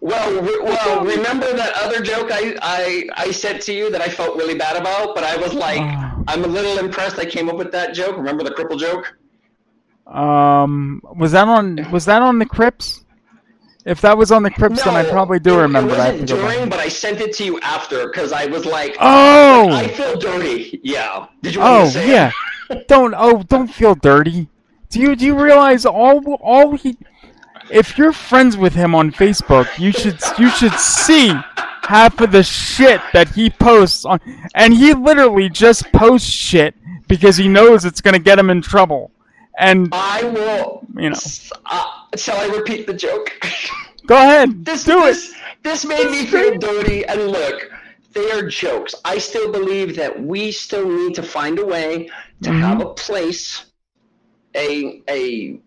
Well, 0.00 0.42
re- 0.42 0.60
well, 0.62 1.02
remember 1.02 1.50
that 1.54 1.72
other 1.76 2.02
joke 2.02 2.28
I, 2.30 2.54
I 2.60 3.08
I 3.16 3.30
said 3.30 3.62
to 3.62 3.72
you 3.72 3.90
that 3.90 4.02
I 4.02 4.08
felt 4.10 4.36
really 4.36 4.54
bad 4.54 4.76
about, 4.76 5.14
but 5.14 5.24
I 5.24 5.38
was 5.38 5.54
like, 5.54 5.80
Oh. 5.80 6.24
I'm 6.28 6.44
a 6.44 6.46
little 6.46 6.78
impressed 6.78 7.18
I 7.18 7.24
came 7.24 7.48
up 7.48 7.56
with 7.56 7.72
that 7.72 7.94
joke. 7.94 8.16
Remember 8.18 8.44
the 8.44 8.50
cripple 8.50 8.78
joke? 8.78 9.16
Um, 10.06 11.00
was 11.16 11.32
that 11.32 11.48
on 11.48 11.90
was 11.90 12.04
that 12.04 12.20
on 12.20 12.38
the 12.38 12.44
Crips? 12.44 13.03
If 13.84 14.00
that 14.00 14.16
was 14.16 14.32
on 14.32 14.42
the 14.42 14.50
Crips, 14.50 14.82
then 14.82 14.94
I 14.94 15.04
probably 15.04 15.38
do 15.38 15.58
it- 15.58 15.62
remember 15.62 15.92
It 15.92 15.96
that. 15.98 16.12
wasn't 16.12 16.28
during, 16.28 16.68
but 16.70 16.78
I 16.80 16.88
sent 16.88 17.20
it 17.20 17.34
to 17.36 17.44
you 17.44 17.60
after 17.60 18.06
because 18.08 18.32
I 18.32 18.46
was 18.46 18.64
like, 18.64 18.96
Oh! 18.98 19.68
I 19.70 19.88
feel 19.88 20.18
dirty. 20.18 20.80
Yeah. 20.82 21.26
Did 21.42 21.54
you 21.56 21.60
Oh 21.62 21.90
yeah, 21.94 22.32
don't 22.88 23.14
oh 23.16 23.42
don't 23.42 23.68
feel 23.68 23.94
dirty. 23.94 24.48
Do 24.90 25.00
you 25.00 25.14
do 25.16 25.26
you 25.26 25.38
realize 25.40 25.84
all 25.84 26.22
all 26.40 26.76
he? 26.76 26.96
If 27.70 27.96
you're 27.98 28.12
friends 28.12 28.56
with 28.56 28.74
him 28.74 28.94
on 28.94 29.10
Facebook, 29.10 29.66
you 29.78 29.90
should 29.92 30.18
you 30.38 30.48
should 30.50 30.74
see 30.74 31.32
half 31.82 32.20
of 32.20 32.32
the 32.32 32.42
shit 32.42 33.00
that 33.12 33.28
he 33.30 33.50
posts 33.50 34.04
on, 34.06 34.18
and 34.54 34.72
he 34.72 34.94
literally 34.94 35.48
just 35.50 35.90
posts 35.92 36.28
shit 36.30 36.74
because 37.08 37.36
he 37.36 37.48
knows 37.48 37.84
it's 37.84 38.00
gonna 38.00 38.18
get 38.18 38.38
him 38.38 38.48
in 38.50 38.62
trouble. 38.62 39.10
And 39.58 39.88
I 39.92 40.24
will. 40.24 40.86
you 40.96 41.10
know, 41.10 41.16
Uh, 41.66 41.84
shall 42.18 42.38
I 42.38 42.46
repeat 42.54 42.86
the 42.86 42.94
joke? 42.94 43.30
go 44.06 44.16
ahead, 44.16 44.64
this, 44.64 44.84
do 44.84 45.04
this, 45.04 45.32
it. 45.32 45.34
This 45.62 45.84
made 45.84 46.10
me 46.10 46.26
feel 46.26 46.58
dirty. 46.58 47.04
And 47.06 47.28
look, 47.28 47.70
they 48.14 48.30
are 48.30 48.46
jokes. 48.48 48.94
I 49.04 49.18
still 49.18 49.50
believe 49.52 49.96
that 49.96 50.22
we 50.22 50.52
still 50.52 50.88
need 50.88 51.14
to 51.16 51.22
find 51.22 51.58
a 51.58 51.66
way 51.66 52.10
to 52.42 52.50
Mm-hmm. 52.50 52.52
have 52.52 52.80
a 52.80 52.94
place, 52.94 53.66
a 54.56 55.02
a 55.08 55.60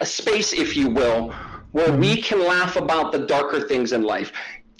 a 0.00 0.06
space, 0.06 0.52
if 0.52 0.76
you 0.76 0.88
will, 0.90 1.32
where 1.72 1.92
Mm-hmm. 1.92 1.98
we 1.98 2.20
can 2.22 2.40
laugh 2.46 2.76
about 2.76 3.12
the 3.12 3.26
darker 3.26 3.60
things 3.60 3.92
in 3.92 4.02
life. 4.02 4.32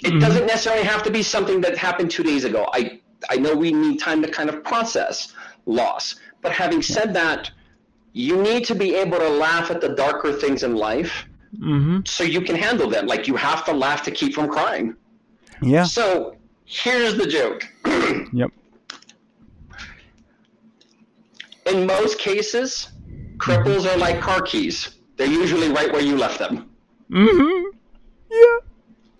It 0.02 0.18
Mm-hmm. 0.18 0.20
doesn't 0.20 0.46
necessarily 0.46 0.84
have 0.84 1.02
to 1.04 1.10
be 1.10 1.22
something 1.22 1.60
that 1.62 1.76
happened 1.76 2.10
two 2.10 2.22
days 2.22 2.44
ago. 2.44 2.66
I 2.72 3.00
I 3.30 3.36
know 3.36 3.54
we 3.54 3.72
need 3.72 3.98
time 4.00 4.22
to 4.22 4.28
kind 4.28 4.48
of 4.50 4.62
process 4.62 5.32
loss, 5.66 6.16
but 6.42 6.52
having 6.52 6.82
said 6.82 7.14
that, 7.14 7.50
you 8.14 8.40
need 8.40 8.64
to 8.64 8.74
be 8.74 8.94
able 8.94 9.18
to 9.18 9.28
laugh 9.28 9.70
at 9.70 9.80
the 9.82 9.90
darker 9.90 10.32
things 10.32 10.62
in 10.62 10.74
life 10.76 11.26
Mm-hmm. 11.60 12.00
so 12.04 12.24
you 12.24 12.40
can 12.40 12.56
handle 12.56 12.90
them. 12.90 13.06
Like 13.06 13.28
you 13.28 13.36
have 13.36 13.64
to 13.66 13.72
laugh 13.72 14.02
to 14.06 14.10
keep 14.10 14.34
from 14.34 14.48
crying. 14.48 14.96
Yeah. 15.62 15.84
So 15.84 16.36
here's 16.64 17.16
the 17.16 17.26
joke. 17.26 17.62
Yep. 18.32 18.50
In 21.66 21.86
most 21.86 22.18
cases, 22.18 22.88
cripples 23.36 23.86
are 23.86 23.96
like 23.96 24.20
car 24.20 24.42
keys. 24.42 24.96
They're 25.16 25.28
usually 25.28 25.68
right 25.70 25.92
where 25.92 26.02
you 26.02 26.16
left 26.16 26.40
them. 26.40 26.68
Mm-hmm. 27.10 27.78
Yeah. 28.32 28.56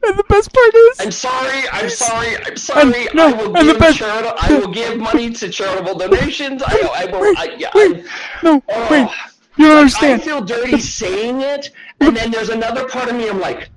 And 0.07 0.19
the 0.19 0.25
best 0.29 0.53
part 0.53 0.75
is. 0.75 1.01
I'm 1.01 1.11
sorry. 1.13 1.63
I'm 1.73 1.89
sorry. 1.89 2.37
I'm 2.45 2.57
sorry. 2.57 3.09
no, 3.15 3.29
I 3.29 3.33
will 3.33 3.57
and 3.57 3.69
the 3.69 3.73
give 3.73 3.79
best- 3.81 3.99
charita- 3.99 4.35
I 4.39 4.59
will 4.59 4.69
give 4.81 4.99
money 4.99 5.31
to 5.31 5.49
charitable 5.49 5.97
donations. 5.99 6.63
I, 6.65 6.91
I 6.95 7.05
will. 7.11 7.21
Wait, 7.21 7.39
I, 7.39 7.45
yeah, 7.57 7.71
wait, 7.75 8.05
no, 8.43 8.63
oh. 8.69 8.89
wait. 8.91 9.09
You 9.57 9.67
don't 9.67 9.77
I 9.77 9.81
understand. 9.81 10.23
feel 10.23 10.41
dirty 10.43 10.79
saying 10.81 11.41
it, 11.41 11.71
and 12.01 12.17
then 12.17 12.31
there's 12.33 12.49
another 12.51 12.89
part 12.89 13.09
of 13.09 13.15
me. 13.17 13.29
I'm 13.29 13.39
like, 13.41 13.71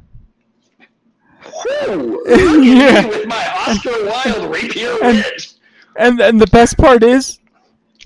whoo, 1.45 2.23
look 2.27 2.65
Yeah. 2.65 3.05
with 3.07 3.27
my 3.27 3.47
Oscar 3.67 3.91
Wilde 4.05 4.53
rapier 4.53 4.95
And- 5.03 5.17
wit. 5.17 5.53
And 5.99 6.19
and 6.21 6.39
the 6.39 6.47
best 6.47 6.77
part 6.77 7.01
is, 7.03 7.39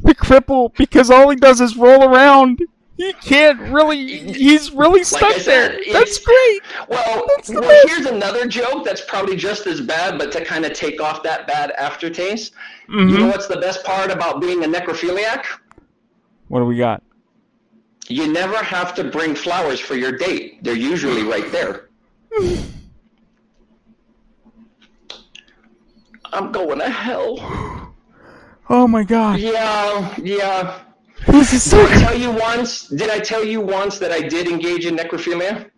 the 0.01 0.15
cripple 0.15 0.73
because 0.75 1.09
all 1.11 1.29
he 1.29 1.35
does 1.35 1.59
is 1.59 1.75
roll 1.75 2.03
around. 2.03 2.59
He 3.01 3.13
can't 3.13 3.59
really. 3.59 4.31
He's 4.31 4.71
really 4.71 5.03
stuck 5.03 5.23
I 5.23 5.39
said, 5.39 5.71
there. 5.71 5.93
That's 5.93 6.19
great. 6.19 6.61
Well, 6.87 7.25
That's 7.35 7.49
well 7.49 7.87
here's 7.87 8.05
another 8.05 8.45
joke 8.45 8.85
that's 8.85 9.01
probably 9.01 9.35
just 9.35 9.65
as 9.65 9.81
bad, 9.81 10.19
but 10.19 10.31
to 10.33 10.45
kind 10.45 10.65
of 10.65 10.73
take 10.73 11.01
off 11.01 11.23
that 11.23 11.47
bad 11.47 11.71
aftertaste. 11.71 12.53
You 12.87 12.95
mm-hmm. 12.95 13.17
know 13.17 13.27
what's 13.27 13.47
the 13.47 13.57
best 13.57 13.83
part 13.83 14.11
about 14.11 14.39
being 14.39 14.63
a 14.63 14.67
necrophiliac? 14.67 15.45
What 16.49 16.59
do 16.59 16.65
we 16.65 16.77
got? 16.77 17.01
You 18.07 18.31
never 18.31 18.57
have 18.57 18.93
to 18.95 19.03
bring 19.03 19.33
flowers 19.33 19.79
for 19.79 19.95
your 19.95 20.11
date. 20.11 20.63
They're 20.63 20.75
usually 20.75 21.23
right 21.23 21.51
there. 21.51 21.89
I'm 26.33 26.51
going 26.51 26.77
to 26.79 26.89
hell. 26.89 27.95
Oh 28.69 28.87
my 28.87 29.03
god. 29.03 29.39
Yeah, 29.39 30.15
yeah. 30.21 30.81
This 31.27 31.53
is 31.53 31.69
so 31.69 31.85
Did 31.87 31.91
I 31.91 31.99
tell 31.99 32.17
you 32.17 32.31
once? 32.31 32.87
Did 32.87 33.09
I 33.09 33.19
tell 33.19 33.43
you 33.43 33.61
once 33.61 33.99
that 33.99 34.11
I 34.11 34.21
did 34.21 34.47
engage 34.47 34.85
in 34.85 34.95
necrophilia? 34.95 35.69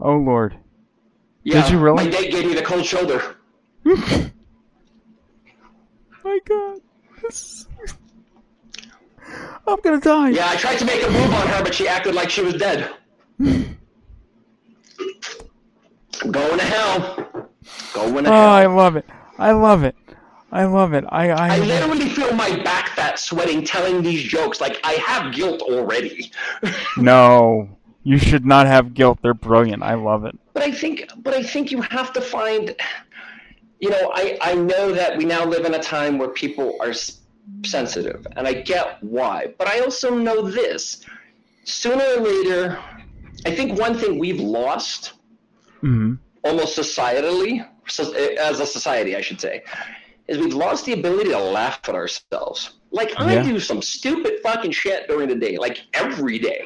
Oh 0.00 0.16
lord. 0.16 0.56
Yeah. 1.42 1.68
you 1.70 1.78
really? 1.78 2.04
My 2.04 2.10
date 2.10 2.30
gave 2.30 2.46
me 2.46 2.54
the 2.54 2.62
cold 2.62 2.84
shoulder. 2.84 3.36
My 3.84 4.30
god. 6.44 6.80
This 7.22 7.66
is... 7.84 7.94
I'm 9.66 9.80
gonna 9.80 10.00
die. 10.00 10.30
Yeah, 10.30 10.48
I 10.48 10.56
tried 10.56 10.78
to 10.78 10.84
make 10.84 11.06
a 11.06 11.10
move 11.10 11.32
on 11.32 11.46
her, 11.48 11.62
but 11.62 11.74
she 11.74 11.86
acted 11.86 12.14
like 12.14 12.30
she 12.30 12.42
was 12.42 12.54
dead. 12.54 12.90
Going 16.30 16.58
to 16.58 16.64
hell. 16.64 17.48
Going 17.94 18.24
to 18.24 18.30
oh, 18.30 18.32
hell. 18.32 18.34
Oh, 18.34 18.34
hell. 18.34 18.50
I 18.50 18.66
love 18.66 18.96
it. 18.96 19.06
I 19.38 19.52
love 19.52 19.84
it. 19.84 19.94
I 20.52 20.64
love 20.64 20.92
it. 20.92 21.04
I 21.08 21.30
I, 21.30 21.56
I 21.56 21.58
literally 21.58 22.08
feel 22.08 22.34
my 22.34 22.56
back 22.62 22.88
fat 22.90 23.18
sweating 23.18 23.64
telling 23.64 24.02
these 24.02 24.22
jokes. 24.22 24.60
Like 24.60 24.80
I 24.84 24.94
have 24.94 25.32
guilt 25.32 25.62
already. 25.62 26.32
no. 26.96 27.68
You 28.02 28.18
should 28.18 28.46
not 28.46 28.66
have 28.66 28.94
guilt. 28.94 29.18
They're 29.22 29.34
brilliant. 29.34 29.82
I 29.82 29.94
love 29.94 30.24
it. 30.24 30.38
But 30.54 30.62
I 30.62 30.72
think, 30.72 31.08
but 31.18 31.34
I 31.34 31.42
think 31.42 31.70
you 31.70 31.82
have 31.82 32.12
to 32.14 32.20
find. 32.20 32.74
You 33.78 33.90
know, 33.90 34.10
I 34.14 34.38
I 34.40 34.54
know 34.54 34.92
that 34.92 35.16
we 35.16 35.24
now 35.24 35.44
live 35.44 35.64
in 35.64 35.74
a 35.74 35.78
time 35.78 36.18
where 36.18 36.28
people 36.28 36.76
are 36.80 36.92
sensitive, 37.64 38.26
and 38.36 38.46
I 38.46 38.54
get 38.54 39.02
why. 39.02 39.54
But 39.58 39.68
I 39.68 39.80
also 39.80 40.14
know 40.14 40.42
this: 40.42 41.04
sooner 41.64 42.04
or 42.16 42.20
later, 42.20 42.78
I 43.44 43.54
think 43.54 43.78
one 43.78 43.96
thing 43.96 44.18
we've 44.18 44.40
lost, 44.40 45.14
hmm 45.80 46.14
almost 46.42 46.78
societally, 46.78 47.66
as 48.38 48.60
a 48.60 48.66
society, 48.66 49.14
I 49.14 49.20
should 49.20 49.38
say, 49.38 49.62
is 50.30 50.38
we've 50.38 50.54
lost 50.54 50.86
the 50.86 50.92
ability 50.92 51.30
to 51.30 51.38
laugh 51.38 51.80
at 51.88 51.94
ourselves. 51.94 52.74
Like 52.92 53.12
I 53.18 53.34
Yeah. 53.34 53.42
do 53.42 53.60
some 53.60 53.82
stupid 53.82 54.34
fucking 54.42 54.70
shit 54.70 55.08
during 55.08 55.28
the 55.28 55.34
day, 55.34 55.58
like 55.58 55.82
every 55.92 56.38
day, 56.38 56.64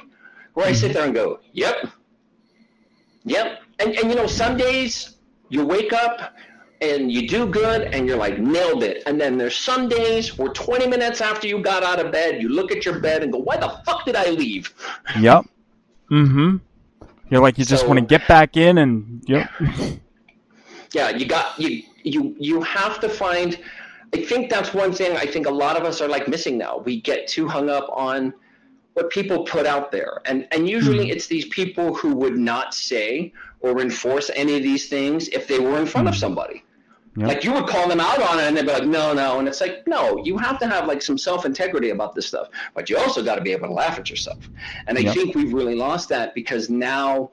where 0.53 0.67
I 0.67 0.73
sit 0.73 0.93
there 0.93 1.05
and 1.05 1.15
go, 1.15 1.41
"Yep, 1.53 1.89
yep," 3.25 3.63
and 3.79 3.91
and 3.99 4.11
you 4.11 4.15
know, 4.17 4.27
some 4.27 4.57
days 4.57 5.17
you 5.49 5.65
wake 5.67 5.93
up 5.93 6.35
and 6.81 7.11
you 7.11 7.27
do 7.27 7.47
good 7.47 7.83
and 7.95 8.07
you're 8.07 8.19
like 8.19 8.39
nailed 8.39 8.83
it, 8.83 9.03
and 9.07 9.19
then 9.21 9.39
there's 9.39 9.57
some 9.57 9.89
days 9.89 10.37
where 10.39 10.53
20 10.53 10.87
minutes 10.87 11.21
after 11.21 11.47
you 11.47 11.59
got 11.61 11.83
out 11.83 11.99
of 12.05 12.13
bed, 12.13 12.43
you 12.43 12.49
look 12.51 12.71
at 12.71 12.85
your 12.85 12.99
bed 13.01 13.23
and 13.23 13.33
go, 13.33 13.39
"Why 13.39 13.57
the 13.57 13.71
fuck 13.87 14.05
did 14.05 14.17
I 14.17 14.31
leave?" 14.31 14.73
Yep. 15.19 15.47
Mm-hmm. 16.11 16.57
You're 17.31 17.41
like 17.41 17.57
you 17.59 17.65
just 17.65 17.87
want 17.89 17.99
to 17.99 18.05
get 18.05 18.29
back 18.29 18.57
in 18.57 18.79
and 18.79 19.23
yep. 19.27 19.51
yeah 20.93 21.09
you 21.09 21.27
got 21.27 21.59
you 21.59 21.83
you 22.05 22.37
you 22.39 22.61
have 22.63 23.01
to 23.01 23.09
find 23.09 23.59
i 24.15 24.23
think 24.23 24.49
that's 24.49 24.73
one 24.73 24.93
thing 24.93 25.17
i 25.17 25.27
think 25.27 25.47
a 25.47 25.51
lot 25.51 25.77
of 25.77 25.85
us 25.85 26.01
are 26.01 26.09
like 26.09 26.29
missing 26.29 26.57
now. 26.57 26.79
We 26.79 27.01
get 27.01 27.27
too 27.27 27.49
hung 27.49 27.69
up 27.69 27.89
on 27.91 28.33
what 28.95 29.11
people 29.11 29.45
put 29.45 29.67
out 29.67 29.93
there. 29.93 30.21
And 30.25 30.49
and 30.53 30.69
usually 30.69 31.07
hmm. 31.07 31.13
it's 31.13 31.27
these 31.27 31.47
people 31.47 31.95
who 31.95 32.15
would 32.15 32.37
not 32.37 32.75
say 32.75 33.33
or 33.61 33.81
enforce 33.81 34.31
any 34.35 34.57
of 34.57 34.63
these 34.63 34.89
things 34.89 35.29
if 35.29 35.47
they 35.47 35.59
were 35.59 35.79
in 35.79 35.87
front 35.87 36.09
of 36.09 36.15
hmm. 36.15 36.21
somebody. 36.21 36.65
Yep. 37.17 37.29
like 37.29 37.45
you 37.45 37.53
would 37.53 37.69
call 37.69 37.89
them 37.89 38.01
out 38.01 38.21
on 38.21 38.41
it 38.41 38.43
and 38.49 38.57
they'd 38.57 38.67
be 38.67 38.73
like 38.73 38.87
no 38.87 39.13
no. 39.13 39.39
And 39.39 39.47
it's 39.47 39.61
like 39.61 39.87
no 39.87 40.21
you 40.25 40.37
have 40.39 40.59
to 40.59 40.67
have 40.67 40.89
like 40.89 41.01
some 41.01 41.17
self-integrity 41.17 41.91
about 41.91 42.13
this 42.13 42.27
stuff 42.27 42.49
but 42.75 42.91
you 42.91 42.97
also 42.99 43.23
got 43.23 43.37
to 43.37 43.41
be 43.41 43.53
able 43.53 43.69
to 43.69 43.73
laugh 43.73 43.99
at 44.01 44.11
yourself. 44.11 44.39
And 44.89 44.99
i 44.99 45.03
Yep. 45.03 45.15
think 45.15 45.35
we've 45.37 45.53
really 45.53 45.77
lost 45.77 46.09
that 46.09 46.35
because 46.35 46.71
now 46.71 47.31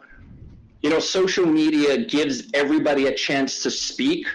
you 0.84 0.89
know 0.91 0.99
social 0.99 1.48
media 1.48 2.06
gives 2.06 2.43
everybody 2.53 3.07
a 3.07 3.15
chance 3.15 3.64
to 3.64 3.72
speak 3.72 4.27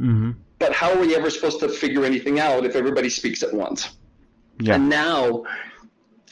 Mm-hmm. 0.00 0.30
but 0.58 0.72
how 0.72 0.90
are 0.92 0.98
we 1.00 1.14
ever 1.14 1.28
supposed 1.30 1.60
to 1.60 1.68
figure 1.68 2.04
anything 2.04 2.40
out 2.40 2.64
if 2.64 2.74
everybody 2.74 3.10
speaks 3.10 3.42
at 3.42 3.52
once? 3.52 3.96
Yeah. 4.60 4.74
And 4.74 4.88
now 4.88 5.44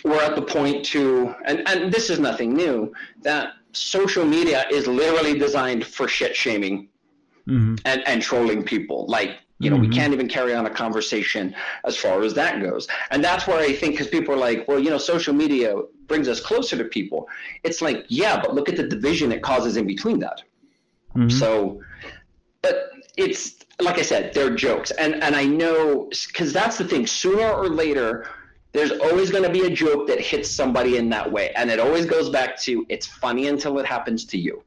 we're 0.04 0.22
at 0.22 0.34
the 0.36 0.42
point 0.42 0.84
to, 0.86 1.34
and, 1.44 1.66
and 1.68 1.92
this 1.92 2.08
is 2.10 2.18
nothing 2.18 2.54
new, 2.54 2.92
that 3.22 3.52
social 3.72 4.24
media 4.24 4.66
is 4.70 4.86
literally 4.86 5.38
designed 5.38 5.84
for 5.86 6.08
shit 6.08 6.34
shaming 6.36 6.88
Mm-hmm. 7.48 7.76
and, 7.86 8.06
and 8.06 8.20
trolling 8.20 8.62
people. 8.62 9.06
Like, 9.08 9.38
you 9.58 9.70
know, 9.70 9.76
we 9.76 9.88
Mhm. 9.88 9.94
can't 9.94 10.12
even 10.12 10.28
carry 10.28 10.54
on 10.54 10.66
a 10.66 10.70
conversation 10.70 11.54
as 11.84 11.96
far 11.96 12.20
as 12.22 12.34
that 12.34 12.60
goes. 12.60 12.86
And 13.10 13.24
that's 13.24 13.46
where 13.46 13.58
I 13.58 13.72
think, 13.72 13.94
because 13.94 14.08
people 14.08 14.34
are 14.34 14.38
like, 14.38 14.68
well, 14.68 14.78
you 14.78 14.90
know, 14.90 14.98
social 14.98 15.32
media 15.32 15.74
brings 16.06 16.28
us 16.28 16.40
closer 16.40 16.76
to 16.76 16.84
people. 16.84 17.26
It's 17.64 17.80
like, 17.80 18.04
yeah, 18.08 18.38
but 18.38 18.54
look 18.54 18.68
at 18.68 18.76
the 18.76 18.82
division 18.86 19.32
it 19.32 19.40
causes 19.42 19.78
in 19.78 19.86
between 19.86 20.18
that. 20.18 20.42
Mhm. 21.16 21.32
So, 21.32 21.80
but 22.60 22.90
it's 23.16 23.57
like 23.80 23.98
I 23.98 24.02
said, 24.02 24.34
they're 24.34 24.54
jokes, 24.54 24.90
and 24.92 25.22
and 25.22 25.36
I 25.36 25.44
know 25.44 26.10
because 26.26 26.52
that's 26.52 26.78
the 26.78 26.84
thing. 26.84 27.06
Sooner 27.06 27.48
or 27.50 27.68
later, 27.68 28.28
there's 28.72 28.90
always 28.90 29.30
going 29.30 29.44
to 29.44 29.50
be 29.50 29.66
a 29.66 29.70
joke 29.70 30.08
that 30.08 30.20
hits 30.20 30.50
somebody 30.50 30.96
in 30.96 31.08
that 31.10 31.30
way, 31.30 31.52
and 31.54 31.70
it 31.70 31.78
always 31.78 32.04
goes 32.04 32.28
back 32.30 32.58
to 32.62 32.84
it's 32.88 33.06
funny 33.06 33.46
until 33.48 33.78
it 33.78 33.86
happens 33.86 34.24
to 34.26 34.38
you. 34.38 34.62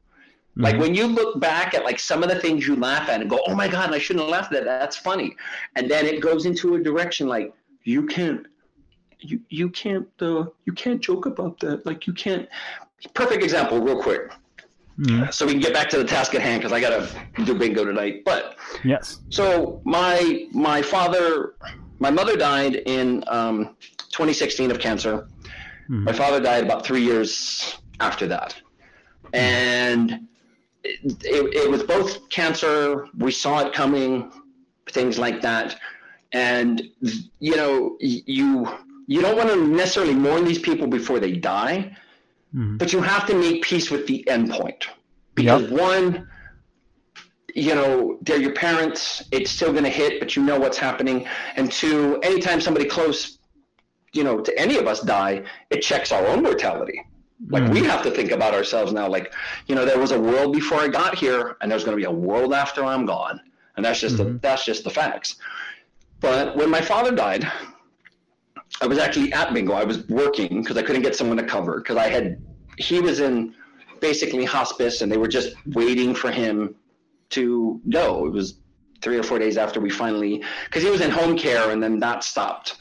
Like 0.56 0.76
Mhm. 0.76 0.80
when 0.80 0.94
you 0.94 1.06
look 1.06 1.40
back 1.40 1.74
at 1.74 1.84
like 1.84 1.98
some 1.98 2.22
of 2.22 2.28
the 2.28 2.38
things 2.38 2.66
you 2.66 2.76
laugh 2.76 3.08
at 3.08 3.20
and 3.20 3.28
go, 3.28 3.40
"Oh 3.46 3.54
my 3.54 3.68
god, 3.68 3.92
I 3.92 3.98
shouldn't 3.98 4.24
have 4.24 4.30
laughed 4.30 4.52
at 4.54 4.64
that. 4.64 4.80
That's 4.80 4.96
funny," 4.96 5.36
and 5.76 5.90
then 5.90 6.06
it 6.06 6.20
goes 6.20 6.46
into 6.46 6.74
a 6.76 6.82
direction 6.82 7.26
like 7.26 7.52
you 7.84 8.06
can't, 8.06 8.46
you 9.20 9.40
you 9.50 9.68
can't, 9.70 10.08
uh, 10.20 10.44
you 10.64 10.72
can't 10.72 11.00
joke 11.00 11.26
about 11.26 11.58
that. 11.60 11.84
Like 11.84 12.06
you 12.06 12.12
can't. 12.14 12.48
Perfect 13.14 13.42
example, 13.42 13.80
real 13.80 14.00
quick 14.00 14.30
Mhm. 14.98 15.32
so 15.32 15.46
we 15.46 15.52
can 15.52 15.60
get 15.60 15.72
back 15.72 15.88
to 15.90 15.98
the 15.98 16.04
task 16.04 16.34
at 16.34 16.42
hand 16.42 16.60
because 16.60 16.72
I 16.72 16.80
gotta 16.80 17.08
do 17.44 17.54
bingo 17.54 17.84
tonight. 17.84 18.24
But 18.24 18.56
Yes. 18.84 19.20
so 19.30 19.80
my 19.84 20.46
my 20.52 20.82
father, 20.82 21.54
my 21.98 22.10
mother 22.10 22.36
died 22.36 22.74
in 22.86 23.24
um, 23.28 23.76
2016 24.10 24.70
of 24.70 24.78
cancer. 24.78 25.26
Mhm. 25.88 26.04
My 26.04 26.12
father 26.12 26.40
died 26.40 26.62
about 26.64 26.84
three 26.84 27.02
years 27.02 27.78
after 28.00 28.26
that, 28.28 28.54
and 29.32 30.20
it, 30.84 30.98
it, 31.24 31.54
it 31.64 31.70
was 31.70 31.82
both 31.82 32.28
cancer. 32.28 33.06
We 33.16 33.30
saw 33.32 33.60
it 33.66 33.72
coming, 33.72 34.30
things 34.90 35.18
like 35.18 35.40
that, 35.42 35.78
and 36.32 36.82
you 37.40 37.56
know 37.56 37.96
you 38.00 38.68
you 39.06 39.20
don't 39.20 39.36
want 39.36 39.48
to 39.50 39.56
necessarily 39.66 40.14
mourn 40.14 40.44
these 40.44 40.58
people 40.58 40.86
before 40.86 41.18
they 41.18 41.32
die 41.32 41.96
Mhm. 42.54 42.78
but 42.78 42.92
you 42.92 43.00
have 43.00 43.26
to 43.26 43.34
make 43.34 43.62
peace 43.62 43.90
with 43.90 44.06
the 44.06 44.28
end 44.28 44.50
point. 44.50 44.88
Because 45.34 45.70
one 45.70 46.28
you 47.54 47.74
know 47.74 48.18
they're 48.22 48.40
your 48.40 48.54
parents 48.54 49.22
it's 49.30 49.50
still 49.50 49.72
going 49.72 49.84
to 49.84 49.90
hit 49.90 50.18
but 50.20 50.36
you 50.36 50.42
know 50.42 50.58
what's 50.58 50.78
happening. 50.78 51.26
And 51.56 51.70
two 51.70 52.18
anytime 52.22 52.60
somebody 52.60 52.86
close 52.86 53.38
you 54.12 54.24
know 54.24 54.40
to 54.40 54.58
any 54.58 54.76
of 54.76 54.86
us 54.86 55.00
die 55.00 55.42
it 55.70 55.80
checks 55.80 56.12
our 56.12 56.26
own 56.26 56.42
mortality. 56.42 57.02
Like 57.48 57.64
we 57.72 57.80
have 57.84 58.02
to 58.04 58.10
think 58.10 58.30
about 58.30 58.54
ourselves 58.54 58.92
now. 58.92 59.08
Like 59.08 59.34
you 59.66 59.74
know 59.74 59.84
there 59.84 59.98
was 59.98 60.12
a 60.12 60.20
world 60.20 60.52
before 60.52 60.78
i 60.78 60.88
got 60.88 61.14
here 61.16 61.56
and 61.60 61.70
there's 61.70 61.84
going 61.84 61.96
to 61.96 62.00
be 62.00 62.04
a 62.04 62.18
world 62.28 62.52
after 62.54 62.84
i'm 62.84 63.04
gone. 63.06 63.40
And 63.76 63.84
that's 63.84 64.00
just 64.00 64.18
the, 64.18 64.24
that's 64.42 64.64
just 64.66 64.84
the 64.84 64.90
facts. 64.90 65.36
But 66.20 66.56
when 66.56 66.70
my 66.70 66.82
father 66.82 67.10
died 67.14 67.50
I 68.82 68.86
was 68.86 68.98
actually 68.98 69.32
at 69.32 69.54
bingo. 69.54 69.74
I 69.74 69.84
was 69.84 70.06
working 70.08 70.60
because 70.60 70.76
I 70.76 70.82
couldn't 70.82 71.02
get 71.02 71.14
someone 71.14 71.36
to 71.36 71.44
cover 71.44 71.78
because 71.78 71.96
I 71.96 72.08
had 72.08 72.42
he 72.78 73.00
was 73.00 73.20
in 73.20 73.54
basically 74.00 74.44
hospice 74.44 75.02
and 75.02 75.12
they 75.12 75.16
were 75.16 75.28
just 75.28 75.54
waiting 75.66 76.14
for 76.14 76.32
him 76.32 76.74
to 77.30 77.80
go. 77.88 78.26
It 78.26 78.32
was 78.32 78.58
three 79.00 79.16
or 79.18 79.22
four 79.22 79.38
days 79.38 79.56
after 79.56 79.80
we 79.80 79.88
finally 79.88 80.42
because 80.64 80.82
he 80.82 80.90
was 80.90 81.00
in 81.00 81.10
home 81.10 81.38
care 81.38 81.70
and 81.70 81.82
then 81.82 82.00
that 82.00 82.24
stopped. 82.24 82.76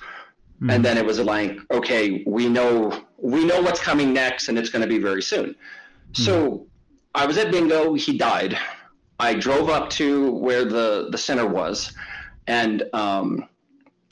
And 0.70 0.86
then 0.86 0.98
it 0.98 1.06
was 1.06 1.20
like, 1.20 1.58
okay, 1.72 2.24
we 2.28 2.48
know 2.48 3.04
we 3.18 3.46
know 3.46 3.62
what's 3.62 3.80
coming 3.80 4.14
next 4.14 4.48
and 4.50 4.58
it's 4.58 4.70
going 4.70 4.84
to 4.84 4.88
be 4.88 5.00
very 5.00 5.22
soon. 5.22 5.56
So 6.14 6.68
I 7.16 7.26
was 7.26 7.38
at 7.38 7.52
bingo. 7.52 7.94
He 7.94 8.18
died. 8.18 8.58
I 9.20 9.36
drove 9.36 9.70
up 9.70 9.90
to 9.92 10.32
where 10.32 10.66
the 10.66 11.10
the 11.12 11.18
center 11.18 11.48
was, 11.48 11.94
and 12.48 12.84
um, 12.94 13.48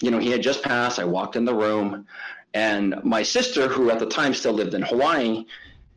you 0.02 0.12
know, 0.12 0.20
he 0.20 0.32
had 0.32 0.42
just 0.42 0.64
passed. 0.64 1.00
I 1.00 1.06
walked 1.06 1.36
in 1.36 1.46
the 1.46 1.54
room, 1.54 2.06
and 2.54 2.96
my 3.04 3.24
sister, 3.24 3.68
who 3.68 3.90
at 3.90 4.00
the 4.00 4.06
time 4.06 4.34
still 4.34 4.54
lived 4.54 4.74
in 4.74 4.82
Hawaii, 4.82 5.46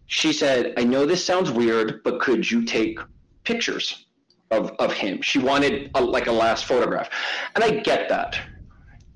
she 0.07 0.33
said, 0.33 0.75
I 0.77 0.85
know 0.85 1.07
this 1.07 1.25
sounds 1.25 1.51
weird, 1.51 2.03
but 2.03 2.21
could 2.21 2.51
you 2.51 2.65
take 2.65 2.99
pictures 3.45 4.07
of, 4.51 4.71
of 4.73 4.93
him? 4.93 5.23
She 5.23 5.39
wanted 5.39 5.91
a, 5.95 6.03
like 6.03 6.27
a 6.27 6.33
last 6.33 6.67
photograph. 6.67 7.09
And 7.55 7.65
I 7.65 7.71
get 7.71 8.09
that. 8.09 8.39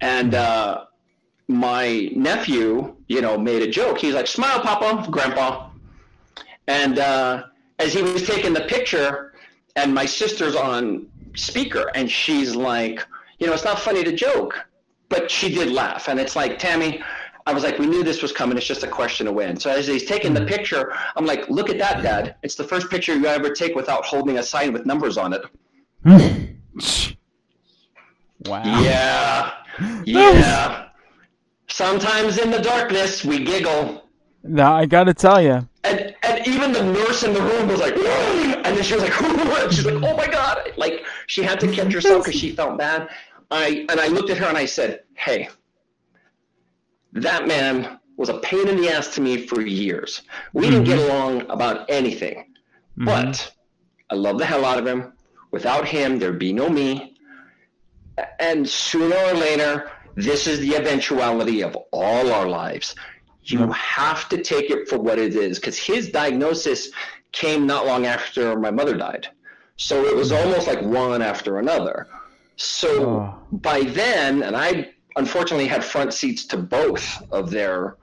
And, 0.00 0.34
uh, 0.34 0.86
my 1.48 2.10
nephew, 2.14 2.96
you 3.08 3.20
know, 3.20 3.38
made 3.38 3.62
a 3.62 3.70
joke. 3.70 3.98
He's 3.98 4.14
like, 4.14 4.26
"Smile, 4.26 4.60
Papa, 4.60 5.08
Grandpa," 5.10 5.70
and 6.66 6.98
uh, 6.98 7.44
as 7.78 7.92
he 7.92 8.02
was 8.02 8.26
taking 8.26 8.52
the 8.52 8.62
picture, 8.62 9.34
and 9.76 9.94
my 9.94 10.06
sister's 10.06 10.56
on 10.56 11.06
speaker, 11.34 11.90
and 11.94 12.10
she's 12.10 12.56
like, 12.56 13.06
"You 13.38 13.46
know, 13.46 13.52
it's 13.52 13.64
not 13.64 13.78
funny 13.78 14.02
to 14.02 14.12
joke," 14.12 14.66
but 15.08 15.30
she 15.30 15.54
did 15.54 15.70
laugh, 15.72 16.08
and 16.08 16.18
it's 16.18 16.36
like, 16.36 16.58
Tammy. 16.58 17.02
I 17.48 17.52
was 17.52 17.62
like, 17.62 17.78
we 17.78 17.86
knew 17.86 18.02
this 18.02 18.22
was 18.22 18.32
coming. 18.32 18.56
It's 18.56 18.66
just 18.66 18.82
a 18.82 18.88
question 18.88 19.28
of 19.28 19.34
when. 19.34 19.56
So 19.56 19.70
as 19.70 19.86
he's 19.86 20.04
taking 20.04 20.34
the 20.34 20.40
mm. 20.40 20.48
picture, 20.48 20.92
I'm 21.14 21.24
like, 21.24 21.48
look 21.48 21.70
at 21.70 21.78
that, 21.78 22.02
Dad. 22.02 22.34
It's 22.42 22.56
the 22.56 22.64
first 22.64 22.90
picture 22.90 23.14
you 23.14 23.24
ever 23.26 23.50
take 23.50 23.76
without 23.76 24.04
holding 24.04 24.38
a 24.38 24.42
sign 24.42 24.72
with 24.72 24.84
numbers 24.84 25.16
on 25.16 25.32
it. 25.32 25.42
Hmm. 26.04 26.46
wow. 28.46 28.80
Yeah. 28.82 29.52
Yeah. 30.04 30.88
Sometimes 31.68 32.38
in 32.38 32.50
the 32.50 32.60
darkness, 32.60 33.24
we 33.24 33.44
giggle. 33.44 34.08
Now, 34.42 34.74
I 34.74 34.86
got 34.86 35.04
to 35.04 35.14
tell 35.14 35.40
you, 35.42 35.68
And, 35.84 36.14
and 36.22 36.46
even 36.46 36.72
the 36.72 36.82
nurse 36.82 37.22
in 37.24 37.32
the 37.32 37.42
room 37.42 37.68
was 37.68 37.80
like, 37.80 37.96
and 37.96 38.76
then 38.76 38.82
she 38.82 38.94
was 38.94 39.02
like, 39.02 39.12
she's 39.72 39.84
like, 39.84 40.02
oh 40.02 40.16
my 40.16 40.26
God. 40.26 40.72
Like, 40.76 41.04
she 41.26 41.42
had 41.42 41.58
to 41.60 41.70
catch 41.70 41.92
herself 41.92 42.24
because 42.24 42.38
she 42.38 42.52
felt 42.52 42.78
bad. 42.78 43.08
I, 43.50 43.86
and 43.88 44.00
I 44.00 44.08
looked 44.08 44.30
at 44.30 44.38
her 44.38 44.46
and 44.46 44.58
I 44.58 44.66
said, 44.66 45.02
hey, 45.14 45.48
that 47.12 47.46
man 47.46 47.98
was 48.16 48.28
a 48.28 48.38
pain 48.38 48.68
in 48.68 48.76
the 48.76 48.88
ass 48.88 49.14
to 49.14 49.20
me 49.20 49.46
for 49.46 49.60
years. 49.60 50.22
We 50.52 50.70
didn't 50.70 50.84
get 50.84 50.98
mm-hmm. 50.98 51.10
along 51.10 51.50
about 51.50 51.88
anything. 51.90 52.54
But 52.96 53.26
mm-hmm. 53.26 53.50
I 54.10 54.14
love 54.14 54.38
the 54.38 54.46
hell 54.46 54.64
out 54.64 54.78
of 54.78 54.86
him. 54.86 55.12
Without 55.50 55.86
him, 55.86 56.18
there'd 56.18 56.38
be 56.38 56.52
no 56.52 56.68
me. 56.68 57.14
And 58.40 58.68
sooner 58.68 59.16
or 59.16 59.34
later, 59.34 59.90
this 60.14 60.46
is 60.46 60.60
the 60.60 60.74
eventuality 60.76 61.62
of 61.62 61.76
all 61.92 62.32
our 62.32 62.48
lives. 62.48 62.94
You 63.42 63.70
have 63.72 64.28
to 64.30 64.42
take 64.42 64.70
it 64.70 64.88
for 64.88 64.98
what 64.98 65.18
it 65.18 65.36
is 65.36 65.58
because 65.58 65.78
his 65.78 66.10
diagnosis 66.10 66.90
came 67.32 67.66
not 67.66 67.86
long 67.86 68.06
after 68.06 68.58
my 68.58 68.70
mother 68.70 68.96
died. 68.96 69.28
So 69.76 70.04
it 70.06 70.16
was 70.16 70.32
mm-hmm. 70.32 70.48
almost 70.48 70.66
like 70.66 70.82
one 70.82 71.22
after 71.22 71.58
another. 71.58 72.08
So 72.56 72.88
Oh. 73.04 73.34
by 73.52 73.82
then, 73.82 74.42
and 74.42 74.56
I 74.56 74.90
unfortunately 75.16 75.66
had 75.66 75.84
front 75.84 76.12
seats 76.14 76.44
to 76.46 76.56
both 76.56 77.22
of 77.30 77.50
their 77.50 77.96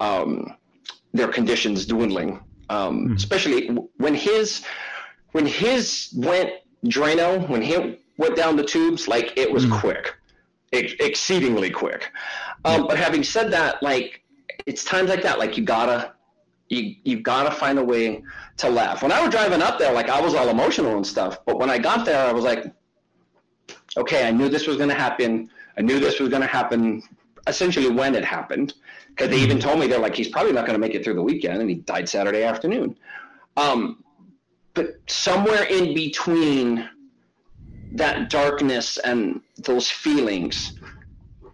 um, 0.00 0.56
their 1.12 1.28
conditions 1.28 1.86
dwindling. 1.86 2.40
Um, 2.70 3.12
Especially 3.16 3.68
when 3.98 4.14
his 4.14 4.64
when 5.32 5.46
his 5.46 6.08
went 6.16 6.50
Drano, 6.86 7.48
when 7.48 7.62
he 7.62 7.98
went 8.18 8.34
down 8.36 8.56
the 8.56 8.64
tubes, 8.64 9.06
like 9.06 9.36
it 9.36 9.50
was 9.50 9.64
quick, 9.66 10.14
ex- 10.72 10.94
exceedingly 11.00 11.70
quick. 11.70 12.10
Um, 12.64 12.86
but 12.86 12.98
having 12.98 13.22
said 13.22 13.50
that, 13.52 13.82
like 13.82 14.22
it's 14.66 14.84
times 14.84 15.10
like 15.10 15.22
that, 15.22 15.38
like 15.38 15.56
you 15.56 15.64
gotta 15.64 16.12
you 16.68 16.96
you 17.04 17.20
gotta 17.20 17.50
find 17.50 17.78
a 17.78 17.84
way 17.84 18.22
to 18.58 18.68
laugh. 18.68 19.02
When 19.02 19.12
I 19.12 19.20
was 19.20 19.30
driving 19.30 19.62
up 19.62 19.78
there, 19.78 19.92
like 19.92 20.08
I 20.08 20.20
was 20.20 20.34
all 20.34 20.48
emotional 20.48 20.96
and 20.96 21.06
stuff, 21.06 21.38
but 21.46 21.58
when 21.58 21.70
I 21.70 21.78
got 21.78 22.04
there, 22.06 22.26
I 22.26 22.32
was 22.32 22.44
like, 22.44 22.64
okay, 23.96 24.26
I 24.26 24.30
knew 24.30 24.48
this 24.48 24.66
was 24.66 24.76
gonna 24.76 24.94
happen. 24.94 25.50
I 25.76 25.82
knew 25.82 26.00
this 26.00 26.20
was 26.20 26.28
gonna 26.28 26.46
happen. 26.46 27.02
Essentially, 27.46 27.90
when 27.90 28.14
it 28.14 28.24
happened, 28.24 28.74
because 29.08 29.30
they 29.30 29.38
even 29.38 29.58
told 29.58 29.78
me 29.78 29.86
they're 29.86 29.98
like, 29.98 30.14
he's 30.14 30.28
probably 30.28 30.52
not 30.52 30.66
gonna 30.66 30.78
make 30.78 30.94
it 30.94 31.04
through 31.04 31.14
the 31.14 31.22
weekend, 31.22 31.60
and 31.60 31.68
he 31.68 31.76
died 31.76 32.08
Saturday 32.08 32.44
afternoon. 32.44 32.96
Um, 33.56 34.02
but 34.74 34.96
somewhere 35.06 35.64
in 35.64 35.94
between 35.94 36.88
that 37.92 38.30
darkness 38.30 38.96
and 38.98 39.40
those 39.58 39.90
feelings, 39.90 40.78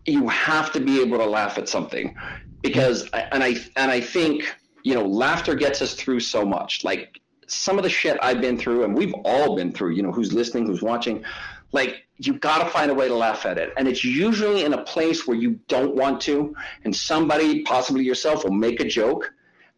you 0.06 0.28
have 0.28 0.72
to 0.72 0.80
be 0.80 1.00
able 1.00 1.18
to 1.18 1.26
laugh 1.26 1.58
at 1.58 1.68
something 1.68 2.16
because 2.62 3.08
and 3.12 3.42
I 3.42 3.56
and 3.76 3.90
I 3.90 4.00
think 4.00 4.56
you 4.82 4.94
know 4.94 5.04
laughter 5.04 5.54
gets 5.54 5.82
us 5.82 5.94
through 5.94 6.20
so 6.20 6.44
much. 6.44 6.84
Like 6.84 7.20
some 7.46 7.78
of 7.78 7.82
the 7.82 7.90
shit 7.90 8.18
I've 8.22 8.40
been 8.40 8.58
through, 8.58 8.84
and 8.84 8.96
we've 8.96 9.14
all 9.24 9.56
been 9.56 9.72
through. 9.72 9.92
You 9.92 10.02
know, 10.02 10.12
who's 10.12 10.32
listening, 10.32 10.66
who's 10.66 10.82
watching. 10.82 11.24
Like 11.72 12.06
you 12.18 12.34
got 12.34 12.62
to 12.62 12.68
find 12.70 12.90
a 12.90 12.94
way 12.94 13.08
to 13.08 13.14
laugh 13.14 13.46
at 13.46 13.58
it, 13.58 13.72
and 13.76 13.86
it's 13.86 14.04
usually 14.04 14.64
in 14.64 14.72
a 14.74 14.82
place 14.84 15.26
where 15.26 15.36
you 15.36 15.60
don't 15.68 15.94
want 15.94 16.20
to, 16.22 16.54
and 16.84 16.94
somebody, 16.94 17.62
possibly 17.62 18.04
yourself, 18.04 18.44
will 18.44 18.52
make 18.52 18.80
a 18.80 18.84
joke, 18.84 19.32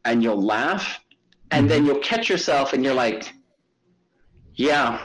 and 0.04 0.22
you'll 0.22 0.42
laugh, 0.42 1.00
and 1.50 1.70
then 1.70 1.84
you'll 1.84 1.98
catch 1.98 2.28
yourself, 2.28 2.72
and 2.72 2.82
you're 2.84 2.94
like, 2.94 3.32
yeah, 4.54 5.00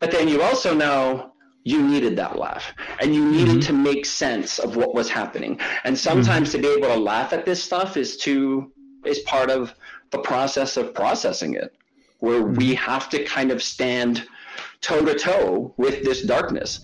but 0.00 0.10
then 0.10 0.28
you 0.28 0.42
also 0.42 0.74
know 0.74 1.32
you 1.64 1.80
needed 1.80 2.16
that 2.16 2.38
laugh 2.38 2.72
and 3.00 3.14
you 3.14 3.24
needed 3.24 3.58
mm-hmm. 3.58 3.60
to 3.60 3.72
make 3.72 4.04
sense 4.04 4.58
of 4.58 4.76
what 4.76 4.94
was 4.94 5.08
happening. 5.08 5.58
And 5.84 5.96
sometimes 5.96 6.48
mm-hmm. 6.48 6.62
to 6.62 6.68
be 6.68 6.74
able 6.74 6.94
to 6.94 7.00
laugh 7.00 7.32
at 7.32 7.44
this 7.44 7.62
stuff 7.62 7.96
is 7.96 8.16
to 8.18 8.72
is 9.04 9.20
part 9.20 9.50
of 9.50 9.74
the 10.10 10.18
process 10.18 10.76
of 10.76 10.94
processing 10.94 11.54
it 11.54 11.74
where 12.18 12.42
we 12.42 12.74
mm-hmm. 12.74 12.84
have 12.84 13.08
to 13.10 13.24
kind 13.24 13.50
of 13.50 13.62
stand 13.62 14.26
toe 14.82 15.04
to 15.04 15.14
toe 15.18 15.74
with 15.76 16.04
this 16.04 16.22
darkness 16.22 16.80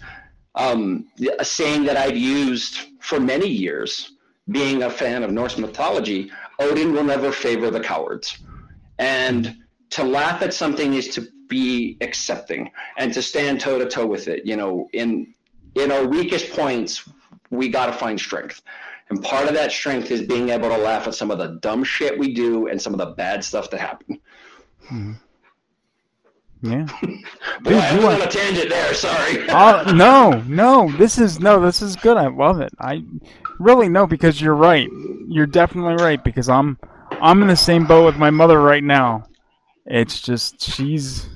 um, 0.55 1.07
a 1.39 1.45
saying 1.45 1.85
that 1.85 1.97
i've 1.97 2.17
used 2.17 2.79
for 3.01 3.21
many 3.21 3.49
years 3.49 4.13
being 4.51 4.83
a 4.83 4.91
fan 4.91 5.23
of 5.23 5.31
norse 5.31 5.59
mythology 5.59 6.31
odin 6.59 6.93
will 6.93 7.05
never 7.05 7.31
favor 7.31 7.71
the 7.71 7.81
cowards 7.81 8.39
and 8.99 9.57
to 9.91 10.05
laugh 10.05 10.43
at 10.43 10.53
something 10.53 10.95
is 10.95 11.09
to 11.09 11.29
be 11.49 11.97
accepting 12.01 12.71
and 12.99 13.13
to 13.13 13.23
stand 13.23 13.61
toe 13.61 13.79
to 13.79 13.89
toe 13.89 14.07
with 14.07 14.29
it. 14.29 14.47
You 14.47 14.57
know, 14.57 14.89
in 14.93 15.35
in 15.75 15.91
our 15.91 16.07
weakest 16.07 16.53
points, 16.53 17.09
we 17.51 17.69
got 17.69 17.87
to 17.87 17.93
find 17.93 18.19
strength. 18.19 18.63
And 19.11 19.23
part 19.23 19.49
of 19.49 19.55
that 19.55 19.73
strength 19.73 20.11
is 20.11 20.23
being 20.23 20.51
able 20.51 20.69
to 20.69 20.77
laugh 20.77 21.07
at 21.07 21.15
some 21.15 21.31
of 21.31 21.39
the 21.39 21.59
dumb 21.63 21.83
shit 21.83 22.19
we 22.19 22.35
do 22.35 22.67
and 22.67 22.81
some 22.81 22.93
of 22.93 22.99
the 22.99 23.15
bad 23.15 23.43
stuff 23.43 23.71
that 23.71 23.81
happen. 23.81 24.21
Yeah. 26.63 26.87
Boy, 27.63 27.75
I 27.77 27.95
you 27.95 28.07
went 28.07 28.21
are- 28.21 28.23
on 28.23 28.23
a 28.23 28.27
tangent 28.31 28.69
there. 28.71 28.95
Sorry. 28.95 29.45
Oh 29.51 29.93
no, 29.95 30.43
no, 30.47 30.91
this 30.97 31.19
is 31.19 31.41
no, 31.41 31.61
this 31.61 31.83
is 31.83 31.97
good. 31.97 32.17
I 32.17 32.29
love 32.29 32.61
it. 32.61 32.73
I 32.81 33.03
really 33.59 33.89
no, 33.89 34.07
because 34.07 34.41
you're 34.41 34.55
right. 34.55 34.89
You're 35.29 35.47
definitely 35.47 35.95
right 36.03 36.23
because 36.23 36.49
I'm 36.49 36.79
I'm 37.11 37.43
in 37.43 37.49
the 37.49 37.57
same 37.57 37.87
boat 37.87 38.05
with 38.05 38.17
my 38.17 38.31
mother 38.31 38.61
right 38.61 38.85
now. 38.85 39.25
It's 39.87 40.21
just 40.21 40.61
she's 40.61 41.29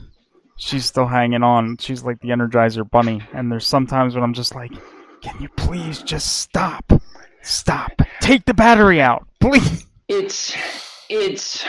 she's 0.57 0.85
still 0.85 1.07
hanging 1.07 1.43
on. 1.43 1.77
She's 1.79 2.03
like 2.03 2.21
the 2.21 2.29
Energizer 2.29 2.89
Bunny, 2.89 3.23
and 3.33 3.51
there's 3.51 3.67
sometimes 3.67 4.15
when 4.15 4.23
I'm 4.23 4.35
just 4.35 4.55
like, 4.55 4.73
can 5.23 5.41
you 5.41 5.49
please 5.57 6.03
just 6.03 6.39
stop, 6.41 6.85
stop, 7.43 7.93
take 8.21 8.45
the 8.45 8.55
battery 8.55 9.01
out, 9.01 9.27
please. 9.41 9.87
it's 10.09 10.55
it's 11.09 11.65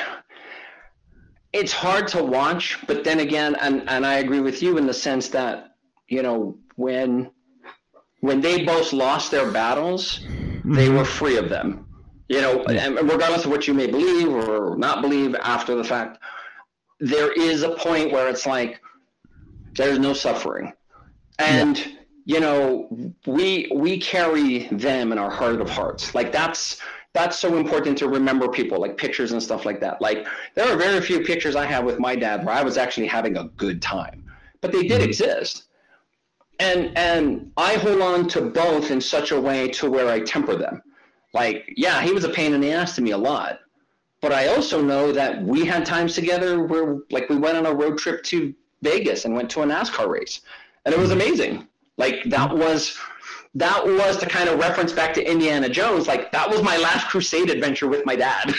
it's 1.53 1.71
hard 1.71 2.07
to 2.07 2.23
watch 2.23 2.79
but 2.87 3.03
then 3.03 3.19
again 3.19 3.55
and 3.55 3.87
and 3.89 4.05
i 4.05 4.15
agree 4.15 4.41
with 4.41 4.61
you 4.61 4.77
in 4.77 4.85
the 4.85 4.93
sense 4.93 5.29
that 5.29 5.75
you 6.07 6.21
know 6.21 6.57
when 6.75 7.31
when 8.21 8.41
they 8.41 8.63
both 8.63 8.91
lost 8.93 9.31
their 9.31 9.51
battles 9.51 10.19
they 10.65 10.87
mm-hmm. 10.87 10.97
were 10.97 11.05
free 11.05 11.37
of 11.37 11.49
them. 11.49 11.85
You 12.29 12.41
know 12.41 12.63
and 12.63 12.95
regardless 12.95 13.45
of 13.45 13.51
what 13.51 13.67
you 13.67 13.73
may 13.73 13.87
believe 13.87 14.29
or 14.29 14.77
not 14.77 15.01
believe 15.01 15.35
after 15.35 15.75
the 15.75 15.83
fact 15.83 16.19
there 16.99 17.31
is 17.33 17.63
a 17.63 17.71
point 17.71 18.11
where 18.11 18.29
it's 18.29 18.45
like 18.45 18.79
there's 19.75 19.99
no 19.99 20.13
suffering. 20.13 20.71
And 21.37 21.97
you 22.25 22.39
know 22.39 22.87
we 23.27 23.69
we 23.75 23.99
carry 23.99 24.67
them 24.69 25.11
in 25.11 25.17
our 25.17 25.29
heart 25.29 25.59
of 25.59 25.69
hearts. 25.69 26.15
Like 26.15 26.31
that's 26.31 26.79
that's 27.13 27.37
so 27.37 27.57
important 27.57 27.97
to 27.99 28.07
remember 28.07 28.47
people 28.47 28.79
like 28.79 28.97
pictures 28.97 29.31
and 29.31 29.41
stuff 29.41 29.65
like 29.65 29.79
that. 29.81 30.01
Like 30.01 30.27
there 30.55 30.71
are 30.71 30.75
very 30.75 30.99
few 31.01 31.21
pictures 31.21 31.55
i 31.55 31.65
have 31.65 31.85
with 31.85 31.99
my 31.99 32.15
dad 32.15 32.45
where 32.45 32.55
i 32.55 32.63
was 32.63 32.77
actually 32.77 33.07
having 33.07 33.37
a 33.37 33.45
good 33.55 33.81
time 33.81 34.23
but 34.61 34.71
they 34.71 34.83
did 34.83 35.01
mm-hmm. 35.01 35.09
exist. 35.09 35.65
And 36.59 36.97
and 36.97 37.51
i 37.57 37.75
hold 37.75 38.01
on 38.01 38.27
to 38.29 38.41
both 38.41 38.91
in 38.91 39.01
such 39.01 39.31
a 39.31 39.39
way 39.39 39.67
to 39.69 39.89
where 39.89 40.09
i 40.09 40.19
temper 40.19 40.55
them. 40.55 40.81
Like 41.33 41.73
yeah 41.75 42.01
he 42.01 42.11
was 42.11 42.23
a 42.23 42.29
pain 42.29 42.53
in 42.53 42.61
the 42.61 42.71
ass 42.71 42.95
to 42.95 43.01
me 43.01 43.11
a 43.11 43.17
lot 43.17 43.59
but 44.21 44.31
i 44.31 44.47
also 44.47 44.81
know 44.81 45.11
that 45.11 45.43
we 45.43 45.65
had 45.65 45.85
times 45.85 46.15
together 46.15 46.63
where 46.63 46.99
like 47.11 47.27
we 47.29 47.37
went 47.37 47.57
on 47.57 47.65
a 47.65 47.73
road 47.73 47.97
trip 47.97 48.23
to 48.23 48.53
vegas 48.81 49.25
and 49.25 49.35
went 49.35 49.49
to 49.49 49.61
a 49.61 49.65
nascar 49.65 50.07
race 50.07 50.41
and 50.85 50.93
it 50.93 50.99
was 50.99 51.09
mm-hmm. 51.09 51.21
amazing. 51.21 51.67
Like 51.97 52.23
that 52.25 52.55
was 52.55 52.97
that 53.55 53.85
was 53.85 54.17
to 54.17 54.25
kind 54.25 54.49
of 54.49 54.57
reference 54.59 54.91
back 54.91 55.13
to 55.13 55.23
Indiana 55.31 55.69
Jones. 55.69 56.07
Like 56.07 56.31
that 56.31 56.49
was 56.49 56.63
my 56.63 56.77
last 56.77 57.07
crusade 57.07 57.49
adventure 57.49 57.87
with 57.87 58.05
my 58.05 58.15
dad. 58.15 58.53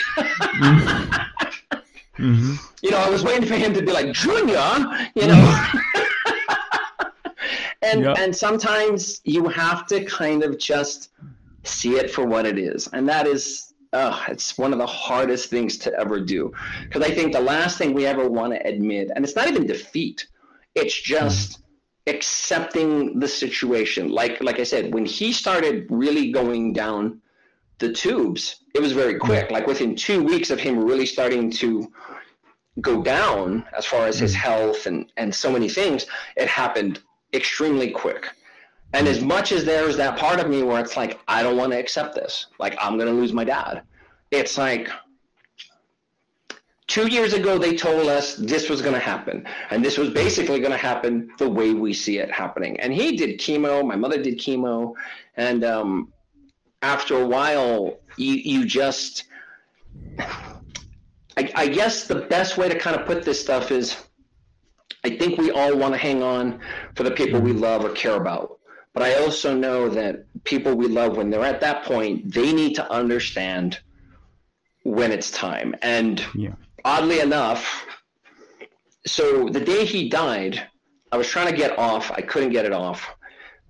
Mm-hmm. 2.17 2.55
you 2.81 2.91
know, 2.91 2.97
I 2.97 3.09
was 3.09 3.23
waiting 3.23 3.45
for 3.47 3.55
him 3.55 3.73
to 3.73 3.81
be 3.81 3.91
like 3.91 4.13
Junior, 4.13 5.09
you 5.15 5.27
know. 5.27 5.65
and 7.81 8.03
Yep. 8.03 8.17
and 8.19 8.35
sometimes 8.35 9.21
you 9.25 9.47
have 9.49 9.85
to 9.87 10.03
kind 10.05 10.43
of 10.43 10.57
just 10.57 11.09
see 11.63 11.95
it 11.95 12.09
for 12.11 12.25
what 12.25 12.45
it 12.45 12.57
is, 12.57 12.87
and 12.93 13.07
that 13.09 13.27
is. 13.27 13.73
Uh, 13.93 14.19
it's 14.27 14.57
one 14.57 14.73
of 14.73 14.79
the 14.79 14.85
hardest 14.85 15.49
things 15.49 15.77
to 15.77 15.93
ever 15.97 16.19
do 16.19 16.51
because 16.83 17.01
I 17.01 17.13
think 17.13 17.31
the 17.31 17.39
last 17.39 17.77
thing 17.77 17.93
we 17.93 18.05
ever 18.05 18.27
want 18.29 18.51
to 18.51 18.67
admit, 18.67 19.09
and 19.15 19.23
it's 19.23 19.37
not 19.37 19.47
even 19.47 19.65
defeat, 19.65 20.27
it's 20.73 21.01
just 21.01 21.59
accepting 22.07 23.19
the 23.19 23.27
situation. 23.27 24.09
Like 24.09 24.41
like 24.41 24.59
I 24.59 24.63
said, 24.63 24.93
when 24.93 25.05
he 25.05 25.31
started 25.31 25.87
really 25.89 26.31
going 26.31 26.73
down 26.73 27.21
the 27.79 27.91
tubes, 27.91 28.61
it 28.73 28.81
was 28.81 28.91
very 28.91 29.15
quick. 29.15 29.45
Mm-hmm. 29.45 29.53
Like 29.53 29.67
within 29.67 29.95
two 29.95 30.23
weeks 30.23 30.49
of 30.49 30.59
him 30.59 30.83
really 30.83 31.05
starting 31.05 31.51
to 31.51 31.91
go 32.81 33.01
down 33.01 33.65
as 33.77 33.85
far 33.85 34.05
as 34.05 34.19
his 34.19 34.33
mm-hmm. 34.33 34.41
health 34.41 34.85
and, 34.85 35.11
and 35.17 35.33
so 35.33 35.51
many 35.51 35.69
things, 35.69 36.05
it 36.35 36.47
happened 36.47 37.01
extremely 37.33 37.89
quick. 37.91 38.29
And 38.93 39.07
as 39.07 39.21
much 39.21 39.51
as 39.51 39.65
there's 39.65 39.97
that 39.97 40.17
part 40.17 40.39
of 40.39 40.49
me 40.49 40.63
where 40.63 40.79
it's 40.79 40.95
like, 40.95 41.19
I 41.27 41.43
don't 41.43 41.57
want 41.57 41.71
to 41.73 41.79
accept 41.79 42.15
this, 42.15 42.47
like 42.59 42.75
I'm 42.79 42.97
going 42.97 43.07
to 43.07 43.13
lose 43.13 43.33
my 43.33 43.43
dad, 43.43 43.83
it's 44.31 44.57
like, 44.57 44.89
two 46.87 47.07
years 47.07 47.33
ago 47.33 47.57
they 47.57 47.75
told 47.75 48.07
us 48.07 48.35
this 48.35 48.69
was 48.69 48.81
going 48.81 48.93
to 48.93 48.99
happen 48.99 49.45
and 49.71 49.83
this 49.83 49.97
was 49.97 50.09
basically 50.09 50.59
going 50.59 50.71
to 50.71 50.77
happen 50.77 51.31
the 51.39 51.49
way 51.49 51.73
we 51.73 51.93
see 51.93 52.19
it 52.19 52.31
happening. 52.31 52.79
And 52.79 52.93
he 52.93 53.15
did 53.15 53.39
chemo 53.39 53.85
my 53.85 53.95
mother 53.95 54.21
did 54.21 54.37
chemo 54.37 54.93
and 55.35 55.63
um, 55.63 56.13
after 56.81 57.19
a 57.19 57.27
while 57.27 57.97
you, 58.17 58.33
you 58.35 58.65
just 58.65 59.25
I, 61.37 61.51
I 61.55 61.67
guess 61.67 62.07
the 62.07 62.21
best 62.21 62.57
way 62.57 62.69
to 62.69 62.77
kind 62.77 62.95
of 62.95 63.05
put 63.05 63.23
this 63.23 63.41
stuff 63.41 63.71
is 63.71 63.97
i 65.03 65.09
think 65.09 65.37
we 65.37 65.51
all 65.51 65.75
want 65.75 65.93
to 65.93 65.97
hang 65.97 66.23
on 66.23 66.59
for 66.95 67.03
the 67.03 67.11
people 67.11 67.39
we 67.41 67.53
love 67.53 67.83
or 67.83 67.91
care 67.91 68.15
about. 68.15 68.59
But 68.93 69.03
i 69.03 69.15
also 69.15 69.55
know 69.55 69.89
that 69.89 70.25
people 70.43 70.75
we 70.75 70.87
love 70.87 71.17
when 71.17 71.29
they're 71.29 71.43
at 71.43 71.61
that 71.61 71.83
point 71.83 72.31
they 72.31 72.53
need 72.53 72.75
to 72.75 72.89
understand 72.91 73.79
when 74.83 75.11
it's 75.11 75.31
time. 75.31 75.75
And 75.81 76.23
Yeah. 76.35 76.53
Oddly 76.85 77.19
enough, 77.19 77.85
so 79.05 79.49
the 79.49 79.59
day 79.59 79.83
he 79.85 80.07
died, 80.07 80.61
I 81.11 81.17
was 81.17 81.27
trying 81.27 81.47
to 81.47 81.57
get 81.57 81.77
off. 81.77 82.11
I 82.11 82.21
couldn't 82.21 82.51
get 82.51 82.65
it 82.65 82.71
off. 82.71 83.05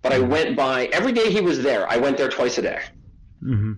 But 0.02 0.14
I 0.14 0.20
went 0.20 0.56
by 0.56 0.86
every 0.88 1.12
day 1.12 1.32
he 1.32 1.42
was 1.42 1.64
there. 1.64 1.90
I 1.90 1.98
went 1.98 2.18
there 2.18 2.30
twice 2.30 2.60
a 2.60 2.62
day. 2.62 2.82
hmm 3.40 3.74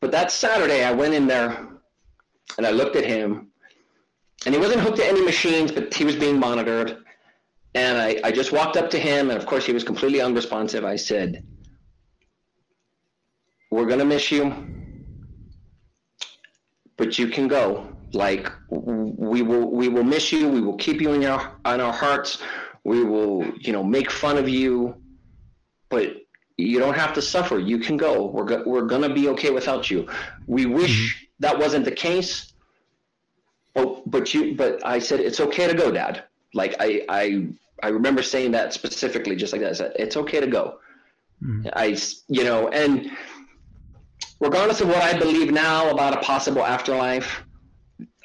But 0.00 0.10
that 0.12 0.30
Saturday, 0.30 0.84
I 0.84 0.92
went 0.92 1.14
in 1.14 1.26
there 1.26 1.68
and 2.58 2.66
I 2.66 2.70
looked 2.70 2.96
at 2.96 3.06
him, 3.06 3.48
and 4.44 4.54
he 4.54 4.60
wasn't 4.60 4.82
hooked 4.82 4.98
to 4.98 5.06
any 5.06 5.22
machines, 5.24 5.72
but 5.72 5.94
he 5.94 6.04
was 6.04 6.16
being 6.16 6.38
monitored. 6.38 6.98
And 7.74 7.96
I, 7.98 8.20
I 8.22 8.30
just 8.30 8.52
walked 8.52 8.76
up 8.76 8.90
to 8.90 8.98
him, 8.98 9.30
and 9.30 9.38
of 9.38 9.46
course, 9.46 9.64
he 9.64 9.72
was 9.72 9.82
completely 9.82 10.20
unresponsive. 10.20 10.84
I 10.84 10.96
said, 10.96 11.44
We're 13.70 13.86
going 13.86 13.98
to 13.98 14.04
miss 14.04 14.30
you, 14.30 14.54
but 16.96 17.18
you 17.18 17.28
can 17.28 17.48
go. 17.48 17.93
Like, 18.14 18.50
we 18.70 19.42
will, 19.42 19.70
we 19.70 19.88
will 19.88 20.04
miss 20.04 20.32
you. 20.32 20.48
We 20.48 20.60
will 20.60 20.76
keep 20.76 21.00
you 21.00 21.12
in 21.12 21.22
your, 21.22 21.52
on 21.64 21.80
our 21.80 21.92
hearts. 21.92 22.42
We 22.84 23.02
will, 23.02 23.44
you 23.58 23.72
know, 23.72 23.82
make 23.82 24.10
fun 24.10 24.36
of 24.38 24.48
you, 24.48 24.96
but 25.88 26.16
you 26.56 26.78
don't 26.78 26.94
have 26.94 27.12
to 27.14 27.22
suffer. 27.22 27.58
You 27.58 27.78
can 27.78 27.96
go. 27.96 28.26
We're 28.26 28.44
go- 28.44 28.62
we're 28.64 28.82
gonna 28.86 29.12
be 29.12 29.28
okay 29.30 29.50
without 29.50 29.90
you. 29.90 30.08
We 30.46 30.66
wish 30.66 31.14
mm-hmm. 31.14 31.24
that 31.40 31.58
wasn't 31.58 31.84
the 31.84 31.90
case. 31.92 32.52
But 33.74 34.08
but 34.08 34.32
you 34.32 34.54
but 34.54 34.84
I 34.86 34.98
said 35.00 35.20
it's 35.20 35.40
okay 35.40 35.66
to 35.66 35.74
go, 35.74 35.90
Dad. 35.90 36.24
Like 36.52 36.76
I 36.78 37.04
I 37.08 37.48
I 37.82 37.88
remember 37.88 38.22
saying 38.22 38.52
that 38.52 38.72
specifically, 38.72 39.34
just 39.34 39.52
like 39.52 39.62
that. 39.62 39.70
I 39.70 39.74
said 39.74 39.92
it's 39.98 40.16
okay 40.16 40.40
to 40.40 40.46
go. 40.46 40.78
Mm-hmm. 41.42 41.68
I 41.72 41.88
s- 41.88 42.22
you 42.28 42.44
know 42.44 42.68
and 42.68 43.10
regardless 44.40 44.80
of 44.80 44.88
what 44.88 45.02
I 45.02 45.18
believe 45.18 45.50
now 45.52 45.90
about 45.90 46.14
a 46.14 46.20
possible 46.20 46.64
afterlife, 46.64 47.43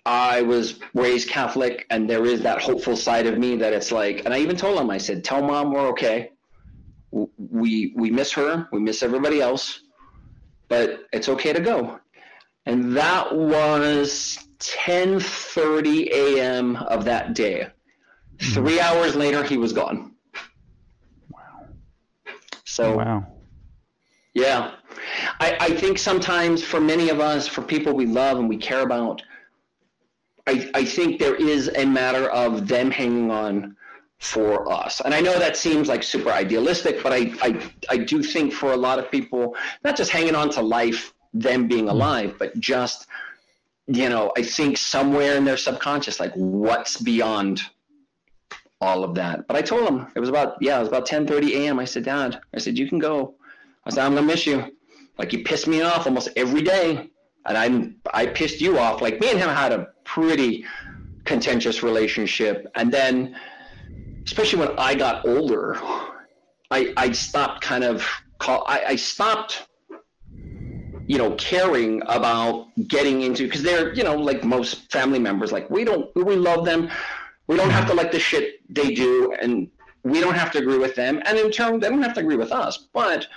I 0.05 0.41
was 0.41 0.79
raised 0.93 1.29
Catholic, 1.29 1.85
and 1.89 2.09
there 2.09 2.25
is 2.25 2.41
that 2.41 2.61
hopeful 2.61 2.95
side 2.95 3.25
of 3.27 3.37
me 3.37 3.55
that 3.57 3.73
it's 3.73 3.91
like, 3.91 4.23
and 4.25 4.33
I 4.33 4.39
even 4.39 4.55
told 4.55 4.79
him, 4.79 4.89
I 4.89 4.97
said, 4.97 5.23
"Tell 5.23 5.41
mom 5.41 5.71
we're 5.71 5.87
okay. 5.89 6.31
We 7.11 7.93
we 7.95 8.09
miss 8.11 8.31
her, 8.33 8.67
we 8.71 8.79
miss 8.79 9.03
everybody 9.03 9.41
else, 9.41 9.81
but 10.67 11.01
it's 11.11 11.29
okay 11.29 11.53
to 11.53 11.59
go." 11.59 11.99
And 12.65 12.95
that 12.97 13.35
was 13.35 14.39
10:30 14.59 16.09
a.m. 16.11 16.75
of 16.75 17.05
that 17.05 17.33
day. 17.33 17.67
Hmm. 18.41 18.53
Three 18.53 18.79
hours 18.79 19.15
later, 19.15 19.43
he 19.43 19.57
was 19.57 19.73
gone. 19.73 20.13
Wow. 21.29 21.67
So 22.65 22.97
Wow. 22.97 23.27
yeah. 24.33 24.75
I, 25.39 25.57
I 25.59 25.69
think 25.75 25.97
sometimes 25.97 26.63
for 26.63 26.79
many 26.79 27.09
of 27.09 27.19
us, 27.19 27.47
for 27.47 27.61
people 27.61 27.93
we 27.93 28.05
love 28.05 28.37
and 28.37 28.47
we 28.49 28.57
care 28.57 28.81
about, 28.81 29.21
I, 30.49 30.69
I 30.73 30.83
think 30.83 31.19
there 31.19 31.35
is 31.35 31.69
a 31.75 31.85
matter 31.85 32.27
of 32.31 32.67
them 32.67 32.89
hanging 32.89 33.29
on 33.29 33.75
for 34.17 34.71
us. 34.71 34.99
And 34.99 35.13
I 35.13 35.21
know 35.21 35.37
that 35.37 35.55
seems 35.55 35.87
like 35.87 36.01
super 36.01 36.31
idealistic, 36.31 37.03
but 37.03 37.13
I, 37.13 37.31
I, 37.41 37.71
I 37.89 37.97
do 37.97 38.23
think 38.23 38.51
for 38.51 38.73
a 38.73 38.77
lot 38.77 38.97
of 38.97 39.11
people, 39.11 39.55
not 39.83 39.95
just 39.95 40.09
hanging 40.09 40.33
on 40.33 40.49
to 40.51 40.61
life, 40.61 41.13
them 41.33 41.67
being 41.67 41.85
mm-hmm. 41.85 41.95
alive, 41.95 42.35
but 42.39 42.59
just, 42.59 43.05
you 43.85 44.09
know, 44.09 44.33
I 44.35 44.41
think 44.41 44.79
somewhere 44.79 45.35
in 45.37 45.45
their 45.45 45.55
subconscious, 45.55 46.19
like 46.19 46.33
what's 46.33 46.99
beyond 46.99 47.61
all 48.81 49.03
of 49.03 49.13
that. 49.15 49.45
But 49.47 49.55
I 49.55 49.61
told 49.61 49.87
him 49.87 50.07
it 50.15 50.19
was 50.19 50.29
about, 50.29 50.57
yeah, 50.61 50.77
it 50.77 50.79
was 50.79 50.87
about 50.87 51.01
1030 51.01 51.65
a.m. 51.65 51.79
I 51.79 51.85
said, 51.85 52.05
Dad, 52.05 52.41
I 52.55 52.57
said, 52.57 52.75
you 52.75 52.89
can 52.89 52.97
go. 52.97 53.35
I 53.85 53.91
said, 53.91 54.03
I'm 54.03 54.15
gonna 54.15 54.25
miss 54.25 54.47
you. 54.47 54.75
Like 55.19 55.31
you 55.31 55.43
piss 55.43 55.67
me 55.67 55.81
off 55.81 56.07
almost 56.07 56.29
every 56.35 56.63
day, 56.63 57.11
and 57.49 57.57
I'm 57.57 57.95
I 58.13 58.27
pissed 58.27 58.61
you 58.61 58.77
off. 58.79 59.01
Like 59.01 59.19
me 59.19 59.31
and 59.31 59.39
him 59.39 59.49
had 59.49 59.73
a 59.73 59.89
pretty 60.05 60.65
contentious 61.25 61.83
relationship, 61.83 62.71
and 62.75 62.91
then, 62.93 63.35
especially 64.25 64.59
when 64.59 64.77
I 64.77 64.95
got 64.95 65.27
older, 65.27 65.77
I 66.71 66.93
I 66.95 67.11
stopped 67.11 67.61
kind 67.61 67.83
of 67.83 68.07
call. 68.37 68.63
I, 68.67 68.83
I 68.89 68.95
stopped, 68.95 69.67
you 71.07 71.17
know, 71.17 71.31
caring 71.35 72.03
about 72.05 72.67
getting 72.87 73.23
into 73.23 73.45
because 73.45 73.63
they're 73.63 73.93
you 73.93 74.03
know 74.03 74.15
like 74.15 74.43
most 74.43 74.91
family 74.91 75.19
members. 75.19 75.51
Like 75.51 75.69
we 75.69 75.83
don't 75.83 76.15
we 76.15 76.35
love 76.35 76.65
them. 76.65 76.89
We 77.47 77.57
don't 77.57 77.71
have 77.71 77.87
to 77.87 77.95
like 77.95 78.11
the 78.11 78.19
shit 78.19 78.61
they 78.69 78.93
do, 78.93 79.33
and 79.41 79.69
we 80.03 80.21
don't 80.21 80.35
have 80.35 80.51
to 80.51 80.59
agree 80.59 80.77
with 80.77 80.95
them. 80.95 81.19
And 81.25 81.35
in 81.37 81.49
turn, 81.49 81.79
they 81.79 81.89
don't 81.89 82.03
have 82.03 82.13
to 82.13 82.19
agree 82.19 82.37
with 82.37 82.51
us. 82.51 82.87
But 82.93 83.27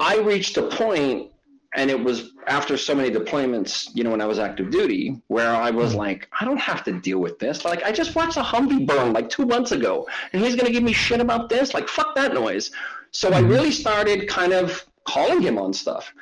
I 0.00 0.18
reached 0.18 0.56
a 0.56 0.62
point, 0.62 1.30
and 1.74 1.90
it 1.90 2.02
was 2.02 2.32
after 2.46 2.76
so 2.76 2.94
many 2.94 3.10
deployments, 3.10 3.90
you 3.94 4.02
know, 4.02 4.10
when 4.10 4.20
I 4.20 4.26
was 4.26 4.38
active 4.38 4.70
duty, 4.70 5.20
where 5.26 5.54
I 5.54 5.70
was 5.70 5.90
mm-hmm. 5.90 5.98
like, 5.98 6.28
I 6.40 6.44
don't 6.44 6.58
have 6.58 6.82
to 6.84 6.92
deal 6.92 7.18
with 7.18 7.38
this. 7.38 7.64
Like, 7.64 7.82
I 7.82 7.92
just 7.92 8.14
watched 8.14 8.38
a 8.38 8.42
Humvee 8.42 8.86
burn 8.86 9.12
like 9.12 9.28
two 9.28 9.44
months 9.44 9.72
ago, 9.72 10.08
and 10.32 10.42
he's 10.42 10.56
gonna 10.56 10.72
give 10.72 10.82
me 10.82 10.92
shit 10.92 11.20
about 11.20 11.48
this. 11.48 11.74
Like, 11.74 11.88
fuck 11.88 12.14
that 12.14 12.32
noise. 12.32 12.70
So 13.10 13.28
I 13.28 13.40
mm-hmm. 13.40 13.50
really 13.50 13.70
started 13.70 14.28
kind 14.28 14.52
of 14.52 14.84
calling 15.04 15.42
him 15.42 15.58
on 15.58 15.72
stuff, 15.74 16.12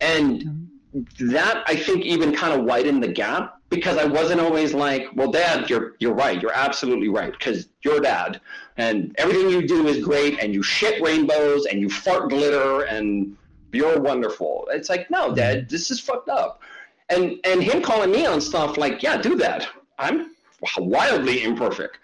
and 0.00 0.42
mm-hmm. 0.42 1.30
that 1.30 1.62
I 1.66 1.76
think 1.76 2.04
even 2.04 2.34
kind 2.34 2.58
of 2.58 2.64
widened 2.64 3.02
the 3.02 3.08
gap 3.08 3.60
because 3.68 3.98
I 3.98 4.04
wasn't 4.04 4.40
always 4.40 4.74
like, 4.74 5.08
well, 5.14 5.30
Dad, 5.30 5.70
you're 5.70 5.94
you're 6.00 6.14
right, 6.14 6.40
you're 6.40 6.54
absolutely 6.54 7.08
right 7.08 7.32
because 7.32 7.68
you're 7.82 8.00
Dad, 8.00 8.40
and 8.76 9.14
everything 9.18 9.50
you 9.50 9.66
do 9.68 9.86
is 9.86 10.04
great, 10.04 10.40
and 10.42 10.52
you 10.52 10.64
shit 10.64 11.00
rainbows, 11.00 11.66
and 11.66 11.80
you 11.80 11.88
fart 11.88 12.28
glitter, 12.28 12.82
and 12.82 13.36
you're 13.76 14.00
wonderful. 14.00 14.66
It's 14.70 14.88
like, 14.88 15.10
no, 15.10 15.26
mm-hmm. 15.26 15.34
Dad, 15.34 15.68
this 15.68 15.90
is 15.90 16.00
fucked 16.00 16.28
up, 16.28 16.62
and 17.08 17.38
and 17.44 17.62
him 17.62 17.82
calling 17.82 18.10
me 18.10 18.26
on 18.26 18.40
stuff 18.40 18.76
like, 18.76 19.02
yeah, 19.02 19.16
do 19.16 19.36
that. 19.36 19.68
I'm 19.98 20.34
wildly 20.78 21.44
imperfect, 21.44 21.98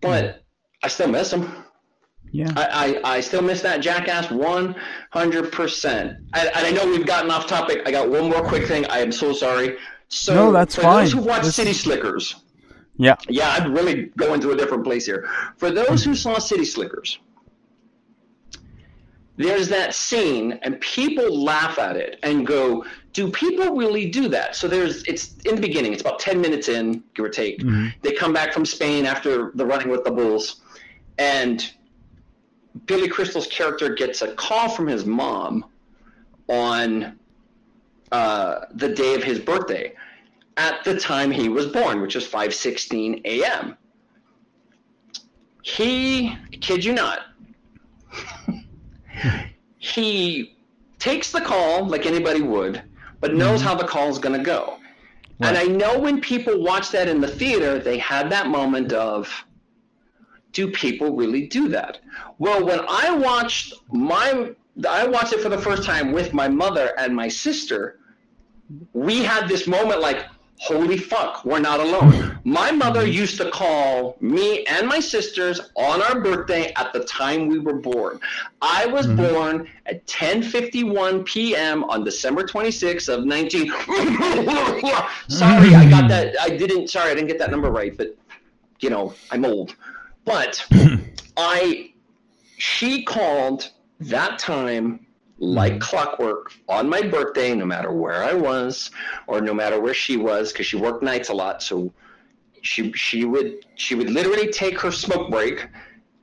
but 0.00 0.24
mm-hmm. 0.24 0.38
I 0.82 0.88
still 0.88 1.08
miss 1.08 1.32
him. 1.32 1.64
Yeah. 2.32 2.52
I, 2.56 3.00
I, 3.04 3.16
I 3.16 3.20
still 3.20 3.42
miss 3.42 3.60
that 3.62 3.80
jackass 3.80 4.26
100%. 4.26 5.84
And, 5.92 6.26
and 6.32 6.50
I 6.54 6.70
know 6.70 6.86
we've 6.86 7.06
gotten 7.06 7.30
off 7.30 7.46
topic. 7.46 7.82
I 7.86 7.90
got 7.90 8.08
one 8.08 8.30
more 8.30 8.42
quick 8.42 8.66
thing. 8.66 8.86
I 8.86 8.98
am 8.98 9.10
so 9.10 9.32
sorry. 9.32 9.78
So, 10.08 10.34
No, 10.34 10.52
that's 10.52 10.76
for 10.76 10.82
fine. 10.82 11.04
those 11.04 11.12
who 11.12 11.22
watch 11.22 11.42
This- 11.42 11.56
City 11.56 11.72
Slickers, 11.72 12.36
Yeah. 12.96 13.16
yeah, 13.28 13.50
I'd 13.50 13.68
really 13.68 14.12
go 14.16 14.34
into 14.34 14.50
a 14.52 14.56
different 14.56 14.84
place 14.84 15.06
here. 15.06 15.28
For 15.56 15.70
those 15.70 16.02
mm-hmm. 16.02 16.10
who 16.10 16.16
saw 16.16 16.38
City 16.38 16.64
Slickers, 16.64 17.18
there's 19.40 19.68
that 19.68 19.94
scene, 19.94 20.58
and 20.62 20.80
people 20.80 21.42
laugh 21.42 21.78
at 21.78 21.96
it 21.96 22.18
and 22.22 22.46
go, 22.46 22.84
"Do 23.12 23.30
people 23.30 23.74
really 23.76 24.06
do 24.10 24.28
that?" 24.28 24.54
So 24.54 24.68
there's, 24.68 25.02
it's 25.04 25.34
in 25.44 25.54
the 25.54 25.60
beginning. 25.60 25.92
It's 25.92 26.02
about 26.02 26.18
ten 26.18 26.40
minutes 26.40 26.68
in, 26.68 27.02
give 27.14 27.24
or 27.24 27.30
take. 27.30 27.60
Mhm. 27.60 27.92
They 28.02 28.12
come 28.12 28.32
back 28.32 28.52
from 28.52 28.66
Spain 28.66 29.06
after 29.06 29.50
the 29.54 29.64
running 29.64 29.88
with 29.88 30.04
the 30.04 30.10
Bulls, 30.10 30.60
and 31.18 31.72
Billy 32.86 33.08
Crystal's 33.08 33.46
character 33.46 33.94
gets 33.94 34.22
a 34.22 34.34
call 34.34 34.68
from 34.68 34.86
his 34.86 35.04
mom 35.04 35.64
on 36.48 37.18
uh, 38.12 38.66
the 38.74 38.88
day 38.88 39.14
of 39.14 39.22
his 39.22 39.38
birthday 39.38 39.94
at 40.56 40.84
the 40.84 40.98
time 40.98 41.30
he 41.30 41.48
was 41.48 41.66
born, 41.66 42.00
which 42.02 42.14
was 42.14 42.26
5:16 42.26 43.22
a.m. 43.24 43.76
He, 45.62 46.36
kid 46.60 46.84
you 46.84 46.92
not, 46.92 47.20
he 49.78 50.56
takes 50.98 51.32
the 51.32 51.40
call 51.40 51.86
like 51.86 52.06
anybody 52.06 52.42
would, 52.42 52.82
but 53.20 53.34
knows 53.34 53.60
mm-hmm. 53.60 53.68
how 53.68 53.74
the 53.74 53.86
call 53.86 54.08
is 54.08 54.18
going 54.18 54.36
to 54.38 54.44
go. 54.44 54.76
And 55.42 55.56
I 55.56 55.64
know 55.64 55.98
when 55.98 56.20
people 56.20 56.62
watch 56.62 56.90
that 56.90 57.08
in 57.08 57.20
the 57.20 57.28
theater, 57.28 57.78
they 57.78 57.96
had 57.96 58.30
that 58.30 58.48
moment 58.48 58.92
of, 58.92 59.32
do 60.52 60.70
people 60.70 61.16
really 61.16 61.46
do 61.46 61.68
that? 61.68 62.00
Well, 62.38 62.62
when 62.64 62.80
I 62.86 63.10
watched 63.10 63.72
my 63.90 64.54
I 64.88 65.06
watched 65.06 65.32
it 65.32 65.40
for 65.40 65.48
the 65.48 65.58
first 65.58 65.84
time 65.84 66.12
with 66.12 66.32
my 66.32 66.48
mother 66.48 66.92
and 66.98 67.14
my 67.14 67.28
sister. 67.28 67.98
We 68.92 69.24
had 69.24 69.48
this 69.48 69.66
moment 69.66 70.00
like, 70.00 70.26
holy 70.60 70.98
fuck, 70.98 71.42
we're 71.46 71.58
not 71.58 71.80
alone. 71.80 72.38
My 72.44 72.70
mother 72.70 73.06
used 73.06 73.38
to 73.38 73.50
call 73.50 74.18
me 74.20 74.64
and 74.66 74.86
my 74.86 75.00
sisters 75.00 75.58
on 75.74 76.02
our 76.02 76.20
birthday 76.20 76.72
at 76.76 76.92
the 76.92 77.00
time 77.04 77.48
we 77.48 77.58
were 77.58 77.78
born. 77.78 78.20
I 78.60 78.84
was 78.86 79.06
mm-hmm. 79.06 79.16
born 79.16 79.68
at 79.86 80.06
10:51 80.06 81.24
p.m. 81.24 81.84
on 81.84 82.04
December 82.04 82.44
26th 82.44 83.08
of 83.08 83.24
19 83.24 83.68
Sorry, 85.28 85.74
I 85.74 85.88
got 85.88 86.08
that 86.08 86.34
I 86.40 86.50
didn't 86.50 86.88
sorry, 86.88 87.10
I 87.10 87.14
didn't 87.14 87.28
get 87.28 87.38
that 87.38 87.50
number 87.50 87.70
right, 87.70 87.96
but 87.96 88.14
you 88.80 88.90
know, 88.90 89.14
I'm 89.30 89.46
old. 89.46 89.74
But 90.26 90.66
I 91.38 91.92
she 92.58 93.02
called 93.04 93.70
that 94.00 94.38
time 94.38 95.06
like 95.40 95.72
mm-hmm. 95.72 95.80
clockwork 95.80 96.52
on 96.68 96.88
my 96.88 97.02
birthday, 97.02 97.54
no 97.54 97.64
matter 97.64 97.90
where 97.90 98.22
I 98.22 98.34
was 98.34 98.90
or 99.26 99.40
no 99.40 99.54
matter 99.54 99.80
where 99.80 99.94
she 99.94 100.16
was, 100.16 100.52
because 100.52 100.66
she 100.66 100.76
worked 100.76 101.02
nights 101.02 101.30
a 101.30 101.34
lot. 101.34 101.62
So 101.62 101.92
she 102.62 102.92
she 102.92 103.24
would 103.24 103.66
she 103.74 103.94
would 103.94 104.10
literally 104.10 104.52
take 104.52 104.78
her 104.80 104.92
smoke 104.92 105.30
break 105.30 105.66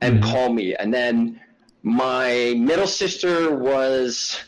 and 0.00 0.20
mm-hmm. 0.20 0.30
call 0.30 0.52
me. 0.52 0.74
And 0.76 0.94
then 0.94 1.40
my 1.82 2.54
middle 2.56 2.86
sister 2.86 3.54
was 3.54 4.40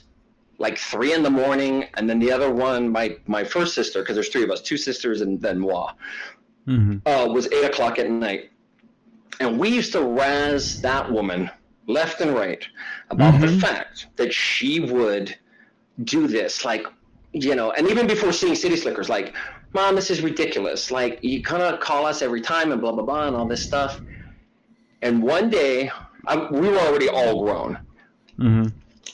like 0.59 0.79
three 0.79 1.15
in 1.15 1.23
the 1.23 1.31
morning, 1.31 1.87
and 1.95 2.09
then 2.09 2.19
the 2.21 2.31
other 2.31 2.53
one, 2.53 2.91
my 2.91 3.17
my 3.27 3.43
first 3.43 3.75
sister, 3.75 4.01
because 4.01 4.15
there's 4.15 4.29
three 4.29 4.45
of 4.45 4.51
us, 4.51 4.61
two 4.61 4.77
sisters 4.77 5.21
and 5.21 5.41
then 5.41 5.59
moi, 5.59 5.87
uh, 5.89 6.71
mm-hmm. 6.71 7.33
was 7.33 7.51
eight 7.53 7.65
o'clock 7.65 7.99
at 7.99 8.09
night. 8.09 8.51
And 9.41 9.59
we 9.59 9.71
used 9.71 9.93
to 9.93 10.03
razz 10.03 10.83
that 10.83 11.11
woman 11.11 11.51
left 11.91 12.21
and 12.21 12.35
right 12.35 12.67
about 13.11 13.41
the 13.41 13.49
fact 13.59 14.07
that 14.17 14.33
she 14.33 14.81
would 14.81 15.37
do 16.05 16.27
this. 16.27 16.65
Like, 16.65 16.87
you 17.33 17.55
know, 17.55 17.73
and 17.73 17.89
even 17.89 18.07
before 18.07 18.33
seeing 18.33 18.55
City 18.55 18.77
Slickers, 18.77 19.09
like, 19.09 19.35
Mom, 19.73 19.95
this 19.95 20.11
is 20.11 20.21
ridiculous. 20.23 20.91
Like, 20.91 21.23
you 21.23 21.43
kind 21.43 21.63
of 21.63 21.81
call 21.81 22.07
us 22.07 22.23
every 22.23 22.41
time 22.41 22.73
and 22.73 22.81
blah, 22.81 22.93
blah, 22.93 23.05
blah, 23.05 23.29
and 23.29 23.37
all 23.37 23.47
this 23.47 23.63
stuff. 23.63 24.01
And 25.03 25.23
one 25.23 25.49
day, 25.49 25.91
I, 26.27 26.37
we 26.51 26.69
were 26.69 26.79
already 26.79 27.09
all 27.09 27.45
grown. 27.45 27.79
Mm-hmm. 28.39 28.69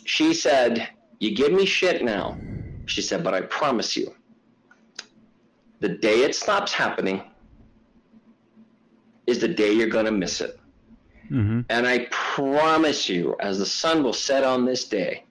She 0.05 0.35
said, 0.35 0.89
You 1.21 1.35
give 1.35 1.53
me 1.53 1.67
shit 1.67 2.03
now. 2.03 2.39
She 2.87 3.03
said, 3.03 3.23
But 3.23 3.35
I 3.35 3.43
promise 3.43 3.97
you, 3.97 4.15
the 5.81 5.89
day 5.91 6.23
it 6.23 6.35
stops 6.35 6.73
happening 6.73 7.23
is 9.27 9.41
the 9.41 9.49
day 9.49 9.73
you're 9.73 9.89
going 9.89 10.07
to 10.07 10.13
miss 10.13 10.41
it. 10.41 10.59
Mm-hmm. 11.31 11.61
And 11.69 11.87
I 11.87 12.07
promise 12.11 13.09
you, 13.09 13.37
as 13.41 13.59
the 13.59 13.67
sun 13.67 14.03
will 14.03 14.13
set 14.13 14.45
on 14.45 14.65
this 14.65 14.85
day, 14.89 15.25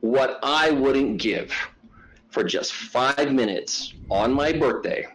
what 0.00 0.38
I 0.42 0.70
wouldn't 0.70 1.18
give 1.18 1.52
for 2.30 2.44
just 2.44 2.72
five 2.72 3.32
minutes 3.32 3.94
on 4.10 4.32
my 4.32 4.52
birthday 4.52 5.06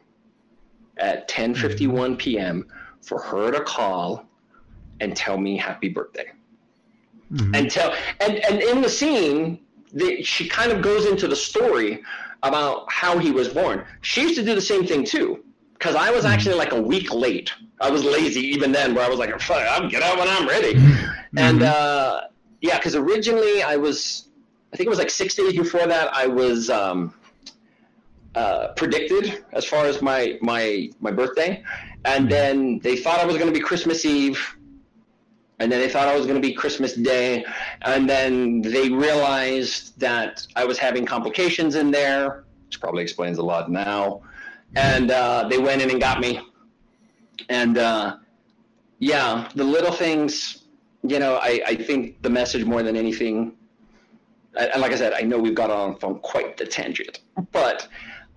at 0.97 1.29
10:51 1.29 1.77
mm-hmm. 1.77 2.15
p.m. 2.15 2.67
for 3.01 3.21
her 3.21 3.51
to 3.51 3.61
call 3.61 4.25
and 4.99 5.15
tell 5.15 5.37
me 5.37 5.57
happy 5.57 5.89
birthday. 5.89 6.31
Mm-hmm. 7.31 7.55
And 7.55 7.71
tell 7.71 7.93
and 8.19 8.37
and 8.45 8.61
in 8.61 8.81
the 8.81 8.89
scene, 8.89 9.59
the, 9.93 10.23
she 10.23 10.47
kind 10.47 10.71
of 10.71 10.81
goes 10.81 11.05
into 11.05 11.27
the 11.27 11.35
story 11.35 12.01
about 12.43 12.91
how 12.91 13.17
he 13.17 13.31
was 13.31 13.49
born. 13.49 13.85
She 14.01 14.21
used 14.21 14.35
to 14.35 14.43
do 14.43 14.55
the 14.55 14.61
same 14.61 14.85
thing 14.85 15.03
too, 15.03 15.43
because 15.73 15.95
I 15.95 16.09
was 16.11 16.23
mm-hmm. 16.23 16.33
actually 16.33 16.55
like 16.55 16.71
a 16.71 16.81
week 16.81 17.13
late. 17.13 17.51
I 17.81 17.89
was 17.89 18.03
lazy 18.03 18.41
even 18.41 18.71
then, 18.71 18.93
where 18.93 19.05
I 19.05 19.09
was 19.09 19.19
like, 19.19 19.37
"Fuck, 19.41 19.57
I'll 19.57 19.89
get 19.89 20.03
out 20.03 20.17
when 20.17 20.27
I'm 20.27 20.47
ready." 20.47 20.81
And 21.37 21.63
uh, 21.63 22.21
yeah, 22.61 22.77
because 22.77 22.95
originally 22.95 23.61
I 23.63 23.75
was, 23.75 24.29
I 24.73 24.77
think 24.77 24.87
it 24.87 24.89
was 24.89 24.99
like 24.99 25.09
six 25.09 25.35
days 25.35 25.55
before 25.55 25.85
that, 25.87 26.13
I 26.13 26.27
was 26.27 26.69
um, 26.69 27.13
uh, 28.35 28.69
predicted 28.75 29.43
as 29.53 29.65
far 29.65 29.85
as 29.85 30.01
my 30.01 30.37
my 30.41 30.89
my 30.99 31.11
birthday, 31.11 31.63
and 32.05 32.29
then 32.29 32.79
they 32.79 32.95
thought 32.97 33.19
I 33.19 33.25
was 33.25 33.37
going 33.37 33.47
to 33.47 33.53
be 33.53 33.59
Christmas 33.59 34.05
Eve, 34.05 34.39
and 35.59 35.71
then 35.71 35.79
they 35.79 35.89
thought 35.89 36.07
I 36.07 36.15
was 36.15 36.25
going 36.25 36.41
to 36.41 36.47
be 36.47 36.53
Christmas 36.53 36.93
Day, 36.93 37.45
and 37.83 38.09
then 38.09 38.61
they 38.61 38.89
realized 38.89 39.99
that 39.99 40.45
I 40.55 40.65
was 40.65 40.77
having 40.77 41.05
complications 41.05 41.75
in 41.75 41.91
there, 41.91 42.43
which 42.65 42.79
probably 42.79 43.03
explains 43.03 43.37
a 43.37 43.43
lot 43.43 43.69
now, 43.69 44.21
and 44.75 45.11
uh, 45.11 45.47
they 45.49 45.57
went 45.57 45.81
in 45.81 45.89
and 45.91 45.99
got 45.99 46.19
me, 46.19 46.39
and 47.47 47.77
uh, 47.77 48.17
yeah, 48.99 49.49
the 49.55 49.63
little 49.63 49.91
things, 49.91 50.65
you 51.03 51.19
know, 51.19 51.35
I, 51.35 51.61
I 51.65 51.75
think 51.75 52.21
the 52.21 52.29
message 52.29 52.65
more 52.65 52.83
than 52.83 52.95
anything, 52.95 53.55
and 54.55 54.81
like 54.81 54.91
I 54.91 54.95
said, 54.95 55.13
I 55.13 55.21
know 55.21 55.37
we've 55.37 55.55
got 55.55 55.69
on 55.69 55.95
from 55.97 56.19
quite 56.19 56.57
the 56.57 56.65
tangent, 56.65 57.19
but 57.51 57.87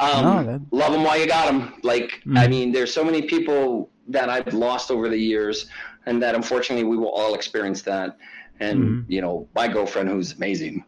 um, 0.00 0.24
No, 0.24 0.60
love 0.70 0.92
them 0.92 1.04
while 1.04 1.18
you 1.18 1.26
got 1.26 1.46
them. 1.46 1.74
Like, 1.82 2.22
I 2.36 2.48
mean, 2.48 2.72
there's 2.72 2.92
so 2.92 3.04
many 3.04 3.22
people 3.22 3.90
that 4.08 4.28
I've 4.28 4.52
lost 4.52 4.90
over 4.90 5.08
the 5.08 5.16
years, 5.18 5.66
and 6.06 6.20
that 6.22 6.34
unfortunately 6.34 6.84
we 6.84 6.96
will 6.96 7.10
all 7.10 7.34
experience 7.34 7.82
that. 7.82 8.16
And 8.60 9.04
you 9.08 9.20
know, 9.20 9.48
my 9.54 9.68
girlfriend, 9.68 10.08
who's 10.08 10.32
amazing, 10.34 10.84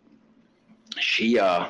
she, 0.98 1.38
uh, 1.38 1.68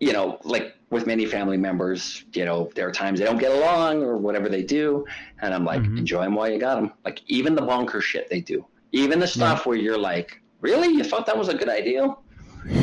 you 0.00 0.12
know, 0.12 0.38
like 0.44 0.75
with 0.96 1.06
many 1.06 1.26
family 1.26 1.58
members, 1.58 2.24
you 2.32 2.46
know, 2.46 2.70
there 2.74 2.88
are 2.88 2.90
times 2.90 3.18
they 3.18 3.26
don't 3.26 3.36
get 3.36 3.52
along 3.52 4.02
or 4.02 4.16
whatever 4.16 4.48
they 4.48 4.62
do, 4.62 5.04
and 5.42 5.52
I'm 5.52 5.62
like, 5.62 5.84
enjoy 5.84 6.24
them 6.24 6.34
while 6.34 6.48
you 6.50 6.58
got 6.58 6.76
them. 6.76 6.90
Like 7.04 7.20
even 7.26 7.54
the 7.54 7.60
bonker 7.60 8.00
shit 8.00 8.30
they 8.30 8.40
do, 8.40 8.64
even 8.92 9.20
the 9.20 9.26
stuff 9.26 9.66
where 9.66 9.76
you're 9.76 9.98
like, 9.98 10.40
really, 10.62 10.88
you 10.88 11.04
thought 11.04 11.26
that 11.26 11.36
was 11.36 11.48
a 11.48 11.54
good 11.54 11.68
idea? 11.68 12.16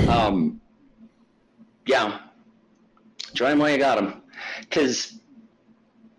Um, 0.07 0.61
yeah, 1.87 2.19
enjoy 3.29 3.49
them 3.49 3.57
while 3.57 3.71
you 3.71 3.79
got 3.79 3.95
them, 3.95 4.21
because 4.59 5.19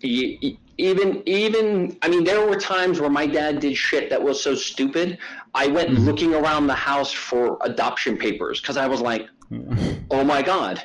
even 0.01 1.23
even 1.27 1.97
I 2.03 2.09
mean, 2.09 2.25
there 2.25 2.45
were 2.45 2.59
times 2.59 3.01
where 3.01 3.09
my 3.09 3.25
dad 3.25 3.61
did 3.61 3.77
shit 3.77 4.11
that 4.11 4.21
was 4.21 4.43
so 4.43 4.57
stupid. 4.57 5.19
I 5.55 5.69
went 5.69 5.91
looking 5.91 6.35
around 6.35 6.67
the 6.67 6.75
house 6.75 7.13
for 7.13 7.57
adoption 7.61 8.17
papers 8.17 8.61
because 8.61 8.77
I 8.77 8.89
was 8.89 9.01
like, 9.01 9.29
oh 10.11 10.25
my 10.25 10.43
god, 10.43 10.83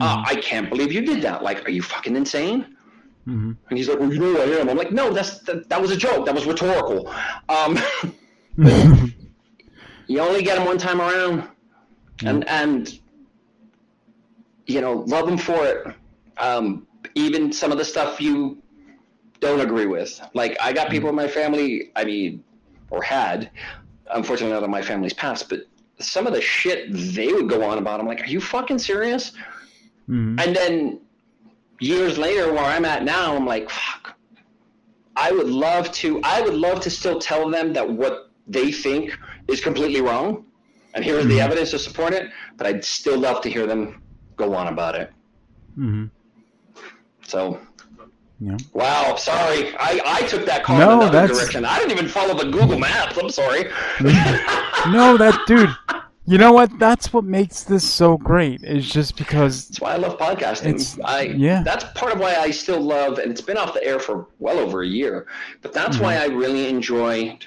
uh, 0.00 0.24
I 0.26 0.36
can't 0.36 0.68
believe 0.68 0.92
you 0.92 1.02
did 1.02 1.22
that. 1.22 1.42
Like, 1.42 1.66
are 1.66 1.70
you 1.70 1.82
fucking 1.82 2.16
insane? 2.16 2.76
And 3.68 3.78
he's 3.78 3.88
like, 3.88 3.98
well, 3.98 4.12
you 4.12 4.18
know 4.18 4.40
I 4.40 4.60
am. 4.60 4.68
I'm 4.68 4.76
like, 4.76 4.92
no, 4.92 5.12
that's 5.12 5.38
that, 5.40 5.68
that 5.68 5.80
was 5.80 5.90
a 5.90 5.96
joke. 5.96 6.26
That 6.26 6.34
was 6.34 6.46
rhetorical. 6.46 7.12
Um, 7.48 7.78
you 10.06 10.20
only 10.20 10.42
get 10.42 10.56
them 10.56 10.66
one 10.66 10.78
time 10.78 11.00
around, 11.00 11.48
and 12.24 12.46
and 12.48 12.98
you 14.66 14.80
know, 14.80 15.04
love 15.06 15.26
them 15.26 15.38
for 15.38 15.66
it. 15.66 15.86
Um, 16.38 16.86
even 17.14 17.52
some 17.52 17.70
of 17.72 17.78
the 17.78 17.84
stuff 17.84 18.20
you 18.20 18.62
don't 19.40 19.60
agree 19.60 19.86
with. 19.86 20.20
Like, 20.34 20.56
I 20.60 20.72
got 20.72 20.90
people 20.90 21.08
in 21.08 21.14
my 21.14 21.28
family. 21.28 21.92
I 21.96 22.04
mean, 22.04 22.44
or 22.90 23.02
had. 23.02 23.50
Unfortunately, 24.12 24.52
not 24.54 24.62
in 24.62 24.70
my 24.70 24.82
family's 24.82 25.14
past, 25.14 25.48
but 25.48 25.60
some 25.98 26.26
of 26.26 26.32
the 26.32 26.40
shit 26.40 26.88
they 26.92 27.32
would 27.32 27.48
go 27.48 27.62
on 27.64 27.78
about. 27.78 28.00
I'm 28.00 28.06
like, 28.06 28.22
are 28.22 28.26
you 28.26 28.40
fucking 28.40 28.78
serious? 28.78 29.32
And 30.06 30.38
then 30.38 31.00
years 31.80 32.18
later, 32.18 32.52
where 32.52 32.64
I'm 32.64 32.84
at 32.84 33.04
now, 33.04 33.34
I'm 33.34 33.46
like, 33.46 33.70
fuck. 33.70 34.16
I 35.16 35.30
would 35.32 35.48
love 35.48 35.90
to. 35.92 36.20
I 36.24 36.40
would 36.42 36.54
love 36.54 36.80
to 36.80 36.90
still 36.90 37.18
tell 37.18 37.48
them 37.48 37.72
that 37.72 37.88
what 37.88 38.30
they 38.48 38.72
think 38.72 39.16
is 39.48 39.60
completely 39.60 40.00
wrong, 40.00 40.44
and 40.94 41.04
here's 41.04 41.26
the 41.26 41.40
evidence 41.40 41.70
to 41.70 41.78
support 41.78 42.12
it. 42.12 42.30
But 42.56 42.66
I'd 42.66 42.84
still 42.84 43.18
love 43.18 43.40
to 43.42 43.48
hear 43.50 43.66
them 43.66 44.02
go 44.36 44.54
on 44.54 44.66
about 44.68 44.96
it. 44.96 45.12
Mm-hmm. 45.78 46.06
So, 47.26 47.60
Yeah. 48.40 48.56
wow, 48.72 49.14
sorry, 49.16 49.74
I, 49.78 50.00
I 50.04 50.22
took 50.26 50.44
that 50.46 50.64
call 50.64 50.78
No, 50.78 50.84
in 50.90 50.98
another 50.98 51.12
that's- 51.12 51.38
direction. 51.38 51.64
I 51.64 51.78
didn't 51.78 51.92
even 51.92 52.08
follow 52.08 52.34
the 52.34 52.50
Google 52.50 52.78
Maps. 52.78 53.16
I'm 53.16 53.30
sorry. 53.30 53.70
No, 54.90 55.16
that 55.16 55.40
dude. 55.46 55.70
You 56.26 56.38
know 56.38 56.52
what? 56.52 56.78
That's 56.78 57.12
what 57.12 57.24
makes 57.24 57.64
this 57.64 57.88
so 57.88 58.16
great. 58.16 58.62
Is 58.62 58.88
just 58.90 59.16
because 59.16 59.68
That's 59.68 59.80
why 59.80 59.92
I 59.92 59.96
love 59.96 60.18
podcasting. 60.18 60.98
I 61.04 61.22
yeah. 61.22 61.62
That's 61.62 61.84
part 61.94 62.12
of 62.14 62.18
why 62.18 62.34
I 62.36 62.50
still 62.50 62.80
love, 62.80 63.18
and 63.18 63.30
it's 63.30 63.42
been 63.42 63.58
off 63.58 63.74
the 63.74 63.84
air 63.84 63.98
for 63.98 64.28
well 64.38 64.58
over 64.58 64.82
a 64.82 64.86
year. 64.86 65.26
But 65.60 65.72
that's 65.74 65.98
why 65.98 66.14
Mm-hmm. 66.14 66.32
I 66.32 66.34
really 66.34 66.68
enjoyed 66.68 67.44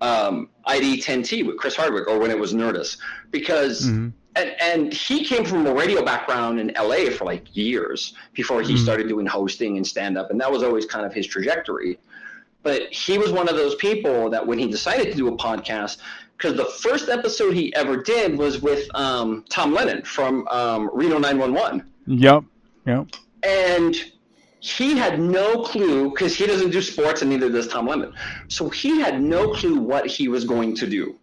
um, 0.00 0.48
ID10T 0.66 1.46
with 1.46 1.56
Chris 1.58 1.76
Hardwick, 1.76 2.08
or 2.08 2.18
when 2.18 2.30
it 2.32 2.38
was 2.38 2.52
Nerdist, 2.52 2.98
because 3.30 3.86
Mm-hmm. 3.86 4.08
and 4.34 4.56
and 4.60 4.92
he 4.92 5.24
came 5.24 5.44
from 5.44 5.64
a 5.66 5.72
radio 5.72 6.04
background 6.04 6.58
in 6.58 6.72
LA 6.76 7.10
for 7.10 7.24
like 7.26 7.44
years 7.56 8.14
before 8.32 8.60
Mm-hmm. 8.62 8.70
he 8.70 8.76
started 8.76 9.06
doing 9.08 9.26
hosting 9.26 9.76
and 9.76 9.86
stand 9.86 10.18
up, 10.18 10.30
and 10.32 10.40
that 10.40 10.50
was 10.50 10.64
always 10.64 10.84
kind 10.84 11.06
of 11.06 11.14
his 11.14 11.28
trajectory. 11.28 11.98
But 12.64 12.92
he 12.92 13.16
was 13.18 13.30
one 13.32 13.48
of 13.48 13.54
those 13.56 13.76
people 13.76 14.28
that 14.30 14.44
when 14.46 14.58
he 14.58 14.66
decided 14.66 15.12
to 15.12 15.16
do 15.16 15.28
a 15.28 15.36
podcast, 15.36 15.96
because 16.40 16.56
the 16.56 16.64
first 16.64 17.08
episode 17.08 17.54
he 17.54 17.74
ever 17.74 18.02
did 18.02 18.38
was 18.38 18.62
with 18.62 18.88
um, 18.94 19.44
Tom 19.50 19.74
Lennon 19.74 20.02
from 20.02 20.48
um, 20.48 20.90
Reno 20.92 21.18
911 21.18 21.84
yep, 22.06 22.44
yep. 22.86 23.06
and 23.42 23.94
he 24.60 24.96
had 24.96 25.20
no 25.20 25.62
clue 25.62 26.10
because 26.10 26.34
he 26.34 26.46
doesn't 26.46 26.70
do 26.70 26.80
sports 26.80 27.22
and 27.22 27.30
neither 27.30 27.50
does 27.50 27.66
Tom 27.66 27.86
Lennon. 27.86 28.12
So 28.48 28.68
he 28.68 29.00
had 29.00 29.22
no 29.22 29.52
clue 29.52 29.80
what 29.80 30.06
he 30.06 30.28
was 30.28 30.44
going 30.44 30.74
to 30.76 30.86
do. 30.86 31.16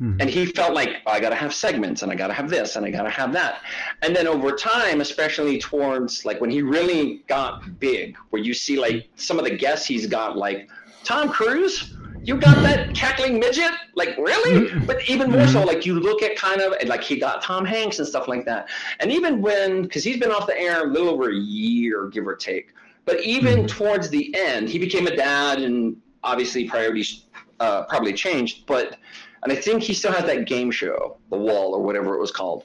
Mhm. 0.00 0.20
And 0.20 0.30
he 0.30 0.46
felt 0.46 0.74
like 0.74 0.90
oh, 1.06 1.10
I 1.10 1.20
got 1.20 1.30
to 1.30 1.34
have 1.34 1.52
segments 1.52 2.02
and 2.02 2.10
I 2.10 2.14
got 2.14 2.28
to 2.28 2.32
have 2.32 2.48
this 2.48 2.76
and 2.76 2.86
I 2.86 2.90
got 2.90 3.02
to 3.02 3.10
have 3.10 3.32
that. 3.32 3.62
And 4.02 4.14
then 4.16 4.26
over 4.26 4.52
time, 4.52 5.00
especially 5.00 5.58
towards 5.58 6.24
like 6.24 6.40
when 6.40 6.50
he 6.50 6.62
really 6.62 7.24
got 7.26 7.78
big, 7.80 8.16
where 8.30 8.40
you 8.40 8.54
see 8.54 8.78
like 8.78 9.08
some 9.16 9.38
of 9.38 9.44
the 9.44 9.54
guests 9.54 9.86
he's 9.86 10.06
got, 10.06 10.36
like 10.36 10.70
Tom 11.04 11.28
Cruise, 11.28 11.94
you 12.24 12.38
got 12.38 12.62
that 12.64 12.94
cackling 12.94 13.38
midget? 13.38 13.70
Like 13.94 14.16
really? 14.18 14.72
But 14.86 14.96
even 15.08 15.30
more 15.30 15.46
so, 15.46 15.64
like 15.64 15.86
you 15.86 15.98
look 15.98 16.22
at 16.22 16.36
kind 16.36 16.60
of 16.60 16.74
like 16.88 17.02
he 17.02 17.18
got 17.18 17.42
Tom 17.42 17.64
Hanks 17.64 17.98
and 17.98 18.08
stuff 18.08 18.28
like 18.28 18.44
that. 18.46 18.68
And 19.00 19.10
even 19.12 19.40
when, 19.40 19.82
because 19.82 20.04
he's 20.04 20.18
been 20.18 20.30
off 20.30 20.46
the 20.46 20.58
air 20.58 20.84
a 20.84 20.86
little 20.86 21.08
over 21.08 21.30
a 21.30 21.34
year, 21.34 22.08
give 22.08 22.26
or 22.26 22.36
take. 22.36 22.72
But 23.04 23.22
even 23.24 23.66
towards 23.66 24.10
the 24.10 24.34
end, 24.36 24.68
he 24.68 24.78
became 24.78 25.06
a 25.06 25.16
dad, 25.16 25.60
and 25.60 25.96
obviously 26.22 26.68
priorities 26.68 27.26
uh, 27.60 27.84
probably 27.84 28.12
changed. 28.12 28.66
But 28.66 28.96
and 29.42 29.52
I 29.52 29.56
think 29.56 29.82
he 29.82 29.94
still 29.94 30.12
has 30.12 30.24
that 30.24 30.46
game 30.46 30.70
show, 30.70 31.18
The 31.30 31.38
Wall 31.38 31.74
or 31.74 31.82
whatever 31.82 32.14
it 32.14 32.20
was 32.20 32.30
called. 32.30 32.64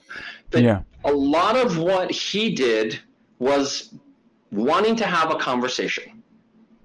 But 0.49 0.63
Yeah. 0.63 0.81
a 1.05 1.11
lot 1.11 1.55
of 1.55 1.77
what 1.77 2.11
he 2.11 2.53
did 2.53 2.99
was 3.39 3.93
wanting 4.51 4.95
to 4.97 5.05
have 5.05 5.31
a 5.31 5.35
conversation 5.35 6.23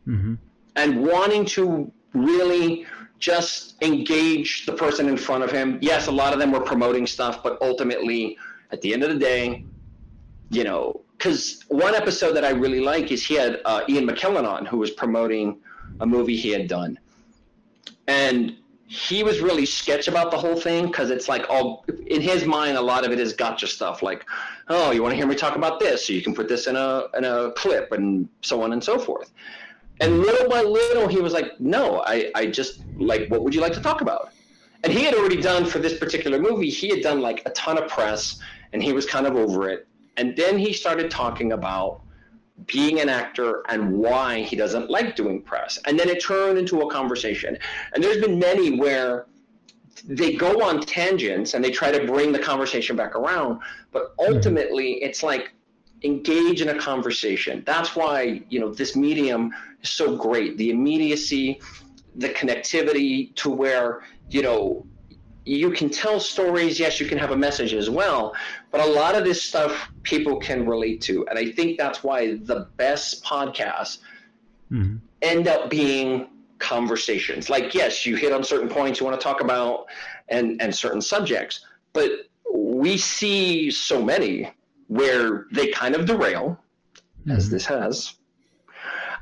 hmm 0.05 0.35
and 0.77 1.05
wanting 1.05 1.45
to 1.45 1.93
really 2.25 2.87
just 3.19 3.83
engage 3.83 4.67
the 4.67 4.73
person 4.73 5.09
in 5.09 5.17
front 5.17 5.43
of 5.43 5.51
him. 5.51 5.79
Yes, 5.81 6.07
a 6.07 6.13
lot 6.13 6.33
of 6.33 6.39
them 6.39 6.53
were 6.53 6.61
promoting 6.61 7.07
stuff, 7.07 7.43
but 7.43 7.61
ultimately, 7.61 8.39
at 8.71 8.81
the 8.81 8.93
end 8.93 9.03
of 9.03 9.11
the 9.11 9.19
day, 9.19 9.65
you 10.51 10.65
know, 10.65 11.01
because 11.17 11.65
one 11.69 11.95
episode 11.95 12.33
that 12.35 12.45
I 12.45 12.51
really 12.51 12.81
like 12.81 13.11
is 13.11 13.27
he 13.27 13.35
had 13.35 13.61
uh, 13.65 13.83
Ian 13.89 14.07
McKellen 14.07 14.47
on, 14.47 14.65
who 14.65 14.79
was 14.79 14.93
promoting 14.93 15.59
a 16.01 16.07
movie 16.07 16.37
he 16.37 16.51
had 16.51 16.69
done, 16.69 16.99
and 18.07 18.57
he 18.87 19.23
was 19.23 19.41
really 19.41 19.67
sketch 19.67 20.09
about 20.09 20.31
the 20.31 20.39
whole 20.39 20.59
thing 20.59 20.87
because 20.87 21.11
it's 21.11 21.29
like 21.29 21.45
all 21.51 21.85
in 22.07 22.23
his 22.23 22.47
mind, 22.47 22.77
a 22.79 22.81
lot 22.81 23.05
of 23.05 23.13
it 23.13 23.19
is 23.19 23.35
gotcha 23.35 23.67
stuff, 23.67 24.03
like, 24.03 24.25
oh, 24.69 24.93
you 24.93 25.03
want 25.03 25.13
to 25.13 25.17
hear 25.17 25.27
me 25.27 25.35
talk 25.35 25.57
about 25.57 25.79
this, 25.81 26.07
so 26.07 26.13
you 26.13 26.23
can 26.23 26.35
put 26.35 26.49
this 26.49 26.67
in 26.69 26.77
a 26.77 27.05
in 27.17 27.25
a 27.25 27.51
clip, 27.53 27.93
and 27.93 28.29
so 28.43 28.63
on 28.63 28.73
and 28.73 28.83
so 28.83 28.99
forth. 28.99 29.33
And 30.01 30.21
little 30.21 30.49
by 30.49 30.63
little, 30.63 31.09
he 31.09 31.21
was 31.21 31.33
like, 31.33 31.59
no, 31.61 32.03
I, 32.07 32.31
I 32.35 32.47
just 32.47 32.81
like, 32.97 33.29
what 33.29 33.43
would 33.43 33.55
you 33.55 33.61
like 33.61 33.73
to 33.75 33.81
talk 33.81 34.01
about? 34.01 34.33
And 34.85 34.93
he 34.93 35.05
had 35.05 35.15
already 35.15 35.41
done 35.41 35.65
for 35.65 35.81
this 35.81 35.99
particular 35.99 36.39
movie, 36.39 36.71
he 36.71 36.89
had 36.89 37.03
done 37.03 37.21
like 37.21 37.43
a 37.47 37.51
ton 37.51 37.79
of 37.79 37.89
press 37.89 38.39
and 38.73 38.83
he 38.83 38.93
was 38.93 39.07
kind 39.07 39.27
of 39.27 39.35
over 39.35 39.69
it. 39.69 39.89
And 40.17 40.37
then 40.37 40.59
he 40.59 40.73
started 40.73 41.11
talking 41.11 41.53
about 41.53 42.03
being 42.67 43.01
an 43.01 43.09
actor 43.09 43.63
and 43.69 43.93
why 43.93 44.43
he 44.43 44.57
doesn't 44.57 44.91
like 44.91 45.17
doing 45.17 45.43
press. 45.43 45.79
And 45.87 45.99
then 45.99 46.09
it 46.09 46.23
turned 46.23 46.59
into 46.59 46.81
a 46.81 46.91
conversation. 46.91 47.57
And 47.95 48.03
there's 48.03 48.21
been 48.21 48.39
many 48.39 48.79
where 48.79 49.27
they 50.05 50.35
go 50.35 50.63
on 50.63 50.81
tangents 50.81 51.55
and 51.55 51.65
they 51.65 51.71
try 51.71 51.91
to 51.91 52.07
bring 52.07 52.33
the 52.33 52.39
conversation 52.39 52.97
back 52.97 53.15
around, 53.15 53.61
but 53.93 54.17
mm-hmm. 54.17 54.35
ultimately 54.35 55.03
it's 55.03 55.23
like 55.23 55.53
engage 56.05 56.63
in 56.63 56.69
a 56.69 56.79
conversation. 56.79 57.63
That's 57.67 57.97
why, 57.97 58.43
you 58.49 58.61
know, 58.61 58.73
this 58.73 58.95
medium 58.95 59.53
is 59.83 59.91
so 59.91 60.17
great. 60.17 60.57
The 60.57 60.71
immediacy, 60.71 61.61
the 62.17 62.29
connectivity 62.31 63.35
to 63.37 63.51
where, 63.51 64.03
you 64.31 64.43
know, 64.43 64.87
you 65.45 65.71
can 65.71 65.89
tell 65.89 66.21
stories, 66.21 66.79
yes, 66.79 67.01
you 67.01 67.07
can 67.07 67.17
have 67.17 67.31
a 67.31 67.37
message 67.37 67.73
as 67.73 67.89
well, 67.89 68.35
but 68.71 68.81
a 68.81 68.87
lot 68.87 69.15
of 69.15 69.25
this 69.25 69.43
stuff 69.43 69.91
people 70.03 70.39
can 70.39 70.67
relate 70.67 71.01
to. 71.03 71.27
And 71.29 71.39
I 71.39 71.51
think 71.51 71.79
that's 71.79 72.05
why 72.05 72.37
the 72.37 72.69
best 72.77 73.25
podcasts 73.25 73.99
hmm 74.69 74.97
end 75.21 75.49
up 75.49 75.69
being 75.69 76.29
conversations. 76.61 77.51
Like, 77.51 77.75
yes, 77.75 78.07
you 78.07 78.15
hit 78.15 78.33
on 78.33 78.45
certain 78.45 78.69
points 78.69 79.01
you 79.01 79.07
want 79.07 79.19
to 79.19 79.25
talk 79.25 79.41
about 79.41 79.87
and, 80.29 80.63
and 80.63 80.73
certain 80.73 81.01
subjects, 81.01 81.67
but 81.93 82.11
we 82.55 82.97
see 82.97 83.69
so 83.71 84.01
many 84.01 84.53
where 84.89 85.47
they 85.53 85.69
kind 85.69 85.95
of 85.95 86.07
derail, 86.07 86.59
as 87.31 87.45
mm-hmm. 87.45 87.55
this 87.55 87.67
has, 87.67 88.15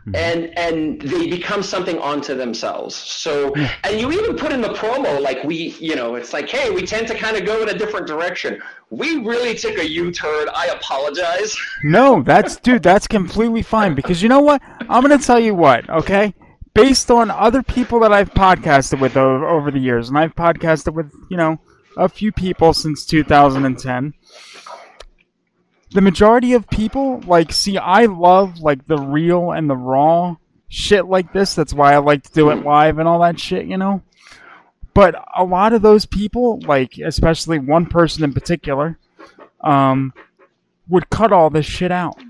mm-hmm. 0.06 0.14
and 0.14 0.58
and 0.58 1.02
they 1.02 1.28
become 1.28 1.62
something 1.62 1.98
onto 1.98 2.34
themselves. 2.34 2.94
So, 2.94 3.52
and 3.84 4.00
you 4.00 4.10
even 4.12 4.36
put 4.36 4.52
in 4.52 4.60
the 4.60 4.70
promo 4.70 5.20
like 5.20 5.42
we, 5.44 5.76
you 5.78 5.96
know, 5.96 6.14
it's 6.14 6.32
like, 6.32 6.48
hey, 6.48 6.70
we 6.70 6.86
tend 6.86 7.08
to 7.08 7.14
kind 7.14 7.36
of 7.36 7.44
go 7.44 7.62
in 7.62 7.68
a 7.68 7.74
different 7.76 8.06
direction. 8.06 8.62
We 8.90 9.18
really 9.18 9.54
took 9.54 9.78
a 9.78 9.88
U-turn. 9.88 10.48
I 10.54 10.66
apologize. 10.66 11.56
No, 11.84 12.22
that's 12.22 12.56
dude, 12.56 12.82
that's 12.82 13.06
completely 13.06 13.62
fine 13.62 13.94
because 13.94 14.22
you 14.22 14.28
know 14.28 14.40
what? 14.40 14.62
I'm 14.88 15.02
gonna 15.02 15.18
tell 15.18 15.38
you 15.38 15.54
what, 15.54 15.88
okay? 15.90 16.34
Based 16.74 17.10
on 17.10 17.30
other 17.30 17.62
people 17.62 18.00
that 18.00 18.12
I've 18.12 18.32
podcasted 18.34 19.00
with 19.00 19.16
over, 19.16 19.46
over 19.46 19.70
the 19.70 19.78
years, 19.78 20.08
and 20.08 20.18
I've 20.18 20.34
podcasted 20.34 20.94
with, 20.94 21.12
you 21.30 21.36
know, 21.36 21.58
a 21.96 22.08
few 22.08 22.32
people 22.32 22.72
since 22.72 23.06
2010. 23.06 24.14
The 25.96 26.02
majority 26.02 26.52
of 26.52 26.68
people, 26.68 27.22
like, 27.26 27.54
see, 27.54 27.78
I 27.78 28.04
love 28.04 28.60
like 28.60 28.86
the 28.86 28.98
real 28.98 29.52
and 29.52 29.70
the 29.70 29.78
raw 29.78 30.36
shit 30.68 31.06
like 31.06 31.32
this. 31.32 31.54
That's 31.54 31.72
why 31.72 31.94
I 31.94 31.96
like 31.96 32.22
to 32.24 32.32
do 32.32 32.50
it 32.50 32.66
live 32.66 32.98
and 32.98 33.08
all 33.08 33.20
that 33.20 33.40
shit, 33.40 33.64
you 33.64 33.78
know. 33.78 34.02
But 34.92 35.14
a 35.34 35.42
lot 35.42 35.72
of 35.72 35.80
those 35.80 36.04
people, 36.04 36.60
like 36.60 36.98
especially 36.98 37.58
one 37.58 37.86
person 37.86 38.24
in 38.24 38.34
particular, 38.34 38.98
um, 39.62 40.12
would 40.86 41.08
cut 41.08 41.32
all 41.32 41.48
this 41.48 41.64
shit 41.64 41.90
out. 41.90 42.20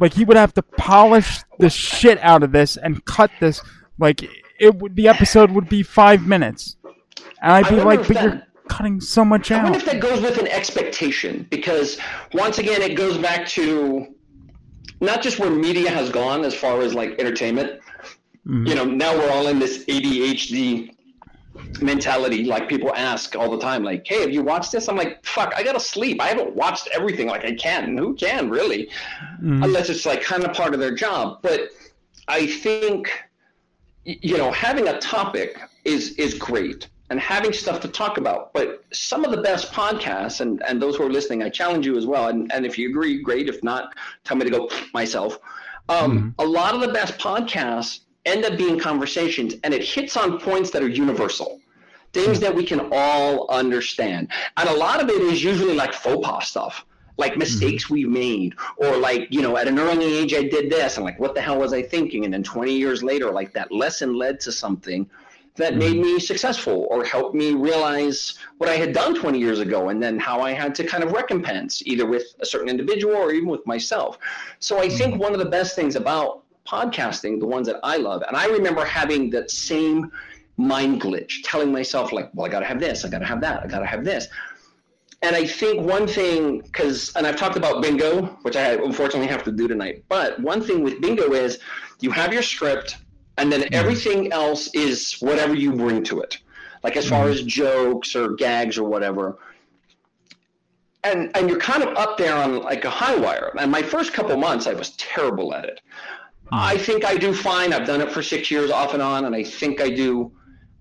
Like 0.00 0.14
he 0.14 0.24
would 0.24 0.38
have 0.38 0.54
to 0.54 0.62
polish 0.62 1.40
the 1.58 1.68
shit 1.68 2.18
out 2.20 2.42
of 2.42 2.52
this 2.52 2.78
and 2.78 3.04
cut 3.04 3.30
this. 3.38 3.60
Like 3.98 4.22
it 4.58 4.76
would, 4.76 4.96
the 4.96 5.08
episode 5.08 5.50
would 5.50 5.68
be 5.68 5.82
five 5.82 6.26
minutes, 6.26 6.78
and 7.42 7.52
I'd 7.52 7.68
be 7.68 7.82
like, 7.82 8.08
"But 8.08 8.14
that- 8.14 8.24
you're 8.24 8.42
cutting 8.68 9.00
so 9.00 9.24
much 9.24 9.50
out. 9.50 9.60
I 9.60 9.64
wonder 9.64 9.78
if 9.78 9.84
that 9.86 10.00
goes 10.00 10.20
with 10.20 10.38
an 10.38 10.48
expectation 10.48 11.46
because 11.50 11.98
once 12.32 12.58
again, 12.58 12.82
it 12.82 12.96
goes 12.96 13.18
back 13.18 13.46
to 13.48 14.14
not 15.00 15.22
just 15.22 15.38
where 15.38 15.50
media 15.50 15.90
has 15.90 16.10
gone 16.10 16.44
as 16.44 16.54
far 16.54 16.80
as 16.80 16.94
like 16.94 17.18
entertainment. 17.18 17.80
Mm-hmm. 18.46 18.66
You 18.66 18.74
know, 18.74 18.84
now 18.84 19.16
we're 19.16 19.30
all 19.30 19.48
in 19.48 19.58
this 19.58 19.84
ADHD 19.84 20.94
mentality. 21.80 22.44
Like 22.44 22.68
people 22.68 22.92
ask 22.94 23.36
all 23.36 23.50
the 23.50 23.58
time, 23.58 23.82
like, 23.82 24.06
"Hey, 24.06 24.20
have 24.20 24.30
you 24.30 24.42
watched 24.42 24.72
this?" 24.72 24.88
I'm 24.88 24.96
like, 24.96 25.24
"Fuck, 25.24 25.52
I 25.56 25.62
gotta 25.62 25.80
sleep. 25.80 26.20
I 26.20 26.28
haven't 26.28 26.54
watched 26.54 26.88
everything 26.92 27.28
like 27.28 27.44
I 27.44 27.54
can. 27.54 27.96
Who 27.96 28.14
can 28.14 28.48
really?" 28.48 28.86
Mm-hmm. 29.42 29.64
Unless 29.64 29.90
it's 29.90 30.06
like 30.06 30.22
kind 30.22 30.44
of 30.44 30.54
part 30.54 30.74
of 30.74 30.80
their 30.80 30.94
job. 30.94 31.40
But 31.42 31.70
I 32.26 32.46
think 32.46 33.10
you 34.04 34.38
know 34.38 34.50
having 34.50 34.88
a 34.88 34.98
topic 34.98 35.60
is 35.84 36.12
is 36.12 36.34
great 36.34 36.88
and 37.10 37.18
having 37.20 37.52
stuff 37.52 37.80
to 37.80 37.88
talk 37.88 38.18
about. 38.18 38.52
But 38.52 38.84
some 38.92 39.24
of 39.24 39.30
the 39.30 39.42
best 39.42 39.72
podcasts 39.72 40.40
and 40.40 40.62
and 40.62 40.80
those 40.80 40.96
who 40.96 41.04
are 41.04 41.10
listening 41.10 41.42
i 41.42 41.48
challenge 41.48 41.86
you 41.86 41.96
as 41.96 42.06
well 42.06 42.28
and 42.28 42.50
and 42.52 42.66
if 42.66 42.78
you 42.78 42.88
agree 42.90 43.22
great. 43.22 43.48
If 43.48 43.62
not 43.62 43.94
tell 44.24 44.36
me 44.36 44.44
to 44.44 44.50
go 44.50 44.70
myself. 44.94 45.38
Um, 45.90 46.18
mm-hmm. 46.18 46.28
a 46.38 46.44
lot 46.44 46.74
of 46.74 46.82
the 46.82 46.88
best 46.88 47.18
podcasts 47.18 48.00
end 48.26 48.44
up 48.44 48.58
being 48.58 48.78
conversations 48.78 49.54
and 49.64 49.72
it 49.72 49.82
hits 49.82 50.18
on 50.18 50.38
points 50.38 50.70
that 50.72 50.82
are 50.82 50.88
universal 50.88 51.60
things 52.12 52.38
mm-hmm. 52.38 52.40
that 52.40 52.54
we 52.54 52.64
can 52.64 52.88
all 52.92 53.50
understand. 53.50 54.30
And 54.56 54.68
a 54.68 54.74
lot 54.74 55.02
of 55.02 55.08
it 55.08 55.20
is 55.20 55.42
usually 55.42 55.74
like 55.74 55.92
faux 55.92 56.26
pas 56.26 56.48
stuff 56.48 56.84
like 57.16 57.32
mm-hmm. 57.32 57.40
mistakes 57.40 57.90
we've 57.90 58.08
made 58.08 58.54
or 58.76 58.96
like 58.96 59.28
you 59.30 59.42
know 59.42 59.56
at 59.56 59.68
an 59.68 59.78
early 59.78 60.06
age 60.06 60.32
i 60.34 60.42
did 60.42 60.70
this 60.70 60.96
and 60.96 61.04
like 61.04 61.18
what 61.18 61.34
the 61.34 61.40
hell 61.40 61.58
was 61.58 61.72
i 61.72 61.82
thinking? 61.82 62.24
And 62.24 62.32
then 62.32 62.42
20 62.42 62.72
years 62.72 63.02
later 63.02 63.30
like 63.30 63.52
that 63.54 63.70
lesson 63.72 64.14
led 64.14 64.40
to 64.40 64.52
something 64.52 65.08
that 65.58 65.76
made 65.76 65.92
mm-hmm. 65.92 66.14
me 66.14 66.20
successful 66.20 66.86
or 66.90 67.04
helped 67.04 67.34
me 67.34 67.52
realize 67.52 68.38
what 68.58 68.68
i 68.68 68.74
had 68.74 68.92
done 68.92 69.14
20 69.14 69.38
years 69.38 69.60
ago 69.60 69.90
and 69.90 70.02
then 70.02 70.18
how 70.18 70.40
i 70.40 70.52
had 70.52 70.74
to 70.74 70.84
kind 70.84 71.04
of 71.04 71.12
recompense 71.12 71.82
either 71.84 72.06
with 72.06 72.24
a 72.40 72.46
certain 72.46 72.68
individual 72.68 73.16
or 73.16 73.32
even 73.32 73.48
with 73.48 73.64
myself. 73.66 74.18
So 74.58 74.78
i 74.78 74.88
think 74.88 75.14
mm-hmm. 75.14 75.22
one 75.22 75.32
of 75.32 75.38
the 75.38 75.50
best 75.50 75.76
things 75.76 75.96
about 75.96 76.44
podcasting 76.66 77.40
the 77.40 77.46
ones 77.46 77.66
that 77.66 77.80
i 77.82 77.96
love 77.96 78.22
and 78.26 78.36
i 78.36 78.46
remember 78.46 78.84
having 78.84 79.30
that 79.30 79.50
same 79.50 80.10
mind 80.56 81.00
glitch 81.00 81.42
telling 81.44 81.70
myself 81.72 82.12
like 82.12 82.30
well 82.34 82.46
i 82.46 82.48
gotta 82.48 82.66
have 82.66 82.80
this 82.80 83.04
i 83.04 83.08
gotta 83.08 83.24
have 83.24 83.40
that 83.40 83.62
i 83.62 83.66
gotta 83.66 83.86
have 83.86 84.04
this. 84.04 84.28
And 85.22 85.34
I 85.34 85.46
think 85.46 85.84
one 85.84 86.06
thing, 86.06 86.60
because, 86.60 87.12
and 87.16 87.26
I've 87.26 87.36
talked 87.36 87.56
about 87.56 87.82
bingo, 87.82 88.26
which 88.42 88.54
I 88.54 88.74
unfortunately 88.74 89.26
have 89.26 89.42
to 89.44 89.52
do 89.52 89.66
tonight, 89.66 90.04
but 90.08 90.38
one 90.38 90.62
thing 90.62 90.84
with 90.84 91.00
bingo 91.00 91.32
is 91.32 91.58
you 92.00 92.12
have 92.12 92.32
your 92.32 92.42
script, 92.42 92.98
and 93.38 93.50
then 93.50 93.62
hmm. 93.62 93.68
everything 93.72 94.32
else 94.32 94.68
is 94.74 95.16
whatever 95.20 95.54
you 95.54 95.72
bring 95.72 96.02
to 96.04 96.20
it. 96.20 96.38
Like 96.84 96.96
as 96.96 97.08
far 97.08 97.24
hmm. 97.24 97.32
as 97.32 97.42
jokes 97.42 98.14
or 98.14 98.34
gags 98.34 98.76
or 98.76 98.84
whatever. 98.84 99.38
And, 101.04 101.34
and 101.36 101.48
you're 101.48 101.60
kind 101.60 101.82
of 101.82 101.96
up 101.96 102.18
there 102.18 102.34
on 102.34 102.60
like 102.60 102.84
a 102.84 102.90
high 102.90 103.16
wire. 103.16 103.52
And 103.58 103.70
my 103.70 103.82
first 103.82 104.12
couple 104.12 104.36
months, 104.36 104.66
I 104.66 104.74
was 104.74 104.90
terrible 104.96 105.54
at 105.54 105.64
it. 105.64 105.80
Hmm. 106.48 106.54
I 106.54 106.76
think 106.76 107.04
I 107.04 107.16
do 107.16 107.32
fine. 107.32 107.72
I've 107.72 107.86
done 107.86 108.00
it 108.00 108.12
for 108.12 108.22
six 108.22 108.50
years 108.50 108.70
off 108.70 108.94
and 108.94 109.02
on, 109.02 109.24
and 109.24 109.34
I 109.34 109.44
think 109.44 109.80
I 109.80 109.88
do 109.88 110.32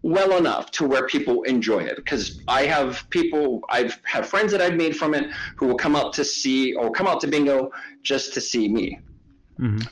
well 0.03 0.37
enough 0.37 0.71
to 0.71 0.87
where 0.87 1.05
people 1.07 1.43
enjoy 1.43 1.79
it 1.79 1.97
because 1.97 2.41
I 2.47 2.63
have 2.63 3.05
people 3.09 3.61
I've 3.69 3.99
have 4.03 4.29
friends 4.29 4.51
that 4.51 4.61
I've 4.61 4.75
made 4.75 4.95
from 4.95 5.13
it 5.13 5.29
who 5.57 5.67
will 5.67 5.75
come 5.75 5.95
out 5.95 6.13
to 6.13 6.23
see 6.23 6.73
or 6.75 6.91
come 6.91 7.07
out 7.07 7.19
to 7.21 7.27
bingo 7.27 7.71
just 8.03 8.33
to 8.35 8.41
see 8.41 8.69
me. 8.69 8.99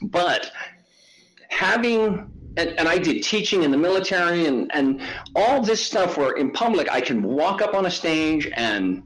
But 0.03 0.51
having 1.49 2.31
and, 2.57 2.69
and 2.79 2.87
I 2.87 2.97
did 2.97 3.23
teaching 3.23 3.63
in 3.63 3.71
the 3.71 3.77
military 3.77 4.45
and, 4.45 4.71
and 4.73 5.01
all 5.35 5.61
this 5.61 5.85
stuff 5.85 6.17
where 6.17 6.31
in 6.33 6.51
public 6.51 6.89
I 6.91 7.01
can 7.01 7.23
walk 7.23 7.61
up 7.61 7.73
on 7.73 7.85
a 7.85 7.91
stage 7.91 8.49
and 8.55 9.03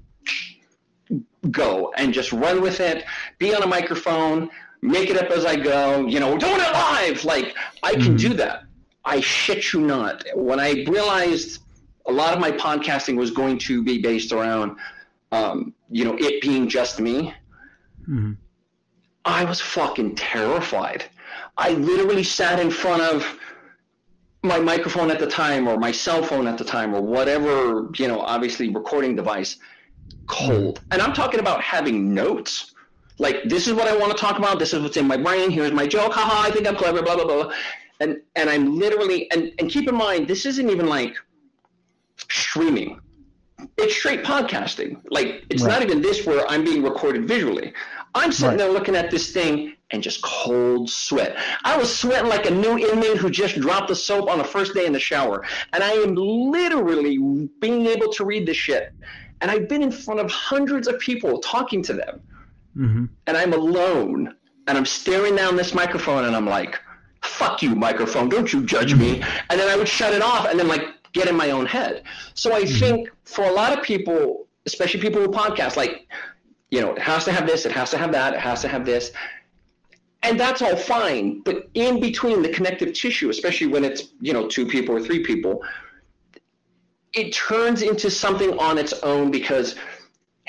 go 1.51 1.91
and 1.97 2.13
just 2.13 2.31
run 2.31 2.61
with 2.61 2.79
it, 2.79 3.05
be 3.37 3.53
on 3.55 3.63
a 3.63 3.67
microphone, 3.67 4.49
make 4.81 5.09
it 5.09 5.17
up 5.17 5.31
as 5.31 5.45
I 5.45 5.55
go, 5.55 6.05
you 6.05 6.19
know, 6.19 6.37
doing 6.37 6.59
it 6.59 6.71
live. 6.73 7.23
Like 7.25 7.55
I 7.83 7.93
can 7.93 8.15
do 8.15 8.33
that. 8.35 8.63
I 9.05 9.19
shit 9.21 9.73
you 9.73 9.81
not. 9.81 10.23
When 10.35 10.59
I 10.59 10.83
realized 10.87 11.61
a 12.05 12.11
lot 12.11 12.33
of 12.33 12.39
my 12.39 12.51
podcasting 12.51 13.15
was 13.17 13.31
going 13.31 13.57
to 13.59 13.83
be 13.83 13.99
based 14.01 14.31
around, 14.31 14.77
um, 15.31 15.73
you 15.89 16.05
know, 16.05 16.15
it 16.19 16.41
being 16.41 16.67
just 16.67 16.99
me, 16.99 17.33
Mhm. 18.07 18.37
I 19.25 19.45
was 19.45 19.61
fucking 19.61 20.15
terrified. 20.15 21.05
I 21.57 21.71
literally 21.71 22.23
sat 22.23 22.59
in 22.59 22.71
front 22.71 23.01
of 23.01 23.25
my 24.41 24.59
microphone 24.59 25.11
at 25.11 25.19
the 25.19 25.27
time 25.27 25.67
or 25.67 25.77
my 25.77 25.91
cell 25.91 26.23
phone 26.23 26.47
at 26.47 26.57
the 26.57 26.63
time 26.63 26.93
or 26.95 27.01
whatever, 27.01 27.89
you 27.97 28.07
know, 28.07 28.21
obviously 28.21 28.69
recording 28.69 29.15
device 29.15 29.57
cold. 30.27 30.79
Hmm. 30.79 30.85
And 30.91 31.01
I'm 31.01 31.13
talking 31.13 31.39
about 31.39 31.61
having 31.61 32.13
notes. 32.13 32.73
Like 33.17 33.43
this 33.45 33.67
is 33.67 33.73
what 33.73 33.87
I 33.89 33.97
want 33.97 34.11
to 34.13 34.17
talk 34.17 34.37
about, 34.37 34.59
this 34.59 34.73
is 34.73 34.81
what's 34.81 34.95
in 34.95 35.05
my 35.07 35.17
brain, 35.17 35.51
here's 35.51 35.73
my 35.73 35.85
joke, 35.85 36.13
haha, 36.13 36.47
I 36.47 36.51
think 36.51 36.65
I'm 36.67 36.75
clever, 36.77 37.01
blah 37.01 37.15
blah 37.15 37.25
blah. 37.25 37.53
And 37.99 38.21
and 38.37 38.49
I'm 38.49 38.79
literally 38.79 39.29
and, 39.31 39.51
and 39.59 39.69
keep 39.69 39.89
in 39.89 39.95
mind 39.95 40.27
this 40.29 40.45
isn't 40.45 40.69
even 40.69 40.87
like 40.87 41.15
streaming. 42.29 43.01
It's 43.77 43.93
straight 43.93 44.23
podcasting. 44.23 45.01
Like 45.09 45.43
it's 45.49 45.63
Right. 45.63 45.73
not 45.73 45.81
even 45.81 46.01
this 46.01 46.25
where 46.25 46.47
I'm 46.49 46.63
being 46.63 46.81
recorded 46.81 47.27
visually. 47.27 47.73
I'm 48.15 48.31
sitting 48.31 48.49
Right. 48.51 48.57
there 48.59 48.71
looking 48.71 48.95
at 48.95 49.11
this 49.11 49.31
thing 49.31 49.73
and 49.91 50.01
just 50.03 50.21
cold 50.21 50.89
sweat. 50.89 51.37
I 51.63 51.77
was 51.77 51.95
sweating 51.95 52.29
like 52.29 52.45
a 52.47 52.51
new 52.51 52.77
inmate 52.77 53.17
who 53.17 53.29
just 53.29 53.59
dropped 53.59 53.87
the 53.87 53.95
soap 53.95 54.29
on 54.29 54.37
the 54.37 54.43
first 54.43 54.73
day 54.73 54.85
in 54.85 54.93
the 54.93 54.99
shower. 54.99 55.45
And 55.73 55.83
I 55.83 55.91
am 55.91 56.15
literally 56.15 57.17
being 57.59 57.85
able 57.87 58.11
to 58.13 58.25
read 58.25 58.45
this 58.45 58.57
shit. 58.57 58.93
And 59.41 59.49
I've 59.49 59.67
been 59.69 59.81
in 59.81 59.91
front 59.91 60.19
of 60.19 60.29
hundreds 60.31 60.87
of 60.87 60.99
people 60.99 61.39
talking 61.39 61.81
to 61.83 61.93
them. 61.93 62.21
hmm 62.75 63.05
And 63.27 63.37
I'm 63.37 63.53
alone. 63.53 64.35
And 64.67 64.77
I'm 64.77 64.85
staring 64.85 65.35
down 65.35 65.55
this 65.55 65.73
microphone 65.73 66.25
and 66.25 66.35
I'm 66.35 66.45
like, 66.45 66.79
fuck 67.23 67.61
you, 67.63 67.75
microphone. 67.75 68.29
Don't 68.29 68.51
you 68.53 68.63
judge 68.63 68.93
me. 68.93 69.23
And 69.49 69.59
then 69.59 69.67
I 69.69 69.75
would 69.75 69.87
shut 69.87 70.13
it 70.13 70.21
off 70.21 70.47
and 70.47 70.59
then 70.59 70.67
like 70.67 70.83
get 71.13 71.27
in 71.27 71.35
my 71.35 71.49
own 71.51 71.65
head. 71.65 72.03
So 72.35 72.53
I 72.53 72.65
think 72.65 73.09
for 73.23 73.45
a 73.45 73.51
lot 73.51 73.75
of 73.75 73.83
people, 73.83 74.47
especially 74.67 74.99
people 75.01 75.21
who 75.21 75.29
podcast, 75.29 75.75
like, 75.75 76.07
you 76.71 76.81
know, 76.81 76.93
it 76.93 77.01
has 77.01 77.25
to 77.25 77.31
have 77.31 77.47
this, 77.47 77.65
it 77.65 77.71
has 77.71 77.91
to 77.91 77.97
have 77.97 78.11
that, 78.11 78.33
it 78.33 78.39
has 78.39 78.61
to 78.61 78.67
have 78.67 78.85
this. 78.85 79.11
And 80.21 80.39
that's 80.39 80.61
all 80.61 80.75
fine. 80.75 81.41
But 81.41 81.69
in 81.73 81.99
between 81.99 82.41
the 82.41 82.49
connective 82.49 82.93
tissue, 82.93 83.29
especially 83.29 83.67
when 83.67 83.85
it's, 83.85 84.09
you 84.19 84.33
know, 84.33 84.47
two 84.47 84.65
people 84.65 84.95
or 84.95 85.01
three 85.01 85.23
people, 85.23 85.63
it 87.13 87.33
turns 87.33 87.81
into 87.81 88.11
something 88.11 88.57
on 88.59 88.77
its 88.77 88.93
own 89.01 89.31
because 89.31 89.75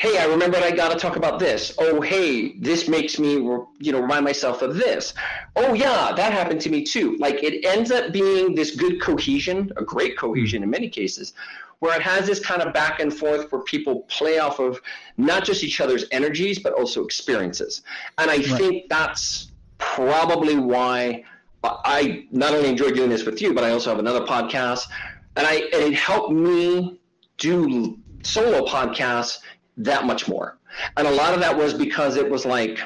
hey, 0.00 0.16
I 0.16 0.24
remember 0.24 0.56
I 0.56 0.70
got 0.70 0.90
to 0.92 0.98
talk 0.98 1.16
about 1.16 1.38
this. 1.38 1.74
Oh, 1.78 2.00
hey, 2.00 2.56
this 2.56 2.88
makes 2.88 3.18
me, 3.18 3.34
you 3.34 3.92
know, 3.92 4.00
remind 4.00 4.24
myself 4.24 4.62
of 4.62 4.76
this. 4.76 5.12
Oh, 5.56 5.74
yeah, 5.74 6.14
that 6.16 6.32
happened 6.32 6.62
to 6.62 6.70
me 6.70 6.84
too. 6.84 7.18
Like 7.18 7.42
it 7.42 7.66
ends 7.66 7.90
up 7.90 8.10
being 8.10 8.54
this 8.54 8.74
good 8.74 9.02
cohesion, 9.02 9.70
a 9.76 9.84
great 9.84 10.16
cohesion 10.16 10.60
hmm. 10.60 10.64
in 10.64 10.70
many 10.70 10.88
cases, 10.88 11.34
where 11.80 11.96
it 11.96 12.02
has 12.02 12.26
this 12.26 12.38
kind 12.38 12.62
of 12.62 12.72
back 12.72 13.00
and 13.00 13.12
forth 13.12 13.50
where 13.50 13.62
people 13.62 14.02
play 14.02 14.38
off 14.38 14.58
of 14.58 14.80
not 15.16 15.44
just 15.44 15.64
each 15.64 15.80
other's 15.80 16.04
energies, 16.12 16.58
but 16.58 16.72
also 16.74 17.04
experiences. 17.04 17.82
And 18.18 18.30
I 18.30 18.40
think 18.40 18.88
that's 18.88 19.50
probably 19.78 20.56
why 20.56 21.24
I 21.64 22.26
not 22.30 22.52
only 22.54 22.68
enjoy 22.68 22.90
doing 22.90 23.10
this 23.10 23.24
with 23.24 23.40
you, 23.40 23.54
but 23.54 23.64
I 23.64 23.70
also 23.70 23.90
have 23.90 23.98
another 23.98 24.20
podcast. 24.20 24.88
And 25.36 25.46
I 25.46 25.54
and 25.54 25.82
it 25.82 25.94
helped 25.94 26.32
me 26.32 27.00
do 27.38 27.98
solo 28.22 28.66
podcasts 28.66 29.38
that 29.78 30.04
much 30.04 30.28
more. 30.28 30.58
And 30.98 31.08
a 31.08 31.10
lot 31.10 31.32
of 31.32 31.40
that 31.40 31.56
was 31.56 31.72
because 31.72 32.16
it 32.16 32.30
was 32.30 32.44
like 32.44 32.80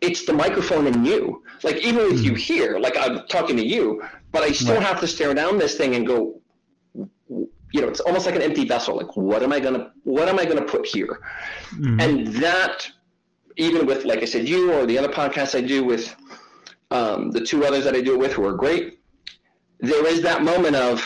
it's 0.00 0.24
the 0.24 0.32
microphone 0.32 0.86
and 0.86 1.04
you. 1.04 1.42
Like 1.64 1.76
even 1.78 2.04
with 2.04 2.20
you 2.20 2.32
hmm. 2.32 2.36
here, 2.36 2.78
like 2.78 2.96
I'm 2.96 3.26
talking 3.26 3.56
to 3.56 3.66
you, 3.66 4.04
but 4.30 4.42
I 4.42 4.52
still 4.52 4.74
Right. 4.74 4.84
have 4.84 5.00
to 5.00 5.08
stare 5.08 5.34
down 5.34 5.58
this 5.58 5.76
thing 5.76 5.96
and 5.96 6.06
go 6.06 6.40
you 7.74 7.80
know, 7.80 7.88
it's 7.88 7.98
almost 7.98 8.24
like 8.24 8.36
an 8.36 8.42
empty 8.42 8.64
vessel. 8.64 8.96
Like 8.96 9.16
what 9.16 9.42
am 9.42 9.52
I 9.52 9.58
gonna 9.58 9.90
what 10.04 10.28
am 10.28 10.38
I 10.38 10.44
gonna 10.44 10.62
put 10.62 10.86
here? 10.86 11.18
And 12.00 12.28
that 12.34 12.88
even 13.56 13.84
with 13.84 14.04
like 14.04 14.20
I 14.20 14.26
said, 14.26 14.48
you 14.48 14.72
or 14.72 14.86
the 14.86 14.96
other 14.96 15.08
podcasts 15.08 15.58
I 15.58 15.60
do 15.60 15.82
with 15.82 16.14
um, 16.92 17.32
the 17.32 17.40
two 17.40 17.64
others 17.64 17.82
that 17.82 17.96
I 17.96 18.00
do 18.00 18.14
it 18.14 18.20
with 18.20 18.32
who 18.32 18.46
are 18.46 18.54
great, 18.54 19.00
there 19.80 20.06
is 20.06 20.22
that 20.22 20.44
moment 20.44 20.76
of 20.76 21.04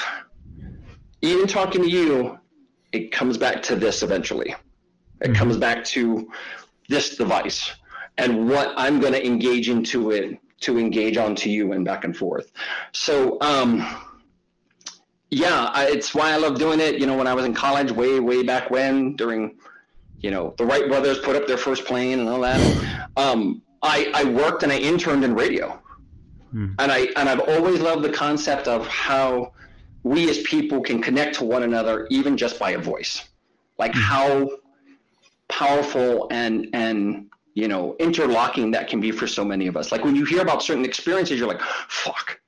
even 1.22 1.46
talking 1.46 1.82
to 1.82 1.88
you, 1.88 2.38
it 2.92 3.12
comes 3.12 3.38
back 3.38 3.62
to 3.62 3.74
this 3.74 4.02
eventually. 4.02 4.54
It 5.22 5.34
comes 5.34 5.56
back 5.56 5.84
to 5.86 6.30
this 6.90 7.16
device 7.16 7.72
and 8.18 8.48
what 8.48 8.74
I'm 8.76 9.00
going 9.00 9.14
to 9.14 9.26
engage 9.26 9.68
into 9.68 10.10
it 10.10 10.38
to 10.60 10.78
engage 10.78 11.16
onto 11.16 11.50
you 11.50 11.72
and 11.72 11.84
back 11.84 12.04
and 12.04 12.16
forth. 12.16 12.52
So, 12.92 13.38
um, 13.40 13.84
yeah, 15.30 15.70
I, 15.72 15.88
it's 15.88 16.14
why 16.14 16.32
I 16.32 16.36
love 16.36 16.58
doing 16.58 16.80
it. 16.80 16.98
You 16.98 17.06
know, 17.06 17.16
when 17.16 17.26
I 17.26 17.34
was 17.34 17.44
in 17.44 17.54
college, 17.54 17.90
way, 17.90 18.18
way 18.18 18.42
back 18.42 18.70
when, 18.70 19.14
during, 19.16 19.56
you 20.20 20.30
know, 20.30 20.54
the 20.56 20.64
Wright 20.64 20.88
brothers 20.88 21.18
put 21.18 21.36
up 21.36 21.46
their 21.46 21.58
first 21.58 21.84
plane 21.84 22.20
and 22.20 22.28
all 22.28 22.40
that. 22.40 23.08
Um, 23.16 23.62
I, 23.82 24.10
I 24.14 24.24
worked 24.24 24.62
and 24.62 24.72
I 24.72 24.78
interned 24.78 25.24
in 25.24 25.34
radio, 25.34 25.80
hmm. 26.50 26.72
and 26.78 26.90
I 26.90 27.08
and 27.16 27.28
I've 27.28 27.40
always 27.40 27.80
loved 27.80 28.02
the 28.02 28.10
concept 28.10 28.66
of 28.66 28.86
how 28.88 29.52
we 30.02 30.28
as 30.30 30.38
people 30.42 30.80
can 30.80 31.00
connect 31.00 31.36
to 31.36 31.44
one 31.44 31.62
another 31.62 32.06
even 32.10 32.36
just 32.36 32.58
by 32.58 32.72
a 32.72 32.78
voice, 32.78 33.28
like 33.78 33.94
hmm. 33.94 34.00
how 34.00 34.50
powerful 35.48 36.26
and 36.30 36.68
and 36.72 37.30
you 37.54 37.68
know 37.68 37.94
interlocking 38.00 38.72
that 38.72 38.88
can 38.88 39.00
be 39.00 39.12
for 39.12 39.28
so 39.28 39.44
many 39.44 39.68
of 39.68 39.76
us. 39.76 39.92
Like 39.92 40.04
when 40.04 40.16
you 40.16 40.24
hear 40.24 40.40
about 40.40 40.62
certain 40.62 40.84
experiences, 40.84 41.38
you're 41.38 41.48
like, 41.48 41.62
"Fuck, 41.88 42.40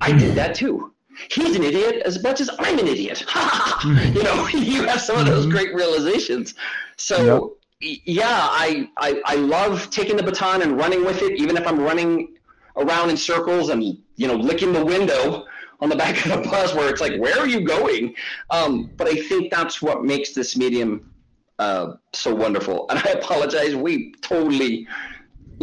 I 0.00 0.10
did 0.10 0.30
hmm. 0.30 0.34
that 0.34 0.56
too." 0.56 0.91
He's 1.30 1.56
an 1.56 1.62
idiot 1.62 2.02
as 2.04 2.22
much 2.22 2.40
as 2.40 2.50
I'm 2.58 2.78
an 2.78 2.88
idiot. 2.88 3.24
you 3.84 4.22
know, 4.22 4.48
you 4.52 4.84
have 4.84 5.00
some 5.00 5.18
of 5.18 5.26
those 5.26 5.46
great 5.46 5.74
realizations. 5.74 6.54
So 6.96 7.56
y- 7.80 8.00
yeah, 8.04 8.48
I, 8.50 8.88
I 8.98 9.22
I 9.24 9.34
love 9.36 9.90
taking 9.90 10.16
the 10.16 10.22
baton 10.22 10.62
and 10.62 10.76
running 10.76 11.04
with 11.04 11.22
it, 11.22 11.38
even 11.38 11.56
if 11.56 11.66
I'm 11.66 11.80
running 11.80 12.34
around 12.76 13.10
in 13.10 13.16
circles 13.16 13.68
and 13.68 13.82
you 13.82 14.26
know 14.26 14.34
licking 14.34 14.72
the 14.72 14.84
window 14.84 15.46
on 15.80 15.88
the 15.88 15.96
back 15.96 16.24
of 16.26 16.42
the 16.42 16.48
bus 16.48 16.74
where 16.74 16.88
it's 16.88 17.00
like, 17.00 17.20
where 17.20 17.38
are 17.38 17.48
you 17.48 17.60
going? 17.60 18.14
Um, 18.50 18.90
but 18.96 19.08
I 19.08 19.16
think 19.28 19.52
that's 19.52 19.82
what 19.82 20.04
makes 20.04 20.32
this 20.32 20.56
medium 20.56 21.12
uh, 21.58 21.94
so 22.12 22.34
wonderful. 22.34 22.86
And 22.88 22.98
I 22.98 23.10
apologize, 23.10 23.74
we 23.74 24.12
totally 24.22 24.86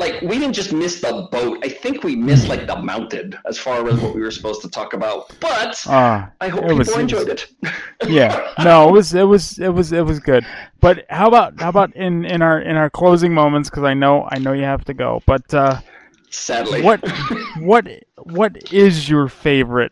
like 0.03 0.21
we 0.21 0.35
didn't 0.39 0.53
just 0.53 0.71
miss 0.73 1.01
the 1.01 1.27
boat. 1.31 1.59
I 1.63 1.69
think 1.69 2.03
we 2.03 2.15
missed 2.15 2.47
like 2.47 2.65
the 2.67 2.77
mountain 2.91 3.27
as 3.51 3.57
far 3.59 3.85
as 3.87 3.99
what 4.01 4.15
we 4.15 4.21
were 4.21 4.31
supposed 4.31 4.61
to 4.61 4.69
talk 4.69 4.93
about. 4.93 5.19
But 5.39 5.71
Ah, 5.87 6.31
I 6.39 6.47
hope 6.47 6.61
it 6.61 6.67
people 6.67 6.77
was- 6.77 6.87
it 6.89 6.91
was- 6.95 7.01
enjoyed 7.01 7.29
it. 7.35 7.41
yeah. 8.07 8.53
No 8.63 8.87
it 8.89 8.91
was 8.93 9.13
it 9.13 9.27
was 9.33 9.59
it 9.59 9.73
was 9.79 9.91
it 9.91 10.05
was 10.05 10.19
good. 10.19 10.43
But 10.79 11.05
how 11.09 11.27
about 11.27 11.59
how 11.61 11.69
about 11.69 11.95
in 11.95 12.25
in 12.25 12.41
our 12.41 12.59
in 12.61 12.75
our 12.77 12.89
closing 12.89 13.33
moments? 13.33 13.69
Because 13.69 13.83
i 13.83 13.93
know 13.93 14.27
i 14.31 14.37
know 14.39 14.53
you 14.53 14.63
have 14.63 14.85
to 14.85 14.93
go. 14.93 15.21
But 15.25 15.53
uh 15.53 15.79
Sadly, 16.31 16.81
what 16.81 16.99
what 17.59 17.85
what 18.37 18.71
is 18.71 19.09
your 19.09 19.27
favorite 19.27 19.91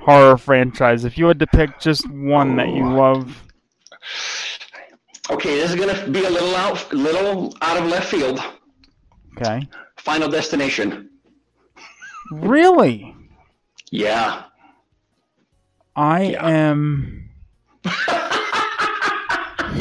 horror 0.00 0.36
franchise? 0.36 1.04
If 1.04 1.16
you 1.16 1.26
had 1.28 1.38
to 1.38 1.46
pick 1.46 1.78
just 1.80 2.10
one 2.10 2.56
that 2.56 2.68
you 2.68 2.84
love. 2.92 3.24
Okay, 5.30 5.54
this 5.60 5.70
is 5.70 5.76
gonna 5.76 6.08
be 6.10 6.24
a 6.24 6.30
little 6.30 6.54
out, 6.56 6.92
little 6.92 7.54
out 7.62 7.76
of 7.80 7.84
left 7.88 8.08
field. 8.10 8.40
Okay. 9.36 9.68
Final 9.96 10.28
Destination. 10.28 11.10
really? 12.30 13.14
Yeah. 13.90 14.44
i 15.94 16.34
am 16.40 17.28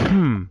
hmm. 0.10 0.44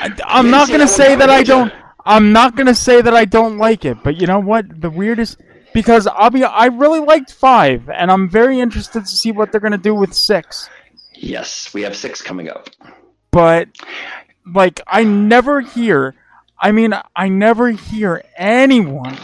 I, 0.00 0.14
i'm 0.24 0.50
didn't 0.50 0.70
gonna 0.70 0.86
say 0.86 1.16
that 1.16 1.28
i 1.28 1.42
don't 1.42 1.72
i'm 2.06 2.32
not 2.32 2.54
gonna 2.54 2.74
say 2.74 3.02
that 3.02 3.14
i 3.14 3.24
don't 3.24 3.58
like 3.58 3.84
it 3.84 3.98
but 4.04 4.16
you 4.20 4.26
know 4.28 4.38
what? 4.38 4.80
The 4.80 4.90
weirdest 4.90 5.38
because 5.74 6.06
i'll 6.06 6.30
be 6.30 6.44
i 6.44 6.66
really 6.66 7.00
liked 7.00 7.32
five 7.32 7.88
and 7.90 8.10
i'm 8.12 8.28
very 8.28 8.60
interested 8.60 9.00
to 9.00 9.08
see 9.08 9.32
what 9.32 9.50
they're 9.50 9.60
gonna 9.60 9.78
do 9.78 9.94
with 9.94 10.14
six. 10.14 10.68
Yes, 11.14 11.74
we 11.74 11.82
have 11.82 11.96
six 11.96 12.22
coming 12.22 12.48
up. 12.48 12.70
but 13.32 13.68
like 14.46 14.80
I 14.86 15.02
never 15.04 15.60
hear 15.60 16.14
I 16.60 16.72
mean 16.72 16.94
I 17.16 17.28
never 17.28 17.70
hear 17.70 18.22
anyone 18.36 19.16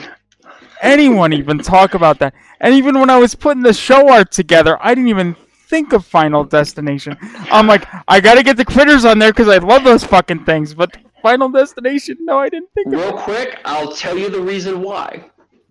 anyone 0.80 1.32
even 1.32 1.58
talk 1.58 1.94
about 1.94 2.18
that. 2.18 2.34
And 2.60 2.74
even 2.74 2.98
when 3.00 3.10
I 3.10 3.18
was 3.18 3.34
putting 3.34 3.62
the 3.62 3.72
show 3.72 4.10
art 4.10 4.30
together, 4.30 4.78
I 4.80 4.94
didn't 4.94 5.08
even 5.08 5.34
think 5.68 5.92
of 5.92 6.04
Final 6.04 6.44
Destination. 6.44 7.16
I'm 7.50 7.66
like, 7.66 7.86
I 8.06 8.20
got 8.20 8.34
to 8.34 8.42
get 8.42 8.56
the 8.56 8.64
critters 8.64 9.04
on 9.04 9.18
there 9.18 9.32
cuz 9.32 9.48
I 9.48 9.58
love 9.58 9.82
those 9.84 10.04
fucking 10.04 10.44
things, 10.44 10.74
but 10.74 10.96
Final 11.22 11.48
Destination, 11.48 12.18
no, 12.20 12.38
I 12.38 12.48
didn't 12.50 12.68
think 12.74 12.88
of 12.88 12.92
it. 12.92 12.96
Real 12.96 13.12
quick, 13.12 13.58
I'll 13.64 13.92
tell 13.92 14.16
you 14.16 14.28
the 14.28 14.40
reason 14.40 14.82
why. 14.82 15.30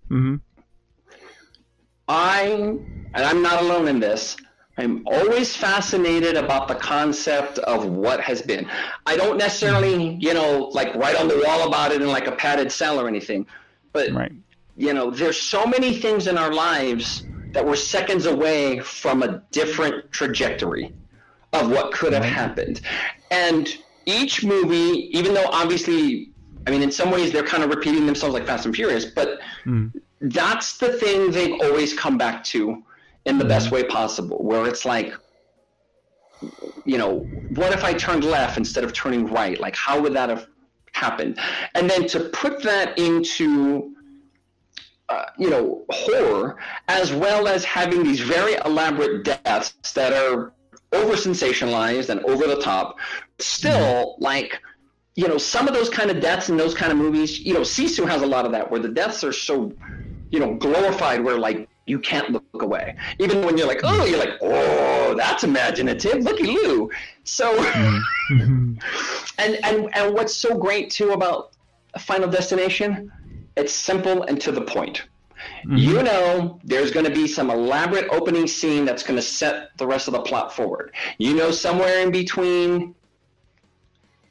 Mhm. 0.09 0.41
I, 2.07 2.41
and 3.13 3.23
I'm 3.23 3.41
not 3.41 3.61
alone 3.61 3.87
in 3.87 3.99
this, 3.99 4.35
I'm 4.77 5.03
always 5.05 5.55
fascinated 5.55 6.35
about 6.35 6.67
the 6.67 6.75
concept 6.75 7.59
of 7.59 7.85
what 7.85 8.19
has 8.21 8.41
been. 8.41 8.67
I 9.05 9.15
don't 9.15 9.37
necessarily, 9.37 10.15
you 10.19 10.33
know, 10.33 10.69
like 10.73 10.95
write 10.95 11.15
on 11.15 11.27
the 11.27 11.43
wall 11.45 11.67
about 11.67 11.91
it 11.91 12.01
in 12.01 12.07
like 12.07 12.27
a 12.27 12.31
padded 12.31 12.71
cell 12.71 12.99
or 12.99 13.07
anything, 13.07 13.45
but 13.91 14.11
Right. 14.11 14.31
you 14.75 14.93
know, 14.93 15.11
there's 15.11 15.39
so 15.39 15.65
many 15.67 15.93
things 15.93 16.25
in 16.25 16.37
our 16.39 16.51
lives 16.51 17.23
that 17.51 17.63
we're 17.63 17.75
seconds 17.75 18.25
away 18.25 18.79
from 18.79 19.21
a 19.21 19.43
different 19.51 20.11
trajectory 20.11 20.91
of 21.53 21.69
what 21.69 21.93
could 21.93 22.13
have 22.13 22.25
happened. 22.25 22.81
And 23.29 23.77
each 24.07 24.43
movie, 24.43 25.15
even 25.15 25.35
though 25.35 25.47
obviously, 25.51 26.31
I 26.65 26.71
mean, 26.71 26.81
in 26.81 26.91
some 26.91 27.11
ways 27.11 27.31
they're 27.31 27.43
kind 27.43 27.63
of 27.63 27.69
repeating 27.69 28.07
themselves 28.07 28.33
like 28.33 28.47
Fast 28.47 28.65
and 28.65 28.75
Furious, 28.75 29.05
but 29.05 29.39
hmm. 29.63 29.89
that's 30.19 30.77
the 30.77 30.93
thing 30.93 31.29
they've 31.29 31.61
always 31.61 31.93
come 31.93 32.17
back 32.17 32.43
to 32.45 32.83
in 33.25 33.37
the 33.37 33.45
best 33.45 33.71
way 33.71 33.83
possible, 33.83 34.37
where 34.43 34.67
it's 34.67 34.85
like, 34.85 35.13
you 36.85 36.97
know, 36.97 37.19
what 37.55 37.71
if 37.71 37.83
I 37.83 37.93
turned 37.93 38.23
left 38.23 38.57
instead 38.57 38.83
of 38.83 38.93
turning 38.93 39.27
right? 39.27 39.59
Like, 39.59 39.75
how 39.75 40.01
would 40.01 40.13
that 40.13 40.29
have 40.29 40.47
happened? 40.91 41.39
And 41.73 41.89
then 41.89 42.07
to 42.09 42.29
put 42.29 42.61
that 42.63 42.97
into 42.99 43.93
uh, 45.09 45.25
you 45.37 45.49
know, 45.49 45.85
horror, 45.89 46.57
as 46.87 47.11
well 47.11 47.47
as 47.47 47.63
having 47.65 48.03
these 48.03 48.21
very 48.21 48.55
elaborate 48.65 49.23
deaths 49.23 49.91
that 49.93 50.13
are 50.13 50.53
over 50.91 51.13
sensationalized 51.13 52.09
and 52.09 52.21
over 52.21 52.47
the 52.47 52.59
top. 52.61 52.97
Still, 53.39 54.15
like, 54.19 54.59
you 55.15 55.27
know, 55.27 55.37
some 55.37 55.67
of 55.67 55.73
those 55.73 55.89
kind 55.89 56.09
of 56.09 56.21
deaths 56.21 56.49
in 56.49 56.57
those 56.57 56.73
kind 56.73 56.91
of 56.91 56.97
movies, 56.97 57.39
you 57.39 57.53
know, 57.53 57.61
Sisu 57.61 58.07
has 58.07 58.21
a 58.21 58.25
lot 58.25 58.45
of 58.45 58.51
that 58.53 58.71
where 58.71 58.79
the 58.79 58.89
deaths 58.89 59.23
are 59.23 59.33
so, 59.33 59.73
you 60.31 60.39
know, 60.39 60.55
glorified 60.55 61.23
where, 61.23 61.37
like, 61.37 61.67
you 61.85 61.99
can't 61.99 62.31
look 62.31 62.45
away. 62.61 62.95
Even 63.19 63.43
when 63.43 63.57
you're 63.57 63.67
like, 63.67 63.81
oh, 63.83 64.05
you're 64.05 64.19
like, 64.19 64.37
oh, 64.41 65.15
that's 65.17 65.43
imaginative. 65.43 66.23
Looky 66.23 66.43
Lou. 66.43 66.89
So, 67.23 67.57
mm-hmm. 67.57 68.75
and, 69.37 69.65
and, 69.65 69.89
and 69.95 70.13
what's 70.13 70.35
so 70.35 70.57
great 70.57 70.89
too 70.89 71.11
about 71.11 71.51
Final 71.99 72.29
Destination? 72.29 73.11
It's 73.57 73.73
simple 73.73 74.23
and 74.23 74.39
to 74.41 74.51
the 74.51 74.61
point. 74.61 75.03
Mm-hmm. 75.65 75.77
You 75.77 76.03
know, 76.03 76.59
there's 76.63 76.91
going 76.91 77.05
to 77.05 77.11
be 77.11 77.27
some 77.27 77.49
elaborate 77.49 78.07
opening 78.11 78.47
scene 78.47 78.85
that's 78.85 79.03
going 79.03 79.17
to 79.17 79.21
set 79.21 79.77
the 79.77 79.85
rest 79.85 80.07
of 80.07 80.13
the 80.13 80.21
plot 80.21 80.53
forward. 80.53 80.93
You 81.17 81.35
know, 81.35 81.51
somewhere 81.51 81.99
in 81.99 82.11
between, 82.11 82.95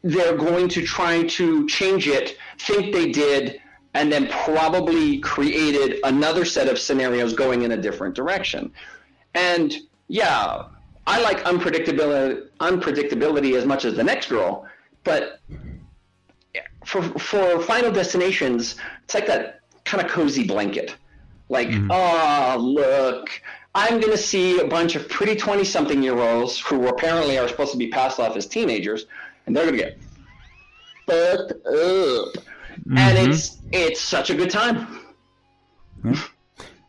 they're 0.03 0.37
going 0.37 0.69
to 0.69 0.83
try 0.83 1.23
to 1.25 1.67
change 1.69 2.09
it, 2.09 2.37
think 2.59 2.93
they 2.93 3.13
did, 3.13 3.61
and 3.95 4.11
then 4.11 4.29
probably 4.29 5.19
created 5.19 6.01
another 6.05 6.45
set 6.45 6.69
of 6.69 6.79
scenarios 6.79 7.35
going 7.35 7.63
in 7.63 7.73
a 7.73 7.77
different 7.77 8.15
direction. 8.15 8.73
And 9.35 9.75
yeah, 10.09 10.65
I 11.07 11.21
like 11.23 11.43
unpredictability, 11.45 12.49
unpredictability 12.61 13.57
as 13.57 13.67
much 13.67 13.85
as 13.85 13.95
the 13.95 14.05
next 14.05 14.29
girl, 14.29 14.67
but 15.05 15.41
for 16.85 17.03
for 17.03 17.61
Final 17.61 17.93
Destinations, 17.93 18.77
it's 19.05 19.15
like 19.15 19.27
that 19.27 19.61
kind 19.85 20.05
of 20.05 20.11
cozy 20.11 20.47
blanket. 20.47 20.97
Like, 21.49 21.71
oh 21.91 22.57
look, 22.59 23.29
I'm 23.75 24.01
gonna 24.01 24.17
see 24.17 24.61
a 24.61 24.67
bunch 24.67 24.97
of 24.97 25.09
pretty 25.09 25.37
twenty 25.37 25.65
something 25.65 26.03
year 26.03 26.19
olds 26.19 26.59
who 26.59 26.87
apparently 26.89 27.39
are 27.39 27.49
supposed 27.49 27.73
to 27.73 27.79
be 27.79 27.89
passed 27.89 28.21
off 28.21 28.37
as 28.37 28.47
teenagers, 28.47 29.07
and 29.47 29.57
they're 29.57 29.67
gonna 29.67 29.77
get 29.77 29.99
fucked 31.07 31.53
up, 31.67 32.45
and 32.97 33.19
it's 33.31 33.59
it's 33.73 34.01
such 34.01 34.31
a 34.31 34.35
good 34.35 34.51
time. 34.51 35.01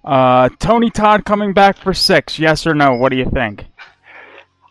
Uh, 0.03 0.49
Tony 0.59 0.89
Todd 0.89 1.23
coming 1.25 1.53
back 1.53 1.77
for 1.77 1.93
six? 1.93 2.37
Yes 2.39 2.67
or 2.67 2.73
no? 2.73 2.93
What 2.95 3.09
do 3.09 3.17
you 3.17 3.29
think? 3.29 3.65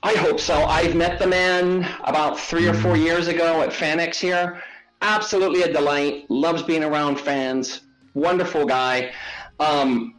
I 0.03 0.15
hope 0.15 0.41
so. 0.41 0.65
I've 0.65 0.97
met 0.97 1.19
the 1.19 1.27
man 1.27 1.89
about 2.05 2.39
three 2.39 2.67
or 2.69 2.75
four 2.75 2.97
years 2.97 3.29
ago 3.29 3.63
at 3.63 3.71
FanX 3.71 4.17
here. 4.17 4.61
Absolutely 5.01 5.63
a 5.63 5.73
delight. 5.73 6.29
Loves 6.29 6.63
being 6.63 6.83
around 6.85 7.21
fans. 7.21 7.83
Wonderful 8.15 8.67
guy. 8.67 9.13
Um, 9.61 10.17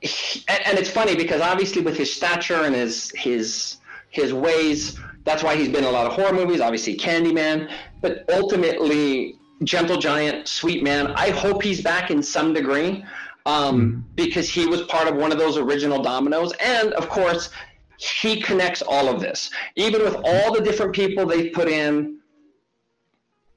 he- 0.00 0.44
and, 0.48 0.66
and 0.66 0.78
it's 0.78 0.90
funny 0.90 1.16
because 1.16 1.40
obviously 1.40 1.82
with 1.82 1.96
his 1.96 2.12
stature 2.12 2.62
and 2.62 2.74
his 2.74 3.10
his 3.16 3.78
his 4.10 4.32
ways, 4.32 4.98
that's 5.24 5.42
why 5.42 5.56
he's 5.56 5.68
been 5.68 5.78
in 5.84 5.84
a 5.84 5.90
lot 5.90 6.06
of 6.06 6.12
horror 6.12 6.32
movies. 6.32 6.60
Obviously 6.60 6.96
Candyman, 6.96 7.70
but 8.00 8.24
ultimately 8.32 9.37
Gentle 9.64 9.96
Giant, 9.98 10.46
Sweet 10.48 10.82
Man. 10.82 11.08
I 11.12 11.30
hope 11.30 11.62
he's 11.62 11.80
back 11.82 12.10
in 12.10 12.22
some 12.22 12.52
degree 12.52 13.04
um, 13.46 14.04
because 14.14 14.48
he 14.48 14.66
was 14.66 14.82
part 14.82 15.08
of 15.08 15.16
one 15.16 15.32
of 15.32 15.38
those 15.38 15.56
original 15.56 16.02
dominoes, 16.02 16.52
and 16.60 16.92
of 16.94 17.08
course 17.08 17.50
he 17.96 18.40
connects 18.40 18.82
all 18.82 19.08
of 19.08 19.20
this. 19.20 19.50
Even 19.74 20.02
with 20.02 20.14
all 20.24 20.52
the 20.52 20.60
different 20.60 20.94
people 20.94 21.26
they've 21.26 21.52
put 21.52 21.68
in, 21.68 22.18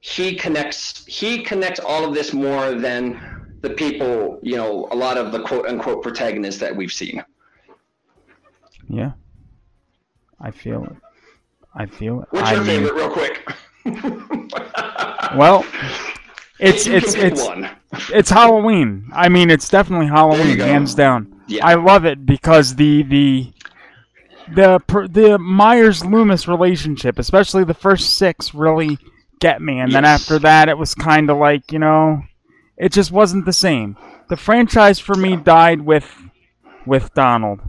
he 0.00 0.34
connects 0.34 1.06
he 1.06 1.42
connects 1.42 1.78
all 1.78 2.04
of 2.04 2.12
this 2.14 2.32
more 2.32 2.72
than 2.74 3.56
the 3.60 3.70
people, 3.70 4.40
you 4.42 4.56
know, 4.56 4.88
a 4.90 4.96
lot 4.96 5.16
of 5.16 5.30
the 5.30 5.40
quote 5.40 5.66
unquote 5.66 6.02
protagonists 6.02 6.60
that 6.60 6.74
we've 6.74 6.92
seen. 6.92 7.24
Yeah, 8.88 9.12
I 10.40 10.50
feel 10.50 10.84
it. 10.84 10.96
I 11.74 11.86
feel 11.86 12.22
it. 12.22 12.28
What's 12.30 12.48
I 12.50 12.54
your 12.54 12.64
mean- 12.64 12.82
favorite, 12.82 12.94
real 12.94 13.10
quick? 13.10 13.48
Well, 15.36 15.64
it's 16.58 16.86
it's 16.86 17.14
it's 17.14 17.44
one. 17.44 17.68
it's 18.12 18.30
Halloween. 18.30 19.08
I 19.12 19.28
mean, 19.28 19.50
it's 19.50 19.68
definitely 19.68 20.06
Halloween, 20.06 20.58
hands 20.58 20.94
down. 20.94 21.42
Yeah. 21.46 21.66
I 21.66 21.74
love 21.74 22.04
it 22.04 22.24
because 22.24 22.74
the 22.76 23.02
the 23.02 23.52
the 24.54 24.80
the 25.10 25.38
Myers 25.38 26.04
Loomis 26.04 26.48
relationship, 26.48 27.18
especially 27.18 27.64
the 27.64 27.74
first 27.74 28.16
six, 28.16 28.54
really 28.54 28.98
get 29.40 29.60
me, 29.60 29.80
and 29.80 29.92
then 29.92 30.04
after 30.04 30.38
that, 30.40 30.68
it 30.68 30.78
was 30.78 30.94
kind 30.94 31.30
of 31.30 31.38
like 31.38 31.72
you 31.72 31.78
know, 31.78 32.22
it 32.76 32.92
just 32.92 33.10
wasn't 33.12 33.44
the 33.44 33.52
same. 33.52 33.96
The 34.28 34.36
franchise 34.36 34.98
for 34.98 35.14
me 35.14 35.36
died 35.36 35.80
with 35.80 36.10
with 36.86 37.12
Donald, 37.14 37.60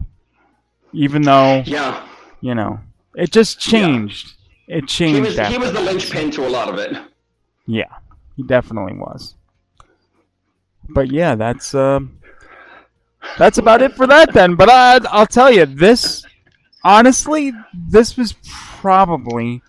even 0.92 1.22
though 1.22 1.62
Yeah, 1.66 2.06
you 2.40 2.54
know 2.54 2.80
it 3.14 3.30
just 3.30 3.60
changed. 3.60 4.34
It 4.66 4.88
changed. 4.88 5.14
he 5.16 5.20
was 5.20 5.48
he 5.48 5.58
was 5.58 5.72
the 5.72 5.80
linchpin 5.80 6.30
to 6.32 6.46
a 6.46 6.48
lot 6.50 6.68
of 6.68 6.78
it. 6.78 6.96
Yeah, 7.66 7.92
he 8.36 8.42
definitely 8.42 8.94
was. 8.94 9.34
But 10.88 11.10
yeah, 11.10 11.34
that's 11.34 11.74
uh, 11.74 12.00
that's 13.38 13.58
about 13.58 13.82
it 13.82 13.94
for 13.94 14.06
that 14.06 14.32
then. 14.32 14.54
But 14.54 14.68
I, 14.68 15.00
I'll 15.10 15.26
tell 15.26 15.50
you, 15.50 15.66
this 15.66 16.24
honestly, 16.82 17.52
this 17.72 18.16
was 18.16 18.34
probably 18.42 19.62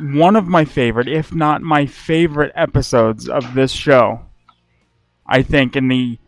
one 0.00 0.36
of 0.36 0.46
my 0.46 0.64
favorite, 0.64 1.08
if 1.08 1.34
not 1.34 1.62
my 1.62 1.86
favorite, 1.86 2.52
episodes 2.54 3.28
of 3.28 3.54
this 3.54 3.72
show. 3.72 4.22
I 5.26 5.42
think 5.42 5.76
in 5.76 5.88
the 5.88 6.18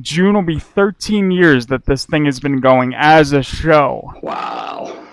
June 0.00 0.34
will 0.34 0.42
be 0.42 0.58
13 0.58 1.30
years 1.30 1.66
that 1.66 1.86
this 1.86 2.04
thing 2.04 2.26
has 2.26 2.40
been 2.40 2.60
going 2.60 2.94
as 2.94 3.32
a 3.32 3.42
show. 3.42 4.12
Wow. 4.22 5.06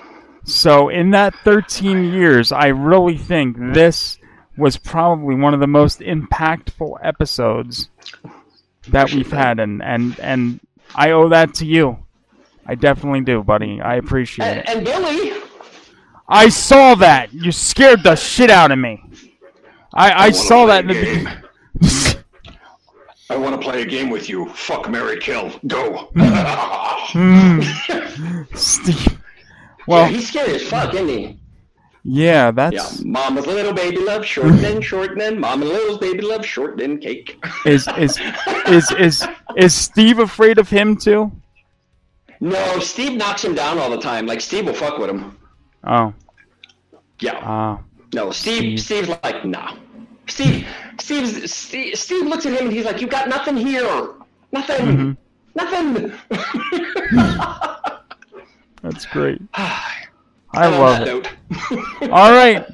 So 0.43 0.89
in 0.89 1.11
that 1.11 1.33
13 1.43 2.13
years, 2.13 2.51
I 2.51 2.67
really 2.67 3.17
think 3.17 3.57
this 3.73 4.17
was 4.57 4.77
probably 4.77 5.35
one 5.35 5.53
of 5.53 5.59
the 5.59 5.67
most 5.67 5.99
impactful 5.99 6.97
episodes 7.01 7.89
that 8.89 9.11
we've 9.13 9.31
had, 9.31 9.59
and 9.59 9.81
and 9.83 10.19
and 10.19 10.59
I 10.95 11.11
owe 11.11 11.29
that 11.29 11.53
to 11.55 11.65
you. 11.65 11.97
I 12.65 12.75
definitely 12.75 13.21
do, 13.21 13.43
buddy. 13.43 13.81
I 13.81 13.95
appreciate 13.95 14.45
And, 14.45 14.59
it. 14.59 14.69
and 14.69 14.85
Billy, 14.85 15.33
I 16.27 16.49
saw 16.49 16.95
that. 16.95 17.33
You 17.33 17.51
scared 17.51 18.03
the 18.03 18.15
shit 18.15 18.49
out 18.49 18.71
of 18.71 18.79
me. 18.79 19.03
I 19.93 20.09
I 20.11 20.19
wanna 20.21 20.33
saw 20.33 20.65
that 20.67 20.81
in 20.81 20.87
the 20.87 20.93
game. 20.93 21.29
beginning. 21.79 22.17
I 23.29 23.37
want 23.37 23.59
to 23.59 23.67
play 23.67 23.81
a 23.81 23.85
game 23.85 24.11
with 24.11 24.29
you. 24.29 24.47
Fuck 24.49 24.87
Marry 24.89 25.17
Kill. 25.19 25.51
Go. 25.67 26.11
Hmm. 27.07 27.61
Steve. 28.55 29.19
well, 29.87 30.01
Well, 30.03 30.05
he's 30.07 30.27
scary 30.27 30.55
as 30.55 30.63
fuck, 30.67 30.93
isn't 30.95 31.07
he? 31.07 31.39
Yeah, 32.07 32.51
that's 32.51 32.99
Yeah. 33.01 33.11
Mama's 33.11 33.47
little 33.47 33.73
baby 33.73 33.97
love 33.97 34.23
shortening, 34.23 34.79
shortening. 34.89 35.39
Mama 35.39 35.65
little's 35.65 35.97
baby 35.97 36.21
love 36.21 36.45
shortening 36.45 36.99
cake. 36.99 37.43
is 37.65 37.87
is 37.97 38.19
is 38.67 38.91
is 38.91 39.27
is 39.57 39.73
Steve 39.73 40.19
afraid 40.19 40.59
of 40.59 40.69
him 40.69 40.95
too? 40.95 41.31
no, 42.39 42.79
Steve 42.79 43.13
knocks 43.17 43.43
him 43.43 43.55
down 43.55 43.79
all 43.79 43.89
the 43.89 43.97
time. 43.99 44.27
Like 44.27 44.39
Steve 44.39 44.67
will 44.67 44.73
fuck 44.73 44.99
with 44.99 45.09
him. 45.09 45.35
Oh, 45.83 46.13
Yeah. 47.21 47.39
ah. 47.41 47.79
No, 48.13 48.29
Steve. 48.31 48.79
Steve's 48.79 49.09
like, 49.23 49.43
nah. 49.43 49.75
Steve. 50.27 50.67
Steve's, 50.99 51.51
Steve. 51.51 51.97
Steve 51.97 52.25
looks 52.27 52.45
at 52.45 52.53
him 52.53 52.67
and 52.67 52.73
he's 52.73 52.85
like, 52.85 53.01
"You 53.01 53.07
got 53.07 53.27
nothing 53.29 53.57
here. 53.57 54.09
Nothing. 54.51 55.17
Nothing." 55.55 56.13
That's 58.83 59.05
great. 59.07 59.41
I 60.57 60.65
On 60.73 60.79
love 60.79 60.99
that 60.99 61.07
it. 61.07 61.23
note. 62.01 62.11
All 62.11 62.31
right. 62.31 62.65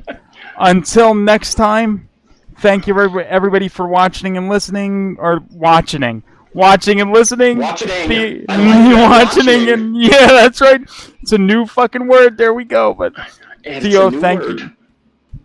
Until 0.58 1.14
next 1.14 1.56
time, 1.56 2.08
thank 2.58 2.88
you 2.88 2.98
everybody 2.99 3.68
for 3.68 3.88
watching 3.88 4.38
and 4.38 4.48
listening, 4.49 5.16
or 5.20 5.41
watching, 5.52 6.24
watching 6.53 7.02
and 7.02 7.12
listening. 7.12 7.58
Watching. 7.58 7.88
The, 7.88 8.45
like 8.48 8.58
watching 8.99 9.45
watching. 9.48 9.70
and 9.70 9.98
yeah, 10.02 10.28
that's 10.28 10.62
right. 10.62 10.82
It's 11.22 11.32
a 11.32 11.38
new 11.38 11.66
fucking 11.66 12.08
word. 12.08 12.38
There 12.38 12.53
we 12.53 12.64
go. 12.66 12.94
But 12.94 13.14
And 13.66 13.84
Theo, 13.84 14.08
it's 14.08 14.14
a 14.14 14.16
new 14.16 14.22
thank 14.22 14.41
word. 14.41 14.60
you, 14.60 14.70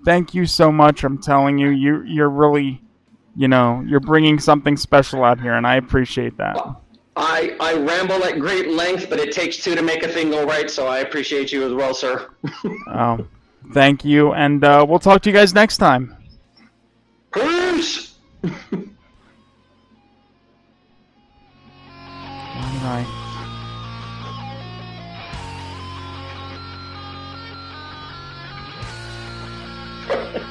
thank 0.05 0.35
you 0.35 0.47
so 0.47 0.71
much. 0.71 1.05
I'm 1.05 1.19
telling 1.19 1.59
you, 1.59 1.69
you 1.71 2.03
you're 2.03 2.31
really, 2.31 2.83
you 3.37 3.49
know, 3.49 3.83
you're 3.87 4.01
bringing 4.01 4.39
something 4.39 4.77
special 4.77 5.25
out 5.25 5.41
here, 5.41 5.55
and 5.55 5.67
I 5.67 5.77
appreciate 5.77 6.37
that. 6.39 6.57
I, 7.17 7.57
I 7.61 7.75
ramble 7.75 8.23
at 8.25 8.39
great 8.39 8.69
length, 8.69 9.09
but 9.09 9.19
it 9.19 9.33
takes 9.33 9.57
two 9.57 9.75
to 9.75 9.83
make 9.83 10.03
a 10.03 10.09
thing 10.09 10.31
go 10.31 10.45
right, 10.45 10.71
so 10.71 10.87
I 10.87 10.99
appreciate 10.99 11.51
you 11.51 11.65
as 11.67 11.73
well, 11.73 11.95
sir. 11.95 12.29
Oh, 12.89 13.27
thank 13.73 14.05
you, 14.05 14.35
and 14.35 14.63
uh, 14.63 14.85
we'll 14.87 14.99
talk 14.99 15.23
to 15.23 15.31
you 15.31 15.35
guys 15.35 15.55
next 15.55 15.79
time. 15.79 16.15
Peace! 17.33 18.15
All 18.45 18.51
right. 22.83 23.07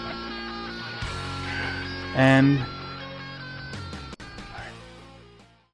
And 2.15 2.65